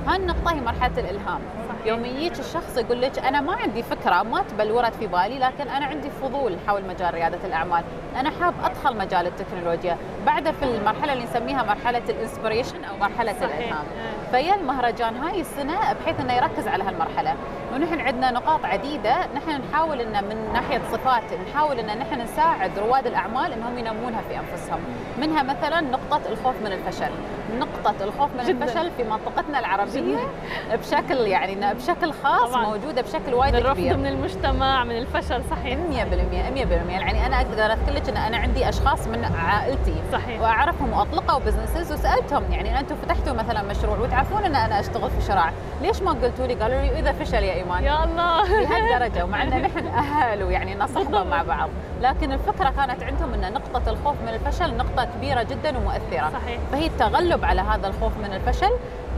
هالنقطه 0.09 0.52
هي 0.52 0.60
مرحلة 0.60 0.98
الإلهام. 0.98 1.40
يوم 1.86 2.05
يجيك 2.05 2.39
الشخص 2.39 2.76
يقول 2.76 3.02
لك 3.02 3.18
أنا 3.18 3.40
ما 3.40 3.52
عندي 3.52 3.82
فكرة 3.82 4.22
ما 4.22 4.43
تبلورت 4.43 4.94
في 4.94 5.06
بالي 5.06 5.39
لكن 5.39 5.68
أنا 5.68 5.86
عندي 5.86 6.10
فضول 6.10 6.56
حول 6.66 6.85
مجال 6.85 7.14
ريادة 7.14 7.39
الأعمال. 7.44 7.85
أنا 8.20 8.30
حاب 8.40 8.55
أدخل 8.64 8.97
مجال 8.97 9.26
التكنولوجيا. 9.26 9.97
بعد 10.26 10.51
في 10.51 10.64
المرحلة 10.64 11.12
اللي 11.12 11.24
نسميها 11.24 11.62
مرحلة 11.62 12.02
ال 12.09 12.15
inspiration 12.15 12.84
أو 12.85 12.97
مرحلة 12.97 13.32
صحيح. 13.32 13.44
الإلهام. 13.44 13.85
فيا 14.30 14.55
المهرجان 14.55 15.16
هاي 15.16 15.40
السنة 15.40 15.93
بحيث 15.93 16.20
إنه 16.20 16.32
يركز 16.32 16.68
على 16.68 16.85
هالمرحلة. 16.85 17.35
ونحن 17.74 18.01
عندنا 18.01 18.30
نقاط 18.30 18.64
عديدة. 18.64 19.16
نحن 19.36 19.60
نحاول 19.60 20.01
ان 20.01 20.24
من 20.24 20.52
ناحية 20.52 20.80
صفات 20.93 21.22
نحاول 21.48 21.78
إن 21.78 21.98
نحن 21.98 22.20
نساعد 22.20 22.78
رواد 22.78 23.06
الأعمال 23.06 23.52
إنهم 23.52 23.78
ينمونها 23.78 24.20
في 24.28 24.39
أنفسهم. 24.39 24.80
منها 25.20 25.43
مثلا 25.43 25.80
نقطة 26.10 26.28
الخوف 26.32 26.55
من 26.64 26.72
الفشل. 26.72 27.10
نقطة 27.59 28.05
الخوف 28.05 28.30
من 28.39 28.44
جداً. 28.44 28.64
الفشل 28.64 28.90
في 28.97 29.05
منطقتنا 29.05 29.59
العربية 29.59 30.01
جداً. 30.01 30.76
بشكل 30.76 31.16
يعني 31.16 31.74
بشكل 31.74 32.12
خاص 32.24 32.51
طبعاً. 32.51 32.62
موجودة 32.66 33.02
بشكل 33.02 33.35
وايد 33.35 33.56
كبير 33.56 33.64
الرفض 33.66 33.80
من 34.01 34.06
المجتمع 34.06 34.85
من 34.85 34.98
الفشل 34.98 35.43
صحيح. 35.51 35.78
100% 35.90 36.51
100% 36.51 36.90
يعني 36.90 37.26
أنا 37.26 37.36
أقدر 37.36 37.72
أذكر 37.72 37.93
لك 37.93 38.09
إن 38.09 38.16
أنا 38.16 38.36
عندي 38.36 38.68
أشخاص 38.68 39.06
من 39.06 39.24
عائلتي 39.24 39.94
صحيح. 40.12 40.40
وأعرفهم 40.40 40.93
وأطلقوا 40.93 41.39
بزنسز 41.40 41.93
وسألتهم 41.93 42.52
يعني 42.52 42.80
أنتم 42.80 42.97
فتحتوا 42.97 43.32
مثلا 43.32 43.62
مشروع 43.62 43.98
وتعرفون 43.98 44.44
إن 44.44 44.55
أنا 44.55 44.80
أشتغل 44.80 45.10
في 45.10 45.26
شراع 45.26 45.51
ليش 45.82 46.02
ما 46.02 46.10
قلتوا 46.10 46.47
لي؟ 46.47 46.55
قالوا 46.55 46.80
لي 46.82 46.98
إذا 46.98 47.12
فشل 47.12 47.43
يا 47.43 47.55
إيمان. 47.55 47.85
يا 47.85 48.05
الله. 48.05 48.60
لهالدرجه 48.60 49.24
ومع 49.24 49.43
إن 49.43 49.48
نحن 49.62 49.86
أهل 49.86 50.43
ويعني 50.43 50.74
نصحبه 50.74 51.22
مع 51.24 51.43
بعض. 51.43 51.68
لكن 52.02 52.32
الفكرة 52.32 52.70
كانت 52.70 53.02
عندهم 53.02 53.35
إن 53.35 53.52
نقطة 53.52 53.90
الخوف 53.90 54.14
من 54.22 54.28
الفشل 54.28 54.76
نقطة 54.76 55.05
كبيرة 55.05 55.43
جدا 55.43 55.78
ومؤثره 56.02 56.30
صحيح. 56.40 56.58
فهي 56.72 56.86
التغلب 56.86 57.44
على 57.44 57.60
هذا 57.60 57.86
الخوف 57.88 58.12
من 58.18 58.32
الفشل 58.32 58.70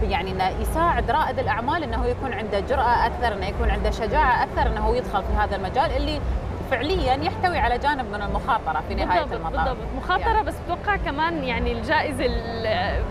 يعني 0.02 0.30
إنه 0.30 0.48
يساعد 0.48 1.10
رائد 1.10 1.38
الأعمال 1.38 1.82
إنه 1.82 2.06
يكون 2.06 2.32
عنده 2.32 2.60
جرأة 2.60 3.06
أكثر 3.06 3.32
إنه 3.32 3.46
يكون 3.46 3.70
عنده 3.70 3.90
شجاعة 3.90 4.42
أكثر 4.42 4.66
إنه 4.66 4.96
يدخل 4.96 5.22
في 5.22 5.32
هذا 5.38 5.56
المجال 5.56 5.96
اللي 5.96 6.20
فعليا 6.70 7.14
يحتوي 7.14 7.58
على 7.58 7.78
جانب 7.78 8.06
من 8.12 8.22
المخاطرة 8.22 8.82
في 8.88 8.94
نهاية 8.94 9.20
بالضبط 9.20 9.32
المطاف. 9.36 9.68
بالضبط. 9.68 9.86
مخاطرة 9.96 10.28
يعني. 10.28 10.42
بس 10.42 10.54
بتوقع 10.66 10.96
كمان 10.96 11.44
يعني 11.44 11.72
الجائزة 11.72 12.24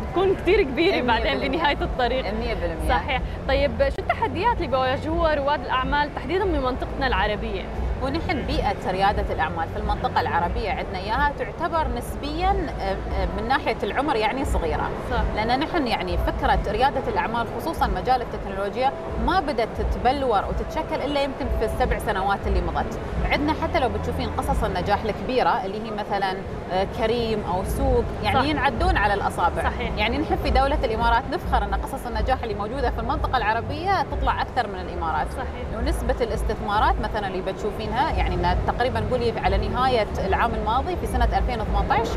بتكون 0.01 0.35
كثير 0.35 0.61
كبيرة 0.63 1.01
بعدين 1.01 1.39
بنهايه 1.39 1.77
الطريق. 1.81 2.25
100% 2.25 2.89
صحيح. 2.89 3.21
طيب 3.47 3.71
شو 3.89 3.95
التحديات 3.99 4.55
اللي 4.57 4.67
بيواجهوها 4.67 5.35
رواد 5.35 5.61
الأعمال 5.61 6.15
تحديدا 6.15 6.45
بمنطقتنا 6.45 7.07
العربية؟ 7.07 7.63
ونحن 8.03 8.41
بيئة 8.47 8.91
ريادة 8.91 9.34
الأعمال 9.34 9.67
في 9.73 9.80
المنطقة 9.80 10.21
العربية 10.21 10.71
عندنا 10.71 10.97
إياها 10.97 11.31
تعتبر 11.39 11.88
نسبيا 11.97 12.49
آه، 12.80 12.91
آه، 12.91 13.27
من 13.38 13.47
ناحية 13.47 13.77
العمر 13.84 14.15
يعني 14.15 14.45
صغيرة 14.45 14.89
صح. 15.11 15.21
لأن 15.35 15.59
نحن 15.59 15.88
يعني 15.88 16.17
فكرة 16.17 16.59
ريادة 16.71 17.01
الأعمال 17.07 17.47
خصوصا 17.59 17.88
مجال 17.88 18.21
التكنولوجيا 18.21 18.91
ما 19.26 19.39
بدأت 19.39 19.67
تتبلور 19.77 20.43
وتتشكل 20.49 21.01
إلا 21.01 21.23
يمكن 21.23 21.45
في 21.59 21.65
السبع 21.65 21.99
سنوات 21.99 22.39
اللي 22.47 22.61
مضت 22.61 22.99
عندنا 23.31 23.53
حتى 23.63 23.80
لو 23.80 23.89
بتشوفين 23.89 24.30
قصص 24.30 24.63
النجاح 24.63 25.03
الكبيرة 25.03 25.65
اللي 25.65 25.77
هي 25.85 25.91
مثلا 25.91 26.35
آه، 26.71 26.88
كريم 26.97 27.43
أو 27.53 27.63
سوق 27.63 28.03
يعني 28.23 28.39
صح. 28.39 28.45
ينعدون 28.45 28.97
على 28.97 29.13
الأصابع 29.13 29.63
صحيح. 29.63 29.97
يعني 29.97 30.17
نحن 30.17 30.35
في 30.35 30.49
دولة 30.49 30.85
الإمارات 30.85 31.23
نفخر 31.31 31.63
أن 31.63 31.73
قصص 31.76 32.05
النجاح 32.07 32.43
اللي 32.43 32.55
موجودة 32.55 32.89
في 32.91 32.99
المنطقة 32.99 33.38
العربية 33.38 34.03
تطلع 34.03 34.41
أكثر 34.41 34.67
من 34.67 34.80
الإمارات 34.80 35.27
صحيح. 35.31 35.77
ونسبة 35.77 36.15
الاستثمارات 36.21 36.95
مثلا 36.99 37.27
اللي 37.27 37.41
بتشوفين 37.41 37.88
منها 37.89 38.11
يعني 38.11 38.57
طقريبا 38.67 38.99
نقول 38.99 39.33
على 39.37 39.67
نهاية 39.67 40.07
العام 40.25 40.51
الماضي 40.53 40.95
في 40.95 41.07
سنة 41.07 41.37
2018 41.37 42.11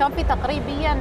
كان 0.00 0.10
في 0.12 0.22
تقريبا 0.22 0.96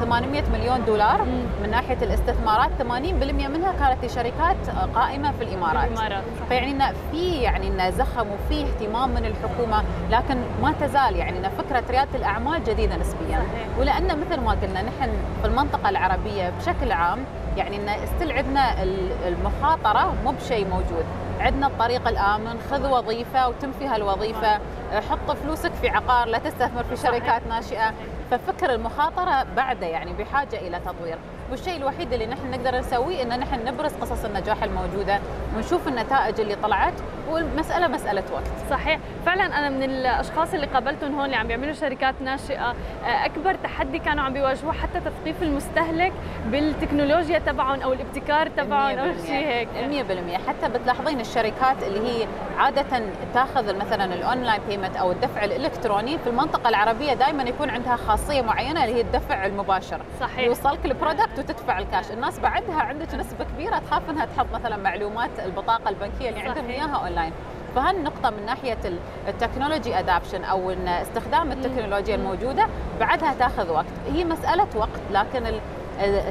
800 0.00 0.42
مليون 0.52 0.84
دولار 0.86 1.22
من 1.62 1.70
ناحية 1.70 1.96
الاستثمارات 2.02 2.70
80% 2.78 2.82
منها 2.82 3.72
كانت 3.72 4.04
لشركات 4.04 4.56
قائمة 4.94 5.32
في 5.32 5.44
الإمارات. 5.44 5.90
الإمارات 5.90 6.22
فيعني 6.48 6.94
في 7.10 7.42
يعني 7.42 7.92
زخم 7.92 8.26
وفي 8.30 8.64
اهتمام 8.64 9.10
من 9.10 9.24
الحكومة 9.24 9.82
لكن 10.10 10.36
ما 10.62 10.72
تزال 10.80 11.16
يعني 11.16 11.50
فكرة 11.58 11.82
ريادة 11.90 12.08
الأعمال 12.14 12.64
جديدة 12.64 12.96
نسبيا. 12.96 13.42
ولأن 13.78 14.04
مثل 14.04 14.40
ما 14.40 14.50
قلنا 14.50 14.82
نحن 14.82 15.10
في 15.42 15.48
المنطقة 15.48 15.88
العربية 15.88 16.52
بشكل 16.58 16.92
عام 16.92 17.18
يعني 17.56 17.76
إن 17.76 17.88
استلعبنا 17.88 18.82
المخاطرة 19.28 20.12
مو 20.24 20.30
بشيء 20.30 20.66
موجود. 20.68 21.04
عندنا 21.40 21.66
الطريق 21.66 22.08
الآمن 22.08 22.60
خذ 22.70 22.90
وظيفة 22.90 23.48
وتم 23.48 23.72
فيها 23.72 23.96
الوظيفة 23.96 24.60
حط 25.10 25.30
فلوسك 25.30 25.72
في 25.72 25.88
عقار 25.88 26.26
لا 26.28 26.38
تستثمر 26.38 26.84
في 26.84 26.96
شركات 26.96 27.46
ناشئة. 27.48 27.94
ففكر 28.30 28.74
المخاطرة 28.74 29.46
بعده 29.56 29.86
يعني 29.86 30.12
بحاجة 30.12 30.56
إلى 30.56 30.80
تطوير. 30.80 31.18
والشيء 31.50 31.76
الوحيد 31.76 32.12
اللي 32.12 32.26
نحن 32.26 32.50
نقدر 32.50 32.78
نسويه 32.78 33.22
إن 33.22 33.40
نحن 33.40 33.64
نبرز 33.64 33.92
قصص 33.94 34.24
النجاح 34.24 34.62
الموجودة 34.62 35.18
ونشوف 35.56 35.88
النتائج 35.88 36.40
اللي 36.40 36.54
طلعت 36.54 36.92
والمسألة 37.30 37.86
مسألة 37.88 38.22
وقت. 38.32 38.44
صحيح. 38.70 38.98
فعلا 39.26 39.58
أنا 39.58 39.68
من 39.70 39.82
الأشخاص 39.82 40.54
اللي 40.54 40.66
قابلتهم 40.66 41.14
هون 41.14 41.24
اللي 41.24 41.36
عم 41.36 41.46
بيعملوا 41.46 41.72
شركات 41.72 42.14
ناشئة 42.20 42.70
آه، 43.04 43.24
أكبر 43.26 43.54
تحدي 43.54 43.98
كانوا 43.98 44.24
عم 44.24 44.32
بيواجهوه 44.32 44.72
حتى 44.72 45.00
تثقيف 45.00 45.42
المستهلك 45.42 46.12
بالتكنولوجيا 46.46 47.38
تبعهم 47.38 47.80
أو 47.80 47.92
الابتكار 47.92 48.48
تبعهم 48.48 48.98
أو 48.98 49.12
شيء 49.26 49.46
هيك. 49.46 49.68
100% 49.68 50.48
حتى 50.48 50.68
بتلاحظين 50.68 51.20
الشركات 51.20 51.82
اللي 51.82 52.00
هي 52.00 52.26
عادة 52.58 52.84
تاخذ 53.34 53.76
مثلا 53.76 54.04
ال 54.14 54.21
online 54.21 54.60
payment 54.68 54.96
أو 54.96 55.12
الدفع 55.12 55.44
الإلكتروني 55.44 56.18
في 56.18 56.26
المنطقة 56.26 56.68
العربية 56.68 57.14
دائما 57.14 57.42
يكون 57.42 57.70
عندها 57.70 57.96
خاصية 57.96 58.42
معينة 58.42 58.84
اللي 58.84 58.96
هي 58.96 59.00
الدفع 59.00 59.46
المباشر. 59.46 60.00
صحيح. 60.20 60.38
يوصلك 60.46 60.84
ال 60.84 60.91
product 60.91 61.39
وتدفع 61.40 61.78
الكاش. 61.78 62.10
الناس 62.10 62.38
بعدها 62.38 62.80
عندك 62.80 63.14
نسبة 63.14 63.44
كبيرة 63.44 63.78
تخاف 63.78 64.10
إنها 64.10 64.24
تحط 64.24 64.46
مثلا 64.54 64.76
معلومات 64.76 65.30
البطاقة 65.44 65.88
البنكية 65.88 66.28
اللي 66.28 66.40
عندهم 66.40 66.66
إياها 66.66 66.96
أونلاين. 66.96 67.32
فهالنقطة 67.74 68.30
من 68.30 68.46
ناحية 68.46 68.78
ال 69.28 69.34
technology 69.34 69.98
adoption 69.98 70.44
أو 70.44 70.70
استخدام 70.86 71.52
التكنولوجيا 71.52 72.14
الموجودة 72.14 72.66
بعدها 73.00 73.34
تاخذ 73.34 73.70
وقت، 73.70 73.86
هي 74.12 74.24
مسألة 74.24 74.66
وقت 74.76 75.00
لكن 75.10 75.46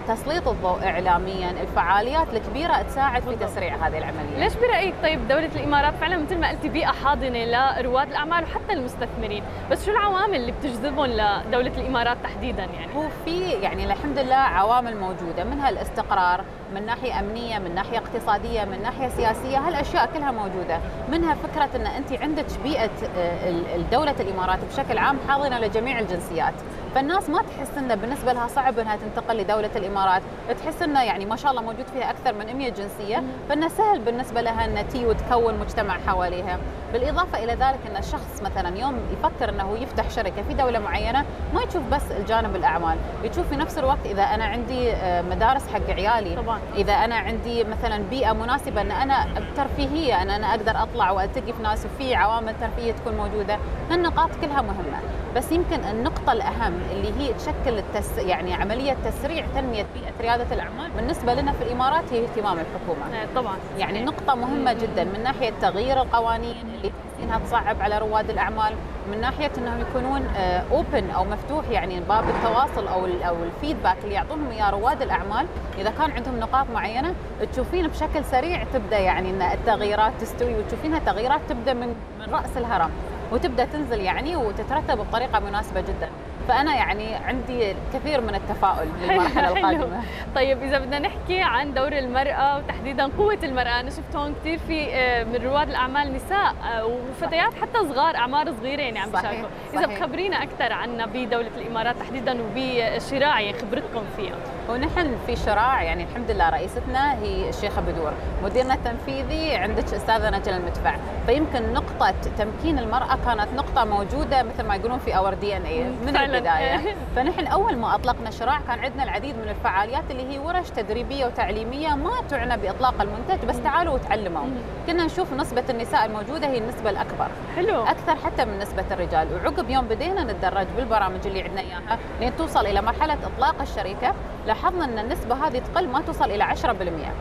تسليط 0.07 0.47
الضوء 0.47 0.83
اعلاميا 0.83 1.51
الفعاليات 1.51 2.27
الكبيرة 2.33 2.81
تساعد 2.81 3.21
في 3.21 3.35
تسريع 3.35 3.75
هذه 3.87 3.97
العملية. 3.97 4.37
ليش 4.39 4.53
برأيك 4.55 4.93
طيب 5.03 5.27
دولة 5.27 5.49
الإمارات 5.55 5.93
فعلا 5.93 6.17
مثل 6.17 6.37
ما 6.37 6.49
قلتي 6.49 6.69
بيئة 6.69 6.91
حاضنة 6.91 7.45
لرواد 7.45 8.07
الأعمال 8.07 8.43
وحتى 8.43 8.73
المستثمرين؟ 8.73 9.43
بس 9.71 9.85
شو 9.85 9.91
العوامل 9.91 10.35
اللي 10.35 10.51
بتجذبهم 10.51 11.05
لدولة 11.05 11.71
الإمارات 11.77 12.17
تحديدا 12.23 12.63
يعني؟ 12.63 12.95
هو 12.95 13.03
في 13.25 13.39
يعني 13.51 13.83
الحمد 13.83 14.19
لله 14.19 14.35
عوامل 14.35 14.97
موجودة 14.97 15.43
منها 15.43 15.69
الاستقرار 15.69 16.43
من 16.75 16.85
ناحية 16.85 17.19
أمنية 17.19 17.59
من 17.59 17.75
ناحية 17.75 17.97
اقتصادية 17.97 18.63
من 18.65 18.81
ناحية 18.81 19.09
سياسية 19.09 19.57
هالأشياء 19.57 20.09
كلها 20.13 20.31
موجودة. 20.31 20.79
منها 21.11 21.35
فكرة 21.35 21.69
إن 21.75 21.87
انت 21.87 22.13
عندك 22.13 22.45
بيئة 22.63 22.89
آه، 23.17 23.77
دولة 23.91 24.15
الإمارات 24.19 24.59
بشكل 24.71 24.97
عام 24.97 25.17
حاضنة 25.29 25.59
لجميع 25.59 25.99
الجنسيات. 25.99 26.53
فالناس 26.95 27.29
ما 27.29 27.41
تحس 27.41 27.77
إنه 27.77 27.95
بالنسبة 27.95 28.33
لها 28.33 28.47
صعب 28.47 28.79
إنها 28.79 28.95
تنتقل 28.95 29.37
لدولة 29.37 29.69
الإمارات. 29.75 30.21
تحس 30.63 30.81
إنه 30.81 31.03
يعني 31.03 31.25
ما 31.25 31.35
شاء 31.35 31.51
الله 31.51 31.61
موجود 31.61 31.85
فيها 31.93 32.09
أكثر 32.09 32.33
من 32.33 32.55
100 32.57 32.69
جنسية. 32.69 33.23
فإنه 33.49 33.67
سهل 33.67 33.99
بالنسبة 33.99 34.41
لها 34.41 34.65
ان 34.65 34.87
تي 34.87 35.05
وتكون 35.05 35.59
مجتمع 35.59 35.97
حواليها. 36.07 36.57
بالإضافة 36.93 37.43
إلى 37.43 37.53
ذلك 37.53 37.79
إن 37.91 37.97
الشخص 37.97 38.41
مثلا 38.41 38.77
يوم 38.77 38.99
يفكر 39.13 39.49
إنه 39.49 39.77
يفتح 39.77 40.09
شركة 40.09 40.41
في 40.47 40.53
دولة 40.53 40.79
معينة 40.79 41.25
ما 41.53 41.61
يشوف 41.61 41.83
بس 41.91 42.11
الجانب 42.11 42.55
الأعمال. 42.55 42.97
يشوف 43.23 43.47
في 43.49 43.55
نفس 43.55 43.77
الوقت 43.77 44.05
إذا 44.05 44.23
أنا 44.23 44.45
عندي 44.45 44.91
آه، 44.91 45.21
مدارس 45.21 45.67
حق 45.73 45.89
عيالي 45.89 46.35
طبعا. 46.35 46.58
إذا 46.75 46.93
أنا 46.93 47.15
عندي 47.15 47.63
مثلا 47.63 48.03
بيئة 48.09 48.33
مناسبة 48.33 48.81
إن 48.81 48.91
أنا 48.91 49.25
ترفيهية 49.57 50.21
إن 50.21 50.29
أنا 50.29 50.49
أقدر 50.49 50.83
أطلع 50.83 51.11
والتقي 51.11 51.53
في 51.53 51.63
ناس 51.63 51.85
وفي 51.85 52.15
عوامل 52.15 52.53
ترفيهية 52.61 52.91
تكون 52.91 53.17
موجودة 53.17 53.57
هالنقاط 53.91 54.29
كلها 54.41 54.61
مهمة. 54.61 54.99
بس 55.35 55.51
يمكن 55.51 55.79
النقطة 55.83 56.31
الأهم 56.31 56.73
اللي 56.91 57.11
هي 57.19 57.33
تشكل 57.33 57.77
التس 57.77 58.17
يعني 58.17 58.53
عملية 58.53 58.97
تسريع 59.05 59.45
تنمية 59.55 59.85
بيئة 59.93 60.21
ريادة 60.21 60.55
الأعمال 60.55 60.91
بالنسبة 60.91 61.33
لنا 61.33 61.51
في 61.51 61.63
الأمارات 61.63 62.13
هي 62.13 62.23
اهتمام 62.23 62.57
الحكومة. 62.59 63.19
إيه، 63.19 63.27
طبعا. 63.35 63.55
يعني 63.77 64.03
نقطة 64.03 64.35
مهمة 64.35 64.73
جدا 64.73 65.03
من 65.03 65.23
ناحية 65.23 65.53
تغيير 65.61 66.01
القوانين 66.01 66.55
اللي 66.75 66.91
إنها 67.23 67.39
تصعب 67.39 67.81
على 67.81 67.97
رواد 67.97 68.29
الأعمال 68.29 68.73
من 69.11 69.21
ناحية 69.21 69.51
إنهم 69.57 69.81
يكونون 69.81 70.27
اوبن 70.71 71.09
آه، 71.09 71.15
أو 71.15 71.23
مفتوح 71.23 71.69
يعني 71.69 71.99
باب 71.99 72.23
التواصل 72.29 72.87
أو 72.87 73.05
أو 73.05 73.35
الفيدباك 73.43 73.97
اللي 74.03 74.15
يعطونهم 74.15 74.51
إياه 74.51 74.69
رواد 74.69 75.01
الأعمال. 75.01 75.45
إذا 75.77 75.89
كان 75.89 76.11
عندهم 76.11 76.39
نقاط 76.39 76.65
معينة 76.73 77.13
تشوفين 77.53 77.87
بشكل 77.87 78.25
سريع 78.25 78.63
تبدأ 78.63 78.97
يعني 78.97 79.29
إن 79.29 79.41
التغييرات 79.41 80.11
تستوي 80.21 80.55
وتشوفينها 80.59 80.99
تغييرات 80.99 81.41
تبدأ 81.49 81.73
من 81.73 81.95
من 82.19 82.33
رأس 82.33 82.57
الهرم 82.57 82.89
وتبدأ 83.31 83.65
تنزل 83.65 83.99
يعني 83.99 84.35
وتترتب 84.35 84.97
بطريقة 84.97 85.39
مناسبة 85.39 85.81
جدا. 85.81 86.09
فأنا 86.49 86.75
يعني 86.75 87.15
عندي 87.15 87.75
كثير 87.93 88.21
من 88.21 88.35
التفاؤل 88.35 88.87
للمرحلة 89.01 89.47
القادمة. 89.57 90.01
طيب 90.35 90.63
إذا 90.63 90.79
بدنا 90.79 90.99
نحكي 90.99 91.41
عن 91.41 91.73
دور 91.73 91.91
المرأة 91.93 92.57
وتحديدا 92.57 93.09
قوة 93.17 93.37
المرأة 93.43 93.79
أنا 93.79 93.89
شفت 93.89 94.15
هون 94.15 94.35
كثير 94.41 94.57
في 94.67 94.87
آه، 94.93 95.23
من 95.23 95.35
رواد 95.35 95.69
الأعمال 95.69 96.13
نساء 96.13 96.55
آه، 96.63 96.85
وفتيات 96.85 97.53
حتى 97.53 97.79
صغار 97.79 98.15
أعمار 98.15 98.51
صغيرة 98.51 98.81
يعني 98.81 98.99
عم 98.99 99.09
بيشاركوا 99.11 99.49
إذا 99.73 99.85
بخبرينا 99.85 100.43
أكثر 100.43 100.73
عنا 100.73 101.05
بدولة 101.05 101.51
الإمارات 101.57 101.95
تحديدا 101.97 102.37
وبشراع 102.41 103.39
يعني 103.41 103.57
خبرتكم 103.57 104.03
فيها. 104.17 104.35
ونحن 104.69 105.15
في 105.27 105.35
شراع 105.35 105.83
يعني 105.83 106.03
الحمد 106.03 106.31
لله 106.31 106.49
رئيستنا 106.49 107.13
هي 107.13 107.49
الشيخة 107.49 107.81
بدور 107.81 108.11
مديرنا 108.43 108.73
التنفيذي 108.73 109.55
عندك 109.55 109.83
أستاذة 109.83 110.29
نجل 110.29 110.53
المدفع. 110.53 110.95
فيمكن 111.25 111.73
نقطة 111.73 112.13
تمكين 112.37 112.79
المرأة 112.79 113.17
كانت 113.25 113.47
نقطة 113.55 113.85
موجودة 113.85 114.43
مثل 114.43 114.63
ما 114.63 114.75
يقولون 114.75 114.99
في 114.99 115.17
اور 115.17 115.33
دي 115.33 115.57
ان 115.57 115.61
اي 115.61 115.83
من 115.83 116.17
البداية. 116.17 116.95
فنحن 117.15 117.47
أول 117.47 117.75
ما 117.75 117.95
أطلقنا 117.95 118.31
شراع 118.31 118.59
كان 118.67 118.79
عندنا 118.79 119.03
العديد 119.03 119.35
من 119.35 119.49
الفعاليات 119.49 120.03
اللي 120.11 120.33
هي 120.33 120.39
ورش 120.39 120.69
تدريبية 120.69 121.25
وتعليمية 121.25 121.95
ما 121.95 122.11
تعنى 122.29 122.57
بإطلاق 122.57 123.01
المنتج 123.01 123.45
بس 123.45 123.61
تعالوا 123.61 123.93
وتعلموا. 123.93 124.45
كنا 124.87 125.05
نشوف 125.05 125.33
نسبة 125.33 125.63
النساء 125.69 126.05
الموجودة 126.05 126.47
هي 126.47 126.57
النسبة 126.57 126.89
الأكبر. 126.89 127.27
حلو. 127.55 127.83
أكثر 127.83 128.15
حتى 128.15 128.45
من 128.45 128.59
نسبة 128.59 128.85
الرجال. 128.91 129.27
وعقب 129.33 129.69
يوم 129.69 129.87
بدينا 129.87 130.23
نتدرج 130.23 130.67
بالبرامج 130.77 131.27
اللي 131.27 131.41
عندنا 131.41 131.61
إياها 131.61 131.99
لين 132.19 132.35
توصل 132.37 132.65
إلى 132.65 132.81
مرحلة 132.81 133.17
إطلاق 133.25 133.61
الشركة. 133.61 134.13
لاحظنا 134.49 134.85
أن 134.85 134.99
النسبة 134.99 135.47
هذه 135.47 135.59
تقل 135.59 135.87
ما 135.87 136.01
توصل 136.01 136.31
إلى 136.31 136.43
10% 136.43 136.65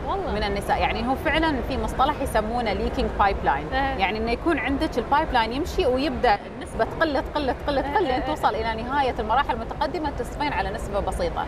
والله. 0.08 0.32
من 0.34 0.42
النساء. 0.42 0.80
يعني 0.80 1.08
هو 1.08 1.14
فعلا 1.14 1.62
في 1.68 1.78
مصطلح 1.78 2.20
يسمونه 2.22 2.72
leaking 2.72 3.10
pipeline 3.18 3.66
يعني 3.72 4.18
إنه 4.18 4.30
يكون 4.30 4.58
عندك 4.58 4.98
ال 4.98 5.32
pipeline 5.32 5.52
يمشي 5.52 5.86
ويبدأ 5.86 6.38
النسبة 6.56 6.84
تقل 6.84 7.22
تقل 7.22 7.54
تقل 7.54 7.82
تقل 7.82 8.04
لين 8.04 8.24
توصل 8.24 8.54
إلى 8.54 8.82
نهاية 8.82 9.14
المراحل 9.18 9.54
المتقدمة 9.54 10.10
تصفين 10.10 10.52
على 10.52 10.70
نسبة 10.70 11.00
بسيطة. 11.00 11.44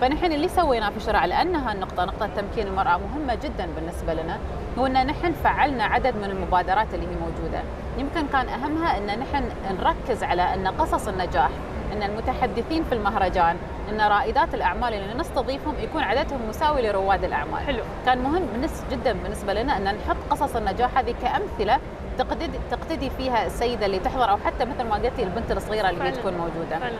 فنحن 0.00 0.32
اللي 0.32 0.48
سويناه 0.48 0.90
في 0.90 1.00
شراع 1.00 1.24
لأنها 1.24 1.72
النقطه 1.72 2.04
نقطة 2.04 2.26
تمكين 2.26 2.66
المرأة 2.66 2.98
مهمة 2.98 3.34
جدا 3.34 3.68
بالنسبة 3.76 4.14
لنا 4.14 4.38
هو 4.78 4.86
أن 4.86 5.06
نحن 5.06 5.32
فعلنا 5.32 5.84
عدد 5.84 6.16
من 6.16 6.24
المبادرات 6.24 6.94
اللي 6.94 7.06
هي 7.06 7.10
موجودة. 7.20 7.62
يمكن 7.98 8.26
كان 8.32 8.48
أهمها 8.48 8.98
أن 8.98 9.06
نحن 9.06 9.44
نركز 9.80 10.22
على 10.22 10.42
أن 10.54 10.66
قصص 10.68 11.08
النجاح 11.08 11.50
إن 11.92 12.02
المتحدثين 12.02 12.84
في 12.84 12.94
المهرجان 12.94 13.56
إن 13.88 14.00
رائدات 14.00 14.54
الأعمال 14.54 14.94
اللي 14.94 15.14
نستضيفهم 15.14 15.74
يكون 15.80 16.02
عددهم 16.02 16.48
مساوي 16.48 16.82
لرواد 16.82 17.24
الأعمال 17.24 17.60
حلو 17.66 17.82
كان 18.06 18.18
مهم 18.18 18.48
جدا 18.90 19.12
بالنسبة 19.12 19.52
لنا 19.52 19.76
إن 19.76 19.84
نحط 19.84 20.16
قصص 20.30 20.56
النجاح 20.56 20.98
هذه 20.98 21.14
كأمثلة 21.22 21.78
تقتدي 22.18 22.58
تقتدي 22.70 23.10
فيها 23.10 23.46
السيدة 23.46 23.86
اللي 23.86 23.98
تحضر 23.98 24.30
أو 24.30 24.36
حتى 24.36 24.64
مثل 24.64 24.84
ما 24.84 24.94
قلتي 24.94 25.22
البنت 25.22 25.52
الصغيرة 25.52 25.88
اللي 25.88 26.00
فعلا. 26.00 26.16
تكون 26.16 26.32
موجودة 26.32 26.78
فعلا. 26.78 26.98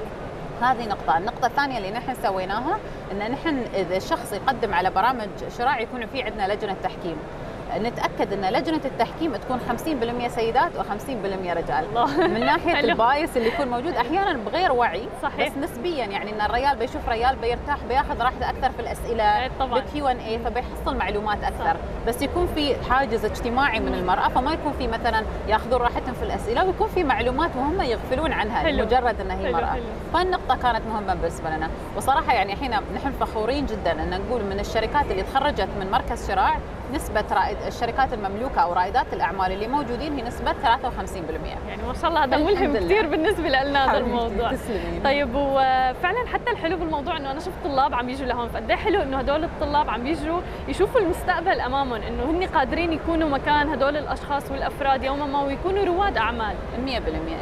هذه 0.62 0.88
نقطة، 0.88 1.18
النقطة 1.18 1.46
الثانية 1.46 1.78
اللي 1.78 1.90
نحن 1.90 2.14
سويناها 2.14 2.78
إن 3.12 3.30
نحن 3.32 3.64
إذا 3.74 3.96
الشخص 3.96 4.32
يقدم 4.32 4.74
على 4.74 4.90
برامج 4.90 5.28
شراع 5.58 5.80
يكون 5.80 6.06
في 6.06 6.22
عندنا 6.22 6.52
لجنة 6.52 6.76
تحكيم. 6.82 7.16
نتأكد 7.78 8.32
إن 8.32 8.52
لجنة 8.52 8.80
التحكيم 8.84 9.36
تكون 9.36 9.60
50% 10.24 10.28
سيدات 10.28 10.72
و50% 10.76 11.10
رجال. 11.46 11.84
الله. 11.90 12.26
من 12.26 12.40
ناحية 12.40 12.80
ال 12.80 12.91
bias 12.91 13.36
اللي 13.36 13.48
يكون 13.48 13.68
موجود 13.68 13.94
أحيانا 13.94 14.32
بغير 14.32 14.72
وعي 14.72 15.08
صحيح. 15.22 15.48
بس 15.48 15.56
نسبيا 15.56 16.04
يعني 16.04 16.32
إن 16.32 16.40
الريال 16.40 16.76
بيشوف 16.76 17.08
ريال 17.08 17.36
بيرتاح 17.36 17.76
بياخذ 17.88 18.22
راحته 18.22 18.50
أكثر 18.50 18.70
في 18.70 18.80
الأسئلة 18.80 19.42
إيه، 19.42 19.50
طبعا. 19.60 19.74
بال 19.74 20.08
Q&A 20.08 20.38
فبيحصل 20.38 20.96
معلومات 20.96 21.44
أكثر. 21.44 21.64
صح. 21.64 21.76
بس 22.08 22.22
يكون 22.22 22.48
في 22.54 22.76
حاجز 22.90 23.24
اجتماعي 23.24 23.80
من 23.80 23.94
المرأة 23.94 24.28
فما 24.28 24.52
يكون 24.52 24.72
في 24.72 24.86
مثلا 24.88 25.22
يأخذون 25.48 25.80
راحتهم 25.80 26.14
في 26.14 26.22
الأسئلة 26.22 26.64
ويكون 26.64 26.88
في 26.88 27.04
معلومات 27.04 27.56
مهمه 27.56 27.84
يغفلون 27.84 28.32
عنها 28.32 28.58
حلو. 28.58 28.84
مجرد 28.84 29.20
انها 29.20 29.36
هي 29.38 29.52
مرأة. 29.52 29.76
فالنقطة 30.14 30.56
كانت 30.56 30.82
مهمة 30.86 31.14
بالنسبة 31.14 31.50
لنا. 31.50 31.68
وصراحة 31.96 32.32
يعني 32.34 32.52
الحين 32.52 32.70
نحن 32.70 33.12
فخورين 33.20 33.66
جدا 33.66 33.92
إن 33.92 34.10
نقول 34.10 34.44
من 34.44 34.60
الشركات 34.60 35.10
اللي 35.10 35.22
تخرجت 35.22 35.68
من 35.80 35.90
مركز 35.90 36.28
شراع 36.28 36.58
نسبة 36.94 37.24
رائد 37.32 37.56
الشركات 37.66 38.12
المملوكة 38.12 38.60
أو 38.60 38.72
رائدات 38.72 39.06
الأعمال 39.12 39.52
اللي 39.52 39.68
موجودين 39.68 40.14
هي 40.16 40.22
نسبة 40.22 40.52
53% 40.52 40.56
يعني 41.68 41.82
ما 41.88 41.94
شاء 42.02 42.10
الله 42.10 42.24
هذا 42.24 42.36
ملهم 42.36 42.76
كثير 42.76 43.06
بالنسبة 43.06 43.48
لنا 43.48 43.90
هذا 43.92 43.98
الموضوع. 43.98 44.52
تسلمين. 44.52 45.02
طيب 45.04 45.34
وفعلا 45.34 46.26
حتى 46.32 46.50
الحلو 46.50 46.76
بالموضوع 46.76 47.16
إنه 47.16 47.30
أنا 47.30 47.40
شفت 47.40 47.52
طلاب 47.64 47.94
عم 47.94 48.08
يجوا 48.08 48.26
لهون. 48.26 48.48
فقد 48.48 48.70
إيه 48.70 48.76
حلو 48.76 49.02
إنه 49.02 49.18
هدول 49.18 49.44
الطلاب 49.44 49.90
عم 49.90 50.06
يجوا 50.06 50.40
يشوفوا 50.68 51.00
المستقبل 51.00 51.60
أمامهم 51.60 52.02
إنه 52.02 52.24
هن 52.24 52.46
قادرين 52.46 52.92
يكونوا 52.92 53.28
مكان 53.28 53.68
هدول 53.68 53.96
الأشخاص 53.96 54.50
والأفراد 54.50 55.04
يوما 55.04 55.26
ما 55.26 55.42
ويكونوا 55.42 55.84
رواد 55.84 56.16
أعمال. 56.16 56.54
100% 56.86 56.88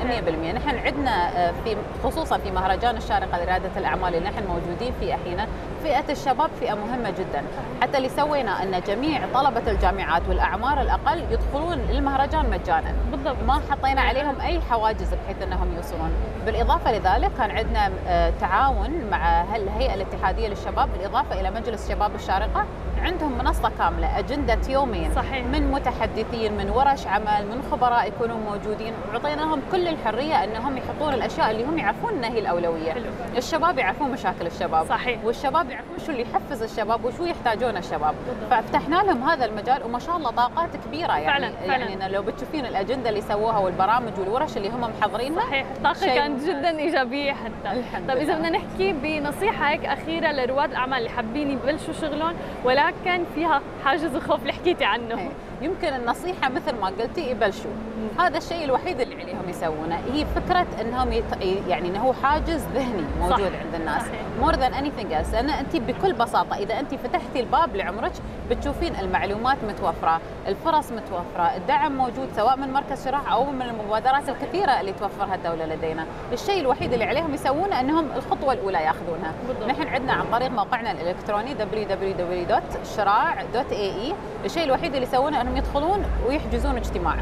100% 0.05 0.55
نحن 0.55 0.78
عندنا 0.78 1.28
آه، 1.48 1.52
في 1.64 1.77
خصوصا 2.05 2.39
في 2.39 2.51
مهرجان 2.51 2.97
الشارقة 2.97 3.44
لريادة 3.44 3.70
الأعمال 3.77 4.14
اللي 4.14 4.28
نحن 4.31 4.47
موجودين 4.47 4.93
فيه 5.01 5.14
الحين 5.14 5.47
فئة 5.82 6.12
الشباب 6.12 6.51
فئة 6.60 6.74
مهمة 6.74 7.10
جدا. 7.10 7.43
حتى 7.82 7.97
اللي 7.98 8.09
سوينا 8.09 8.62
أن 8.62 8.81
جميع 8.86 9.20
طلبة 9.40 9.70
الجامعات 9.70 10.22
والأعمار 10.28 10.80
الأقل 10.80 11.24
يدخلون 11.30 11.78
المهرجان 11.90 12.50
مجانا. 12.50 12.94
بالضبط. 13.10 13.36
ما 13.46 13.60
حطينا 13.70 14.00
عليهم 14.00 14.40
أي 14.40 14.60
حواجز 14.60 15.14
بحيث 15.14 15.42
أنهم 15.42 15.76
يوصلون. 15.76 16.10
بالإضافة 16.46 16.92
لذلك 16.92 17.30
كان 17.38 17.50
عندنا 17.50 17.90
آه، 18.06 18.32
تعاون 18.40 18.90
مع 19.10 19.44
الهيئة 19.56 19.94
الاتحادية 19.94 20.48
للشباب 20.48 20.88
بالإضافة 20.92 21.40
إلى 21.40 21.50
مجلس 21.50 21.88
شباب 21.88 22.14
الشارقة. 22.14 22.64
عندهم 23.02 23.38
منصة 23.38 23.70
كاملة 23.78 24.18
أجندة 24.18 24.58
يومين. 24.68 25.14
صحيح. 25.14 25.46
من 25.46 25.70
متحدثين 25.70 26.56
من 26.56 26.70
ورش 26.70 27.06
عمل 27.06 27.46
من 27.46 27.62
خبراء 27.70 28.08
يكونوا 28.08 28.36
موجودين. 28.36 28.92
وعطيناهم 29.12 29.60
كل 29.72 29.88
الحرية 29.88 30.44
أنهم 30.44 30.76
يحطون 30.76 31.14
الأشياء 31.14 31.50
اللي 31.50 31.64
هم 31.64 31.78
يعرفون 31.78 32.12
أنها 32.12 32.30
هي 32.30 32.38
الأولوية. 32.38 32.92
حلو. 32.92 33.10
الشباب 33.36 33.78
يعرفون 33.78 34.10
مشاكل 34.10 34.46
الشباب. 34.46 34.86
صحيح. 34.88 35.24
والشباب 35.24 35.70
يعرفون 35.70 35.98
شو 36.06 36.12
اللي 36.12 36.22
يحفز 36.22 36.62
الشباب 36.62 37.04
وشو 37.04 37.24
يحتاجون 37.24 37.76
الشباب. 37.76 38.14
بالضبط. 38.26 38.64
ففتحنا 38.64 38.96
لهم 38.96 39.22
هذا 39.32 39.44
المجال 39.44 39.85
وما 39.85 39.98
شاء 39.98 40.16
الله 40.16 40.31
طاقات 40.31 40.77
كبيرة 40.77 41.19
يعني 41.19 41.27
فعلا. 41.27 41.66
فعلا. 41.66 41.85
يعني 41.90 42.12
لو 42.15 42.23
بتشوفين 42.23 42.66
الأجندة 42.66 43.09
اللي 43.09 43.20
سووها 43.20 43.59
والبرامج 43.59 44.19
والورش 44.19 44.57
اللي 44.57 44.69
هم 44.69 44.81
محضرينها 44.81 45.47
صحيح 45.47 45.66
الطاقة 45.77 46.07
كانت 46.15 46.44
جدا 46.44 46.78
إيجابية 46.78 47.32
حتى 47.32 47.78
الحمد 47.78 48.09
طيب 48.09 48.16
إذا 48.16 48.35
بدنا 48.35 48.51
نحكي 48.51 48.93
بنصيحة 48.93 49.70
هيك 49.70 49.85
أخيرة 49.85 50.32
لرواد 50.32 50.70
الأعمال 50.70 50.98
اللي 50.98 51.11
حابين 51.11 51.51
يبلشوا 51.51 51.94
شغلهم 51.94 52.35
ولكن 52.65 53.24
فيها 53.35 53.61
حاجز 53.85 54.15
الخوف 54.15 54.40
اللي 54.43 54.52
حكيتي 54.52 54.85
عنه 54.85 55.31
يمكن 55.60 55.88
النصيحة 55.88 56.48
مثل 56.48 56.74
ما 56.80 56.86
قلتي 56.86 57.30
يبلشوا 57.30 57.70
هذا 58.18 58.38
الشيء 58.38 58.64
الوحيد 58.64 59.00
اللي 59.00 59.22
عليهم 59.22 59.48
يسوونه. 59.48 59.98
هي 60.12 60.26
فكرة 60.26 60.66
إنهم 60.80 61.12
يت... 61.12 61.24
يعني 61.68 61.88
انه 61.88 61.98
هو 61.98 62.12
حاجز 62.12 62.64
ذهني 62.74 63.02
موجود 63.20 63.38
صح. 63.38 63.44
عند 63.64 63.74
الناس. 63.74 64.02
more 64.40 64.55
than 64.55 64.74
anything 64.74 65.12
else 65.12 65.34
لأن 65.34 65.50
انت 65.50 65.76
بكل 65.76 66.12
بساطة 66.12 66.56
إذا 66.56 66.80
انت 66.80 66.94
فتحتي 66.94 67.40
الباب 67.40 67.76
لعمرك 67.76 68.12
بتشوفين 68.50 68.96
المعلومات 68.96 69.56
متوفرة 69.68 70.20
الفرص 70.46 70.92
متوفرة 70.92 71.56
الدعم 71.56 71.96
موجود 71.96 72.28
سواء 72.36 72.56
من 72.56 72.72
مركز 72.72 73.04
شراع 73.04 73.32
أو 73.32 73.50
من 73.50 73.62
المبادرات 73.62 74.28
الكثيرة 74.28 74.80
اللي 74.80 74.92
توفرها 74.92 75.34
الدولة 75.34 75.66
لدينا. 75.66 76.06
الشيء 76.32 76.60
الوحيد 76.60 76.92
اللي 76.92 77.04
عليهم 77.04 77.34
يسوونه 77.34 77.80
إنهم 77.80 78.06
الخطوة 78.16 78.52
الأولى 78.52 78.78
ياخذونها. 78.78 79.32
نحن 79.68 79.88
عندنا 79.88 80.12
عن 80.12 80.24
طريق 80.32 80.50
موقعنا 80.50 80.90
الإلكتروني 80.90 81.54
www.sheraa.ae 81.55 84.14
الشيء 84.44 84.64
الوحيد 84.64 84.94
اللي 84.94 85.06
يسوونه 85.06 85.40
إنهم 85.40 85.49
يدخلون 85.56 86.05
ويحجزون 86.28 86.77
اجتماع. 86.77 87.14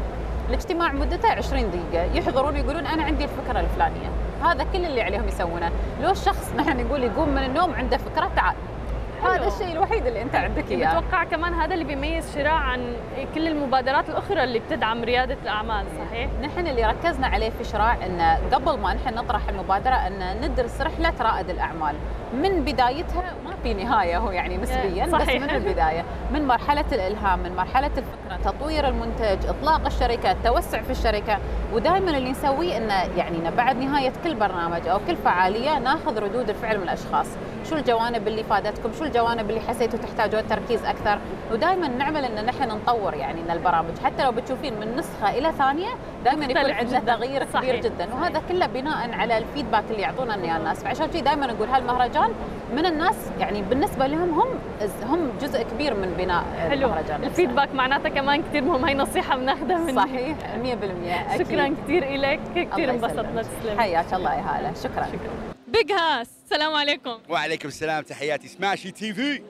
الاجتماع 0.49 0.91
مدته 0.91 1.29
20 1.29 1.71
دقيقة. 1.71 2.03
يحضرون 2.13 2.55
يقولون 2.55 2.85
أنا 2.85 3.03
عندي 3.03 3.23
الفكرة 3.23 3.59
الفلانية. 3.59 4.09
هذا 4.43 4.65
كل 4.73 4.85
اللي 4.85 5.01
عليهم 5.01 5.27
يسوونه. 5.27 5.71
لو 6.01 6.11
الشخص 6.11 6.53
نحن 6.57 6.85
نقول 6.85 7.03
يقوم 7.03 7.29
من 7.29 7.43
النوم 7.43 7.73
عنده 7.73 7.97
فكرة 7.97 8.31
تعال. 8.35 8.55
هذا 9.23 9.47
الشيء 9.47 9.71
الوحيد 9.71 10.07
اللي 10.07 10.21
أنت 10.21 10.35
عندك 10.35 10.71
إياه. 10.71 10.99
بتوقع 10.99 11.23
كمان 11.23 11.53
هذا 11.53 11.73
اللي 11.73 11.85
بيميز 11.85 12.35
شراع 12.35 12.53
عن 12.53 12.93
كل 13.35 13.47
المبادرات 13.47 14.09
الأخرى 14.09 14.43
اللي 14.43 14.59
بتدعم 14.59 15.03
ريادة 15.03 15.37
الأعمال 15.43 15.85
صحيح؟ 16.07 16.29
نحن 16.41 16.67
اللي 16.67 16.85
ركزنا 16.85 17.27
عليه 17.27 17.49
في 17.49 17.63
شراع 17.63 17.93
إن 18.05 18.21
قبل 18.53 18.79
ما 18.79 18.93
نحن 18.93 19.15
نطرح 19.15 19.41
المبادرة 19.49 19.95
إن 19.95 20.41
ندرس 20.41 20.81
رحلة 20.81 21.13
رائد 21.21 21.49
الأعمال. 21.49 21.95
من 22.33 22.63
بدايتها 22.65 23.33
ما 23.45 23.51
في 23.63 23.73
نهاية 23.73 24.17
هو 24.17 24.31
يعني 24.31 24.57
نسبيا 24.57 25.07
صحيح. 25.11 25.43
بس 25.43 25.49
من 25.49 25.55
البداية. 25.55 26.03
من 26.33 26.47
مرحلة 26.47 26.85
الإلهام 26.91 27.39
من 27.39 27.55
مرحلة 27.55 27.91
الفكرة 27.97 28.51
تطوير 28.51 28.87
المنتج 28.87 29.45
إطلاق 29.47 29.85
الشركة 29.85 30.31
التوسع 30.31 30.81
في 30.81 30.91
الشركة. 30.91 31.37
ودائما 31.73 32.17
اللي 32.17 32.31
نسويه 32.31 32.77
انه 32.77 32.93
يعني 32.93 33.51
بعد 33.57 33.77
نهاية 33.77 34.13
كل 34.23 34.35
برنامج 34.35 34.87
أو 34.87 34.99
كل 35.07 35.15
فعالية 35.15 35.79
ناخذ 35.79 36.19
ردود 36.19 36.49
الفعل 36.49 36.77
من 36.77 36.83
الأشخاص. 36.83 37.27
شو 37.69 37.75
الجوانب 37.75 38.27
اللي 38.27 38.43
فادتكم؟ 38.43 38.93
شو 38.93 39.03
الجوانب 39.03 39.49
اللي 39.49 39.61
حسيتوا 39.61 39.99
تحتاجون 39.99 40.47
تركيز 40.47 40.85
أكثر؟ 40.85 41.19
ودائما 41.51 41.87
نعمل 41.87 42.25
إن 42.25 42.45
نحن 42.45 42.69
نطور 42.69 43.13
يعني 43.13 43.41
إن 43.41 43.51
البرامج 43.51 43.99
حتى 44.03 44.23
لو 44.23 44.31
بتشوفين 44.31 44.79
من 44.79 44.95
نسخة 44.95 45.29
إلى 45.29 45.51
ثانية 45.51 45.89
دائما 46.25 46.45
يكون 46.45 46.71
عندنا 46.71 46.99
تغيير 46.99 47.43
كبير 47.43 47.81
جدا. 47.81 48.13
وهذا 48.13 48.41
كله 48.49 48.65
بناء 48.65 49.11
على 49.13 49.37
الفيدباك 49.37 49.83
اللي 49.91 50.01
يعطونا 50.01 50.35
الناس. 50.35 50.83
فعشان 50.83 51.05
كذي 51.05 51.21
دائما 51.21 51.47
نقول 51.47 51.67
هالمهرجان 51.67 52.31
من 52.75 52.85
الناس 52.85 53.15
يعني 53.39 53.61
بالنسبة 53.61 54.07
لهم 54.07 54.39
هم 54.39 54.47
هم 55.09 55.31
جزء 55.41 55.63
كبير 55.63 55.93
من 55.93 56.13
بناء 56.17 56.43
حلو. 56.69 56.73
المهرجان 56.73 57.23
ال 57.23 57.29
feedback 57.29 57.75
معناتها 57.75 58.09
كمان 58.09 58.43
كثير 58.43 58.63
مهم. 58.63 58.85
هي 58.85 58.95
نصيحة 58.95 59.37
بناخذها 59.37 59.77
من 59.77 59.95
صحيح 59.95 60.37
100% 60.63 61.37
شكرا 61.39 61.75
كثير 61.83 62.17
لك 62.17 62.39
كثير 62.55 62.89
انبسطنا 62.91 63.41
تسلمي. 63.41 63.79
حياك 63.79 64.13
الله 64.13 64.33
يا 64.33 64.41
هالة. 64.41 64.73
شكرا. 64.73 65.05
شكرا. 65.05 65.58
بيج 65.71 65.91
هاس 65.91 66.29
السلام 66.45 66.73
عليكم 66.73 67.19
وعليكم 67.29 67.67
السلام. 67.67 68.03
تحياتي. 68.03 68.47
سماشي 68.47 68.91
TV 68.91 69.41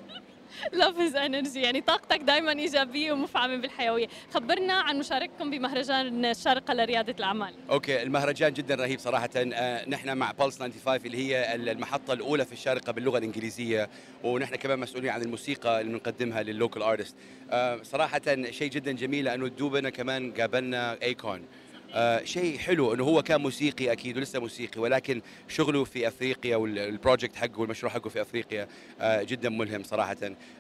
love 0.74 1.00
his 1.00 1.16
energy 1.16 1.62
يعني 1.62 1.82
طاقتك 1.82 2.18
دائما 2.22 2.52
إيجابية 2.52 3.12
ومفعمة 3.12 3.56
بالحيوية. 3.56 4.08
خبرنا 4.34 4.74
عن 4.74 5.00
مشاركتكم 5.00 5.50
بمهرجان 5.50 6.26
الشارقه 6.26 6.74
لريادة 6.74 7.16
الأعمال. 7.20 7.54
أوكي 7.70 8.02
المهرجان 8.04 8.54
جدا 8.54 8.76
رهيب 8.76 9.00
صراحة. 9.00 9.30
آه 9.36 9.90
نحن 9.90 10.18
مع 10.18 10.32
Pulse 10.32 10.60
95 10.60 11.06
اللي 11.06 11.18
هي 11.18 11.56
المحطة 11.56 12.14
الأولى 12.14 12.46
في 12.46 12.54
الشارقة 12.54 12.92
باللغة 12.92 13.18
الإنجليزية. 13.18 13.90
ونحن 14.24 14.56
كمان 14.56 14.80
مسؤولين 14.80 15.10
عن 15.10 15.22
الموسيقى 15.22 15.82
اللي 15.82 15.92
بنقدمها 15.92 16.44
لل 16.44 16.55
local 16.55 16.82
artists 16.82 17.16
آه 17.52 17.80
صراحة 17.84 18.22
شيء 18.52 18.70
جدا 18.70 18.92
جميل 18.92 19.26
لأنه 19.26 19.48
دوبنا 19.48 19.90
كمان 19.90 20.32
قابلنا 20.32 21.02
Akon 21.02 21.46
آه 21.94 22.24
شيء 22.24 22.58
حلو 22.58 22.94
إنه 22.94 23.04
هو 23.04 23.24
كان 23.24 23.42
موسيقي 23.42 23.92
أكيد 23.92 24.18
ولسه 24.18 24.40
موسيقي 24.40 24.82
ولكن 24.82 25.22
شغله 25.48 25.84
في 25.84 26.08
أفريقيا 26.08 26.56
وال 26.56 26.74
project 26.74 27.36
حقه 27.36 27.60
والمشروع 27.60 27.92
حقه 27.94 28.10
في 28.10 28.22
أفريقيا 28.22 28.68
آه 29.02 29.24
جدا 29.24 29.50
ملهم 29.50 29.84
صراحة. 29.84 30.18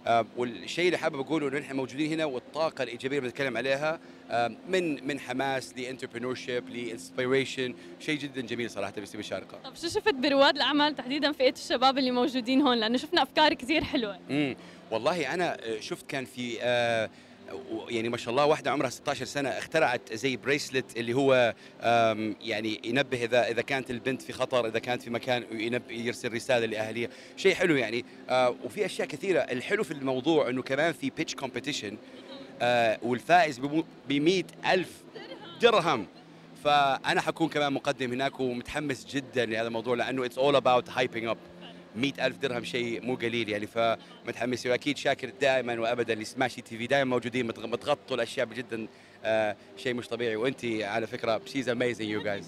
آه 0.07 0.25
والشيء 0.37 0.85
اللي 0.85 0.97
حابب 0.97 1.19
أقوله 1.19 1.47
إنه 1.47 1.59
نحن 1.59 1.75
موجودين 1.75 2.11
هنا 2.13 2.25
والطاقة 2.25 2.83
الإيجابية 2.83 3.17
اللي 3.17 3.29
بنتكلم 3.29 3.57
عليها 3.57 3.99
آه 4.31 4.51
من 4.69 5.07
من 5.07 5.19
حماس 5.19 5.73
ل 5.77 5.81
entrepreneurship 5.81 6.35
ل 6.35 6.69
inspiration 6.69 7.75
شيء 7.99 8.19
جدا 8.19 8.41
جميل 8.41 8.69
صراحة 8.71 8.91
بيصير 8.97 9.17
بالشارقه 9.17 9.57
طب 9.63 9.75
شو 9.75 9.87
شفت 9.87 10.13
برواد 10.13 10.55
الأعمال 10.55 10.95
تحديدا 10.95 11.31
فئه 11.31 11.53
الشباب 11.53 11.97
اللي 11.97 12.11
موجودين 12.11 12.61
هون؟ 12.61 12.77
لأنه 12.77 12.97
شفنا 12.97 13.23
أفكار 13.23 13.53
كثير 13.53 13.83
حلوة. 13.83 14.19
امم 14.29 14.55
والله 14.91 15.33
أنا 15.33 15.57
آه، 15.65 15.79
شفت 15.79 16.09
كان 16.09 16.25
في 16.25 16.57
آه 16.61 17.09
يعني 17.89 18.09
ما 18.09 18.17
شاء 18.17 18.31
الله 18.31 18.45
واحدة 18.45 18.71
عمرها 18.71 18.89
16 18.89 19.25
سنة 19.25 19.49
اخترعت 19.49 20.13
زي 20.13 20.37
bracelet 20.37 20.97
اللي 20.97 21.13
هو 21.13 21.53
يعني 22.41 22.81
ينبه 22.83 23.23
إذا 23.23 23.47
إذا 23.47 23.61
كانت 23.61 23.91
البنت 23.91 24.21
في 24.21 24.33
خطر 24.33 24.67
إذا 24.67 24.79
كانت 24.79 25.01
في 25.01 25.09
مكان 25.09 25.43
ينبه 25.51 25.93
يرسل 25.93 26.33
رسالة 26.33 26.65
لأهله. 26.65 27.09
شيء 27.37 27.55
حلو 27.55 27.75
يعني. 27.75 28.05
آه، 28.29 28.55
وفي 28.63 28.85
أشياء 28.85 29.07
كثيرة. 29.07 29.39
الحلو 29.39 29.83
في 29.83 29.91
الموضوع 29.91 30.49
إنه 30.49 30.61
كمان 30.61 30.93
في 30.93 31.09
pitch 31.09 31.35
competition 31.35 31.97
آه، 32.61 32.99
والفائز 33.03 33.59
ب 33.59 34.43
ألف 34.65 34.89
درهم. 35.61 36.07
فأنا 36.63 37.21
حكون 37.21 37.49
كمان 37.49 37.73
مقدم 37.73 38.11
هناك 38.11 38.39
ومتحمس 38.39 39.05
جدا 39.05 39.45
لهذا 39.45 39.67
الموضوع 39.67 39.95
لأنه 39.95 40.25
it's 40.25 40.37
all 40.37 40.55
about 40.55 40.89
hyping 40.89 41.27
up 41.27 41.37
مئة 41.95 42.25
ألف 42.25 42.37
درهم 42.37 42.63
شيء 42.63 43.01
مو 43.01 43.15
قليل 43.15 43.49
يعني 43.49 43.67
فمتحمس 43.67 44.65
وأكيد 44.65 44.97
شاكر 44.97 45.29
دائما 45.41 45.79
وابدا 45.79 46.15
لسماشي 46.15 46.61
TV. 46.61 46.87
دائما 46.87 47.09
موجودين 47.09 47.47
متغطوا 47.47 48.15
الأشياء 48.15 48.47
جدا 48.47 48.87
آه 49.23 49.55
شيء 49.77 49.93
مش 49.93 50.07
طبيعي. 50.07 50.35
وأنت 50.35 50.65
على 50.65 51.07
فكرة 51.07 51.41
she's 51.45 51.67
amazing 51.67 52.09
you 52.09 52.23
guys. 52.23 52.45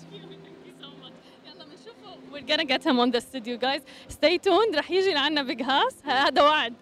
We're 2.34 2.48
gonna 2.48 2.66
get 2.74 2.84
him 2.84 2.98
on 3.00 3.12
the 3.12 3.22
studio 3.22 3.58
guys. 3.58 3.82
Stay 4.10 4.38
tuned. 4.38 4.76
رح 4.76 4.92
يجي 4.92 5.14
لعنا 5.14 5.44
بيج 5.44 5.62
هاس 5.62 5.96
هذا 6.06 6.42
وعد. 6.42 6.74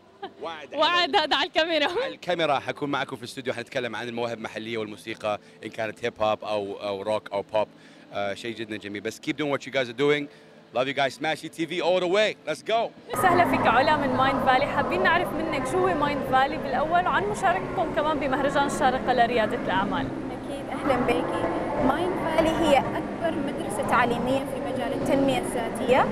وعد. 0.41 0.75
وعد 0.75 1.15
هذا 1.15 1.35
على 1.35 1.47
الكاميرا. 1.47 1.85
على 1.85 2.13
الكاميرا. 2.13 2.59
حكون 2.59 2.89
معكم 2.89 3.15
في 3.15 3.21
الاستوديو 3.23 3.53
حنتكلم 3.53 3.95
عن 3.95 4.07
المواهب 4.07 4.37
المحلية 4.37 4.77
والموسيقى 4.77 5.39
إن 5.63 5.69
كانت 5.69 6.05
hip 6.05 6.13
hop 6.21 6.43
أو 6.43 6.73
أو 6.73 7.01
روك 7.01 7.31
أو 7.31 7.41
بوب 7.41 7.67
آه 8.13 8.33
شيء 8.33 8.55
جدا 8.55 8.77
جميل. 8.77 9.01
بس 9.01 9.19
keep 9.19 9.33
doing 9.33 9.57
what 9.57 9.61
you 9.65 9.71
guys 9.71 9.89
are 9.89 9.99
doing. 9.99 10.27
Love 10.71 10.87
you 10.87 10.93
guys. 10.93 11.17
Smashy 11.17 11.49
TV 11.49 11.81
all 11.81 11.99
the 11.99 12.07
way. 12.07 12.35
Let's 12.45 12.61
go. 12.61 12.91
أهلا 13.21 13.45
فيك 13.45 13.67
علا 13.67 13.97
من 13.97 14.15
Mindvalley 14.17 14.65
حابين 14.65 15.03
نعرف 15.03 15.27
منك 15.33 15.67
شو 15.71 15.77
هو 15.77 15.93
Mindvalley 15.95 16.57
بالأول 16.57 17.05
وعن 17.05 17.23
مشاركتكم 17.23 17.95
كمان 17.95 18.19
بمهرجان 18.19 18.65
الشارقة 18.65 19.13
لريادة 19.13 19.57
الأعمال. 19.65 20.07
أكيد. 20.07 20.65
أهلا 20.71 21.05
بيكي 21.05 21.43
Mindvalley 21.87 22.49
هي 22.49 22.77
أكبر 22.77 23.37
مدرسة 23.47 23.89
تعليمية 23.89 24.39
في 24.39 24.73
مجال 24.73 24.93
التنمية 24.93 25.39
الذاتية. 25.39 26.05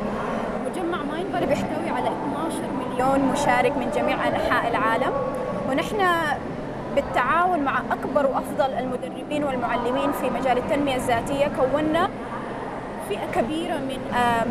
مجمع 0.65 1.03
Mindvalley 1.03 1.45
بيحتوي 1.45 1.89
على 1.89 2.07
12 2.07 2.61
مليون 2.79 3.19
مشارك 3.19 3.77
من 3.77 3.91
جميع 3.95 4.27
أنحاء 4.27 4.67
العالم. 4.71 5.13
ونحن 5.69 6.07
بالتعاون 6.95 7.59
مع 7.59 7.81
أكبر 7.91 8.25
وأفضل 8.25 8.73
المدربين 8.73 9.43
والمعلمين 9.43 10.11
في 10.11 10.29
مجال 10.29 10.57
التنمية 10.57 10.95
الذاتية 10.95 11.47
كونا 11.47 12.09
فئة 13.09 13.41
كبيرة 13.41 13.77
من 13.77 13.99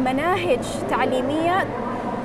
مناهج 0.05 0.61
تعليمية 0.91 1.66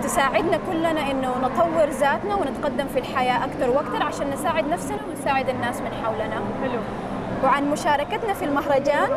تساعدنا 0.03 0.60
كلنا 0.72 1.12
إنه 1.12 1.34
نطور 1.44 1.90
ذاتنا 1.90 2.36
ونتقدم 2.36 2.88
في 2.94 2.99
الحياة 2.99 3.45
أكثر 3.45 3.70
وأكثر 3.70 4.03
عشان 4.03 4.30
نساعد 4.30 4.68
نفسنا 4.68 4.98
ونساعد 5.10 5.49
الناس 5.49 5.82
من 5.82 5.91
حولنا. 6.03 6.36
حلو. 6.64 6.80
وعن 7.44 7.72
مشاركتنا 7.72 8.34
في 8.34 8.45
المهرجان 8.45 9.10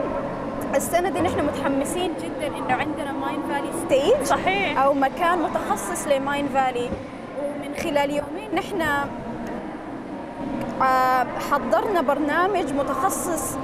السنة 0.75 1.09
دي 1.09 1.21
نحن 1.21 1.45
متحمسين 1.47 2.11
جدا 2.23 2.47
إنه 2.47 2.75
عندنا 2.75 3.13
Mindvalley 3.13 3.69
stage 3.87 4.23
صحيح 4.25 4.79
أو 4.83 4.95
مكان 4.95 5.39
متخصص 5.43 6.09
ل 6.09 6.49
Mindvalley 6.49 6.89
ومن 7.45 7.75
خلال 7.83 8.11
يومين 8.11 8.55
نحن 8.55 8.83
حضرنا 11.51 12.01
برنامج 12.01 12.73
متخصص 12.73 13.57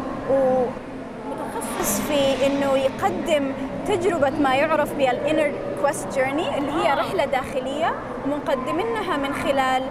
ومتخصص 1.60 2.00
في 2.00 2.46
إنه 2.46 2.78
يقدم 2.78 3.52
تجربة 3.86 4.30
ما 4.30 4.54
يعرف 4.54 4.94
بالانر 4.94 5.52
كويست 5.82 6.14
جيرني 6.14 6.58
اللي 6.58 6.72
هي 6.72 6.94
رحلة 6.94 7.24
داخلية 7.24 7.94
مقدمينها 8.26 9.16
من 9.16 9.34
خلال 9.34 9.82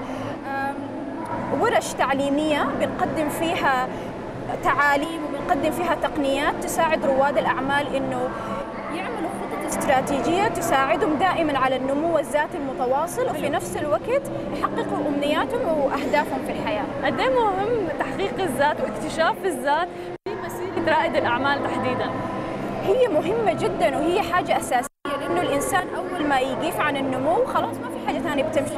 ورش 1.61 1.93
تعليمية 1.93 2.67
بنقدم 2.79 3.29
فيها 3.29 3.87
تعاليم 4.63 5.21
وبنقدم 5.25 5.71
فيها 5.71 5.95
تقنيات 5.95 6.53
تساعد 6.63 7.05
رواد 7.05 7.37
الأعمال 7.37 7.95
إنه 7.95 8.29
يعملوا 8.95 9.29
خطط 9.29 9.65
استراتيجية 9.67 10.47
تساعدهم 10.47 11.13
دائما 11.13 11.57
على 11.57 11.75
النمو 11.75 12.19
الذاتي 12.19 12.57
المتواصل 12.57 13.29
وفي 13.29 13.49
نفس 13.49 13.77
الوقت 13.77 14.21
يحققوا 14.53 15.07
أمنياتهم 15.07 15.77
وأهدافهم 15.77 16.39
في 16.45 16.51
الحياة. 16.51 16.85
قد 17.05 17.21
مهم 17.21 17.87
تحقيق 17.99 18.39
الذات 18.39 18.77
واكتشاف 18.81 19.45
الذات؟ 19.45 19.87
مسيرة 20.79 20.97
رائد 20.97 21.15
الأعمال 21.15 21.63
تحديدا. 21.63 22.09
هي 22.83 23.07
مهمة 23.07 23.53
جدا 23.53 23.97
وهي 23.97 24.21
حاجة 24.21 24.57
أساسية 24.57 24.89
لأنه 25.05 25.41
الإنسان 25.41 25.87
أول 25.97 26.27
ما 26.27 26.39
يقيف 26.39 26.79
عن 26.79 26.97
النمو 26.97 27.45
خلاص 27.45 27.75
ما 27.77 27.89
في 27.89 28.07
حاجة 28.07 28.19
ثانية 28.19 28.43
بتمشي. 28.43 28.73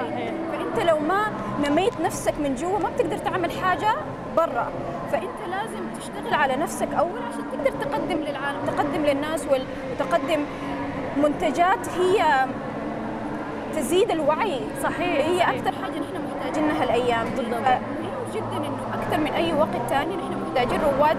فأنت 0.52 0.90
لو 0.90 0.99
ما 0.99 1.23
نميت 1.68 2.02
نفسك 2.02 2.34
من 2.40 2.56
جوا 2.56 2.80
ما 2.80 2.90
بتقدر 2.90 3.18
تعمل 3.18 3.52
حاجة 3.52 3.95
برا. 4.38 4.72
فأنت 5.11 5.40
لازم 5.49 5.84
تشتغل 5.99 6.34
على 6.34 6.56
نفسك 6.56 6.94
أول 6.94 7.19
عشان 7.30 7.44
تقدر 7.52 7.86
تقدم 7.86 8.18
للعالم 8.18 8.60
تقدم 8.68 9.06
للناس 9.06 9.45
وتقدم 9.45 10.45
منتجات 11.18 11.90
هي 11.99 12.45
تزيد 13.76 14.11
الوعي. 14.11 14.60
صحيح 14.84 15.26
هي 15.26 15.40
صحيح. 15.40 15.49
أكثر 15.49 15.72
حاجة 15.84 15.91
نحن 15.91 16.22
محتاجينها 16.36 16.84
الأيام 16.84 17.26
دي. 17.36 17.41
مهم 17.41 17.82
جدا 18.36 18.57
إنه 18.57 18.78
أكثر 18.94 19.18
من 19.18 19.32
أي 19.32 19.53
وقت 19.53 19.90
ثاني 19.90 20.15
نحن 20.15 20.41
محتاجين 20.48 20.80
رواد 20.82 21.18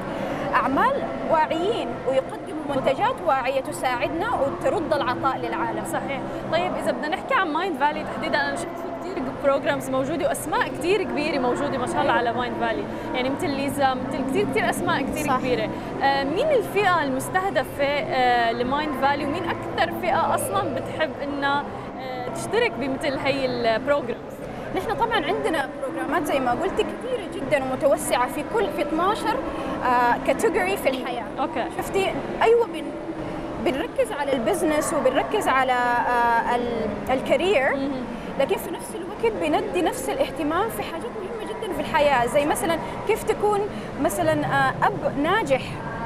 أعمال 0.55 0.93
واعيين 1.31 1.89
ويقدموا 2.09 2.77
منتجات 2.77 3.15
واعية 3.27 3.61
تساعدنا 3.61 4.29
وترد 4.35 4.93
العطاء 4.95 5.37
للعالم. 5.39 5.85
صحيح. 5.93 6.21
طيب 6.53 6.73
إذا 6.83 6.93
بدنا 6.93 7.09
نحكي 7.09 7.35
عن 7.35 7.49
Mindvalley 7.53 8.05
تحديدا 8.05 8.41
أنا 8.41 8.57
شفت 8.57 8.67
كثير 9.01 9.23
programs 9.45 9.91
موجودة 9.91 10.29
وأسماء 10.29 10.69
كثير 10.69 11.03
كبيرة 11.03 11.39
موجودة 11.39 11.79
ما 11.79 11.87
شاء 11.87 12.01
الله 12.03 12.13
على 12.13 12.33
Mindvalley 12.33 12.83
يعني 13.15 13.31
مثل 13.31 13.51
ليزا 13.51 13.95
مثل 13.95 14.25
كثير 14.31 14.47
كثير 14.51 14.71
أسماء 14.71 15.03
كثير 15.03 15.27
صح. 15.27 15.39
كبيرة. 15.39 15.69
آه 16.03 16.25
مين 16.25 16.47
الفئة 16.51 17.03
المستهدفة 17.03 17.85
آه 17.85 18.53
ل 18.53 18.93
Mindvalley 19.03 19.25
ومين 19.25 19.43
أكثر 19.45 19.93
فئة 20.03 20.35
أصلا 20.35 20.75
بتحب 20.75 21.11
إنها 21.23 21.65
آه 22.01 22.29
تشترك 22.29 22.73
بمثل 22.81 23.19
هي 23.19 23.47
ال 23.47 23.56
programs 23.56 24.33
نحن 24.77 24.95
طبعا 24.95 25.25
عندنا 25.27 25.69
بروجرامات 25.83 26.25
زي 26.27 26.41
ما 26.41 26.51
قلت 26.51 26.81
كثيرة 27.13 27.45
جدا 27.47 27.65
ومتوسعة 27.65 28.29
في 28.29 28.45
كل 28.55 28.67
في 28.77 28.83
12 28.83 29.37
category 30.27 30.77
في 30.77 30.89
الحياة. 30.89 31.25
okay. 31.41 31.65
شفتي؟ 31.79 32.13
أيوه 32.43 32.67
بن 32.67 32.85
بنركز 33.65 34.13
على 34.13 34.33
ال 34.33 34.40
business 34.40 34.95
وبنركز 34.95 35.49
على 35.49 35.73
آه 35.73 36.59
ال 37.15 37.24
career 37.24 37.77
لكن 38.41 38.57
في 38.57 38.71
نفس 38.71 38.89
الوقت 38.95 39.33
بندي 39.41 39.83
نفس 39.83 40.09
الاهتمام 40.09 40.69
في 40.69 40.83
حاجات 40.83 41.07
مهمة 41.07 41.51
جدا 41.53 41.73
في 41.75 41.81
الحياة. 41.81 42.27
زي 42.27 42.47
مثلا 42.47 42.79
كيف 43.09 43.23
تكون 43.23 43.61
مثلا 44.03 44.33
آه 44.47 44.73
أب 44.87 45.19
ناجح 45.19 45.63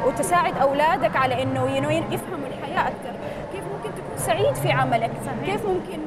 وتساعد 0.07 0.59
أولادك 0.59 1.16
على 1.16 1.43
إنه 1.43 1.70
يفهموا 2.11 2.47
الحياة 2.59 2.81
أكثر. 2.89 3.12
كيف 3.53 3.62
ممكن 3.65 3.91
تكون 3.97 4.16
سعيد 4.19 4.55
في 4.55 4.73
عملك؟ 4.73 5.11
صحيح. 5.27 5.53
كيف 5.53 5.66
ممكن 5.66 5.99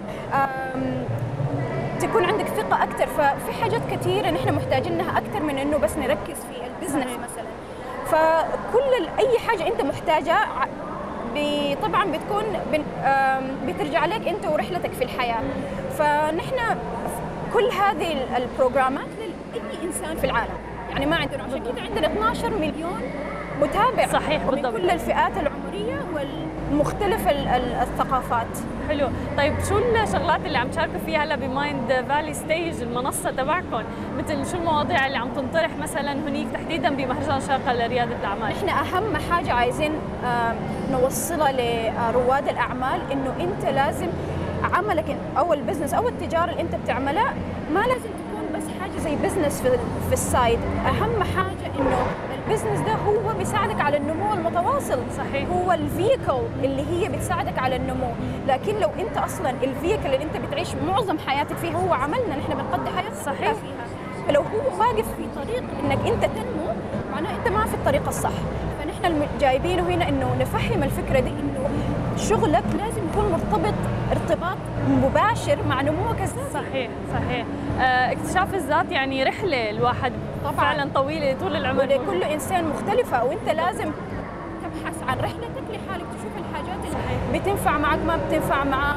تكون 1.99 2.25
عندك 2.25 2.45
ثقة 2.45 2.83
أكثر 2.83 3.07
ففي 3.07 3.61
حاجات 3.61 3.81
كثيرة 3.91 4.29
نحن 4.29 4.53
محتاجينها 4.53 5.17
أكثر 5.17 5.43
من 5.43 5.57
إنه 5.57 5.77
بس 5.77 5.97
نركز 5.97 6.35
في 6.35 6.65
البزنس 6.65 7.11
مثلا. 7.11 7.49
فكل 8.05 9.07
أي 9.19 9.39
حاجة 9.39 9.67
أنت 9.67 9.81
محتاجها 9.81 10.67
طبعا 11.83 12.05
بتكون 12.11 12.43
بترجع 13.67 14.05
لك 14.05 14.27
أنت 14.27 14.45
ورحلتك 14.45 14.91
في 14.91 15.03
الحياة. 15.03 15.41
فنحن 15.97 16.77
كل 17.53 17.65
هذه 17.65 18.37
البروجرامات 18.37 19.07
لأي 19.53 19.83
إنسان 19.87 20.17
في 20.17 20.23
العالم. 20.23 20.57
يعني 20.89 21.05
ما 21.05 21.15
عندنا 21.15 21.43
عشان 21.43 21.63
كذا 21.63 21.81
عندنا 21.83 22.07
12 22.07 22.49
مليون 22.49 23.01
متابع 23.61 24.07
صحيح 24.07 24.41
من 24.43 24.61
كل 24.61 24.89
الفئات 24.89 25.31
العمرية 25.37 26.01
والمختلف 26.69 27.27
الثقافات. 27.81 28.47
حلو. 28.89 29.07
طيب 29.37 29.53
شو 29.69 29.77
الشغلات 29.77 30.45
اللي 30.45 30.57
عم 30.57 30.67
تشاركوا 30.67 30.99
فيها 31.05 31.23
هلا 31.23 31.35
ب 31.35 32.05
Mindvalley 32.09 32.33
stage 32.33 32.81
المنصة 32.81 33.31
تبعكم؟ 33.31 33.83
مثل 34.17 34.51
شو 34.51 34.57
المواضيع 34.57 35.05
اللي 35.05 35.17
عم 35.17 35.29
تنطرح 35.29 35.69
مثلا 35.81 36.11
هنيك 36.13 36.47
تحديدا 36.53 36.89
بمهرجان 36.89 37.41
شارقه 37.41 37.73
لرياده 37.73 38.15
الأعمال؟ 38.19 38.51
إحنا 38.51 38.71
أهم 38.71 39.17
حاجة 39.31 39.53
عايزين 39.53 39.91
نوصلها 40.91 41.51
لرواد 41.51 42.47
الأعمال 42.47 43.11
إنه 43.11 43.33
أنت 43.39 43.65
لازم 43.65 44.07
عملك 44.73 45.17
أو 45.37 45.53
ال 45.53 45.58
business 45.58 45.93
أو 45.93 46.07
التجاره 46.07 46.51
اللي 46.51 46.61
أنت 46.61 46.75
بتعملها 46.75 47.33
ما 47.73 47.79
لازم 47.79 48.09
زي 48.99 49.15
business 49.15 49.61
في, 49.61 49.69
في 50.07 50.13
ال 50.13 50.23
side 50.23 50.59
أهم 50.85 51.23
حاجة 51.23 51.71
إنه 51.79 51.97
ال 52.47 52.51
business 52.51 52.79
ده 52.79 52.93
هو 52.93 53.33
بيساعدك 53.37 53.81
على 53.81 53.97
النمو 53.97 54.33
المتواصل. 54.33 54.99
صحيح. 55.17 55.49
هو 55.49 55.71
ال 55.71 55.80
vehicle 55.80 56.41
اللي 56.63 56.85
هي 56.91 57.09
بتساعدك 57.09 57.59
على 57.59 57.75
النمو. 57.75 58.11
لكن 58.47 58.79
لو 58.79 58.89
أنت 58.99 59.17
أصلا 59.17 59.49
ال 59.49 59.56
vehicle 59.56 60.05
اللي 60.05 60.23
أنت 60.23 60.37
بتعيش 60.37 60.75
معظم 60.87 61.17
حياتك 61.27 61.55
فيه 61.55 61.71
هو 61.71 61.93
عملنا 61.93 62.35
نحن 62.35 62.53
بنقضي 62.53 62.89
حياتنا 62.95 63.23
صحيح. 63.25 63.53
فيها 63.53 63.85
فلو 64.27 64.41
هو 64.41 64.79
واقف 64.79 65.05
في 65.17 65.23
طريق 65.35 65.63
إنك 65.83 66.07
أنت 66.07 66.25
تنمو 66.25 66.73
معناه 67.11 67.35
أنت 67.35 67.47
ما 67.47 67.65
في 67.65 67.73
الطريق 67.73 68.07
الصح. 68.07 68.31
فنحن 68.79 69.21
جايبينه 69.41 69.83
هنا 69.83 70.09
إنه 70.09 70.35
نفهم 70.39 70.83
الفكرة 70.83 71.19
دي 71.19 71.29
إنه 71.29 71.69
شغلك 72.19 72.63
لازم 72.77 73.01
يكون 73.11 73.31
مرتبط 73.31 73.73
ارتباط 74.11 74.57
مباشر 74.89 75.57
مع 75.69 75.81
نموك 75.81 76.21
الذاتي. 76.21 76.53
صحيح 76.53 76.89
صحيح. 77.13 77.45
آه 77.79 78.11
اكتشاف 78.11 78.53
الذات 78.53 78.91
يعني 78.91 79.23
رحلة 79.23 79.69
الواحد 79.69 80.13
طبعا. 80.43 80.53
فعلا 80.53 80.89
طويلة 80.95 81.35
طول 81.39 81.55
العمر. 81.55 81.79
ولكل 81.79 82.23
إنسان 82.23 82.69
مختلفة 82.69 83.23
وأنت 83.23 83.49
لازم 83.49 83.91
تبحث 84.63 85.03
عن 85.07 85.17
رحلتك 85.17 85.63
لحالك 85.69 86.05
تشوف 86.05 86.33
الحاجات 86.49 86.85
اللي 86.85 86.91
صحيح. 86.91 87.41
بتنفع 87.41 87.77
معك 87.77 87.99
ما 88.07 88.19
بتنفع 88.27 88.63
معك. 88.63 88.95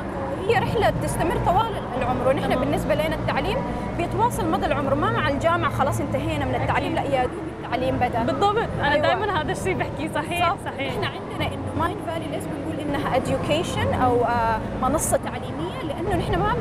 هي 0.48 0.58
رحلة 0.58 0.90
بتستمر 0.90 1.36
طوال 1.46 1.72
العمر. 1.98 2.28
ونحن. 2.28 2.60
بالنسبة 2.60 2.94
لنا 2.94 3.14
التعليم 3.14 3.56
بيتواصل 3.98 4.50
مدى 4.50 4.66
العمر. 4.66 4.94
ما 4.94 5.10
مع 5.10 5.28
الجامعة 5.28 5.70
خلاص 5.70 6.00
انتهينا 6.00 6.44
من 6.44 6.54
التعليم. 6.54 6.94
لا 6.94 7.02
يا 7.02 7.22
دوب 7.22 7.51
التعليم 7.74 7.96
بدا 7.96 8.22
بالضبط. 8.32 8.68
أنا 8.80 8.92
أيوة. 8.92 9.06
دائما 9.06 9.40
هذا 9.42 9.52
الشيء 9.52 9.74
بحكيه 9.74 10.10
صحيح 10.14 10.48
صح. 10.50 10.56
صحيح. 10.72 10.92
إحنا 10.92 11.06
عندنا 11.06 11.54
إنه 11.54 11.72
Mindvalley 11.78 12.26
ليش 12.26 12.44
بنقول 12.44 12.80
إنها 12.80 13.18
education 13.20 14.02
أو 14.04 14.24
آه، 14.24 14.58
منصة 14.82 15.16
تعليمية؟ 15.16 15.82
لأنه 15.88 16.16
نحن 16.16 16.38
ما 16.38 16.54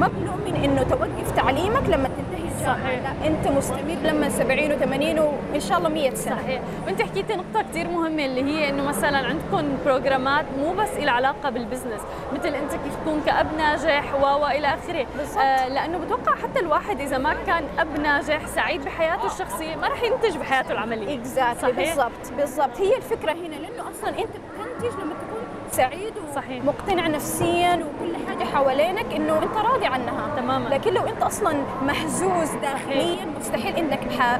ما 0.00 0.08
بنؤمن 0.08 0.64
إنه 0.64 0.82
توقف 0.82 1.36
تعليمك 1.36 1.82
لما 1.88 2.08
تنتهي. 2.08 2.27
صحيح. 2.66 3.00
انت 3.26 3.48
مستمر 3.48 3.96
لما 4.04 4.28
70 4.28 4.70
و80 4.70 5.20
وإن 5.52 5.60
شاء 5.60 5.78
الله 5.78 5.88
100 5.88 6.14
سنة. 6.14 6.36
صحيح. 6.36 6.60
وانت 6.86 7.02
حكيتي 7.02 7.36
نقطة 7.36 7.62
كثير 7.70 7.88
مهمة 7.88 8.24
اللي 8.24 8.42
هي 8.42 8.68
إنه 8.68 8.82
مثلا 8.82 9.18
عندكم 9.18 9.78
بروجرامات 9.84 10.44
مو 10.58 10.72
بس 10.72 10.88
لها 10.98 11.12
علاقة 11.12 11.50
بال 11.50 11.60
business 11.60 12.00
مثل 12.32 12.48
أنت 12.48 12.72
كيف 12.72 12.96
تكون 13.02 13.22
كأب 13.26 13.46
ناجح 13.58 14.14
و 14.14 14.46
إلى 14.46 14.66
آخره. 14.66 15.06
آه 15.40 15.68
لأنه 15.68 15.98
بتوقع 15.98 16.34
حتى 16.34 16.60
الواحد 16.60 17.00
إذا 17.00 17.18
ما 17.18 17.34
كان 17.46 17.64
أب 17.78 18.00
ناجح 18.00 18.46
سعيد 18.46 18.84
بحياته 18.84 19.26
الشخصية 19.26 19.76
ما 19.76 19.88
راح 19.88 20.02
ينتج 20.02 20.36
بحياته 20.36 20.72
العملية. 20.72 21.14
exactly 21.18 21.72
بالضبط 21.72 22.32
بالضبط. 22.36 22.80
هي 22.80 22.96
الفكرة 22.96 23.32
هنا 23.32 23.54
لأنه 23.54 23.90
أصلا 23.90 24.08
أنت 24.08 24.18
بتنتج 24.18 24.94
لما 25.00 25.14
تكون 25.14 25.47
سعيد 25.72 26.12
وصحيح. 26.30 26.64
مقتنع 26.64 27.06
نفسيا 27.06 27.74
وكل 27.74 28.12
حاجة 28.28 28.44
حوالينك 28.44 29.14
إنه 29.16 29.42
أنت 29.42 29.56
راضي 29.56 29.86
عنها. 29.86 30.36
تماما. 30.36 30.68
لكن 30.68 30.94
لو 30.94 31.06
أنت 31.06 31.22
أصلا 31.22 31.56
مهزوز 31.82 32.50
داخليا 32.62 33.26
مستحيل 33.40 33.76
إنك 33.76 34.12
ح... 34.18 34.38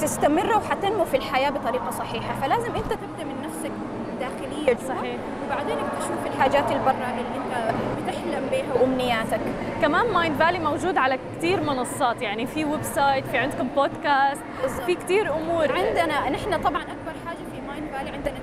تستمر 0.00 0.56
وحتنمو 0.56 1.04
في 1.04 1.16
الحياة 1.16 1.50
بطريقة 1.50 1.90
صحيحة. 1.90 2.34
فلازم 2.42 2.74
أنت 2.74 2.92
تبدأ 2.92 3.24
من 3.24 3.42
نفسك 3.44 3.72
داخليا 4.20 4.76
صحيح. 4.88 5.16
وبعدين 5.46 5.76
تشوف 6.00 6.26
الحاجات 6.34 6.70
اللي 6.70 6.84
برا 6.84 6.92
اللي 6.92 7.20
أنت 7.36 7.74
بتحلم 8.02 8.48
بها 8.50 8.82
وأمنياتك. 8.82 9.40
كمان 9.82 10.12
Mindvalley 10.12 10.58
موجود 10.58 10.98
على 10.98 11.18
كثير 11.36 11.60
منصات 11.60 12.22
يعني 12.22 12.46
في 12.46 12.64
website 12.64 13.26
في 13.26 13.38
عندكم 13.38 13.68
بودكاست 13.76 14.42
بالزبط. 14.62 14.82
في 14.82 14.94
كثير 14.94 15.34
أمور. 15.34 15.72
عندنا 15.72 16.30
نحن 16.30 16.62
طبعا 16.62 16.82
أكبر 16.82 17.12
حاجة 17.26 17.38
في 17.52 17.60
Mindvalley 17.68 18.10
عندنا 18.10 18.34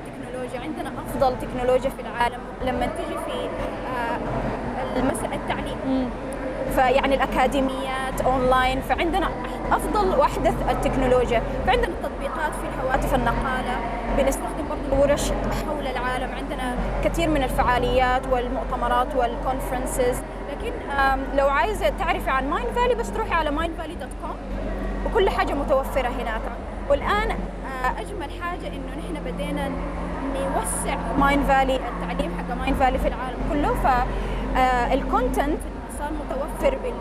التكنولوجيا 0.50 0.60
عندنا 0.62 0.92
أفضل 1.02 1.40
تكنولوجيا 1.40 1.90
في 1.90 2.02
العالم 2.02 2.40
لما 2.62 2.86
تجي 2.86 3.18
في 3.26 3.50
آه، 3.98 5.00
المسألة 5.00 5.36
التعليم. 5.36 6.10
فيعني 6.76 7.16
الأكاديميات 7.16 8.22
اونلاين 8.26 8.82
فعندنا 8.82 9.30
أفضل 9.72 10.20
واحدث 10.20 10.54
التكنولوجيا. 10.70 11.42
فعندنا 11.68 11.88
التطبيقات 11.88 12.52
في 12.54 12.68
الهواتف 12.74 13.16
النقالة. 13.16 13.76
بنستخدم 14.18 14.66
برضه 14.70 15.04
الورش 15.04 15.32
حول 15.32 15.88
العالم. 15.88 16.30
عندنا 16.36 16.76
كثير 17.04 17.30
من 17.30 17.44
الفعاليات 17.44 18.22
والمؤتمرات 18.32 19.16
وال 19.16 19.32
conferences 19.32 20.22
لكن 20.52 20.72
لو 21.38 21.48
عايزة 21.50 21.90
تعرفي 21.90 22.30
عن 22.30 22.50
Mindvalley 22.50 22.96
بس 22.96 23.12
تروحي 23.12 23.34
على 23.34 23.50
mindvalley.com 23.50 24.36
وكل 25.06 25.30
حاجة 25.30 25.54
متوفرة 25.54 26.08
هناك. 26.08 26.42
والآن 26.90 27.32
آه، 27.32 28.02
أجمل 28.02 28.42
حاجة 28.42 28.68
إنه 28.68 28.92
نحن 28.98 29.24
بدينا 29.26 29.72
نوسع 30.38 30.96
Mindvalley 31.20 31.76
التعليم 31.76 32.32
حق 32.38 32.56
Mindvalley 32.58 32.98
في 32.98 33.08
العالم 33.08 33.38
كله. 33.52 33.74
فال 33.84 34.23
content 34.23 35.60
آه، 35.60 35.98
صار 36.00 36.10
متوفر 36.14 36.78
بال 36.78 36.94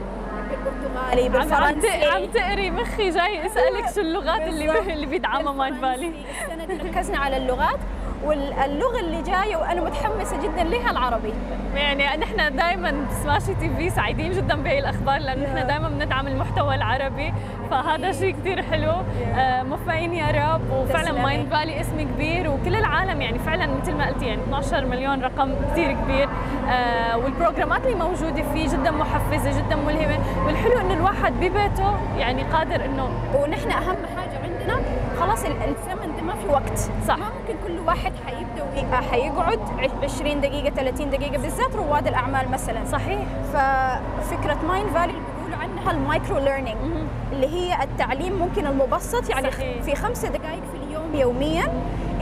بالبرتغالي 0.50 1.28
بالفرنسي 1.28 2.04
عم 2.06 2.24
تقري 2.24 2.70
مخي 2.70 3.10
جاي 3.10 3.46
اسالك 3.46 3.94
شو 3.94 4.00
اللغات 4.00 4.40
اللي 4.40 4.78
اللي 4.94 5.06
بيدعمها 5.06 5.52
Mindvalley. 5.52 6.12
السنة 6.44 6.64
دي 6.64 6.88
ركزنا 6.88 7.18
على 7.18 7.36
اللغات. 7.36 7.78
واللغة 8.24 9.00
اللي 9.00 9.22
جاية 9.22 9.56
وأنا 9.56 9.80
متحمسة 9.80 10.42
جدا 10.42 10.64
لها 10.64 10.90
العربي. 10.90 11.34
يعني 11.74 12.04
نحن 12.16 12.56
دائما 12.56 12.94
Smashi 13.22 13.54
TV 13.54 13.90
سعيدين 13.90 14.32
جدا 14.32 14.54
بهي 14.54 14.78
الأخبار 14.78 15.18
لأنه 15.18 15.42
نحن 15.44 15.66
دائما 15.66 15.88
بندعم 15.88 16.26
المحتوى 16.26 16.74
العربي 16.74 17.32
فهذا 17.70 18.12
شيء 18.12 18.36
كثير 18.40 18.62
حلو. 18.62 18.92
آه 19.36 19.62
موفقين 19.62 20.14
يا 20.14 20.54
رب 20.54 20.70
وفعلا 20.70 21.12
Mindvalley 21.12 21.80
اسم 21.80 22.00
كبير 22.14 22.50
وكل 22.50 22.76
العالم 22.76 23.20
يعني 23.20 23.38
فعلا 23.38 23.66
مثل 23.82 23.94
ما 23.94 24.06
قلتي 24.06 24.26
يعني 24.26 24.42
12 24.42 24.86
مليون 24.86 25.22
رقم 25.22 25.54
كثير 25.72 25.92
كبير. 25.92 26.28
آه 26.70 27.16
والبروجرامات 27.16 27.86
اللي 27.86 27.96
موجودة 27.96 28.42
فيه 28.54 28.68
جدا 28.68 28.90
محفزة 28.90 29.58
جدا 29.58 29.76
ملهمة. 29.76 30.18
والحلو 30.46 30.80
إنه 30.80 30.94
الواحد 30.94 31.32
ببيته 31.32 31.94
يعني 32.18 32.42
قادر 32.42 32.84
انه 32.84 33.08
ونحن 33.34 33.70
أهم 33.70 33.96
حاجة 34.16 34.38
عندنا 34.42 34.80
خلاص 35.20 35.44
في 35.44 35.48
وقت 36.48 36.78
صح. 37.08 37.16
ما 37.18 37.24
ممكن 37.40 37.54
كل 37.66 37.78
واحد 37.86 38.12
حيبدأ 38.26 39.00
حيقعد 39.10 39.58
20 40.02 40.40
دقيقة 40.40 40.70
30 40.74 41.10
دقيقة 41.10 41.38
بالذات 41.38 41.76
رواد 41.76 42.06
الأعمال 42.06 42.50
مثلا. 42.50 42.84
صحيح. 42.92 43.18
ففكرة 43.52 44.58
Mindvalley 44.68 45.12
بيقولوا 45.12 45.56
عنها 45.62 45.90
ال 45.90 45.98
micro 45.98 46.38
learning 46.38 46.76
اللي 47.32 47.46
هي 47.46 47.82
التعليم 47.82 48.38
ممكن 48.38 48.66
المبسط 48.66 49.30
يعني 49.30 49.50
صحيح. 49.50 49.82
في 49.82 49.94
خمسة 49.94 50.28
دقائق 50.28 50.62
في 50.72 50.86
اليوم 50.86 51.14
يوميا 51.14 51.64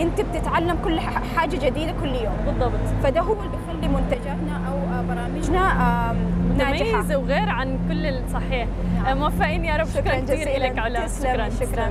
أنت 0.01 0.20
بتتعلم 0.20 0.78
كل 0.85 1.01
حاجة 1.36 1.57
جديدة 1.57 1.94
كل 2.03 2.15
يوم. 2.15 2.36
بالضبط. 2.47 2.81
فده 3.03 3.20
هو 3.20 3.32
اللي 3.32 3.48
بيخلي 3.57 3.89
منتجاتنا 3.94 4.61
أو 4.69 5.03
برامجنا 5.09 6.15
متميزه 6.55 7.16
وغير 7.16 7.48
عن 7.48 7.78
كل 7.89 8.07
الصحيح 8.07 8.66
نعم. 9.05 9.19
موفقين 9.19 9.65
يا 9.65 9.77
رب. 9.77 9.86
شكرا, 9.86 10.03
شكرا 10.03 10.35
كثير 10.35 10.62
لك 10.62 10.78
علا 10.78 11.09
شكرا. 11.09 11.48
شكرا, 11.48 11.66
شكرا. 11.66 11.90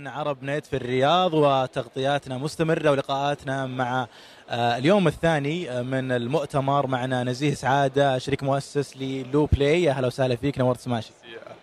من 0.00 0.08
ArabNet 0.08 0.66
في 0.66 0.76
الرياض 0.76 1.34
وتغطياتنا 1.34 2.38
مستمرة 2.38 2.90
ولقاءاتنا 2.90 3.66
مع 3.66 4.06
آه، 4.50 4.78
اليوم 4.78 5.06
الثاني 5.08 5.70
آه، 5.70 5.82
من 5.82 6.12
المؤتمر 6.12 6.86
معنا 6.86 7.24
نزيه 7.24 7.54
سعادة 7.54 8.18
شريك 8.18 8.42
مؤسس 8.42 8.96
للو 8.96 9.46
بلاي. 9.46 9.90
أهلا 9.90 10.06
وسهلا 10.06 10.36
فيك 10.36 10.58
نورت 10.58 10.80
سماشي. 10.80 11.10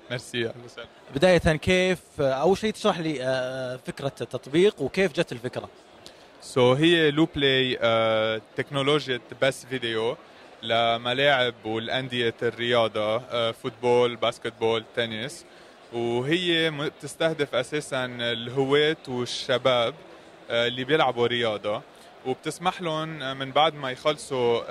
ميرسي 0.10 0.52
وسهلا. 0.66 0.88
بداية 1.16 1.38
كيف 1.38 2.00
آه، 2.20 2.34
أول 2.34 2.58
شيء 2.58 2.74
تشرح 2.74 3.00
لي 3.00 3.14
فكرة 3.88 4.12
التطبيق 4.22 4.82
وكيف 4.82 5.14
جت 5.14 5.32
الفكرة؟ 5.32 5.70
so 6.42 6.76
so 6.76 6.80
هي 6.80 7.12
لو 7.12 7.28
بلاي 7.36 7.80
تكنولوجيا 8.56 9.20
بث 9.42 9.66
فيديو 9.66 10.18
لملاعب 10.64 11.54
والأندية 11.66 12.36
الرياضة 12.42 13.20
football 13.52 14.16
basketball 14.16 14.84
tennis. 14.96 15.46
وهي 15.94 16.72
بتستهدف 16.72 17.56
أساسا 17.56 18.06
الهواة 18.06 18.98
والشباب 19.08 19.94
اللي 20.50 20.84
بيلعبوا 20.84 21.28
رياضة. 21.28 21.82
وبتسمح 22.26 22.82
لهم 22.82 23.38
من 23.38 23.52
بعد 23.52 23.76
ما 23.76 23.92
يخلصوا 23.92 24.64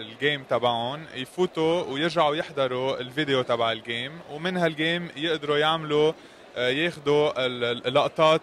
ال 0.00 0.08
game 0.08 0.42
تبعهم 0.42 1.04
يفوتوا 1.14 1.82
ويرجعوا 1.82 2.36
يحضروا 2.36 3.00
الفيديو 3.00 3.42
تبع 3.42 3.72
ال 3.72 3.82
game 3.82 4.20
ومن 4.30 4.56
هال 4.56 4.73
game 4.73 5.08
يقدروا 5.16 5.58
يعملوا 5.58 6.12
ياخذوا 6.56 7.32
اللقطات 7.88 8.40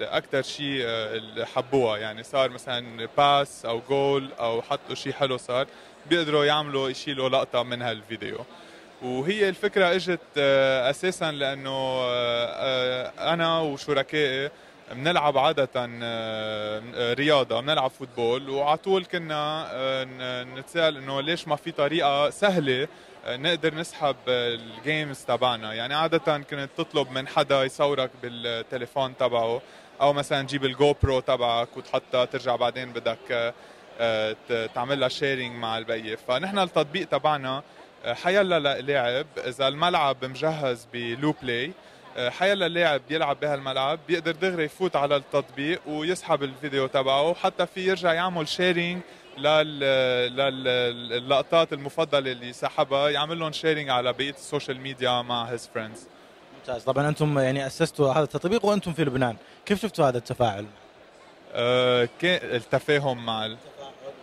الاكثر 0.00 0.42
شيء 0.42 0.80
اللي 0.86 1.46
حبوها. 1.46 1.98
يعني 1.98 2.22
صار 2.22 2.50
مثلا 2.50 3.08
pass 3.16 3.66
أو 3.66 3.82
جول 3.88 4.28
أو 4.40 4.62
حطوا 4.62 4.94
شيء 4.94 5.12
حلو 5.12 5.36
صار 5.36 5.66
بيقدروا 6.06 6.44
يعملوا 6.44 6.88
يشيلوا 6.88 7.28
لقطة 7.28 7.62
من 7.62 7.82
هالفيديو. 7.82 8.38
وهي 9.02 9.48
الفكرة 9.48 9.94
إجت 9.94 10.38
أساسا 10.90 11.30
لأنه 11.30 12.04
أنا 13.18 13.60
وشركائي 13.60 14.50
بنلعب 14.92 15.38
عادة 15.38 15.68
آه، 15.76 17.12
رياضة 17.12 17.60
بنلعب 17.60 17.90
football 17.90 18.50
وعلى 18.50 18.76
طول 18.76 19.04
كنا 19.04 19.68
آه، 19.72 20.44
نتساءل 20.44 20.96
إنه 20.96 21.20
ليش 21.20 21.48
ما 21.48 21.56
في 21.56 21.70
طريقة 21.70 22.30
سهلة 22.30 22.88
آه، 23.26 23.36
نقدر 23.36 23.74
نسحب 23.74 24.16
ال 24.28 24.44
games 24.44 25.24
تبعنا. 25.24 25.74
يعني 25.74 25.94
عادة 25.94 26.38
كنت 26.38 26.68
تطلب 26.76 27.10
من 27.10 27.28
حدا 27.28 27.64
يصورك 27.64 28.10
بالتليفون 28.22 29.16
تبعه 29.16 29.62
أو 30.00 30.12
مثلا 30.12 30.42
تجيب 30.42 30.64
ال 30.64 30.94
GoPro 31.02 31.20
تبعك 31.20 31.76
وتحطها 31.76 32.24
ترجع 32.24 32.56
بعدين 32.56 32.92
بدك 32.92 33.54
تعمل 34.74 35.00
لها 35.00 35.08
sharing 35.08 35.56
مع 35.56 35.78
البقية. 35.78 36.16
فنحن 36.16 36.58
التطبيق 36.58 37.08
تبعنا 37.08 37.62
حيلا 38.04 38.80
لاعب 38.80 39.26
إذا 39.38 39.68
الملعب 39.68 40.24
مجهز 40.24 40.88
بلو 40.92 41.34
بلاي 41.42 41.72
حيلا 42.16 42.66
اللاعب 42.66 43.00
بيلعب 43.08 43.40
بهالملعب 43.40 43.98
بيقدر 44.08 44.32
دغري 44.32 44.64
يفوت 44.64 44.96
على 44.96 45.16
التطبيق 45.16 45.80
ويسحب 45.86 46.42
الفيديو 46.42 46.86
تبعه 46.86 47.28
وحتى 47.28 47.66
في 47.66 47.86
يرجع 47.86 48.12
يعمل 48.12 48.48
sharing 48.48 49.02
للقطات 51.12 51.72
المفضلة 51.72 52.32
اللي 52.32 52.52
سحبها 52.52 53.08
يعمل 53.08 53.38
لهم 53.38 53.52
sharing 53.52 53.90
على 53.90 54.12
بقية 54.12 54.30
ال 54.30 54.37
social 54.37 54.80
media 54.80 55.22
مع 55.22 55.44
his 55.44 55.70
friends 55.74 56.06
ممتاز. 56.58 56.84
طبعا 56.84 57.08
أنتم 57.08 57.38
يعني 57.38 57.66
أسستوا 57.66 58.12
هذا 58.12 58.22
التطبيق 58.24 58.64
وأنتم 58.64 58.92
في 58.92 59.04
لبنان. 59.04 59.36
كيف 59.66 59.82
شفتوا 59.82 60.08
هذا 60.08 60.18
التفاعل؟ 60.18 60.66
أه 61.54 62.08
التفاهم 62.24 63.26
مع 63.26 63.56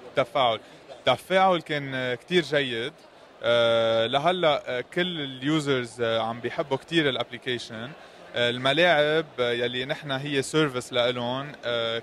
التفاعل. 0.09 0.59
التفاعل 0.99 1.61
كان 1.61 2.15
كثير 2.15 2.43
جيد. 2.43 2.93
لهلا 4.07 4.77
آه، 4.77 4.83
كل 4.93 5.21
ال 5.21 5.35
users 5.35 6.01
آه، 6.01 6.19
عم 6.19 6.39
بيحبوا 6.39 6.77
كثير 6.77 7.09
ال 7.09 7.16
application 7.16 7.89
الملاعب 8.35 9.25
يلي 9.39 9.85
نحن 9.85 10.11
هي 10.11 10.41
service 10.41 10.93
لهم 10.93 11.51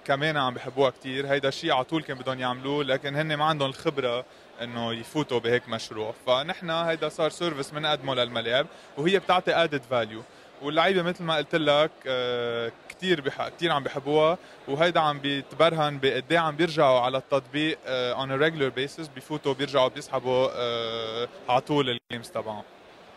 كمان 0.04 0.36
عم 0.36 0.54
بيحبوها 0.54 0.90
كثير 0.90 1.26
هيدا 1.26 1.48
الشيء 1.48 1.72
على 1.72 1.84
طول 1.84 2.02
كان 2.02 2.18
بدهم 2.18 2.40
يعملوه 2.40 2.84
لكن 2.84 3.16
هن 3.16 3.34
ما 3.34 3.44
عندهم 3.44 3.68
الخبرة 3.68 4.24
إنه 4.62 4.92
يفوتوا 4.94 5.38
بهيك 5.38 5.68
مشروع. 5.68 6.14
فنحن 6.26 6.70
هيدا 6.70 7.08
صار 7.08 7.30
service 7.30 7.70
بنقدمه 7.70 8.14
للملاعب 8.14 8.66
وهي 8.96 9.18
بتعطي 9.18 9.54
added 9.54 9.82
value 9.90 10.22
واللعيبة 10.62 11.02
مثل 11.02 11.24
ما 11.24 11.36
قلت 11.36 11.54
لك 11.54 11.90
آه، 12.06 12.72
كثير 13.00 13.20
بح... 13.20 13.48
كثير 13.48 13.72
عم 13.72 13.82
بحبوها 13.82 14.38
وهيدا 14.68 15.00
عم 15.00 15.18
بيتبرهن 15.18 15.98
بقد 15.98 16.24
إيه 16.30 16.38
عم 16.38 16.56
بيرجعوا 16.56 17.00
على 17.00 17.18
التطبيق 17.18 17.78
on 17.86 18.32
regular 18.32 18.68
basis 18.68 19.08
بفوتوا 19.16 19.54
بيرجعوا 19.54 19.88
بيسحبوا 19.88 20.48
آه، 20.52 21.28
على 21.48 21.60
طول 21.60 21.90
ال 21.90 21.96
games 21.96 22.28
تبعهم. 22.28 22.62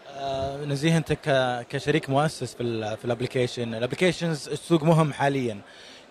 آه 0.10 0.66
نزيه 0.66 0.98
أنت 0.98 1.14
كشريك 1.70 2.10
مؤسس 2.10 2.54
في 2.54 2.64
ال 2.64 2.98
في 2.98 3.06
ال 3.06 3.12
application 3.12 3.76
ال 3.76 3.81
applications 3.81 4.50
السوق 4.50 4.84
مهم 4.84 5.14
حاليا. 5.14 5.60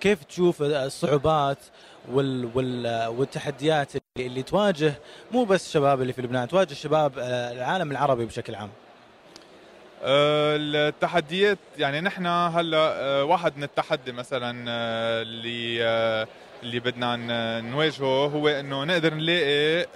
كيف 0.00 0.24
تشوف 0.24 0.62
الصعوبات 0.62 1.58
وال 2.12 2.50
وال 2.54 3.06
والتحديات 3.06 3.92
اللي, 4.18 4.42
تواجه 4.42 4.94
مو 5.32 5.44
بس 5.44 5.66
الشباب 5.66 6.02
اللي 6.02 6.12
في 6.12 6.22
لبنان 6.22 6.48
تواجه 6.48 6.72
الشباب 6.72 7.18
العالم 7.18 7.90
العربي 7.90 8.24
بشكل 8.24 8.54
عام؟ 8.54 8.68
آه، 8.68 8.91
التحديات 10.04 11.58
يعني 11.78 12.00
نحن 12.00 12.26
هلا 12.26 12.78
آه، 12.78 13.24
واحد 13.24 13.56
من 13.56 13.62
التحدي 13.62 14.12
مثلا 14.12 14.64
آه، 14.68 15.22
اللي 15.22 15.82
اللي 16.62 16.80
بدنا 16.80 17.16
نواجهه 17.60 18.26
هو 18.26 18.48
إنه 18.48 18.84
نقدر 18.84 19.14
نلاقي 19.14 19.86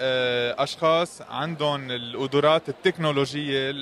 أشخاص 0.62 1.23
عندهم 1.23 1.91
القدرات 1.91 2.69
التكنولوجية 2.69 3.73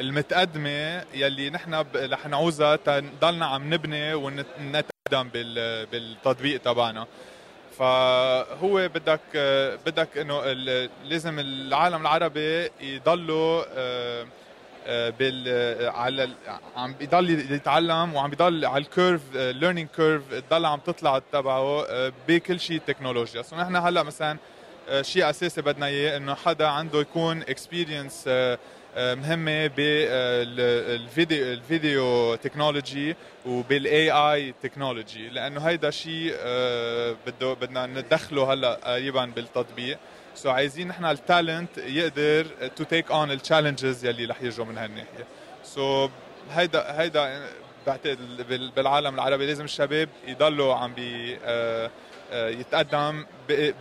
المتقدمة 0.00 1.04
يلي 1.14 1.50
نحن 1.50 1.84
رح 1.96 2.26
نعوزها 2.26 2.76
تضلنا 2.76 3.46
عم 3.46 3.74
نبني 3.74 4.14
ونتقدم 4.14 5.28
بالتطبيق 5.92 6.60
تبعنا. 6.60 7.06
فهو 7.78 8.88
بدك 8.88 9.20
بدك 9.86 10.18
إنه 10.18 10.52
لازم 11.04 11.38
العالم 11.38 12.00
العربي 12.00 12.70
يضلوا 12.80 13.64
بال 14.88 15.88
على 15.88 16.28
عم 16.76 16.92
بيضل 16.92 17.52
يتعلم 17.52 18.14
وعم 18.14 18.30
بيضل 18.30 18.64
على 18.64 18.82
ال 18.84 18.90
curve 18.90 19.22
learning 19.34 19.88
curve 19.96 20.22
تضل 20.34 20.66
عم 20.66 20.80
تطلع 20.80 21.20
تبعه 21.32 21.84
آه، 21.84 22.12
بكل 22.28 22.60
شيء 22.60 22.80
تكنولوجيا 22.86 23.42
so 23.42 23.56
نحن 23.56 23.76
هلا 23.76 24.02
مثلا 24.02 24.38
آه، 24.88 25.02
شيء 25.02 25.30
أساسي 25.30 25.62
بدنا 25.62 25.86
إياه 25.86 26.16
إنه 26.16 26.34
حدا 26.34 26.66
عنده 26.66 27.00
يكون 27.00 27.42
experience 27.42 28.24
آه، 28.28 28.58
مهمة 28.96 29.66
بال 29.66 30.19
video 30.19 31.52
ال 31.52 31.66
video 31.66 32.34
technology 32.34 33.16
وبال 33.46 34.10
AI 34.10 34.54
technology 34.62 35.28
لأنه 35.28 35.60
هيدا 35.60 35.90
شيء 35.90 36.34
بده 37.26 37.52
بدنا 37.52 37.86
ندخله 37.86 38.52
هلا 38.52 38.80
قريبا 38.84 39.24
بالتطبيق. 39.24 39.98
so 40.38 40.52
عايزين 40.52 40.88
نحن 40.88 41.04
ال 41.04 41.15
talent 41.15 41.78
يقدر 41.78 42.46
to 42.76 42.84
take 42.84 43.10
on 43.10 43.30
ال 43.30 43.37
challenges 43.37 44.04
يلي 44.04 44.24
رح 44.24 44.42
يجوا 44.42 44.64
من 44.64 44.78
هالناحية. 44.78 45.26
so 45.64 46.10
هيدا 46.52 47.00
هيدا 47.00 47.46
بعتقد 47.86 48.18
بالعالم 48.76 49.14
العربي 49.14 49.46
لازم 49.46 49.64
الشباب 49.64 50.08
يضلوا 50.26 50.74
عم 50.74 50.94
بي 50.94 51.38
آه، 51.44 51.90
آه، 52.32 52.48
يتقدم 52.48 53.26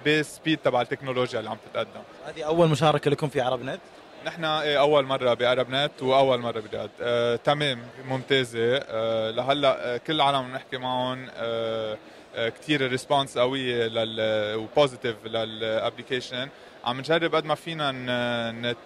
ب 0.05 0.14
speed 0.14 0.59
تبع 0.63 0.81
التكنولوجيا 0.81 1.39
اللي 1.39 1.49
عم 1.49 1.57
تتقدم. 1.71 2.01
هذه 2.27 2.43
أول 2.43 2.67
مشاركة 2.67 3.11
لكم 3.11 3.29
في 3.29 3.41
عرب 3.41 3.63
نت 3.63 3.79
نحن 4.25 4.45
إيه، 4.45 4.79
أول 4.79 5.05
مرة 5.05 5.33
بعرب 5.33 5.69
نت 5.69 5.91
وأول 6.01 6.39
مرة 6.39 6.59
برياض 6.59 6.89
آه، 7.01 7.35
تمام 7.35 7.79
ممتازة. 8.05 8.77
آه، 8.77 9.31
لهلأ 9.31 9.97
كل 9.97 10.13
العالم 10.13 10.47
بنحكي 10.47 10.77
معهم 10.77 11.27
آه، 11.35 11.97
كثير 12.37 12.87
response 12.87 13.37
قويه 13.37 13.87
لل 13.87 14.55
و 14.55 14.62
positive 14.62 15.15
لل 15.25 15.44
application 15.44 16.49
عم 16.85 16.99
نجرب 16.99 17.35
قد 17.35 17.45
ما 17.45 17.55
فينا 17.55 17.91
نت 18.51 18.77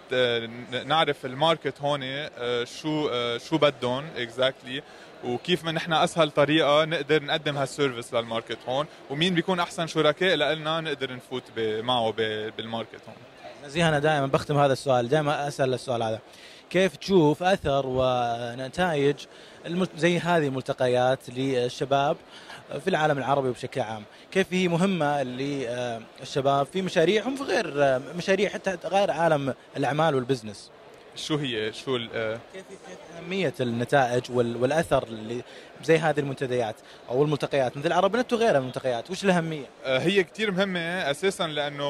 نعرف 0.86 1.26
ال 1.26 1.34
market 1.34 1.80
هون 1.80 2.00
آه، 2.02 2.64
شو 2.64 3.08
آه، 3.12 3.38
شو 3.38 3.58
بدهم 3.58 4.04
exactly 4.16 4.82
وكيف 5.24 5.64
من 5.64 5.74
نحن 5.74 5.92
أسهل 5.92 6.30
طريقة 6.30 6.84
نقدر 6.84 7.22
نقدم 7.22 7.56
هال 7.56 7.69
service 7.69 8.14
لل 8.14 8.25
market 8.25 8.58
هون 8.68 8.86
ومين 9.10 9.34
بيكون 9.34 9.60
أحسن 9.60 9.86
شركاء 9.86 10.34
لنا 10.34 10.80
نقدر 10.80 11.14
نفوت 11.14 11.42
معه 11.58 12.10
بال 12.56 12.67
market 12.67 13.00
هون. 13.08 13.16
نزيه 13.64 13.88
أنا 13.88 13.98
دائما 13.98 14.26
بختم 14.26 14.58
هذا 14.58 14.72
السؤال 14.72 15.08
دائما 15.08 15.48
أسأل 15.48 15.74
السؤال 15.74 16.02
هذا. 16.02 16.20
كيف 16.70 16.96
تشوف 16.96 17.42
أثر 17.42 17.82
ونتائج 17.86 19.16
زي 19.96 20.18
هذه 20.18 20.46
الملتقيات 20.46 21.18
للشباب؟ 21.28 22.16
في 22.84 22.90
العالم 22.90 23.18
العربي 23.18 23.50
بشكل 23.50 23.80
عام. 23.80 24.02
كيف 24.32 24.46
هي 24.52 24.68
مهمة 24.68 25.22
للشباب 25.22 26.66
في 26.66 26.82
مشاريعهم 26.82 27.36
في 27.36 27.42
غير 27.42 28.00
مشاريع 28.16 28.48
حتى 28.48 28.78
غير 28.84 29.10
عالم 29.10 29.54
الأعمال 29.76 30.14
والبزنس؟ 30.14 30.70
شو 31.16 31.36
هي؟ 31.36 31.72
شو 31.72 31.98
كيف 31.98 32.38
كيف 32.54 32.64
أهمية 33.18 33.54
النتائج 33.60 34.22
والأثر 34.30 35.02
اللي 35.02 35.42
زي 35.84 35.98
هذه 35.98 36.20
المنتديات 36.20 36.74
أو 37.10 37.22
الملتقيات؟ 37.22 37.76
مثل 37.76 37.92
عرب 37.92 38.16
نت 38.16 38.32
وغيرها 38.32 38.52
من 38.52 38.56
الملتقيات 38.56 39.10
وش 39.10 39.24
الأهمية؟ 39.24 39.66
آه، 39.84 39.98
هي 39.98 40.24
كثير 40.24 40.50
مهمة 40.50 40.80
أساسا 40.80 41.46
لأنه 41.46 41.84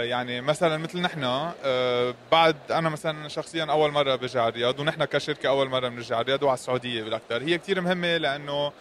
يعني 0.00 0.40
مثلا 0.40 0.78
مثل 0.78 1.00
نحن 1.00 1.24
آه، 1.64 2.14
بعد 2.32 2.56
أنا 2.70 2.88
مثلا 2.88 3.28
شخصيا 3.28 3.64
أول 3.64 3.90
مرة 3.90 4.16
برجع 4.16 4.40
على 4.42 4.48
الرياض 4.48 4.80
ونحن 4.80 5.04
كشركة 5.04 5.48
أول 5.48 5.68
مرة 5.68 5.88
بنرجع 5.88 6.20
الرياض 6.20 6.42
وعلى 6.42 6.54
السعودية 6.54 7.02
بالأكثر. 7.02 7.42
هي 7.42 7.58
كثير 7.58 7.80
مهمة 7.80 8.16
لأنه 8.16 8.72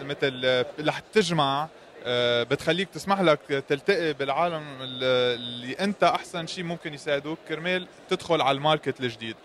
مثل 0.00 0.64
رح 0.86 0.98
تجمع 0.98 1.68
آه، 2.06 2.42
بتخليك 2.42 2.88
تسمح 2.88 3.20
لك 3.20 3.64
تلتقي 3.68 4.12
بالعالم 4.12 4.62
اللي 4.80 5.72
أنت 5.72 6.04
أحسن 6.04 6.46
شيء 6.46 6.64
ممكن 6.64 6.94
يساعدوك. 6.94 7.38
كرمال 7.48 7.86
تدخل 8.10 8.40
على 8.40 8.56
ال 8.56 8.62
market 8.62 9.00
الجديد. 9.00 9.36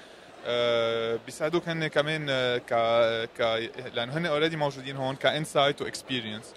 آه، 0.46 1.20
بيساعدوك 1.26 1.70
هن 1.70 1.88
كمان 1.88 2.28
ك 2.58 2.74
ك 3.38 3.70
لأنه 3.94 4.18
هن 4.18 4.26
already 4.26 4.56
موجودين 4.56 4.96
هون 4.96 5.16
ك 5.16 5.24
insight 5.24 5.82
و 5.82 5.88
experience. 5.88 6.54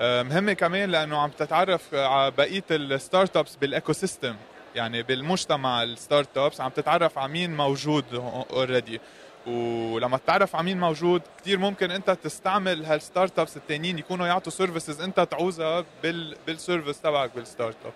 مهمة 0.00 0.52
كمان 0.52 0.90
لأنه 0.90 1.18
عم 1.18 1.30
تتعرف 1.30 1.94
على 1.94 2.30
بقية 2.30 2.64
ال 2.70 3.36
startups 3.36 3.56
بال 3.56 3.92
ecosystem 3.92 4.36
يعني 4.74 5.02
بالمجتمع 5.02 5.82
ال 5.82 6.38
startups 6.38 6.60
عم 6.60 6.70
تتعرف 6.70 7.18
على 7.18 7.32
مين 7.32 7.56
موجود 7.56 8.04
already 8.50 9.00
ولما 9.48 10.16
تتعرف 10.16 10.56
على 10.56 10.64
مين 10.64 10.80
موجود 10.80 11.22
كثير 11.40 11.58
ممكن 11.58 11.90
انت 11.90 12.10
تستعمل 12.10 12.84
هال 12.84 13.38
startups 13.38 13.56
الثانيين 13.56 13.98
يكونوا 13.98 14.26
يعطوا 14.26 14.52
services 14.52 15.00
انت 15.00 15.20
تعوزها 15.20 15.84
بال 16.02 16.36
بال 16.46 16.58
service 16.58 17.00
تبعك 17.00 17.30
بال 17.34 17.76
startup 17.86 17.92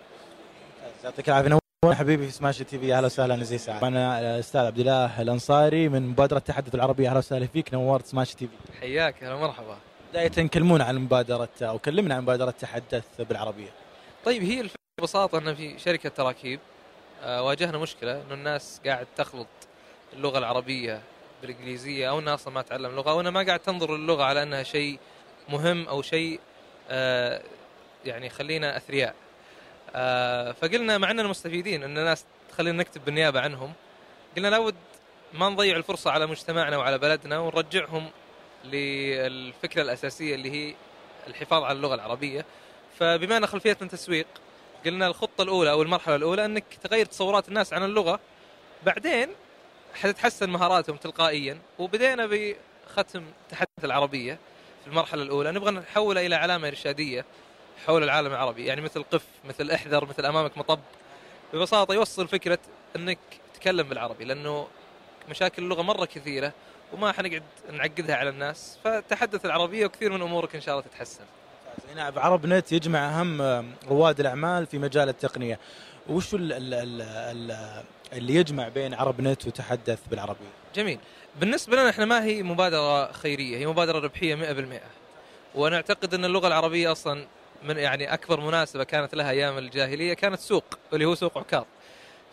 يعطيك 1.04 1.28
العافية. 1.28 1.58
حبيبي 1.92 2.26
في 2.26 2.32
سماش 2.32 2.58
تي 2.58 2.78
في 2.78 2.94
أهلا 2.94 3.06
وسهلا 3.06 3.36
نزيه 3.36 3.56
سعد 3.56 3.84
أنا 3.84 4.20
الاستاذ 4.20 4.60
عبد 4.60 4.78
الله 4.78 5.22
الأنصاري 5.22 5.88
من 5.88 6.02
مبادرة 6.08 6.38
تحدث 6.38 6.74
العربية. 6.74 7.08
أهلا 7.08 7.18
وسهلا 7.18 7.46
فيك 7.46 7.74
نورت 7.74 8.06
سماش 8.06 8.34
تي 8.34 8.46
في 8.46 8.80
حياك 8.80 9.24
أهلا 9.24 9.36
مرحبا 9.36 9.76
بداية 10.10 10.48
كلمونا 10.48 10.84
عن 10.84 10.98
مبادرة 10.98 11.48
أو 11.62 11.78
كلمنا 11.78 12.14
عن 12.14 12.22
مبادرة 12.22 12.50
تحدث 12.50 13.04
بالعربية. 13.18 13.70
طيب 14.24 14.42
هي 14.42 14.60
الفكرة 14.60 14.76
ببساطة 15.00 15.38
إن 15.38 15.54
في 15.54 15.78
شركة 15.78 16.08
تراكيب 16.08 16.60
آه، 17.22 17.42
واجهنا 17.42 17.78
مشكلة 17.78 18.22
إنه 18.22 18.34
الناس 18.34 18.80
قاعد 18.86 19.06
تخلط 19.16 19.46
اللغة 20.12 20.38
العربية 20.38 21.00
بالإنجليزية 21.42 22.10
أو 22.10 22.18
انها 22.18 22.34
أصلا 22.34 22.54
ما 22.54 22.62
تعلم 22.62 22.96
لغة 22.96 23.10
أو 23.10 23.20
انها 23.20 23.30
ما 23.30 23.42
قاعد 23.42 23.60
تنظر 23.60 23.96
للغة 23.96 24.24
على 24.24 24.42
أنها 24.42 24.62
شيء 24.62 24.98
مهم 25.48 25.88
أو 25.88 26.02
شيء 26.02 26.40
آه 26.90 27.42
يعني 28.04 28.30
خلينا 28.30 28.76
أثرياء. 28.76 29.14
آه 29.94 30.52
فقلنا 30.52 30.98
مع 30.98 31.10
اننا 31.10 31.28
مستفيدين 31.28 31.82
أن 31.82 31.98
الناس 31.98 32.24
تخلينا 32.50 32.78
نكتب 32.78 33.04
بالنيابة 33.04 33.40
عنهم 33.40 33.72
قلنا 34.36 34.48
لابد 34.48 34.74
ما 35.32 35.48
نضيع 35.48 35.76
الفرصة 35.76 36.10
على 36.10 36.26
مجتمعنا 36.26 36.76
وعلى 36.76 36.98
بلدنا 36.98 37.38
ونرجعهم 37.38 38.10
للفكرة 38.64 39.82
الأساسية 39.82 40.34
اللي 40.34 40.50
هي 40.50 40.74
الحفاظ 41.26 41.62
على 41.62 41.76
اللغة 41.76 41.94
العربية. 41.94 42.44
فبما 42.98 43.36
ان 43.36 43.46
خلفيتنا 43.46 43.88
تسويق 43.88 44.26
قلنا 44.86 45.06
الخطة 45.06 45.42
الأولى 45.42 45.70
أو 45.70 45.82
المرحلة 45.82 46.16
الأولى 46.16 46.44
أنك 46.44 46.64
تغير 46.82 47.06
تصورات 47.06 47.48
الناس 47.48 47.72
عن 47.72 47.84
اللغة 47.84 48.20
بعدين 48.82 49.28
حتتحسن 49.94 50.50
مهاراتهم 50.50 50.96
تلقائيا. 50.96 51.58
وبدينا 51.78 52.26
بختم 52.26 53.24
تحدث 53.50 53.84
العربية 53.84 54.38
في 54.84 54.90
المرحلة 54.90 55.22
الأولى. 55.22 55.52
نبغى 55.52 55.70
نحولها 55.70 56.26
إلى 56.26 56.34
علامة 56.34 56.68
إرشادية 56.68 57.24
حول 57.86 58.02
العالم 58.02 58.32
العربي. 58.32 58.66
يعني 58.66 58.80
مثل 58.80 59.02
قف 59.02 59.24
مثل 59.44 59.70
إحذر 59.70 60.04
مثل 60.04 60.26
أمامك 60.26 60.58
مطب. 60.58 60.80
ببساطة 61.54 61.94
يوصل 61.94 62.28
فكرة 62.28 62.58
إنك 62.96 63.18
تتكلم 63.54 63.88
بالعربي 63.88 64.24
لأنه 64.24 64.66
مشاكل 65.30 65.62
اللغة 65.62 65.82
مرة 65.82 66.04
كثيرة 66.04 66.52
وما 66.92 67.12
حنقعد 67.12 67.42
نعقدها 67.70 68.16
على 68.16 68.30
الناس. 68.30 68.78
فتحدث 68.84 69.44
العربية 69.44 69.86
وكثير 69.86 70.12
من 70.12 70.22
أمورك 70.22 70.54
إن 70.54 70.60
شاء 70.60 70.74
الله 70.74 70.88
تتحسن. 70.88 71.24
نعم 71.96 72.18
عرب 72.18 72.46
نت 72.46 72.72
يجمع 72.72 73.20
أهم 73.20 73.42
رواد 73.88 74.20
الأعمال 74.20 74.66
في 74.66 74.78
مجال 74.78 75.08
التقنية. 75.08 75.58
وش 76.08 76.36
اللي 78.12 78.34
يجمع 78.34 78.68
بين 78.68 78.94
عرب 78.94 79.20
نت 79.20 79.46
وتحدث 79.46 79.98
بالعربية؟ 80.10 80.50
جميل. 80.74 80.98
بالنسبة 81.40 81.76
لنا 81.76 81.90
إحنا 81.90 82.04
ما 82.04 82.24
هي 82.24 82.42
مبادرة 82.42 83.12
خيرية 83.12 83.58
هي 83.58 83.66
مبادرة 83.66 83.98
ربحية 83.98 84.34
100% 84.34 84.80
وأنا 85.54 85.76
أعتقد 85.76 86.14
إن 86.14 86.24
اللغة 86.24 86.46
العربية 86.46 86.92
أصلا 86.92 87.26
من 87.62 87.76
يعني 87.76 88.14
أكبر 88.14 88.40
مناسبة 88.40 88.84
كانت 88.84 89.14
لها 89.14 89.30
أيام 89.30 89.58
الجاهلية 89.58 90.14
كانت 90.14 90.40
سوق 90.40 90.64
اللي 90.92 91.04
هو 91.04 91.14
سوق 91.14 91.38
عكاظ. 91.38 91.64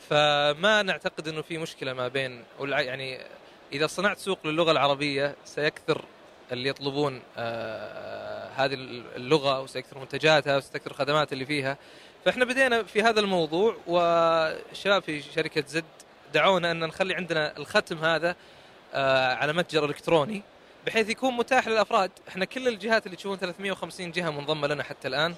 فما 0.10 0.82
نعتقد 0.82 1.28
إنه 1.28 1.42
في 1.42 1.58
مشكلة 1.58 1.94
ما 1.94 2.08
بين 2.08 2.44
يعني 2.62 3.20
إذا 3.74 3.88
صنعت 3.88 4.18
سوق 4.18 4.48
للغة 4.48 4.72
العربية 4.72 5.36
سيكثر 5.46 6.06
اللي 6.52 6.70
يطلبون 6.70 7.22
آه 7.38 8.50
هذه 8.56 8.74
اللغة 9.16 9.62
وسيكثر 9.62 10.00
منتجاتها 10.00 10.58
وسيكثر 10.58 10.92
الخدمات 10.92 11.34
اللي 11.34 11.46
فيها. 11.46 11.78
فإحنا 12.26 12.46
بدينا 12.46 12.84
في 12.84 13.02
هذا 13.02 13.20
الموضوع 13.20 13.76
والشباب 13.88 15.04
في 15.04 15.22
شركة 15.22 15.64
زد 15.68 15.86
دعونا 16.34 16.72
أن 16.72 16.80
نخلي 16.80 17.16
عندنا 17.16 17.58
الختم 17.58 17.98
هذا 17.98 18.36
آه 18.94 19.34
على 19.34 19.54
متجر 19.54 19.86
إلكتروني 19.86 20.44
بحيث 20.86 21.10
يكون 21.10 21.34
متاح 21.34 21.68
للأفراد. 21.68 22.12
إحنا 22.28 22.46
كل 22.46 22.68
الجهات 22.68 23.06
اللي 23.06 23.18
تشوفون 23.18 23.38
350 23.38 24.12
جهة 24.12 24.30
منضمة 24.30 24.68
لنا 24.68 24.84
حتى 24.84 25.08
الآن 25.08 25.36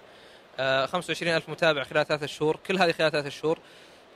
آه 0.59 0.85
25 0.85 1.35
ألف 1.35 1.49
متابع 1.49 1.83
خلال 1.83 2.07
ثلاثة 2.07 2.25
شهور 2.25 2.55
كل 2.67 2.77
هذه 2.77 2.91
خلال 2.91 3.11
ثلاثة 3.11 3.29
شهور. 3.29 3.59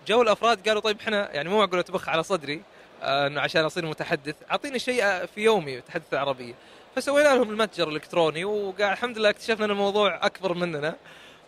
جو 0.08 0.22
الأفراد 0.22 0.68
قالوا 0.68 0.82
طيب 0.82 1.00
إحنا 1.00 1.36
يعني 1.36 1.50
مو 1.50 1.58
معقول 1.60 1.84
تبخ 1.84 2.10
على 2.10 2.24
صدري 2.24 2.62
آه 3.04 3.28
إنه 3.28 3.42
عشان 3.42 3.66
أصير 3.66 3.86
متحدث. 3.86 4.36
أعطيني 4.52 4.80
شيء 4.80 5.26
في 5.26 5.42
يومي 5.42 5.82
تحدث 5.82 6.14
العربية. 6.14 6.54
فسوينا 6.96 7.28
لهم 7.28 7.50
المتجر 7.50 7.88
الإلكتروني 7.88 8.46
وقاعد 8.46 8.92
الحمد 8.92 9.18
لله 9.18 9.30
اكتشفنا 9.30 9.66
إن 9.66 9.72
الموضوع 9.72 10.26
أكبر 10.26 10.54
مننا. 10.54 10.96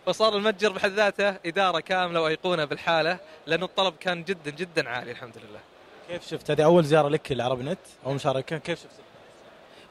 فصار 0.08 0.36
المتجر 0.36 0.72
بحد 0.72 0.90
ذاته 0.90 1.28
إدارة 1.46 1.80
كاملة 1.80 2.20
وأيقونة 2.20 2.64
بالحالة 2.64 3.18
لأنه 3.46 3.64
الطلب 3.64 3.94
كان 4.00 4.24
جدا 4.24 4.50
جدا 4.50 4.88
عالي 4.88 5.10
الحمد 5.10 5.36
لله. 5.36 5.60
كيف 6.08 6.28
شفت 6.28 6.50
هذه 6.50 6.64
أول 6.64 6.84
زيارة 6.84 7.08
لك 7.08 7.32
لعرب 7.32 7.62
نت 7.62 7.78
أو 8.06 8.12
مشاركة 8.12 8.58
كيف 8.58 8.78
شفت؟ 8.78 9.00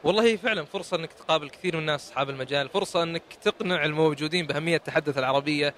والله 0.04 0.36
فعلا 0.36 0.64
فرصة 0.64 0.96
إنك 0.96 1.12
تقابل 1.12 1.50
كثير 1.50 1.74
من 1.74 1.80
الناس 1.80 2.04
أصحاب 2.04 2.30
المجال، 2.30 2.68
فرصة 2.68 3.02
إنك 3.02 3.22
تقنع 3.42 3.84
الموجودين 3.84 4.46
بأهمية 4.46 4.76
تحدث 4.76 5.18
العربية، 5.18 5.74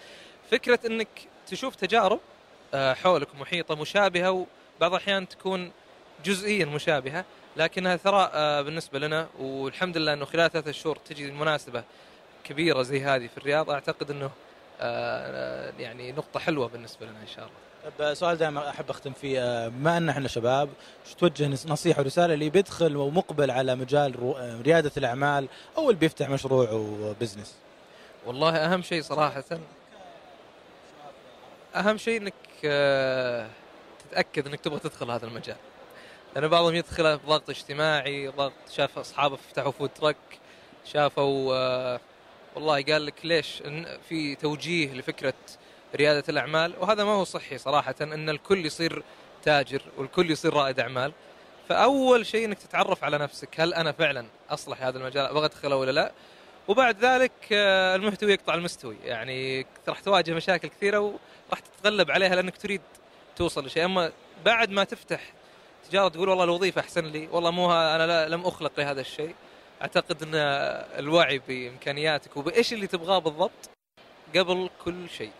فكرة 0.51 0.79
إنك 0.87 1.09
تشوف 1.47 1.75
تجارب 1.75 2.21
آه، 2.75 2.95
حولك 2.95 3.35
محيطة 3.41 3.75
مشابهة 3.75 4.31
وبعض 4.31 4.95
الأحيان 4.95 5.29
تكون 5.29 5.73
جزئيا 6.25 6.65
مشابهة 6.65 7.25
لكنها 7.57 7.97
ثراء 7.97 8.31
آه، 8.35 8.63
بالنسبة 8.63 8.99
لنا 8.99 9.29
والحمد 9.39 9.97
لله 9.97 10.13
إنه 10.13 10.25
خلال 10.25 10.51
ثلاثة 10.51 10.73
شهور 10.73 10.97
تجي 10.97 11.29
المناسبة 11.29 11.85
كبيرة 12.45 12.83
زي 12.83 13.05
هذه 13.05 13.27
في 13.27 13.39
الرياض 13.39 13.71
أعتقد 13.71 14.11
إنه 14.11 14.31
آه، 14.81 15.73
يعني 15.79 16.13
نقطة 16.13 16.41
حلوة 16.41 16.69
بالنسبة 16.69 17.07
لنا 17.07 17.21
إن 17.23 17.27
شاء 17.27 17.45
الله. 17.45 17.93
طيب 17.99 18.15
سؤال 18.15 18.39
دائما 18.39 18.71
أحب 18.71 18.91
أختم 18.91 19.13
فيه 19.13 19.69
بما 19.69 19.97
إن 19.97 20.09
إحنا 20.09 20.29
شباب 20.29 20.69
شو 21.11 21.17
توجه 21.17 21.49
نصيحة 21.69 22.03
ورسالة 22.03 22.35
اللي 22.35 22.51
بيدخل 22.51 22.97
ومقبل 22.97 23.51
على 23.51 23.75
مجال 23.75 24.35
ريادة 24.67 24.93
الأعمال 24.97 25.49
أو 25.79 25.91
اللي 25.91 26.01
بيفتح 26.01 26.29
مشروع 26.29 26.71
و 26.71 26.79
business؟ 26.79 27.57
والله 28.27 28.57
أهم 28.57 28.83
شيء 28.83 29.03
صراحة 29.03 29.45
أهم 31.77 31.97
شيء 31.97 32.21
إنك 32.21 32.35
تتأكد 34.11 34.47
إنك 34.47 34.61
تبغى 34.61 34.79
تدخل 34.79 35.11
هذا 35.11 35.27
المجال 35.27 35.57
لأن 36.35 36.49
بعضهم 36.49 36.75
يدخله 36.75 37.17
بضغط 37.17 37.51
اجتماعي 37.51 38.29
ضغط 38.29 38.53
شاف 38.71 38.99
أصحابه 38.99 39.37
فتحوا 39.37 39.73
food 39.73 39.91
truck 39.95 40.17
شافوا 40.85 41.55
آه، 41.55 42.01
والله 42.55 42.83
قال 42.83 43.07
لك 43.07 43.15
ليش؟ 43.25 43.63
في 44.09 44.35
توجيه 44.35 44.93
لفكرة 44.93 45.35
ريادة 45.97 46.25
الأعمال 46.29 46.75
وهذا 46.81 47.05
ما 47.05 47.11
هو 47.11 47.25
صحي 47.25 47.59
صراحة 47.59 47.95
إن 48.01 48.31
الكل 48.31 48.67
يصير 48.67 49.03
تاجر 49.43 49.83
والكل 49.99 50.31
يصير 50.31 50.55
رائد 50.55 50.81
أعمال. 50.81 51.13
فأول 51.69 52.27
شيء 52.27 52.45
إنك 52.45 52.59
تتعرف 52.59 53.05
على 53.05 53.19
نفسك 53.19 53.61
هل 53.61 53.75
أنا 53.75 53.93
فعلا 53.93 54.27
أصلح 54.51 54.83
هذا 54.83 54.99
المجال 54.99 55.27
أبغى 55.27 55.45
أدخله 55.45 55.77
ولا 55.77 55.91
لا؟ 55.91 56.13
وبعد 56.69 57.05
ذلك 57.05 57.33
آه، 57.53 57.97
المحتوي 57.97 58.33
يقطع 58.33 58.55
المستوي. 58.55 58.97
يعني 59.05 59.67
راح 59.89 60.01
تواجه 60.01 60.35
مشاكل 60.35 60.69
كثيرة 60.69 60.99
وراح 60.99 61.61
تتغلب 61.61 62.11
عليها 62.11 62.35
لأنك 62.35 62.57
تريد 62.57 62.81
توصل 63.37 63.67
لشيء. 63.67 63.85
أما 63.85 64.13
بعد 64.45 64.71
ما 64.71 64.85
تفتح 64.85 65.33
تجارة 65.91 66.09
تقول 66.09 66.29
والله 66.29 66.45
الوظيفة 66.45 66.81
أحسن 66.81 67.05
لي 67.05 67.29
والله 67.33 67.51
مو 67.51 67.73
أنا 67.73 68.29
لم 68.29 68.47
أخلق 68.47 68.73
لهذا 68.79 69.01
الشيء. 69.01 69.35
أعتقد 69.83 70.23
أن 70.23 70.35
الوعي 70.99 71.41
بإمكانياتك 71.49 72.37
وبإيش 72.37 72.73
اللي 72.73 72.87
تبغاه 72.87 73.19
بالضبط 73.19 73.71
قبل 74.37 74.71
كل 74.85 75.09
شيء 75.09 75.31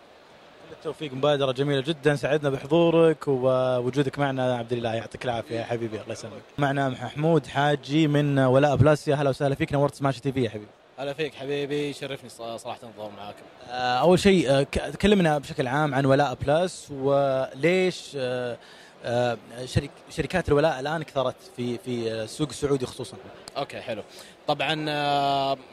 التوفيق 0.71 1.13
مبادرة 1.13 1.51
جميلة 1.51 1.81
جدا 1.81 2.15
سعدنا 2.15 2.49
بحضورك 2.49 3.27
ووجودك 3.27 4.19
معنا 4.19 4.55
عبد 4.55 4.73
الله 4.73 4.93
يعطيك 4.93 5.25
العافية 5.25 5.55
يا 5.59 5.63
حبيبي 5.63 6.01
الله 6.01 6.13
يسلمك 6.13 6.41
معنا 6.57 6.89
محمود 6.89 7.47
حاجي 7.47 8.07
من 8.07 8.39
ولاء 8.39 8.75
بلس 8.75 9.05
يا 9.05 9.15
هلا 9.15 9.29
وسهلا 9.29 9.55
فيك 9.55 9.73
نورت 9.73 9.95
سماش 9.95 10.19
تي 10.19 10.31
في 10.31 10.43
يا 10.43 10.49
حبيبي 10.49 10.67
هلا 10.99 11.13
فيك 11.13 11.35
حبيبي 11.35 11.89
يشرفني 11.89 12.29
صراحة 12.29 12.79
الظهور 12.83 13.11
معاكم. 13.17 13.43
آه، 13.69 13.99
أول 13.99 14.19
شيء 14.19 14.49
آه، 14.51 14.63
تكلمنا 14.63 15.37
بشكل 15.37 15.67
عام 15.67 15.95
عن 15.95 16.05
ولاء 16.05 16.33
بلس 16.33 16.87
وليش 16.91 18.11
آه، 18.15 18.57
شرك 19.65 19.89
شركات 20.09 20.49
الولاء 20.49 20.79
الآن 20.79 21.03
كثرت 21.03 21.35
في 21.55 21.77
في 21.77 22.11
السوق 22.11 22.49
السعودي 22.49 22.85
خصوصا. 22.85 23.17
okay 23.57 23.81
حلو. 23.81 24.03
طبعا 24.47 24.75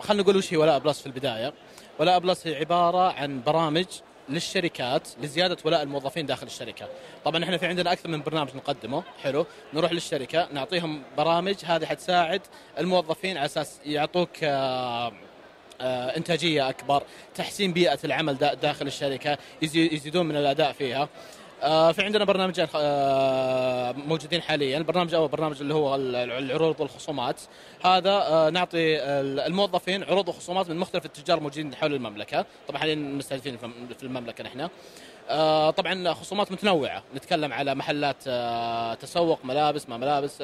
خلينا 0.01 0.23
نقول 0.23 0.37
وش 0.37 0.53
هي 0.53 0.57
ولاء 0.57 0.79
بلس 0.79 1.01
في 1.01 1.07
البداية. 1.07 1.53
ولاء 1.99 2.19
بلس 2.19 2.47
هي 2.47 2.55
عبارة 2.57 3.13
عن 3.13 3.43
برامج 3.47 3.87
للشركات 4.29 5.09
لزيادة 5.23 5.57
ولاء 5.65 5.83
الموظفين 5.83 6.27
داخل 6.27 6.47
الشركة. 6.47 6.89
طبعا 7.25 7.45
إحنا 7.45 7.57
في 7.57 7.67
عندنا 7.67 7.93
أكثر 7.93 8.09
من 8.09 8.23
برنامج 8.23 8.57
نقدمه. 8.57 9.03
حلو. 9.23 9.47
نروح 9.75 9.93
للشركة 9.93 10.49
نعطيهم 10.53 11.03
برامج 11.17 11.57
هذه 11.65 11.87
حتساعد 11.87 12.43
الموظفين 12.79 13.37
على 13.37 13.47
أساس 13.47 13.81
يعطوك 13.87 14.31
آه، 14.43 15.13
آه، 15.81 16.17
إنتاجية 16.17 16.69
أكبر 16.69 17.03
تحسين 17.35 17.73
بيئة 17.73 17.99
العمل 18.05 18.35
داخل 18.63 18.87
الشركة 18.87 19.39
يزيدون 19.63 20.27
من 20.27 20.37
الأداء 20.37 20.73
فيها. 20.73 21.03
آه، 21.03 21.09
في 21.61 21.95
عندنا 21.99 22.25
برنامجين 22.25 22.67
آه، 22.75 23.93
موجودين 23.93 24.43
حاليا. 24.43 24.79
البرنامج 24.79 25.09
الأول 25.09 25.29
برنامج 25.29 25.61
اللي 25.61 25.75
هو 25.75 25.95
العروض 25.95 26.81
والخصومات. 26.81 27.41
هذا 27.85 28.11
آه، 28.11 28.51
نعطي 28.51 28.99
الموظفين 29.47 30.05
عروض 30.05 30.29
وخصومات 30.29 30.71
من 30.71 30.77
مختلف 30.77 31.05
التجار 31.05 31.39
الموجودين 31.39 31.75
حول 31.75 31.95
المملكة. 31.95 32.47
طبعا 32.69 32.79
حاليا 32.81 32.95
مستهدفين 32.95 33.57
في 33.99 34.03
المملكة 34.03 34.45
نحن. 34.45 34.69
طبعا 35.77 36.13
خصومات 36.15 36.53
متنوعة. 36.53 37.03
نتكلم 37.15 37.53
على 37.53 37.75
محلات 37.75 38.23
تسوق 39.01 39.45
ملابس 39.45 39.89
ما 39.89 39.97
ملابس 39.97 40.43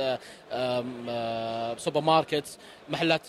سوبر 1.84 2.00
ماركت 2.00 2.58
محلات 2.88 3.26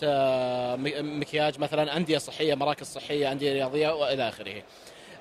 مكياج 1.00 1.58
مثلا 1.58 1.96
أندية 1.96 2.18
صحية 2.18 2.54
مراكز 2.54 2.86
صحية 2.86 3.32
أندية 3.32 3.52
رياضية 3.52 3.88
وإلى 3.94 4.28
آخره. 4.28 4.62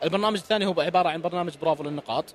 البرنامج 0.04 0.38
الثاني 0.38 0.66
هو 0.66 0.82
عبارة 0.82 1.10
عن 1.10 1.22
برنامج 1.22 1.58
برافو 1.62 1.84
للنقاط. 1.84 2.26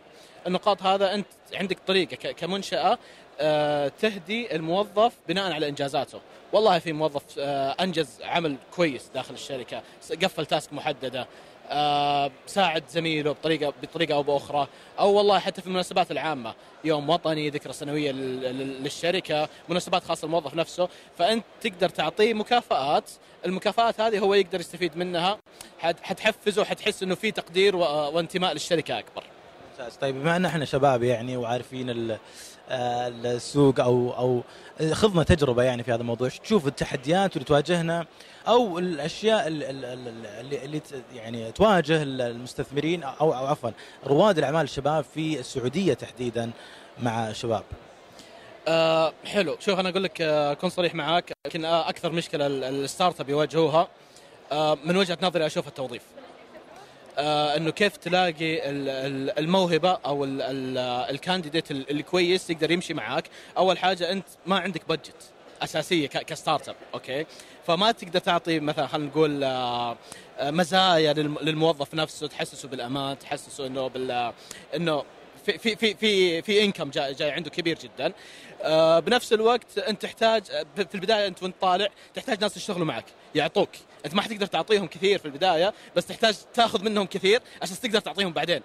النقاط 0.47 0.83
هذا 0.83 1.15
أنت 1.15 1.27
عندك 1.55 1.79
طريقة 1.87 2.33
كمنشأة 2.33 2.99
آه، 3.41 3.93
تهدي 4.01 4.57
الموظف 4.57 5.13
بناء 5.29 5.53
على 5.53 5.69
إنجازاته. 5.69 6.21
والله 6.53 6.79
في 6.79 6.93
موظف 6.93 7.23
آه، 7.39 7.77
أنجز 7.81 8.23
عمل 8.23 8.57
كويس 8.77 9.11
داخل 9.15 9.35
الشركة 9.35 9.83
قفل 10.23 10.47
تاسك 10.47 10.73
محددة. 10.73 11.27
ساعد 12.47 12.85
زميله 12.91 13.33
بطريقه 13.33 13.73
بطريقة 13.83 14.15
أو 14.15 14.23
بأخرى. 14.23 14.69
أو 14.99 15.13
والله 15.13 15.39
حتى 15.39 15.61
في 15.61 15.67
المناسبات 15.67 16.11
العامة. 16.11 16.55
يوم 16.85 17.11
وطني 17.11 17.51
ذكرى 17.51 17.73
سنوية 17.73 18.13
للشركة 18.13 19.49
مناسبات 19.69 20.05
خاصة 20.05 20.27
للموظف 20.27 20.55
نفسه. 20.55 20.89
فأنت 21.19 21.45
تقدر 21.61 21.89
تعطيه 21.89 22.35
مكافآت. 22.35 23.11
المكافآت 23.47 24.01
هذه 24.01 24.19
هو 24.19 24.35
يقدر 24.35 24.61
يستفيد 24.61 24.97
منها. 24.97 25.39
حتحفزه 25.81 26.63
وحتحس 26.63 27.03
إنه 27.03 27.15
في 27.15 27.31
تقدير 27.31 27.77
وانتماء 27.77 28.53
للشركة 28.53 28.99
أكبر. 28.99 29.25
ممتاز. 29.71 29.97
طيب 29.97 30.15
بما 30.15 30.37
إن 30.37 30.45
إحنا 30.45 30.65
شباب 30.65 31.03
يعني 31.03 31.37
وعارفين 31.37 32.19
السوق 32.71 33.81
أو 33.81 34.13
أو 34.19 34.43
خضنا 34.93 35.23
تجربة 35.23 35.63
يعني 35.63 35.83
في 35.83 35.93
هذا 35.93 36.01
الموضوع 36.01 36.29
تشوف 36.29 36.67
التحديات 36.67 37.37
اللي 37.37 37.45
تواجهنا 37.45 38.07
أو 38.49 38.79
الأشياء 38.79 39.47
اللي, 39.47 39.71
اللي 40.65 40.81
يعني 41.15 41.53
تواجه 41.53 42.03
المستثمرين 42.03 43.03
أو 43.03 43.33
عفوا 43.33 43.71
رواد 44.07 44.39
الأعمال 44.39 44.63
الشباب 44.63 45.05
في 45.15 45.39
السعودية 45.41 45.95
تحديدا 45.95 46.51
مع 47.03 47.29
الشباب. 47.29 47.63
أه 48.69 49.13
حلو. 49.25 49.57
شوف 49.61 49.79
أنا 49.81 49.89
أقول 49.89 50.05
لك 50.05 50.21
آه، 50.21 50.53
أكون 50.53 50.71
صريح 50.71 50.95
معاك 50.95 51.33
يمكن 51.47 51.65
آه، 51.65 51.89
أكثر 51.89 52.13
مشكلة 52.13 52.47
ال 52.47 53.21
startup 53.21 53.29
يواجهوها 53.29 53.89
أه 54.53 54.79
من 54.85 54.97
وجهة 54.97 55.19
نظري 55.23 55.47
أشوف 55.47 55.69
التوظيف. 55.69 56.03
آه 57.19 57.57
إنه 57.57 57.71
كيف 57.71 57.97
تلاقي 57.97 58.71
الموهبة 59.39 59.91
أو 59.91 60.25
ال 61.11 61.17
candidate 61.17 61.71
الكويس 61.71 62.51
يقدر 62.51 62.71
يمشي 62.71 62.95
معاك. 62.95 63.31
أول 63.57 63.79
حاجة 63.79 64.13
أنت 64.13 64.27
ما 64.47 64.59
عندك 64.59 64.89
budget 64.89 65.33
أساسية 65.63 66.07
ك 66.07 66.69
startup 66.69 66.77
okay؟ 66.95 67.27
فما 67.67 67.93
تقدر 67.93 68.19
تعطي 68.19 68.61
مثلا 68.61 68.87
خلينا 68.87 69.09
نقول 69.09 69.45
آه، 69.45 69.97
آه، 70.39 70.51
مزايا 70.51 71.13
للموظف 71.13 71.95
نفسه 71.95 72.27
تحسسه 72.27 72.69
بالأمان 72.69 73.19
تحسسه 73.19 73.67
إنه 73.67 73.89
بال 73.89 74.33
إنه 74.77 75.05
في 75.47 75.59
في 75.59 75.77
في 75.77 75.95
في 75.95 76.43
في 76.43 76.65
انكم 76.65 76.91
جاي, 76.91 77.15
جاي 77.15 77.31
عنده 77.31 77.51
كبير 77.51 77.79
جدا. 77.79 78.13
آه، 78.63 78.99
بنفس 78.99 79.33
الوقت 79.33 79.79
أنت 79.79 80.03
تحتاج 80.03 80.45
في 80.77 80.95
البداية 80.95 81.27
أنت 81.27 81.43
وأنت 81.43 81.55
طالع 81.61 81.89
تحتاج 82.15 82.41
ناس 82.41 82.57
يشتغلوا 82.57 82.87
معك 82.87 83.05
يعطوك. 83.35 83.71
أنت 84.05 84.15
ما 84.15 84.23
حتقدر 84.23 84.47
تعطيهم 84.47 84.87
كثير 84.87 85.19
في 85.19 85.25
البداية 85.25 85.75
بس 85.97 86.07
تحتاج 86.07 86.35
تاخذ 86.55 86.85
منهم 86.85 87.07
كثير 87.07 87.41
عشان 87.63 87.77
تقدر 87.81 88.01
تعطيهم 88.01 88.33
بعدين. 88.33 88.63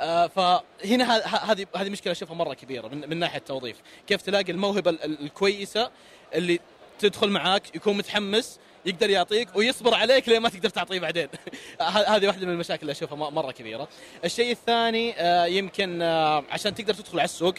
آه 0.00 0.26
فهنا 0.26 1.16
هذه 1.52 1.66
هذه 1.76 1.90
مشكلة 1.90 2.12
أشوفها 2.12 2.34
مرة 2.34 2.54
كبيرة 2.54 2.88
من, 2.88 3.10
من 3.10 3.16
ناحية 3.18 3.38
التوظيف. 3.38 3.76
كيف 4.06 4.22
تلاقي 4.22 4.52
الموهبة 4.52 4.90
الكويسة؟ 4.90 5.90
اللي 6.34 6.60
تدخل 6.98 7.30
معاك 7.30 7.76
يكون 7.76 7.96
متحمس 7.96 8.58
يقدر 8.86 9.10
يعطيك 9.10 9.56
ويصبر 9.56 9.94
عليك 9.94 10.28
لين 10.28 10.42
ما 10.42 10.48
تقدر 10.48 10.68
تعطيه 10.68 11.00
بعدين. 11.00 11.28
هذه 11.80 12.26
واحدة 12.26 12.46
من 12.46 12.52
المشاكل 12.52 12.80
اللي 12.82 12.92
أشوفها 12.92 13.30
مرة 13.30 13.50
كبيرة. 13.52 13.88
الشيء 14.24 14.52
الثاني 14.52 15.14
آه، 15.18 15.46
يمكن 15.46 16.02
آه، 16.02 16.44
عشان 16.50 16.74
تقدر 16.74 16.94
تدخل 16.94 17.18
على 17.18 17.24
السوق 17.24 17.54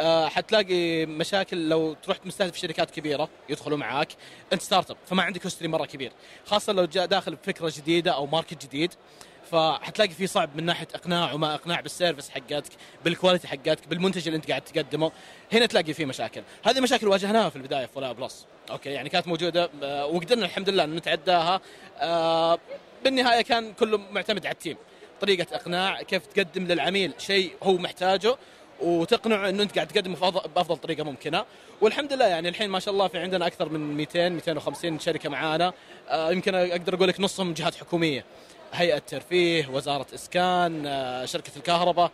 آه، 0.00 0.28
حتلاقي 0.28 1.06
مشاكل 1.06 1.68
لو 1.68 1.94
تروح 1.94 2.18
مستهدف 2.24 2.56
شركات 2.56 2.90
كبيرة 2.90 3.28
يدخلوا 3.48 3.78
معاك. 3.78 4.08
انت 4.52 4.62
startup 4.62 4.96
فما 5.06 5.22
عندك 5.22 5.46
history 5.46 5.68
مرة 5.68 5.84
كبير. 5.84 6.12
خاصة 6.46 6.72
لو 6.72 6.84
داخل 6.84 7.34
بفكرة 7.34 7.72
جديدة 7.76 8.10
أو 8.10 8.26
market 8.26 8.64
جديد. 8.66 8.92
فحتلاقي 9.50 10.10
في 10.10 10.26
صعب 10.26 10.50
من 10.56 10.64
ناحية 10.64 10.88
إقناع 10.94 11.32
وما 11.32 11.54
إقناع 11.54 11.80
بال 11.80 11.91
service 11.91 12.30
حقتك 12.30 12.72
بال 13.04 13.14
quality 13.14 13.48
حقتك 13.48 13.88
بالمنتج 13.88 14.26
اللي 14.26 14.36
أنت 14.36 14.48
قاعد 14.48 14.62
تقدمه. 14.62 15.12
هنا 15.52 15.66
تلاقي 15.66 15.94
فيه 15.94 16.06
مشاكل. 16.06 16.42
هذه 16.64 16.80
مشاكل 16.80 17.08
واجهناها 17.08 17.48
في 17.48 17.56
البداية 17.56 17.86
في 17.86 17.98
ولا 17.98 18.12
بلس 18.12 18.46
okay 18.70 18.90
يعني 18.90 19.08
كانت 19.08 19.28
موجودة 19.28 19.70
آه، 19.82 20.06
وقدرنا 20.06 20.46
الحمد 20.46 20.68
لله 20.68 20.86
نتعداها. 20.86 21.60
آه، 21.98 22.58
بالنهاية 23.04 23.42
كان 23.42 23.72
كله 23.72 23.98
معتمد 23.98 24.46
على 24.46 24.52
التيم. 24.52 24.76
طريقة 25.20 25.46
إقناع 25.56 26.02
كيف 26.02 26.26
تقدم 26.26 26.66
للعميل 26.66 27.12
شيء 27.18 27.52
هو 27.62 27.72
محتاجه 27.72 28.36
وتقنعه 28.80 29.48
إنه 29.48 29.62
أنت 29.62 29.74
قاعد 29.74 29.86
تقدمه 29.86 30.30
بأفضل 30.30 30.76
طريقة 30.76 31.04
ممكنة. 31.04 31.44
والحمد 31.80 32.12
لله 32.12 32.24
يعني 32.26 32.48
الحين 32.48 32.70
ما 32.70 32.80
شاء 32.80 32.94
الله 32.94 33.08
في 33.08 33.18
عندنا 33.18 33.46
أكثر 33.46 33.68
من 33.68 33.96
200 33.96 34.28
250 34.28 34.98
شركة 34.98 35.28
معانا. 35.28 35.72
آه، 36.08 36.32
يمكن 36.32 36.54
أقدر 36.54 36.94
أقول 36.94 37.08
لك 37.08 37.20
نصهم 37.20 37.52
جهات 37.52 37.74
حكومية. 37.74 38.24
هيئة 38.72 38.98
ترفيه 38.98 39.68
وزارة 39.68 40.06
إسكان 40.14 40.86
آه، 40.86 41.24
شركة 41.24 41.52
الكهرباء. 41.56 42.10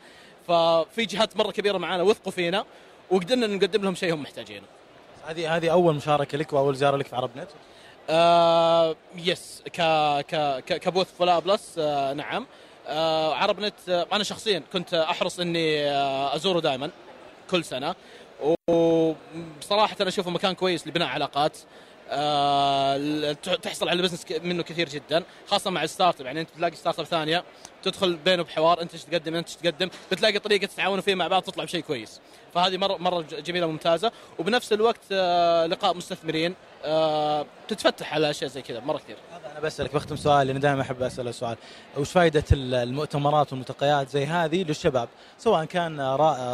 ففي 0.49 1.05
جهات 1.05 1.37
مرة 1.37 1.51
كبيرة 1.51 1.79
معانا 1.79 2.03
وثقوا 2.03 2.33
فينا 2.33 2.65
وقدرنا 3.11 3.47
نقدم 3.47 3.83
لهم 3.85 3.95
شيء 3.95 4.15
هم 4.15 4.23
محتاجينه. 4.23 4.67
هذه 5.27 5.57
هذه 5.57 5.73
أول 5.73 5.95
مشاركة 5.95 6.39
لك 6.39 6.53
وأول 6.53 6.77
زيارة 6.77 6.97
لك 6.97 7.07
في 7.07 7.17
عرب 7.17 7.31
نت؟ 7.37 7.49
آه 8.11 8.97
yes 9.17 9.63
ك 9.73 9.81
ك 10.21 10.63
ك 10.79 10.84
booth 10.84 11.09
فلا 11.19 11.39
بلس 11.39 11.75
آه 11.79 12.13
نعم. 12.13 12.47
آه 12.87 13.35
عرب 13.35 13.61
نت 13.61 13.75
آه 13.89 14.07
أنا 14.13 14.25
شخصيا 14.25 14.63
كنت 14.73 14.95
أحرص 14.95 15.41
إني 15.41 15.91
آه 15.91 16.37
أزوره 16.37 16.61
دائما 16.61 16.91
كل 17.51 17.65
سنة. 17.65 17.95
وبصراحه 18.69 19.97
أنا 20.01 20.09
أشوفه 20.09 20.31
مكان 20.31 20.53
كويس 20.55 20.87
لبناء 20.87 21.09
علاقات. 21.09 21.59
آه 21.59 21.63
تحصل 23.63 23.89
على 23.89 24.03
business 24.03 24.25
منه 24.43 24.63
كثير 24.63 24.89
جدا 24.89 25.23
خاصة 25.47 25.71
مع 25.71 25.83
ال 25.83 26.21
startup 26.21 26.27
يعني 26.27 26.41
أنت 26.41 26.51
تلاقي 26.51 26.77
startup 26.77 27.05
ثانية 27.05 27.45
تدخل 27.83 28.17
بينه 28.17 28.43
بحوار 28.43 28.83
أنت 28.83 28.93
إيش 28.93 29.05
تقدم 29.05 29.35
أنت 29.35 29.49
إيش 29.49 29.57
تقدم 29.57 29.91
بتلاقي 30.13 30.39
طريقة 30.39 30.67
تتعاونوا 30.67 31.03
فيها 31.03 31.15
مع 31.15 31.29
بعض 31.29 31.43
تطلع 31.43 31.65
بشيء 31.65 31.81
كويس. 31.81 32.21
فهذه 32.55 32.77
مره 32.77 32.97
مرة 32.97 33.21
جميلة 33.21 33.67
وممتازة. 33.67 34.13
وبنفس 34.39 34.73
الوقت 34.73 35.01
آه 35.13 35.67
لقاء 35.67 35.95
مستثمرين 35.95 36.55
آه 36.85 37.47
تتفتح 37.69 38.15
على 38.15 38.31
أشياء 38.31 38.51
زي 38.51 38.63
كذا 38.63 38.81
مرة 38.81 38.99
كثير. 38.99 39.17
بسالك 39.61 39.95
بختم 39.95 40.17
سؤال 40.17 40.47
لأني 40.47 40.59
دائما 40.59 40.83
أحب 40.83 41.03
أسأل 41.03 41.35
سؤال 41.35 41.57
وش 41.97 42.11
فائده 42.13 42.45
المؤتمرات 42.53 43.53
والملتقيات 43.53 44.09
زي 44.09 44.27
هذه 44.27 44.63
للشباب؟ 44.63 45.09
سواء 45.39 45.65
كان 45.65 46.01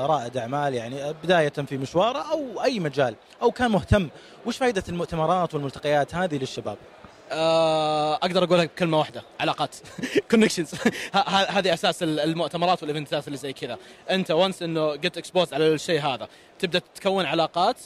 رائد 0.06 0.36
أعمال 0.36 0.74
يعني 0.74 1.12
بداية 1.12 1.48
في 1.48 1.78
مشواره 1.78 2.32
أو 2.32 2.62
أي 2.64 2.80
مجال 2.80 3.14
أو 3.42 3.50
كان 3.50 3.70
مهتم. 3.70 4.08
وش 4.46 4.56
فائده 4.56 4.82
المؤتمرات 4.88 5.54
والملتقيات 5.54 6.14
هذه 6.14 6.38
للشباب؟ 6.38 6.76
آه، 7.32 8.14
أقدر 8.14 8.44
أقولها 8.44 8.64
بكلمة 8.64 8.98
واحدة 8.98 9.22
علاقات. 9.40 9.76
كونكشنز 10.30 10.74
هذه 11.48 11.74
أساس 11.74 12.02
المؤتمرات 12.02 12.82
وال 12.82 12.93
eventات 12.93 13.26
اللي 13.26 13.38
زي 13.38 13.52
كذا. 13.52 13.78
أنت 14.10 14.30
once 14.30 14.62
إنه 14.62 14.96
get 14.96 15.18
exposed 15.18 15.54
على 15.54 15.74
الشيء 15.74 16.00
هذا 16.00 16.28
تبدأ 16.58 16.80
تكون 16.94 17.26
علاقات 17.26 17.76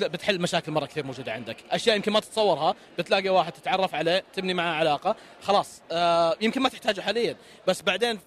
بتحل 0.00 0.40
مشاكل 0.40 0.72
مرة 0.72 0.86
كثير 0.86 1.06
موجودة 1.06 1.32
عندك. 1.32 1.56
أشياء 1.70 1.96
يمكن 1.96 2.12
ما 2.12 2.20
تتصورها 2.20 2.74
بتلاقي 2.98 3.28
واحد 3.28 3.52
تتعرف 3.52 3.94
عليه 3.94 4.24
تبني 4.34 4.54
معاه 4.54 4.74
علاقة 4.74 5.16
خلاص. 5.42 5.82
آه، 5.92 6.36
يمكن 6.40 6.60
ما 6.62 6.68
تحتاجه 6.68 7.00
حاليا 7.00 7.36
بس 7.66 7.82
بعدين 7.82 8.18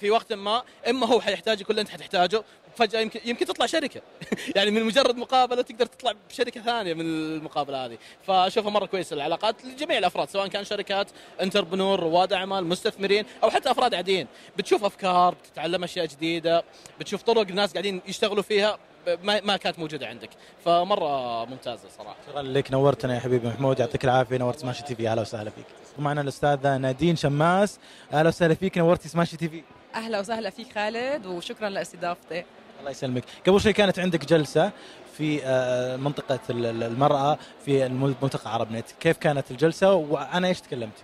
في 0.00 0.10
وقت 0.10 0.32
ما 0.32 0.62
إما 0.88 1.06
هو 1.06 1.20
حيحتاج 1.20 1.62
كل 1.62 1.70
اللي 1.70 1.80
أنت 1.80 1.88
حتحتاجه 1.90 2.42
فجأة 2.76 3.00
يمكن 3.00 3.20
يمكن 3.24 3.46
تطلع 3.46 3.66
شركة. 3.66 4.00
يعني 4.56 4.70
من 4.70 4.84
مجرد 4.84 5.16
مقابلة 5.16 5.62
تقدر 5.62 5.86
تطلع 5.86 6.12
بشركة 6.30 6.60
ثانية 6.62 6.94
من 6.94 7.00
المقابلة 7.00 7.84
هذه. 7.86 7.98
فأشوفها 8.26 8.70
مرة 8.70 8.86
كويسة 8.86 9.14
العلاقات 9.14 9.64
لجميع 9.64 9.98
الأفراد 9.98 10.28
سواء 10.30 10.46
كان 10.46 10.64
شركات 10.64 11.10
entrepreneur 11.40 12.00
رواد 12.00 12.32
أعمال 12.32 12.66
مستثمرين 12.66 13.24
أو 13.44 13.50
حتى 13.50 13.70
أفراد 13.70 13.94
عاديين 13.94 14.26
بتشوف 14.58 14.84
أفكار 14.84 15.34
بتتعلم 15.34 15.84
أشياء 15.84 16.06
جديدة 16.06 16.64
بتشوف 17.00 17.22
طرق 17.22 17.46
الناس 17.48 17.72
قاعدين 17.72 18.02
يشتغلوا 18.08 18.42
فيها. 18.42 18.78
ما 19.22 19.40
ما 19.40 19.56
كانت 19.56 19.78
موجودة 19.78 20.06
عندك. 20.06 20.30
فمرة 20.64 21.44
ممتازة 21.44 21.88
صراحة. 21.98 22.16
شكرا 22.28 22.42
لك 22.42 22.72
نورتنا 22.72 23.14
يا 23.14 23.20
حبيبي 23.20 23.48
محمود 23.48 23.78
يعطيك 23.78 24.04
العافية. 24.04 24.36
نورت 24.36 24.58
سماشي 24.58 24.82
تي 24.82 24.94
في. 24.94 25.08
أهلا 25.08 25.20
وسهلا 25.22 25.50
فيك. 25.50 25.64
ومعنا 25.98 26.20
الأستاذة 26.20 26.76
نادين 26.76 27.16
شماس. 27.16 27.78
أهلا 28.12 28.28
وسهلا 28.28 28.54
فيك 28.54 28.78
نورتي 28.78 29.08
سماشي 29.08 29.36
تي 29.36 29.48
في. 29.48 29.62
أهلا 29.94 30.20
وسهلا 30.20 30.50
فيك 30.50 30.72
خالد 30.74 31.26
وشكرا 31.26 31.68
لإستضافتي. 31.68 32.44
الله 32.80 32.90
يسلمك. 32.90 33.24
قبل 33.46 33.60
شوي 33.60 33.72
كانت 33.72 33.98
عندك 33.98 34.24
جلسة 34.24 34.70
في 35.18 35.40
آه، 35.44 35.96
منطقة 35.96 36.40
المرأة 36.50 37.38
في 37.64 37.86
الملتقى 37.86 38.54
عرب 38.54 38.72
نت. 38.72 38.86
كيف 39.00 39.18
كانت 39.18 39.50
الجلسة؟ 39.50 39.94
وعن 39.94 40.44
إيش 40.44 40.60
تكلمتي 40.60 41.02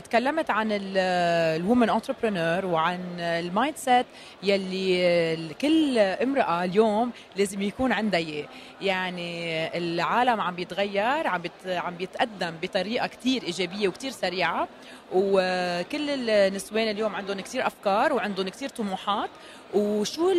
تكلمت 0.00 0.50
عن 0.50 0.68
ال 0.72 0.92
women 0.92 1.90
entrepreneur 1.90 2.66
وعن 2.66 3.20
ال 3.20 3.76
mindset 3.76 4.06
يلي 4.42 5.54
كل 5.60 5.98
امرأة 5.98 6.64
اليوم 6.64 7.10
لازم 7.36 7.62
يكون 7.62 7.92
عندها 7.92 8.20
إياه. 8.20 8.46
يعني 8.80 9.66
العالم 9.78 10.40
عم 10.40 10.54
بيتغير 10.54 11.26
عم 11.26 11.42
عم 11.66 11.94
بيتقدم 11.96 12.54
بطريقة 12.62 13.06
كثير 13.06 13.42
إيجابية 13.42 13.88
وكثير 13.88 14.10
سريعة. 14.10 14.68
وكل 15.12 16.30
النسوان 16.30 16.88
اليوم 16.88 17.14
عندهم 17.14 17.40
كثير 17.40 17.66
أفكار 17.66 18.12
وعندهم 18.12 18.48
كثير 18.48 18.68
طموحات. 18.68 19.30
وشو 19.74 20.32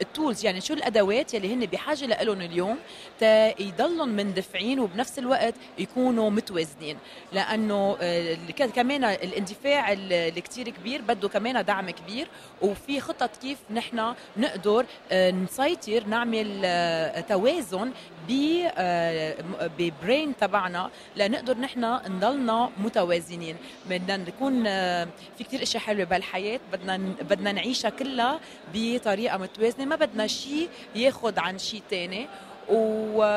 التولز 0.00 0.44
يعني 0.44 0.60
شو 0.60 0.74
الأدوات 0.74 1.34
يلي 1.34 1.54
هن 1.54 1.66
بحاجة 1.66 2.06
لهم 2.06 2.40
اليوم 2.40 2.78
تا 3.20 3.62
يضلهم 3.62 4.08
مندفعين 4.08 4.80
وبنفس 4.80 5.18
الوقت 5.18 5.54
يكونوا 5.78 6.30
متوازنين. 6.30 6.96
لأنه 7.32 7.96
آه، 8.00 8.36
كمان 8.74 9.04
الاندفاع 9.04 9.92
اللي 9.92 10.40
كثير 10.40 10.68
كبير 10.68 11.02
بده 11.02 11.28
كمان 11.28 11.64
دعم 11.64 11.90
كبير. 11.90 12.28
وفي 12.62 13.00
خطط 13.00 13.36
كيف 13.36 13.58
نحن 13.70 14.14
نقدر 14.36 14.86
آه، 15.12 15.30
نسيطر 15.30 16.06
نعمل 16.06 16.62
آه، 16.64 17.20
توازن 17.20 17.92
ببرين 19.78 20.36
تبعنا 20.36 20.90
لنقدر 21.16 21.58
نحن 21.58 21.84
نضلنا 21.84 22.70
متوازنين. 22.78 23.19
بدنا 23.90 24.16
نكون 24.16 24.64
في 25.38 25.44
كثير 25.44 25.62
إشياء 25.62 25.82
حلوة 25.82 26.04
بالحياة 26.04 26.60
بدنا 26.72 26.96
بدنا 27.30 27.52
نعيش 27.52 27.70
نعيشها 27.70 27.90
كلها 27.90 28.40
بطريقة 28.74 29.38
متوازنة. 29.38 29.84
ما 29.84 29.96
بدنا 29.96 30.26
شيء 30.26 30.68
ياخذ 30.94 31.38
عن 31.38 31.58
شيء 31.58 31.82
ثاني 31.90 32.28
وبشغلي 32.68 33.32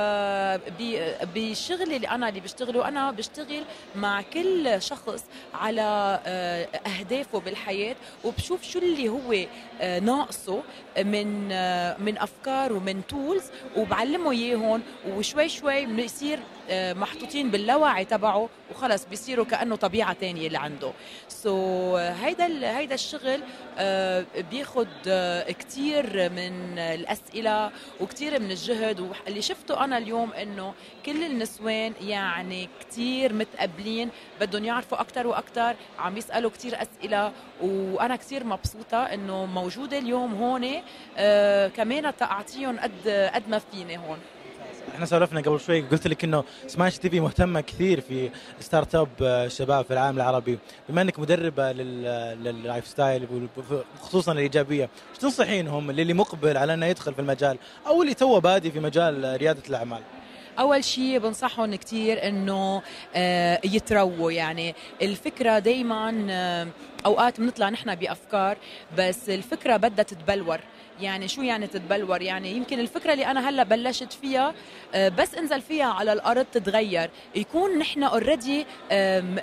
اللي 1.95 2.07
أنا 2.07 2.29
اللي 2.29 2.39
بشتغله 2.39 2.87
أنا 2.87 3.11
بشتغل 3.11 3.63
مع 3.95 4.21
كل 4.21 4.81
شخص 4.81 5.23
على 5.53 6.19
آه، 6.25 6.67
أهدافه 6.87 7.39
بالحياة. 7.39 7.95
وبشوف 8.23 8.63
شو 8.63 8.79
اللي 8.79 9.09
هو 9.09 9.35
آه، 9.81 9.99
ناقصه 9.99 10.63
من 10.97 11.51
آه، 11.51 11.97
من 11.97 12.17
أفكار 12.17 12.73
ومن 12.73 13.01
تولز 13.07 13.43
وبعلمه 13.77 14.31
إياهم. 14.31 14.81
وشوي 15.07 15.49
شوي 15.49 15.85
بيصير 15.85 16.39
محطوطين 16.71 17.51
باللاوعي 17.51 18.05
تبعه 18.05 18.49
وخلص 18.71 19.05
بيصيروا 19.05 19.45
كأنه 19.45 19.75
طبيعة 19.75 20.13
تانية 20.13 20.47
اللي 20.47 20.57
عنده. 20.57 20.91
so 21.27 21.97
so, 21.97 21.99
هيدا 21.99 22.77
هيدا 22.77 22.95
الشغل 22.95 23.41
بياخذ 24.51 24.87
كثير 25.51 26.29
من 26.29 26.79
الأسئلة 26.79 27.71
وكثير 28.01 28.39
من 28.39 28.51
الجهد. 28.51 29.11
اللي 29.27 29.41
شفته 29.41 29.83
أنا 29.83 29.97
اليوم 29.97 30.33
إنه 30.33 30.73
كل 31.05 31.23
النسوان 31.23 31.93
يعني 32.01 32.69
كثير 32.79 33.33
متقبلين 33.33 34.09
بدهم 34.41 34.65
يعرفوا 34.65 35.01
أكثر 35.01 35.27
وأكثر 35.27 35.75
عم 35.99 36.17
يسألوا 36.17 36.51
كثير 36.51 36.81
أسئلة. 36.81 37.31
وأنا 37.61 38.15
كثير 38.15 38.43
مبسوطة 38.43 39.03
إنه 39.03 39.45
موجودة 39.45 39.97
اليوم 39.97 40.33
هون 40.33 40.81
آه 41.17 41.67
كمان 41.67 42.13
أعطيهم 42.21 42.79
قد 42.79 43.29
قد 43.33 43.49
ما 43.49 43.59
فيني 43.59 43.97
هون. 43.97 44.19
إحنا 44.95 45.05
سولفنا 45.05 45.41
قبل 45.41 45.59
شوي 45.59 45.81
قلت 45.81 46.07
لك 46.07 46.23
إنه 46.23 46.43
سماش 46.67 46.97
تي 46.97 47.09
في 47.09 47.19
مهتمة 47.19 47.61
كثير 47.61 48.01
في 48.01 48.29
startup 48.59 49.07
الشباب 49.21 49.85
في 49.85 49.93
العالم 49.93 50.17
العربي. 50.17 50.59
بما 50.89 51.01
إنك 51.01 51.19
مدربة 51.19 51.71
لل 51.71 52.87
lifestyle 52.87 53.47
خصوصا 54.01 54.31
الإيجابية 54.31 54.83
إيش 54.83 55.17
تنصحينهم 55.19 55.91
للي 55.91 56.13
مقبل 56.13 56.57
على 56.57 56.73
إنه 56.73 56.85
يدخل 56.85 57.13
في 57.13 57.19
المجال 57.19 57.57
أو 57.87 58.01
اللي 58.01 58.13
توه 58.13 58.39
بادي 58.39 58.71
في 58.71 58.79
مجال 58.79 59.37
ريادة 59.39 59.63
الأعمال؟ 59.69 60.01
أول 60.59 60.83
شيء 60.83 61.19
بنصحهم 61.19 61.75
كثير 61.75 62.27
إنه 62.27 62.81
آه، 63.15 63.59
يترووا. 63.63 64.31
يعني 64.31 64.75
الفكرة 65.01 65.59
دائما 65.59 66.27
آه، 66.29 66.67
أوقات 67.05 67.39
بنطلع 67.39 67.69
نحن 67.69 67.95
بأفكار 67.95 68.57
بس 68.97 69.29
الفكرة 69.29 69.77
بدها 69.77 70.03
تتبلور. 70.03 70.59
يعني 71.01 71.27
شو 71.27 71.41
يعني 71.41 71.67
تتبلور؟ 71.67 72.21
يعني 72.21 72.51
يمكن 72.51 72.79
الفكرة 72.79 73.13
اللي 73.13 73.25
أنا 73.25 73.49
هلأ 73.49 73.63
بلشت 73.63 74.13
فيها 74.13 74.53
آه، 74.93 75.09
بس 75.09 75.35
انزل 75.35 75.61
فيها 75.61 75.85
على 75.85 76.13
الأرض 76.13 76.45
تتغير. 76.45 77.09
يكون 77.35 77.77
نحن 77.77 78.03
already 78.03 78.65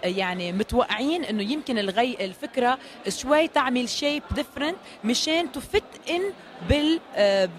يعني 0.05 0.53
متوقعين 0.53 1.25
إنه 1.25 1.53
يمكن 1.53 1.79
الغي 1.79 2.17
الفكرة 2.21 2.79
شوي 3.09 3.49
تعمل 3.49 3.89
shape 3.89 4.23
different 4.35 4.77
مشان 5.05 5.53
ت 5.53 5.67
fit 5.67 6.11
in 6.11 6.23
بال 6.69 7.01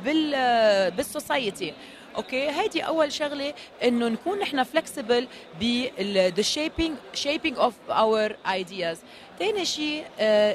بال 0.05 0.91
بال 0.91 1.10
society 1.10 1.73
okay؟ 2.15 2.49
هيدي 2.49 2.81
أول 2.81 3.11
شغلة 3.11 3.53
إنه 3.84 4.07
نكون 4.07 4.39
نحن 4.39 4.63
flexible 4.64 5.27
بال 5.59 6.34
shaping 6.43 7.18
shaping 7.18 7.55
of 7.57 7.73
our 7.89 8.31
ideas. 8.47 8.97
ثاني 9.39 9.65
شيء 9.65 10.03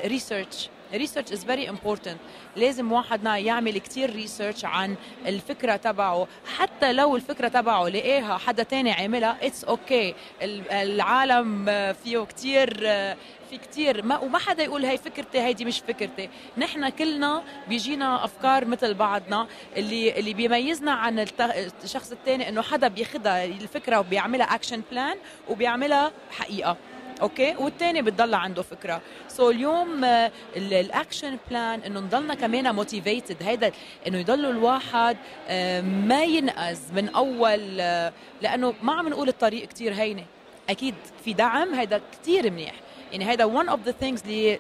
research 0.07 0.69
research 0.93 1.33
is 1.33 1.45
very 1.45 1.71
important 1.71 2.19
لازم 2.57 2.93
واحدنا 2.93 3.39
يعمل 3.39 3.79
كتير 3.79 4.13
research 4.13 4.65
عن 4.65 4.97
الفكرة 5.27 5.77
تبعه. 5.77 6.29
حتى 6.59 6.93
لو 6.93 7.17
الفكرة 7.17 7.49
تبعه 7.49 7.89
لقاها 7.89 8.39
حدا 8.39 8.63
تاني 8.63 8.93
عملها 8.93 9.37
it's 9.43 9.65
okay 9.65 10.13
okay. 10.13 10.15
العالم 10.73 11.65
فيه 12.05 12.19
كتير 12.19 12.75
في 13.51 13.59
كتير. 13.63 14.03
ما 14.03 14.19
وما 14.19 14.39
حدا 14.39 14.63
يقول 14.63 14.85
هي 14.85 14.99
فكرتي 14.99 15.41
هيدي 15.41 15.65
مش 15.65 15.79
فكرتي. 15.79 16.29
نحن 16.59 16.89
كلنا 16.89 17.43
بيجينا 17.69 18.25
أفكار 18.25 18.65
مثل 18.65 18.95
بعضنا. 18.95 19.47
اللي 19.77 20.19
اللي 20.19 20.35
بيميزنا 20.35 20.93
عن 20.93 21.27
الشخص 21.85 22.13
الثاني 22.13 22.49
إنه 22.49 22.63
حدا 22.63 22.89
بياخذها 22.89 23.45
الفكرة 23.45 23.99
وبيعملها 23.99 24.55
action 24.55 24.83
plan 24.91 25.17
وبيعملها 25.49 26.13
حقيقة. 26.31 26.77
okay؟ 27.23 27.55
والثاني 27.59 28.03
بتضل 28.03 28.35
عنده 28.35 28.63
فكرة. 28.63 29.01
so 29.29 29.53
so 29.53 29.55
اليوم 29.55 30.05
آه، 30.05 30.33
ال 30.57 30.68
action 30.68 31.39
plan 31.51 31.81
إنه 31.81 32.01
نضلنا 32.01 32.35
كمان 32.35 32.75
motivated 32.75 33.43
هيدا 33.43 33.73
إنه 34.07 34.19
يضل 34.19 34.45
الواحد 34.45 35.17
آه، 35.49 35.81
ما 35.81 36.25
ينقز 36.25 36.81
من 36.93 37.09
أول 37.09 37.81
آه، 37.81 38.13
لأنه 38.43 38.75
ما 38.83 38.93
عم 38.93 39.09
نقول 39.09 39.29
الطريق 39.29 39.69
كثير 39.69 39.95
هينة. 39.95 40.25
أكيد 40.71 40.95
في 41.25 41.33
دعم 41.33 41.75
هيدا 41.75 42.01
كثير 42.13 42.51
منيح. 42.51 42.75
يعني 43.13 43.31
هيدا 43.31 43.63
one 43.63 43.67
of 43.67 43.89
the 43.89 43.93
things 44.05 44.21
اللي 44.27 44.59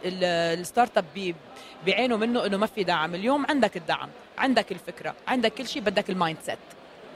ال 0.54 0.98
startup 0.98 1.34
بيعانوا 1.84 2.18
منه 2.18 2.46
إنه 2.46 2.56
ما 2.56 2.66
في 2.66 2.84
دعم. 2.84 3.14
اليوم 3.14 3.46
عندك 3.46 3.76
الدعم 3.76 4.08
عندك 4.38 4.72
الفكرة 4.72 5.14
عندك 5.28 5.54
كل 5.54 5.66
شيء 5.66 5.82
بدك 5.82 6.10
ال 6.10 6.38
mindset 6.46 6.58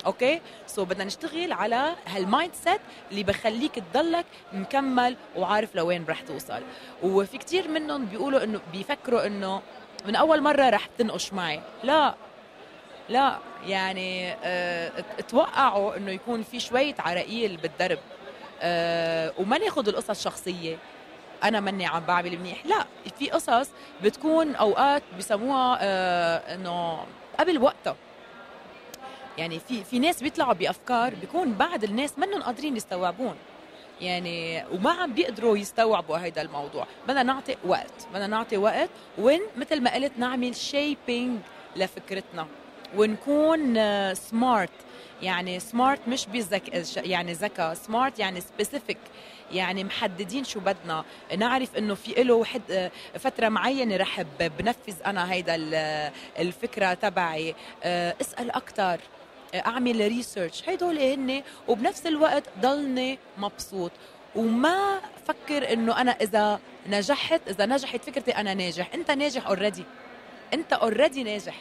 okay؟ 0.06 0.40
so 0.66 0.84
so 0.84 0.88
بدنا 0.88 1.04
نشتغل 1.04 1.52
على 1.52 1.94
هال 2.06 2.54
mindset 2.54 2.80
اللي 3.10 3.22
بخليك 3.22 3.74
تضلك 3.74 4.26
مكمل 4.52 5.16
وعارف 5.36 5.74
لوين 5.74 6.04
رح 6.08 6.20
توصل. 6.20 6.62
وفي 7.02 7.38
كتير 7.38 7.68
منهم 7.68 8.06
بيقولوا 8.06 8.44
انه 8.44 8.60
بيفكروا 8.72 9.26
إنه 9.26 9.62
من 10.06 10.16
أول 10.16 10.40
مرة 10.40 10.70
رح 10.70 10.86
تنقش 10.98 11.32
معي. 11.32 11.60
لا. 11.82 12.14
لا. 13.08 13.38
يعني 13.66 14.32
آه 14.44 15.04
توقعوا 15.28 15.96
إنه 15.96 16.10
يكون 16.10 16.42
في 16.42 16.60
شوية 16.60 16.94
عراقيل 16.98 17.56
بالدرب. 17.56 17.98
آه 18.62 19.32
وما 19.38 19.58
ناخذ 19.58 19.88
القصص 19.88 20.24
شخصيه 20.24 20.78
أنا 21.44 21.60
مني 21.60 21.86
عم 21.86 22.00
بعمل 22.00 22.38
منيح. 22.38 22.66
لا. 22.66 22.84
في 23.18 23.30
قصص 23.30 23.70
بتكون 24.02 24.54
أوقات 24.54 25.02
بسموها 25.18 25.78
آه 25.80 26.54
إنه 26.54 27.04
قبل 27.40 27.58
وقتها. 27.58 27.96
يعني 29.40 29.60
في 29.68 29.84
في 29.84 29.98
ناس 29.98 30.22
بيطلعوا 30.22 30.52
بأفكار 30.52 31.14
بيكون 31.14 31.52
بعد 31.52 31.84
الناس 31.84 32.18
منهم 32.18 32.42
قادرين 32.42 32.76
يستوعبون. 32.76 33.34
يعني 34.00 34.64
وما 34.72 34.90
عم 34.90 35.14
بيقدروا 35.14 35.56
يستوعبوا 35.56 36.16
هيدا 36.16 36.42
الموضوع. 36.42 36.86
بدنا 37.08 37.22
نعطي 37.22 37.56
وقت 37.64 38.06
بدنا 38.14 38.26
نعطي 38.26 38.56
وقت 38.56 38.90
وين 39.18 39.40
مثل 39.56 39.80
ما 39.80 39.94
قلت 39.94 40.12
نعمل 40.18 40.56
shaping 40.56 41.38
لفكرتنا. 41.76 42.46
ونكون 42.96 43.74
smart 44.14 44.70
يعني 45.22 45.60
smart 45.60 46.08
مش 46.08 46.26
بذك 46.26 46.96
يعني 46.96 47.32
ذكاء 47.32 47.74
smart 47.74 48.18
يعني 48.18 48.40
specific 48.40 48.98
يعني 49.52 49.84
محددين 49.84 50.44
شو 50.44 50.60
بدنا. 50.60 51.04
نعرف 51.38 51.76
إنه 51.76 51.94
في 51.94 52.22
له 52.22 52.44
حد 52.44 52.90
فترة 53.18 53.48
معينة 53.48 53.96
رح 53.96 54.22
بنفذ 54.40 54.94
أنا 55.06 55.32
هيدا 55.32 55.54
الفكرة 56.38 56.94
تبعي. 56.94 57.54
آه، 57.84 58.14
اسأل 58.20 58.50
أكثر 58.50 59.00
أعمل 59.54 60.08
research 60.08 60.68
هدول 60.68 60.98
هن 60.98 61.42
وبنفس 61.68 62.06
الوقت 62.06 62.44
ضلني 62.60 63.18
مبسوط. 63.38 63.90
وما 64.36 65.00
فكر 65.26 65.72
إنه 65.72 66.00
أنا 66.00 66.10
إذا 66.10 66.60
نجحت 66.86 67.40
إذا 67.48 67.66
نجحت 67.66 68.04
فكرتي 68.04 68.30
أنا 68.30 68.54
ناجح. 68.54 68.94
أنت 68.94 69.10
ناجح 69.10 69.46
already 69.46 69.84
أنت 70.54 70.72
already 70.72 71.22
ناجح. 71.22 71.56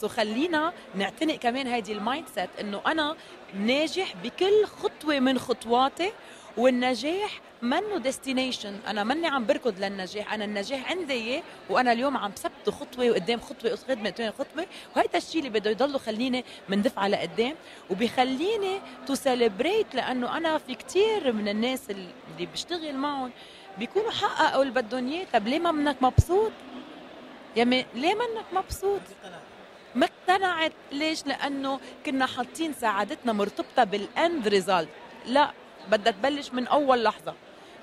so 0.00 0.08
خلينا 0.08 0.72
نعتنق 0.94 1.34
كمان 1.34 1.66
هيدي 1.66 1.92
ال 1.92 2.26
mindset 2.34 2.50
إنه 2.60 2.80
أنا 2.86 3.16
ناجح 3.54 4.14
بكل 4.24 4.64
خطوة 4.64 5.18
من 5.18 5.38
خطواتي 5.38 6.12
والنجاح 6.56 7.40
منه 7.62 7.98
destination 7.98 8.78
أنا 8.86 9.04
ماني 9.04 9.26
عم 9.26 9.46
بركض 9.46 9.78
للنجاح. 9.78 10.34
أنا 10.34 10.44
النجاح 10.44 10.90
عندي 10.90 11.12
إياه 11.12 11.42
وأنا 11.70 11.92
اليوم 11.92 12.16
عم 12.16 12.30
ثبت 12.30 12.70
خطوة 12.70 13.10
وقدام 13.10 13.40
خطوة 13.40 13.76
قدام 13.76 14.32
خطوة. 14.38 14.66
وهيدا 14.96 15.18
الشيء 15.18 15.38
اللي 15.38 15.60
بده 15.60 15.70
يضله 15.70 15.98
خليني 15.98 16.44
مندفعه 16.68 17.08
لقدام 17.08 17.54
وبيخليني 17.90 18.80
to 19.06 19.14
celebrate 19.14 19.94
لأنه 19.94 20.36
أنا 20.36 20.58
في 20.58 20.74
كثير 20.74 21.32
من 21.32 21.48
الناس 21.48 21.90
اللي 21.90 22.46
بشتغل 22.52 22.94
معهم 22.94 23.30
بيكونوا 23.78 24.10
حققوا 24.10 24.62
اللي 24.62 24.74
بدهم 24.74 25.08
إياه. 25.12 25.26
طب 25.32 25.46
ليه 25.48 25.58
ما 25.58 25.72
منك 25.72 25.96
مبسوط؟ 26.00 26.52
يعني 27.56 27.86
ليه 27.94 28.14
منك 28.14 28.44
مبسوط؟ 28.52 29.00
ما 29.94 30.06
اقتنعت 30.06 30.72
ليش؟ 30.92 31.26
لأنه 31.26 31.80
كنا 32.06 32.26
حاطين 32.26 32.72
سعادتنا 32.72 33.32
مرتبطة 33.32 33.84
بال 33.84 34.10
end 34.10 34.48
result 34.48 34.88
لا 35.26 35.50
بدها 35.90 36.12
تبلش 36.12 36.50
من 36.52 36.66
أول 36.66 37.04
لحظة. 37.04 37.34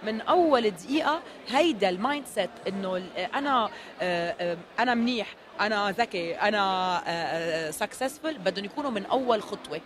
من 0.04 0.22
أول 0.22 0.72
دقيقة 0.72 1.22
هيدا 1.50 1.90
ال 1.90 2.26
mindset 2.26 2.50
انه 2.68 3.04
أنا 3.36 3.70
آه، 4.02 4.36
آه، 4.40 4.58
أنا 4.80 4.94
منيح 4.94 5.28
أنا 5.60 5.92
ذكي 5.92 6.36
أنا 6.36 7.72
successful 7.72 8.26
آه، 8.26 8.38
بدهم 8.38 8.66
يكونوا 8.66 8.92
من 8.92 9.06
أول 9.06 9.44
خطوة. 9.44 9.82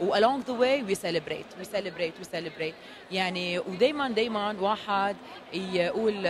و 0.00 0.14
along 0.14 0.42
the 0.46 0.52
way 0.52 0.82
we 0.90 0.94
celebrate 0.94 1.50
we 1.60 1.64
celebrate 1.64 2.14
we 2.20 2.36
celebrate. 2.36 2.74
يعني 3.10 3.58
ودائما 3.58 4.08
دائما 4.08 4.56
واحد 4.60 5.16
يقول 5.52 6.26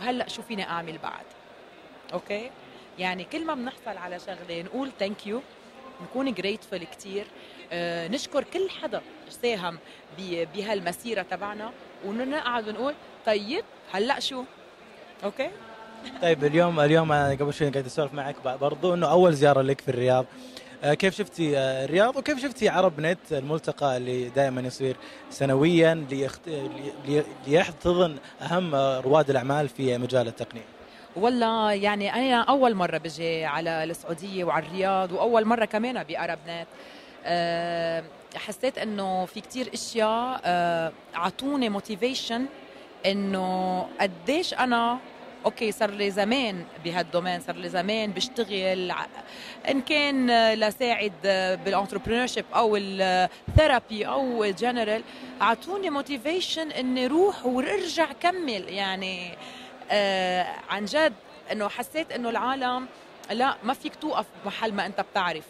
هلا 0.00 0.28
شو 0.28 0.42
فيني 0.42 0.62
أعمل 0.62 0.98
بعد؟ 0.98 1.24
أوكي؟ 2.12 2.50
يعني 2.98 3.24
كل 3.24 3.44
ما 3.44 3.54
بنحصل 3.54 3.96
على 3.98 4.18
شغلة 4.18 4.62
نقول 4.62 4.90
thank 4.98 5.26
you 5.26 5.42
نكون 6.02 6.34
grateful 6.34 6.84
كثير 6.92 7.26
نشكر 8.12 8.44
كل 8.44 8.70
حدا 8.70 9.02
ساهم 9.30 9.78
بهالمسيرة 10.54 11.22
تبعنا. 11.22 11.72
ونقعد 12.06 12.68
ونقول 12.68 12.94
طيب 13.26 13.64
هلأ 13.92 14.20
شو؟ 14.20 14.44
أوكي؟ 15.24 15.50
طيب 16.22 16.44
اليوم 16.44 16.80
اليوم 16.80 17.12
أنا 17.12 17.30
قبل 17.30 17.54
شوي 17.54 17.70
قاعد 17.70 17.86
أسولف 17.86 18.14
معك 18.14 18.36
برضو 18.60 18.94
إنه 18.94 19.10
أول 19.10 19.34
زيارة 19.34 19.62
لك 19.62 19.80
في 19.80 19.88
الرياض. 19.88 20.26
آه، 20.84 20.94
كيف 20.94 21.16
شفتي 21.16 21.58
آه، 21.58 21.84
الرياض؟ 21.84 22.16
وكيف 22.16 22.42
شفتي 22.42 22.68
عرب 22.68 23.00
نت 23.00 23.32
الملتقى 23.32 23.96
اللي 23.96 24.28
دائما 24.28 24.60
يصير 24.60 24.96
سنويا 25.30 26.06
ليخت... 26.10 26.40
ليحتضن 27.46 28.16
أهم 28.42 28.74
رواد 28.74 29.30
الأعمال 29.30 29.68
في 29.68 29.98
مجال 29.98 30.28
التقنية؟ 30.28 30.64
والله 31.16 31.72
يعني 31.72 32.14
أنا 32.14 32.42
أول 32.42 32.74
مرة 32.74 32.98
بجي 32.98 33.44
على 33.44 33.84
السعودية 33.84 34.44
وعلى 34.44 34.66
الرياض 34.66 35.12
وأول 35.12 35.44
مرة 35.44 35.64
كمان 35.64 36.02
بأرب 36.04 36.38
نت. 36.48 36.66
حسيت 38.36 38.78
إنه 38.78 39.26
في 39.26 39.40
كتير 39.40 39.70
أشياء 39.74 40.40
أه 40.44 40.92
أعطوني 41.14 41.68
motivation 41.68 42.46
إنه 43.06 43.88
قديش 44.00 44.54
أنا 44.54 44.98
okay 45.44 45.72
صار 45.72 45.90
لي 45.90 46.10
زمان 46.10 46.64
بهال 46.84 47.03
domain 47.03 47.40
صار 47.40 47.56
لي 47.56 47.68
زمان 47.68 48.12
بشتغل 48.12 48.92
إن 49.70 49.80
كان 49.80 50.52
لساعد 50.54 51.12
بال 51.64 51.73
entrepreneur 51.73 52.26
أو 52.54 52.76
ال 52.76 52.92
therapy 52.92 54.06
أو 54.06 54.44
الجنرال 54.44 55.02
أعطوني 55.42 55.90
motivation 55.90 56.70
إني 56.70 57.06
روح 57.06 57.46
وارجع 57.46 58.12
كمل. 58.20 58.68
يعني 58.68 59.38
آه 59.90 60.46
عن 60.70 60.84
جد 60.84 61.12
إنه 61.52 61.68
حسيت 61.68 62.12
إنه 62.12 62.30
العالم 62.30 62.86
لا 63.30 63.56
ما 63.64 63.74
فيك 63.74 63.94
توقف 63.94 64.26
محل 64.46 64.72
ما 64.72 64.86
أنت 64.86 65.00
بتعرف. 65.00 65.44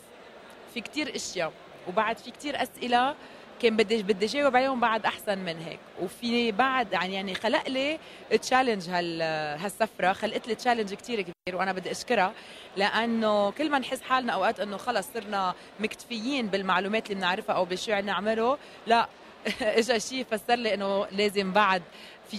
في 0.74 0.80
كتير 0.80 1.16
أشياء 1.16 1.52
وبعد 1.88 2.18
في 2.18 2.30
كتير 2.30 2.62
أسئلة 2.62 3.14
كان 3.62 3.76
بدي 3.76 4.02
بدي 4.02 4.26
جاوب 4.26 4.56
عليهم 4.56 4.80
بعد 4.80 5.06
أحسن 5.06 5.38
من 5.38 5.58
هيك. 5.58 5.78
وفي 6.02 6.52
بعد 6.52 6.92
يعني 6.92 7.14
يعني 7.14 7.34
خلق 7.34 7.68
لي 7.68 7.98
challenge 8.42 8.88
هال 8.88 9.22
هالسفرة 9.62 10.12
خلقت 10.12 10.48
لي 10.48 10.54
challenge 10.54 10.94
كثير 10.94 11.20
كبير 11.20 11.56
وأنا 11.56 11.72
بدي 11.72 11.90
أشكرها 11.90 12.32
لأنه 12.76 13.50
كل 13.50 13.70
ما 13.70 13.78
نحس 13.78 14.02
حالنا 14.02 14.32
أوقات 14.32 14.60
إنه 14.60 14.76
خلص 14.76 15.06
صرنا 15.14 15.54
مكتفيين 15.80 16.46
بالمعلومات 16.46 17.10
اللي 17.10 17.14
بنعرفها 17.14 17.56
أو 17.56 17.64
بالشيء 17.64 17.98
اللي 17.98 18.12
نعمله 18.12 18.58
لا 18.86 19.08
اجى 19.60 20.00
شيء 20.00 20.26
فسر 20.30 20.54
لي 20.54 20.74
إنه 20.74 21.06
لازم 21.12 21.52
بعد 21.52 21.82
في 22.30 22.38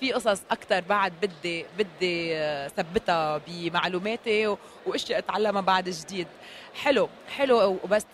في 0.00 0.12
قصص 0.12 0.42
أكثر 0.50 0.80
بعد 0.80 1.12
بدي 1.22 1.64
بدي 1.78 2.34
ثبتها 2.68 3.40
بمعلوماتي 3.46 4.56
وأشياء 4.86 5.18
أتعلمها 5.18 5.60
بعد 5.60 5.88
جديد. 5.88 6.26
حلو 6.74 7.08
حلو 7.36 7.78
وبس 7.84 8.06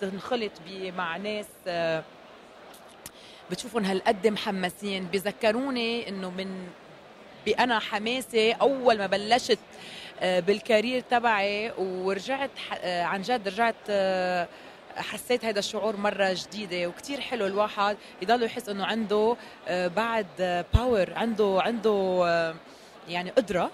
تنخلط 0.00 0.52
مع 0.96 1.16
ناس 1.16 1.46
بتشوفهم 3.50 3.84
هالقد 3.84 4.26
محمسين. 4.26 5.04
بذكروني 5.04 6.08
إنه 6.08 6.30
من 6.30 6.68
بانا 7.46 7.78
حماسي 7.78 8.52
أول 8.52 8.98
ما 8.98 9.06
بلشت 9.06 9.58
آه، 10.20 10.40
بالكارير 10.40 11.00
تبعي 11.00 11.72
ورجعت 11.78 12.50
آه، 12.82 13.02
عن 13.02 13.22
جد 13.22 13.48
رجعت 13.48 13.74
آه، 13.90 14.48
حسيت 14.96 15.44
هذا 15.44 15.58
الشعور 15.58 15.96
مرة 15.96 16.32
جديدة. 16.32 16.86
وكتير 16.86 17.20
حلو 17.20 17.46
الواحد 17.46 17.96
يضل 18.22 18.42
يحس 18.42 18.68
إنه 18.68 18.84
عنده 18.84 19.36
بعد 19.70 20.64
باور 20.74 21.14
عنده 21.14 21.58
عنده 21.62 22.54
يعني 23.08 23.30
قدرة 23.30 23.70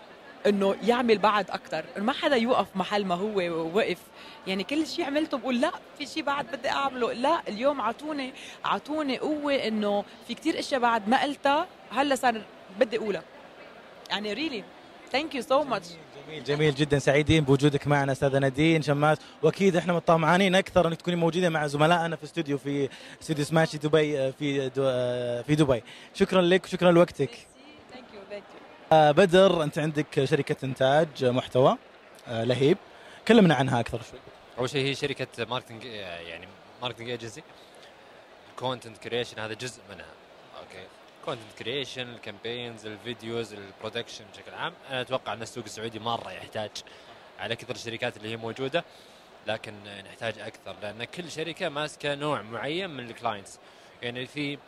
إنه 0.47 0.77
يعمل 0.83 1.19
بعد 1.19 1.51
أكثر 1.51 1.85
ما 1.97 2.13
حدا 2.13 2.37
يوقف 2.37 2.67
محل 2.77 3.05
ما 3.05 3.15
هو 3.15 3.41
وقف 3.77 3.99
يعني 4.47 4.65
كل 4.65 4.87
شيء 4.87 5.05
عملته 5.05 5.39
بقول 5.39 5.61
لا 5.61 5.73
في 5.99 6.07
شيء 6.07 6.23
بعد 6.23 6.47
بدي 6.47 6.69
أعمله. 6.69 7.13
لا 7.13 7.43
اليوم 7.49 7.81
اعطوني 7.81 8.33
اعطوني 8.67 9.19
قوة 9.19 9.55
إنه 9.55 10.05
في 10.29 10.35
كتير 10.35 10.59
أشياء 10.59 10.81
بعد 10.81 11.09
ما 11.09 11.23
قلتها 11.23 11.67
هلأ 11.91 12.15
صار 12.15 12.43
بدي 12.81 12.99
أقولها. 12.99 13.23
يعني 14.11 14.33
really 14.33 14.65
thank 15.13 15.35
you 15.35 15.43
so 15.43 15.63
much 15.63 15.87
جميل 16.27 16.45
جميل 16.45 16.75
جدا. 16.75 16.99
سعيدين 16.99 17.45
بوجودك 17.45 17.87
معنا 17.87 18.13
أستاذة 18.13 18.39
نادين 18.39 18.83
شماس. 18.83 19.19
وأكيد 19.43 19.77
إحنا 19.77 19.93
طمعانين 19.93 20.55
أكثر 20.55 20.89
إنك 20.89 20.97
تكوني 20.97 21.17
موجودة 21.17 21.49
مع 21.49 21.67
زملائنا 21.67 22.17
في 22.17 22.25
استوديو 22.25 22.59
في 22.59 22.89
استوديو 23.23 23.45
سماشي 23.45 23.79
دبي 23.79 24.19
آه، 24.21 24.31
في 24.31 24.69
دو 24.69 24.83
آه، 24.87 25.43
في 25.43 25.55
دبي. 25.55 25.83
شكرا 26.15 26.43
لك 26.43 26.65
وشكرا 26.65 26.93
لوقتك. 26.93 27.31
يو 28.93 29.13
بدر 29.13 29.63
أنت 29.63 29.79
عندك 29.79 30.25
شركة 30.25 30.57
إنتاج 30.65 31.25
محتوى 31.25 31.77
آه، 32.29 32.45
لهيب. 32.45 32.79
كلمنا 33.29 33.55
عنها 33.55 33.81
أكثر 33.81 34.01
شوي. 34.11 34.21
أول 34.59 34.71
شيء 34.71 34.87
هي 34.87 34.95
شركة 34.95 35.45
marketing 35.45 35.85
يعني 35.85 36.49
marketing 36.83 37.11
agency 37.11 37.43
content 38.57 38.99
creation 38.99 39.39
هذا 39.39 39.55
جزء 39.55 39.81
منها. 39.91 40.07
okay. 40.61 40.87
content 41.25 41.59
creation 41.59 42.09
ال 42.09 42.16
campaigns 42.16 42.87
ال 42.87 42.96
videos 42.96 43.55
ال 43.55 43.61
production 43.61 44.25
بشكل 44.33 44.55
عام. 44.55 44.73
أنا 44.91 45.01
أتوقع 45.01 45.33
أن 45.33 45.43
السوق 45.43 45.65
السعودي 45.65 45.99
مرة 45.99 46.33
يحتاج 46.33 46.71
على 47.39 47.57
كثر 47.57 47.75
الشركات 47.75 48.17
اللي 48.17 48.29
هي 48.29 48.37
موجودة 48.37 48.85
لكن 49.47 49.75
نحتاج 49.85 50.39
أكثر 50.39 50.77
لأن 50.83 51.05
كل 51.05 51.31
شركة 51.31 51.69
ماسكة 51.69 52.15
نوع 52.15 52.43
معين 52.43 52.91
من 52.91 53.11
ال 53.11 53.17
clients 53.17 53.59
يعني 54.03 54.27
في 54.27 54.59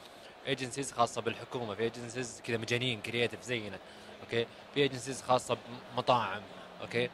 agencies 0.46 0.92
خاصة 0.92 1.20
بالحكومة 1.20 1.74
في 1.74 1.82
agencies 1.82 2.42
كذا 2.44 2.56
مجانين 2.56 3.00
creative 3.00 3.42
زينا 3.42 3.78
okay. 4.24 4.46
في 4.74 4.80
agencies 4.80 5.22
خاصة 5.22 5.56
بمطاعم. 5.94 6.42
okay. 6.82 7.10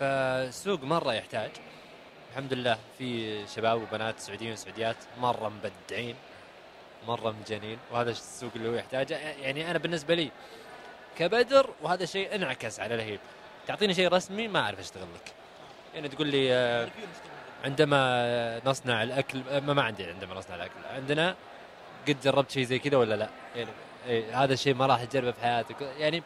فالسوق 0.00 0.84
مرة 0.84 1.14
يحتاج. 1.14 1.50
الحمد 2.30 2.52
لله 2.52 2.78
في 2.98 3.40
شباب 3.46 3.82
وبنات 3.82 4.20
سعوديين 4.20 4.52
وسعوديات 4.52 4.96
مرة 5.20 5.48
مبدعين 5.48 6.16
مرة 7.08 7.34
مجانين 7.40 7.78
وهذا 7.92 8.10
السوق 8.10 8.50
اللي 8.56 8.68
هو 8.68 8.74
يحتاجه. 8.74 9.18
يعني 9.18 9.70
أنا 9.70 9.78
بالنسبة 9.78 10.14
لي 10.14 10.30
كبدر 11.18 11.70
وهذا 11.82 12.04
شيء 12.04 12.34
انعكس 12.34 12.80
على 12.80 12.96
لهيب 12.96 13.20
تعطيني 13.66 13.94
شيء 13.94 14.08
رسمي 14.12 14.48
ما 14.48 14.60
أعرف 14.60 14.78
أشتغل 14.78 15.06
لك. 15.14 15.32
يعني 15.94 16.08
تقول 16.08 16.26
لي 16.26 16.54
آه، 16.54 16.88
عندما 17.64 18.60
نصنع 18.64 19.02
الأكل 19.02 19.42
ما, 19.50 19.72
ما 19.72 19.82
عندي 19.82 20.04
عندما 20.04 20.34
نصنع 20.34 20.54
الأكل. 20.56 20.86
عندنا 20.94 21.36
قد 22.08 22.20
جربت 22.20 22.50
شيء 22.50 22.64
زي 22.64 22.78
كذا 22.78 22.96
ولا 22.96 23.14
لا؟ 23.14 23.28
يعني 23.56 23.70
إيه 24.06 24.44
هذا 24.44 24.52
الشيء 24.52 24.74
ما 24.74 24.86
راح 24.86 25.04
تجربه 25.04 25.30
في 25.30 25.40
حياتك. 25.40 25.76
يعني 25.98 26.22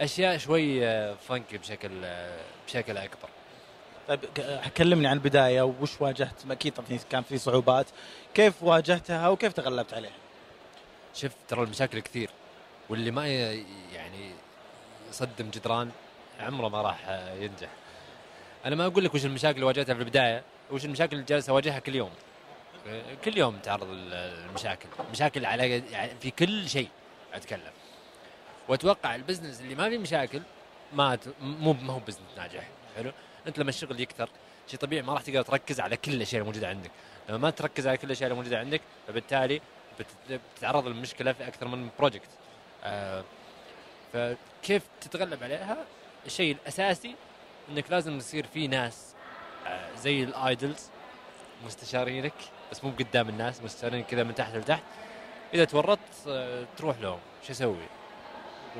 أشياء 0.00 0.38
شوي 0.38 0.80
فنك 1.16 1.54
آه، 1.54 1.58
بشكل 1.58 2.04
آه، 2.04 2.40
بشكل 2.68 2.96
أكبر. 2.96 3.28
طيب 4.08 4.20
كلمني 4.76 5.06
عن 5.08 5.16
البداية 5.16 5.62
وش 5.62 6.00
واجهت؟ 6.00 6.50
أكيد 6.50 6.74
طبعا 6.74 6.98
كان 7.10 7.22
في 7.22 7.38
صعوبات. 7.38 7.86
كيف 8.34 8.62
واجهتها 8.62 9.28
وكيف 9.28 9.52
تغلبت 9.52 9.94
عليها؟ 9.94 10.12
شوف 11.14 11.32
ترى 11.48 11.62
المشاكل 11.62 12.00
كثير 12.00 12.30
واللي 12.88 13.10
ما 13.10 13.28
يعني 13.92 14.30
يصدم 15.10 15.50
جدران 15.50 15.90
عمره 16.40 16.68
ما 16.68 16.82
راح 16.82 17.08
ينجح. 17.40 17.68
أنا 18.64 18.76
ما 18.76 18.86
أقول 18.86 19.04
لك 19.04 19.14
وش 19.14 19.24
المشاكل 19.24 19.54
اللي 19.54 19.66
واجهتها 19.66 19.94
في 19.94 20.00
البداية 20.00 20.42
وش 20.70 20.84
المشاكل 20.84 21.12
اللي 21.16 21.26
جالس 21.26 21.48
أواجهها 21.48 21.78
كل 21.78 21.94
يوم. 21.94 22.10
كل 23.24 23.38
يوم 23.38 23.58
تعرض 23.58 23.86
المشاكل 23.90 24.88
مشاكل 25.12 25.44
على 25.46 25.82
يعني 25.90 26.12
في 26.20 26.30
كل 26.30 26.68
شيء 26.68 26.88
أتكلم. 27.34 27.72
وأتوقع 28.68 29.14
ال 29.14 29.19
business 29.19 29.60
اللي 29.60 29.74
ما 29.74 29.88
فيه 29.88 29.98
مشاكل 29.98 30.42
ما 30.92 31.18
مو 31.40 31.72
ما 31.72 31.92
هو 31.92 31.98
business 31.98 32.20
ناجح. 32.36 32.68
حلو؟ 32.96 33.12
أنت 33.46 33.58
لما 33.58 33.68
الشغل 33.68 34.00
يكثر 34.00 34.28
شيء 34.68 34.78
طبيعي 34.80 35.02
ما 35.02 35.12
راح 35.12 35.22
تقدر 35.22 35.42
تركز 35.42 35.80
على 35.80 35.96
كل 35.96 36.12
الاشياء 36.12 36.42
الموجوده 36.42 36.68
عندك. 36.68 36.90
لما 37.28 37.38
ما 37.38 37.50
تركز 37.50 37.86
على 37.86 37.96
كل 37.96 38.06
الاشياء 38.06 38.30
الموجوده 38.30 38.58
عندك 38.58 38.80
فبالتالي 39.08 39.60
بتتعرض 40.30 40.86
للمشكلة 40.86 41.32
في 41.32 41.48
أكثر 41.48 41.68
من 41.68 41.88
project 41.98 42.28
آه 42.84 43.24
فكيف 44.12 44.82
تتغلب 45.00 45.42
عليها؟ 45.42 45.76
الشيء 46.26 46.52
الأساسي 46.54 47.14
إنك 47.68 47.90
لازم 47.90 48.16
يصير 48.16 48.46
في 48.46 48.66
ناس 48.66 49.14
آه 49.66 49.94
زي 49.94 50.22
الايدلز 50.22 50.90
مستشارينك 51.66 52.32
بس 52.70 52.84
مو 52.84 52.90
قدام 52.90 53.28
الناس 53.28 53.62
مستشارين 53.62 54.04
كذا 54.04 54.22
من 54.22 54.34
تحت 54.34 54.54
لتحت. 54.54 54.82
إذا 55.54 55.64
تورطت 55.64 56.28
آه 56.28 56.64
تروح 56.76 56.98
لهم. 56.98 57.18
شو 57.46 57.52
أسوي 57.52 57.76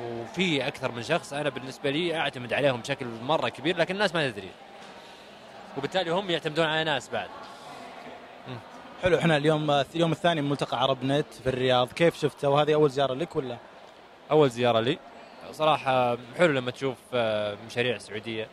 وفي 0.00 0.66
أكثر 0.66 0.92
من 0.92 1.02
شخص 1.02 1.32
أنا 1.32 1.48
بالنسبة 1.48 1.90
لي 1.90 2.16
أعتمد 2.16 2.52
عليهم 2.52 2.80
بشكل 2.80 3.06
مرة 3.22 3.48
كبير 3.48 3.76
لكن 3.76 3.94
الناس 3.94 4.14
ما 4.14 4.30
تدري. 4.30 4.50
وبالتالي 5.76 6.10
هم 6.10 6.30
يعتمدون 6.30 6.66
على 6.66 6.84
ناس 6.84 7.08
بعد. 7.08 7.28
حلو 9.02 9.18
إحنا 9.18 9.36
اليوم 9.36 9.70
اليوم 9.70 10.12
الثاني 10.12 10.42
من 10.42 10.48
ملتقى 10.48 10.82
عرب 10.82 11.04
نت 11.04 11.32
في 11.42 11.48
الرياض. 11.48 11.92
كيف 11.92 12.20
شفته؟ 12.20 12.48
وهذه 12.48 12.74
أول 12.74 12.90
زيارة 12.90 13.14
لك 13.14 13.36
ولا؟ 13.36 13.56
أول 14.30 14.50
زيارة 14.50 14.80
لي. 14.80 14.98
صراحة 15.52 16.18
حلو 16.38 16.52
لما 16.52 16.70
تشوف 16.70 16.96
آه، 17.14 17.56
مشاريع 17.66 17.98
سعودية 17.98 18.48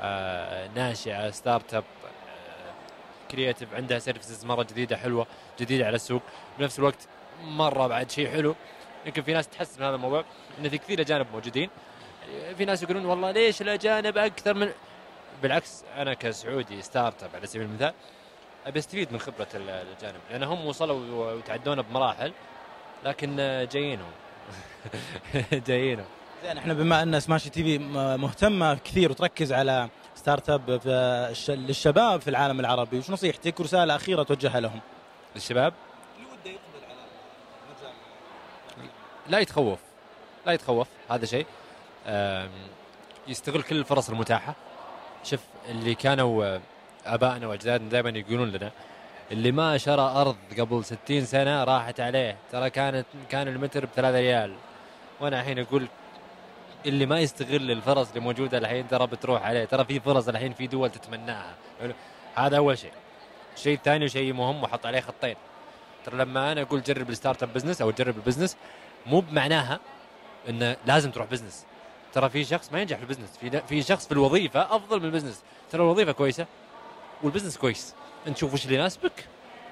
آه، 0.00 0.68
ناشئة 0.74 1.30
startup 1.30 1.84
creative 3.30 3.74
عندها 3.74 3.98
services 3.98 4.44
مرة 4.44 4.62
جديدة 4.62 4.96
حلوة 4.96 5.26
جديدة 5.60 5.86
على 5.86 5.96
السوق. 5.96 6.22
بنفس 6.58 6.78
الوقت 6.78 7.08
مرة 7.44 7.86
بعد 7.86 8.10
شيء 8.10 8.30
حلو. 8.30 8.54
يمكن 9.06 9.22
في 9.22 9.32
ناس 9.32 9.48
تحس 9.48 9.78
من 9.78 9.86
هذا 9.86 9.94
الموضوع 9.94 10.24
انه 10.58 10.68
في 10.68 10.78
كثير 10.78 11.00
أجانب 11.00 11.26
موجودين. 11.32 11.70
في 12.58 12.64
ناس 12.64 12.82
يقولون 12.82 13.06
والله 13.06 13.30
ليش 13.30 13.62
الأجانب 13.62 14.18
أكثر 14.18 14.54
من 14.54 14.70
بالعكس 15.42 15.84
أنا 15.96 16.14
كسعودي 16.14 16.82
startup 16.82 17.30
على 17.34 17.46
سبيل 17.46 17.66
المثال 17.66 17.92
أبي 18.66 18.78
أستفيد 18.78 19.12
من 19.12 19.18
خبرة 19.18 19.48
الأجانب 19.54 20.20
لأن 20.30 20.42
هم 20.42 20.66
وصلوا 20.66 21.32
وتعدونا 21.32 21.82
بمراحل 21.82 22.32
لكن 23.04 23.36
جايينهم. 23.72 24.10
جايينهم. 25.68 26.06
زين 26.44 26.58
إحنا 26.58 26.74
بما 26.74 27.02
أن 27.02 27.20
سماشي 27.20 27.50
تي 27.50 27.62
في 27.62 27.78
مهتمة 28.16 28.74
كثير 28.74 29.10
وتركز 29.10 29.52
على 29.52 29.88
startup 30.14 30.80
للشباب 31.48 32.20
في 32.20 32.30
العالم 32.30 32.60
العربي 32.60 32.98
وش 32.98 33.10
نصيحتك؟ 33.10 33.60
ورساله 33.60 33.96
أخيرة 33.96 34.22
توجهها 34.22 34.60
لهم؟ 34.60 34.80
للشباب؟ 35.34 35.74
لا 39.28 39.38
يتخوف. 39.38 39.78
لا 40.46 40.52
يتخوف 40.52 40.88
هذا 41.10 41.24
شيء. 41.24 41.46
يستغل 43.28 43.62
كل 43.62 43.76
الفرص 43.76 44.10
المتاحة. 44.10 44.54
شوف 45.24 45.40
اللي 45.68 45.94
كانوا 45.94 46.58
آبائنا 47.06 47.46
وأجدادنا 47.46 47.88
دائما 47.88 48.18
يقولون 48.18 48.50
لنا 48.50 48.70
اللي 49.32 49.52
ما 49.52 49.78
شرى 49.78 50.02
أرض 50.02 50.36
قبل 50.58 50.84
60 50.84 51.24
سنة 51.24 51.64
راحت 51.64 52.00
عليه. 52.00 52.36
ترى 52.52 52.70
كانت 52.70 53.06
كان 53.30 53.48
المتر 53.48 53.86
ب 53.86 53.88
3 53.96 54.14
ريال. 54.14 54.54
وأنا 55.20 55.40
الحين 55.40 55.58
أقول 55.58 55.88
اللي 56.86 57.06
ما 57.06 57.20
يستغل 57.20 57.70
الفرص 57.70 58.08
اللي 58.08 58.20
موجودة 58.20 58.58
الحين 58.58 58.88
ترى 58.88 59.06
بتروح 59.06 59.46
عليه. 59.46 59.64
ترى 59.64 59.84
في 59.84 60.00
فرص 60.00 60.28
الحين 60.28 60.52
في 60.52 60.66
دول 60.66 60.90
تتمناها. 60.90 61.54
هذا 62.34 62.56
أول 62.56 62.78
شيء. 62.78 62.92
الشيء 63.56 63.76
الثاني 63.76 64.04
وشيء 64.04 64.32
مهم 64.32 64.62
وحط 64.62 64.86
عليه 64.86 65.00
خطين. 65.00 65.36
ترى 66.04 66.16
لما 66.16 66.52
أنا 66.52 66.62
أقول 66.62 66.82
جرب 66.82 67.10
ال 67.10 67.42
startup 67.42 67.52
business 67.52 67.82
أو 67.82 67.90
جرب 67.90 68.16
ال 68.16 68.20
business 68.20 68.56
مو 69.06 69.20
بمعناها 69.20 69.80
انه 70.48 70.76
لازم 70.86 71.10
تروح 71.10 71.26
business 71.26 71.64
ترى 72.12 72.30
في 72.30 72.44
شخص 72.44 72.72
ما 72.72 72.80
ينجح 72.80 72.96
في 72.96 73.02
ال 73.02 73.05
business 73.05 73.28
في 73.40 73.62
في 73.68 73.82
شخص 73.82 74.06
في 74.06 74.12
الوظيفة 74.12 74.76
أفضل 74.76 75.00
من 75.00 75.04
ال 75.04 75.08
business 75.08 75.42
ترى 75.70 75.82
الوظيفة 75.82 76.12
كويسة 76.12 76.46
وال 77.22 77.29
business 77.29 77.58
كويس. 77.58 77.94
انت 78.26 78.36
شوف 78.36 78.54
وش 78.54 78.64
اللي 78.64 78.74
يناسبك 78.74 79.28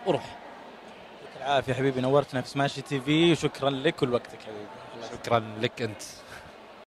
وروح. 0.06 0.24
يعطيك 0.24 1.36
العافية 1.42 1.74
حبيبي 1.74 2.00
نورتنا 2.00 2.40
في 2.40 2.48
سماشي 2.48 2.82
تي 2.82 3.00
في 3.00 3.32
وشكرا 3.32 3.70
لك 3.70 4.02
ولوقتك 4.02 4.38
حبيبي. 4.42 5.08
شكرا 5.12 5.38
لك 5.60 5.82
أنت. 5.82 6.02